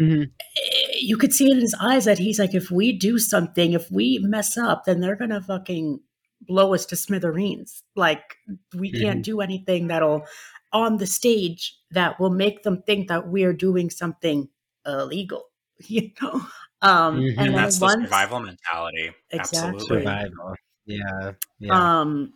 mm-hmm. 0.00 0.22
Eh, 0.22 0.96
you 1.00 1.16
could 1.16 1.32
see 1.32 1.50
it 1.50 1.54
in 1.54 1.60
his 1.60 1.76
eyes 1.80 2.04
that 2.06 2.18
he's 2.18 2.40
like, 2.40 2.54
if 2.54 2.70
we 2.70 2.92
do 2.92 3.18
something, 3.18 3.74
if 3.74 3.90
we 3.92 4.18
mess 4.22 4.58
up, 4.58 4.86
then 4.86 5.00
they're 5.00 5.16
gonna 5.16 5.40
fucking 5.40 6.00
blow 6.46 6.74
us 6.74 6.86
to 6.86 6.96
smithereens. 6.96 7.82
Like 7.96 8.36
we 8.74 8.92
mm-hmm. 8.92 9.02
can't 9.02 9.22
do 9.24 9.40
anything 9.40 9.88
that'll 9.88 10.24
on 10.72 10.96
the 10.96 11.06
stage 11.06 11.78
that 11.92 12.18
will 12.18 12.30
make 12.30 12.64
them 12.64 12.82
think 12.82 13.08
that 13.08 13.28
we're 13.28 13.52
doing 13.52 13.90
something 13.90 14.48
illegal, 14.86 15.44
you 15.86 16.10
know. 16.20 16.42
Um, 16.82 17.20
mm-hmm. 17.20 17.38
and, 17.38 17.48
and 17.48 17.54
that's 17.56 17.80
once, 17.80 17.94
the 17.94 18.02
survival 18.02 18.40
mentality. 18.40 19.12
Exactly. 19.30 19.58
Absolutely. 19.58 19.98
Survival. 19.98 20.54
Yeah. 20.86 21.32
yeah. 21.58 22.00
Um, 22.00 22.34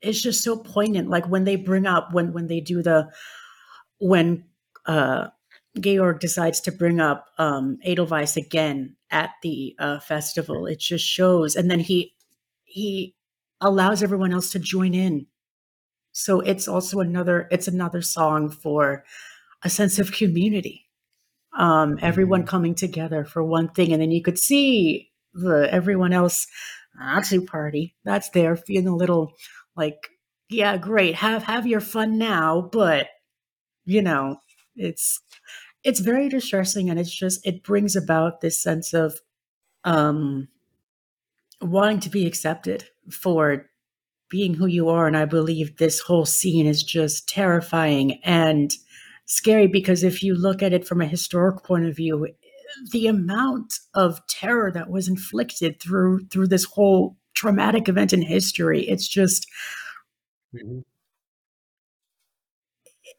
it's 0.00 0.20
just 0.20 0.42
so 0.42 0.56
poignant. 0.56 1.10
Like 1.10 1.28
when 1.28 1.44
they 1.44 1.56
bring 1.56 1.86
up 1.86 2.12
when 2.12 2.32
when 2.32 2.46
they 2.46 2.60
do 2.60 2.82
the 2.82 3.10
when 3.98 4.44
uh 4.86 5.28
Georg 5.78 6.20
decides 6.20 6.60
to 6.62 6.72
bring 6.72 7.00
up 7.00 7.26
um 7.38 7.78
Edelweiss 7.84 8.36
again 8.36 8.96
at 9.10 9.30
the 9.42 9.74
uh, 9.78 10.00
festival, 10.00 10.66
it 10.66 10.80
just 10.80 11.04
shows, 11.04 11.54
and 11.54 11.70
then 11.70 11.80
he 11.80 12.14
he 12.64 13.14
allows 13.60 14.02
everyone 14.02 14.32
else 14.32 14.50
to 14.52 14.58
join 14.58 14.94
in. 14.94 15.26
So 16.12 16.40
it's 16.40 16.68
also 16.68 17.00
another 17.00 17.48
it's 17.50 17.68
another 17.68 18.02
song 18.02 18.50
for 18.50 19.04
a 19.62 19.70
sense 19.70 19.98
of 19.98 20.12
community 20.12 20.88
um, 21.58 21.98
everyone 22.00 22.40
mm-hmm. 22.40 22.48
coming 22.48 22.74
together 22.74 23.24
for 23.24 23.42
one 23.42 23.68
thing, 23.68 23.92
and 23.92 24.00
then 24.00 24.10
you 24.10 24.22
could 24.22 24.38
see 24.38 25.10
the 25.34 25.68
everyone 25.70 26.12
else 26.12 26.46
Nazi 26.98 27.40
party 27.40 27.94
that's 28.04 28.30
there 28.30 28.56
feeling 28.56 28.88
a 28.88 28.96
little 28.96 29.32
like, 29.76 30.08
yeah, 30.48 30.76
great, 30.76 31.16
have 31.16 31.44
have 31.44 31.66
your 31.66 31.80
fun 31.80 32.18
now, 32.18 32.68
but 32.72 33.08
you 33.84 34.02
know, 34.02 34.38
it's 34.76 35.20
it's 35.84 36.00
very 36.00 36.28
distressing, 36.28 36.90
and 36.90 36.98
it's 36.98 37.14
just 37.14 37.44
it 37.46 37.62
brings 37.64 37.96
about 37.96 38.40
this 38.40 38.62
sense 38.62 38.94
of 38.94 39.20
um 39.84 40.48
wanting 41.60 42.00
to 42.00 42.10
be 42.10 42.26
accepted 42.26 42.84
for 43.10 43.66
being 44.30 44.54
who 44.54 44.66
you 44.66 44.88
are 44.88 45.06
and 45.06 45.16
i 45.16 45.24
believe 45.24 45.76
this 45.76 46.00
whole 46.00 46.26
scene 46.26 46.66
is 46.66 46.82
just 46.82 47.28
terrifying 47.28 48.20
and 48.24 48.76
scary 49.28 49.66
because 49.66 50.02
if 50.02 50.22
you 50.22 50.34
look 50.34 50.62
at 50.62 50.72
it 50.72 50.86
from 50.86 51.00
a 51.00 51.06
historic 51.06 51.62
point 51.62 51.84
of 51.86 51.94
view, 51.94 52.26
the 52.90 53.06
amount 53.06 53.78
of 53.94 54.26
terror 54.26 54.72
that 54.72 54.90
was 54.90 55.06
inflicted 55.06 55.80
through 55.80 56.26
through 56.26 56.48
this 56.48 56.64
whole 56.64 57.16
traumatic 57.34 57.88
event 57.88 58.12
in 58.12 58.22
history, 58.22 58.82
it's 58.88 59.06
just 59.06 59.46
mm-hmm. 60.54 60.80
it, 63.04 63.16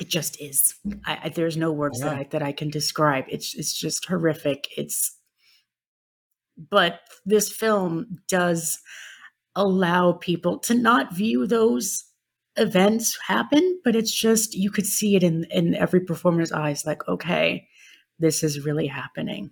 it, 0.00 0.08
just 0.08 0.40
is. 0.40 0.74
I, 1.06 1.18
I, 1.24 1.28
there's 1.28 1.56
no 1.56 1.72
words 1.72 2.00
yeah. 2.00 2.06
that 2.06 2.14
I 2.14 2.26
that 2.30 2.42
I 2.42 2.52
can 2.52 2.70
describe. 2.70 3.24
It's 3.28 3.54
it's 3.54 3.72
just 3.72 4.06
horrific. 4.06 4.68
It's 4.76 5.16
but 6.70 7.00
this 7.24 7.50
film 7.50 8.18
does 8.28 8.78
allow 9.54 10.12
people 10.12 10.58
to 10.58 10.74
not 10.74 11.14
view 11.14 11.46
those 11.46 12.04
events 12.56 13.18
happen, 13.26 13.80
but 13.84 13.96
it's 13.96 14.14
just 14.14 14.54
you 14.54 14.70
could 14.70 14.86
see 14.86 15.16
it 15.16 15.22
in 15.22 15.44
in 15.50 15.74
every 15.74 16.00
performer's 16.00 16.52
eyes, 16.52 16.84
like, 16.84 17.06
okay, 17.08 17.68
this 18.18 18.42
is 18.42 18.64
really 18.64 18.86
happening. 18.86 19.50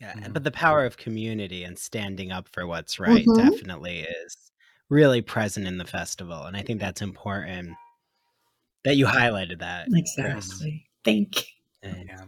Yeah, 0.00 0.12
mm-hmm. 0.12 0.32
but 0.32 0.44
the 0.44 0.50
power 0.50 0.84
of 0.84 0.96
community 0.96 1.64
and 1.64 1.78
standing 1.78 2.32
up 2.32 2.48
for 2.48 2.66
what's 2.66 2.98
right 2.98 3.24
mm-hmm. 3.24 3.50
definitely 3.50 4.00
is 4.00 4.36
really 4.88 5.20
present 5.20 5.66
in 5.66 5.78
the 5.78 5.84
festival, 5.84 6.44
and 6.44 6.56
I 6.56 6.62
think 6.62 6.80
that's 6.80 7.02
important 7.02 7.76
that 8.84 8.96
you 8.96 9.06
highlighted 9.06 9.60
that. 9.60 9.88
Exactly. 9.92 10.86
Thank 11.04 11.40
you. 11.40 11.44
And, 11.82 12.08
yeah. 12.08 12.24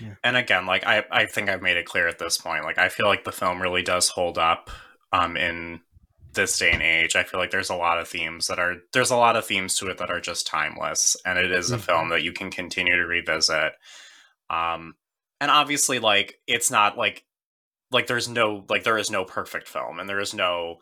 yeah. 0.00 0.14
And 0.24 0.36
again, 0.36 0.66
like 0.66 0.86
I, 0.86 1.04
I 1.10 1.26
think 1.26 1.48
I've 1.48 1.62
made 1.62 1.76
it 1.76 1.86
clear 1.86 2.08
at 2.08 2.18
this 2.18 2.38
point. 2.38 2.64
Like 2.64 2.78
I 2.78 2.88
feel 2.88 3.06
like 3.06 3.24
the 3.24 3.32
film 3.32 3.60
really 3.60 3.82
does 3.82 4.08
hold 4.08 4.38
up 4.38 4.70
um 5.12 5.36
in 5.36 5.80
this 6.32 6.58
day 6.58 6.70
and 6.70 6.82
age 6.82 7.16
i 7.16 7.22
feel 7.22 7.40
like 7.40 7.50
there's 7.50 7.70
a 7.70 7.76
lot 7.76 7.98
of 7.98 8.06
themes 8.06 8.46
that 8.46 8.58
are 8.58 8.76
there's 8.92 9.10
a 9.10 9.16
lot 9.16 9.36
of 9.36 9.44
themes 9.44 9.76
to 9.76 9.88
it 9.88 9.98
that 9.98 10.10
are 10.10 10.20
just 10.20 10.46
timeless 10.46 11.16
and 11.24 11.38
it 11.38 11.50
is 11.50 11.70
a 11.70 11.76
mm-hmm. 11.76 11.82
film 11.82 12.08
that 12.10 12.22
you 12.22 12.32
can 12.32 12.50
continue 12.50 12.94
to 12.94 13.06
revisit 13.06 13.72
um 14.48 14.94
and 15.40 15.50
obviously 15.50 15.98
like 15.98 16.38
it's 16.46 16.70
not 16.70 16.96
like 16.96 17.24
like 17.90 18.06
there's 18.06 18.28
no 18.28 18.64
like 18.68 18.84
there 18.84 18.98
is 18.98 19.10
no 19.10 19.24
perfect 19.24 19.68
film 19.68 19.98
and 19.98 20.08
there 20.08 20.20
is 20.20 20.34
no 20.34 20.76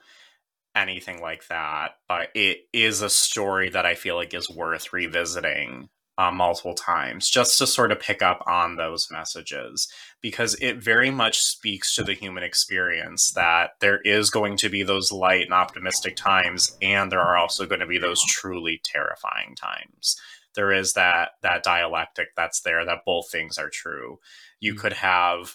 anything 0.74 1.20
like 1.20 1.46
that 1.48 1.92
but 2.08 2.28
it 2.34 2.58
is 2.72 3.00
a 3.00 3.10
story 3.10 3.70
that 3.70 3.86
i 3.86 3.94
feel 3.94 4.16
like 4.16 4.34
is 4.34 4.50
worth 4.50 4.92
revisiting 4.92 5.88
uh, 6.18 6.32
multiple 6.32 6.74
times 6.74 7.30
just 7.30 7.56
to 7.58 7.66
sort 7.66 7.92
of 7.92 8.00
pick 8.00 8.22
up 8.22 8.42
on 8.46 8.74
those 8.74 9.08
messages 9.10 9.88
because 10.20 10.56
it 10.60 10.82
very 10.82 11.10
much 11.10 11.38
speaks 11.38 11.94
to 11.94 12.02
the 12.02 12.12
human 12.12 12.42
experience 12.42 13.32
that 13.32 13.70
there 13.80 14.00
is 14.00 14.28
going 14.28 14.56
to 14.56 14.68
be 14.68 14.82
those 14.82 15.12
light 15.12 15.44
and 15.44 15.54
optimistic 15.54 16.16
times 16.16 16.76
and 16.82 17.10
there 17.10 17.20
are 17.20 17.36
also 17.36 17.66
going 17.66 17.80
to 17.80 17.86
be 17.86 17.98
those 17.98 18.22
truly 18.26 18.80
terrifying 18.82 19.54
times 19.54 20.16
there 20.56 20.72
is 20.72 20.94
that 20.94 21.30
that 21.42 21.62
dialectic 21.62 22.28
that's 22.36 22.60
there 22.62 22.84
that 22.84 23.04
both 23.06 23.30
things 23.30 23.56
are 23.56 23.70
true 23.70 24.18
you 24.58 24.72
mm-hmm. 24.72 24.80
could 24.80 24.92
have 24.94 25.54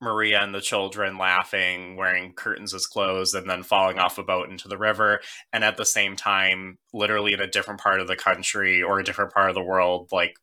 Maria 0.00 0.42
and 0.42 0.54
the 0.54 0.60
children 0.60 1.16
laughing, 1.18 1.96
wearing 1.96 2.32
curtains 2.34 2.74
as 2.74 2.86
clothes, 2.86 3.34
and 3.34 3.48
then 3.48 3.62
falling 3.62 3.98
off 3.98 4.18
a 4.18 4.22
boat 4.22 4.50
into 4.50 4.68
the 4.68 4.76
river. 4.76 5.20
And 5.52 5.64
at 5.64 5.76
the 5.76 5.86
same 5.86 6.16
time, 6.16 6.78
literally 6.92 7.32
in 7.32 7.40
a 7.40 7.46
different 7.46 7.80
part 7.80 8.00
of 8.00 8.08
the 8.08 8.16
country 8.16 8.82
or 8.82 8.98
a 8.98 9.04
different 9.04 9.32
part 9.32 9.48
of 9.48 9.54
the 9.54 9.62
world, 9.62 10.08
like 10.12 10.36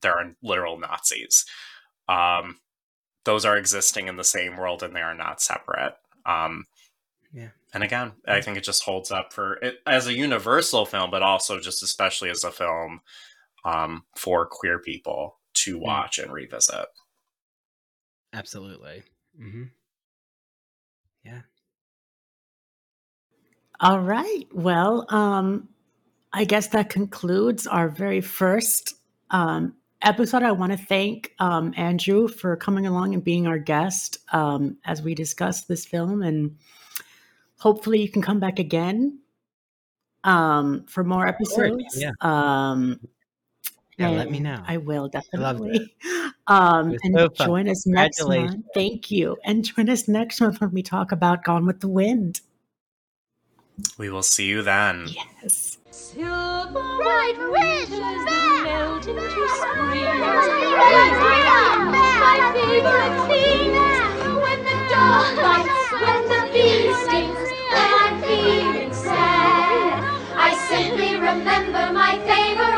there 0.00 0.12
are 0.12 0.34
literal 0.42 0.78
Nazis. 0.78 1.44
Um, 2.08 2.58
those 3.24 3.44
are 3.44 3.56
existing 3.56 4.08
in 4.08 4.16
the 4.16 4.24
same 4.24 4.56
world 4.56 4.82
and 4.82 4.94
they 4.94 5.00
are 5.00 5.14
not 5.14 5.42
separate. 5.42 5.94
Um, 6.24 6.64
yeah. 7.32 7.48
And 7.74 7.82
again, 7.84 8.12
I 8.26 8.40
think 8.40 8.56
it 8.56 8.64
just 8.64 8.84
holds 8.84 9.10
up 9.10 9.32
for 9.32 9.54
it 9.54 9.80
as 9.86 10.06
a 10.06 10.14
universal 10.14 10.86
film, 10.86 11.10
but 11.10 11.22
also 11.22 11.60
just 11.60 11.82
especially 11.82 12.30
as 12.30 12.44
a 12.44 12.50
film 12.50 13.00
um, 13.64 14.04
for 14.16 14.46
queer 14.46 14.78
people 14.78 15.40
to 15.54 15.78
watch 15.78 16.18
and 16.18 16.32
revisit. 16.32 16.86
Absolutely. 18.36 19.02
Mm-hmm. 19.40 19.62
Yeah. 21.24 21.40
All 23.80 24.00
right. 24.00 24.44
Well, 24.52 25.06
um, 25.08 25.70
I 26.34 26.44
guess 26.44 26.68
that 26.68 26.90
concludes 26.90 27.66
our 27.66 27.88
very 27.88 28.20
first 28.20 28.94
um, 29.30 29.74
episode. 30.02 30.42
I 30.42 30.52
want 30.52 30.72
to 30.72 30.78
thank 30.78 31.32
um, 31.38 31.72
Andrew 31.78 32.28
for 32.28 32.56
coming 32.56 32.86
along 32.86 33.14
and 33.14 33.24
being 33.24 33.46
our 33.46 33.58
guest 33.58 34.18
um, 34.32 34.76
as 34.84 35.00
we 35.00 35.14
discuss 35.14 35.64
this 35.64 35.86
film, 35.86 36.22
and 36.22 36.58
hopefully 37.58 38.02
you 38.02 38.10
can 38.10 38.20
come 38.20 38.38
back 38.38 38.58
again 38.58 39.18
um, 40.24 40.84
for 40.86 41.02
more 41.04 41.26
episodes. 41.26 41.84
Yeah. 41.96 42.12
Um, 42.20 43.00
yeah, 43.98 44.10
let 44.10 44.30
me 44.30 44.40
know. 44.40 44.62
I 44.66 44.76
will 44.76 45.08
definitely. 45.08 45.94
Um, 46.48 46.96
and 47.02 47.14
so 47.14 47.28
join 47.28 47.68
us 47.68 47.86
next 47.88 48.24
month. 48.24 48.64
Thank 48.72 49.10
you. 49.10 49.36
And 49.44 49.64
join 49.64 49.90
us 49.90 50.06
next 50.06 50.40
month 50.40 50.60
when 50.60 50.70
we 50.70 50.80
talk 50.82 51.10
about 51.10 51.42
Gone 51.42 51.66
with 51.66 51.80
the 51.80 51.88
Wind. 51.88 52.40
We 53.98 54.10
will 54.10 54.22
see 54.22 54.46
you 54.46 54.62
then. 54.62 55.08
Yes. 55.42 55.78
Silver 55.90 56.70
bright 56.72 57.36
red 57.38 57.90
melt 57.90 59.06
into 59.08 59.48
spring. 59.48 60.20
My 61.90 62.52
favorite 62.54 63.16
thing 63.26 63.72
when 64.40 64.60
the 64.64 64.76
dog 64.88 65.36
bites, 65.36 65.90
when 65.92 66.22
the 66.28 66.40
bee 66.52 66.94
stings, 67.02 67.50
when 67.72 67.90
I'm 68.00 68.14
feeling 68.22 68.94
sad. 68.94 70.04
I 70.36 70.54
simply 70.68 71.14
remember 71.14 71.92
my 71.92 72.18
favorite. 72.24 72.75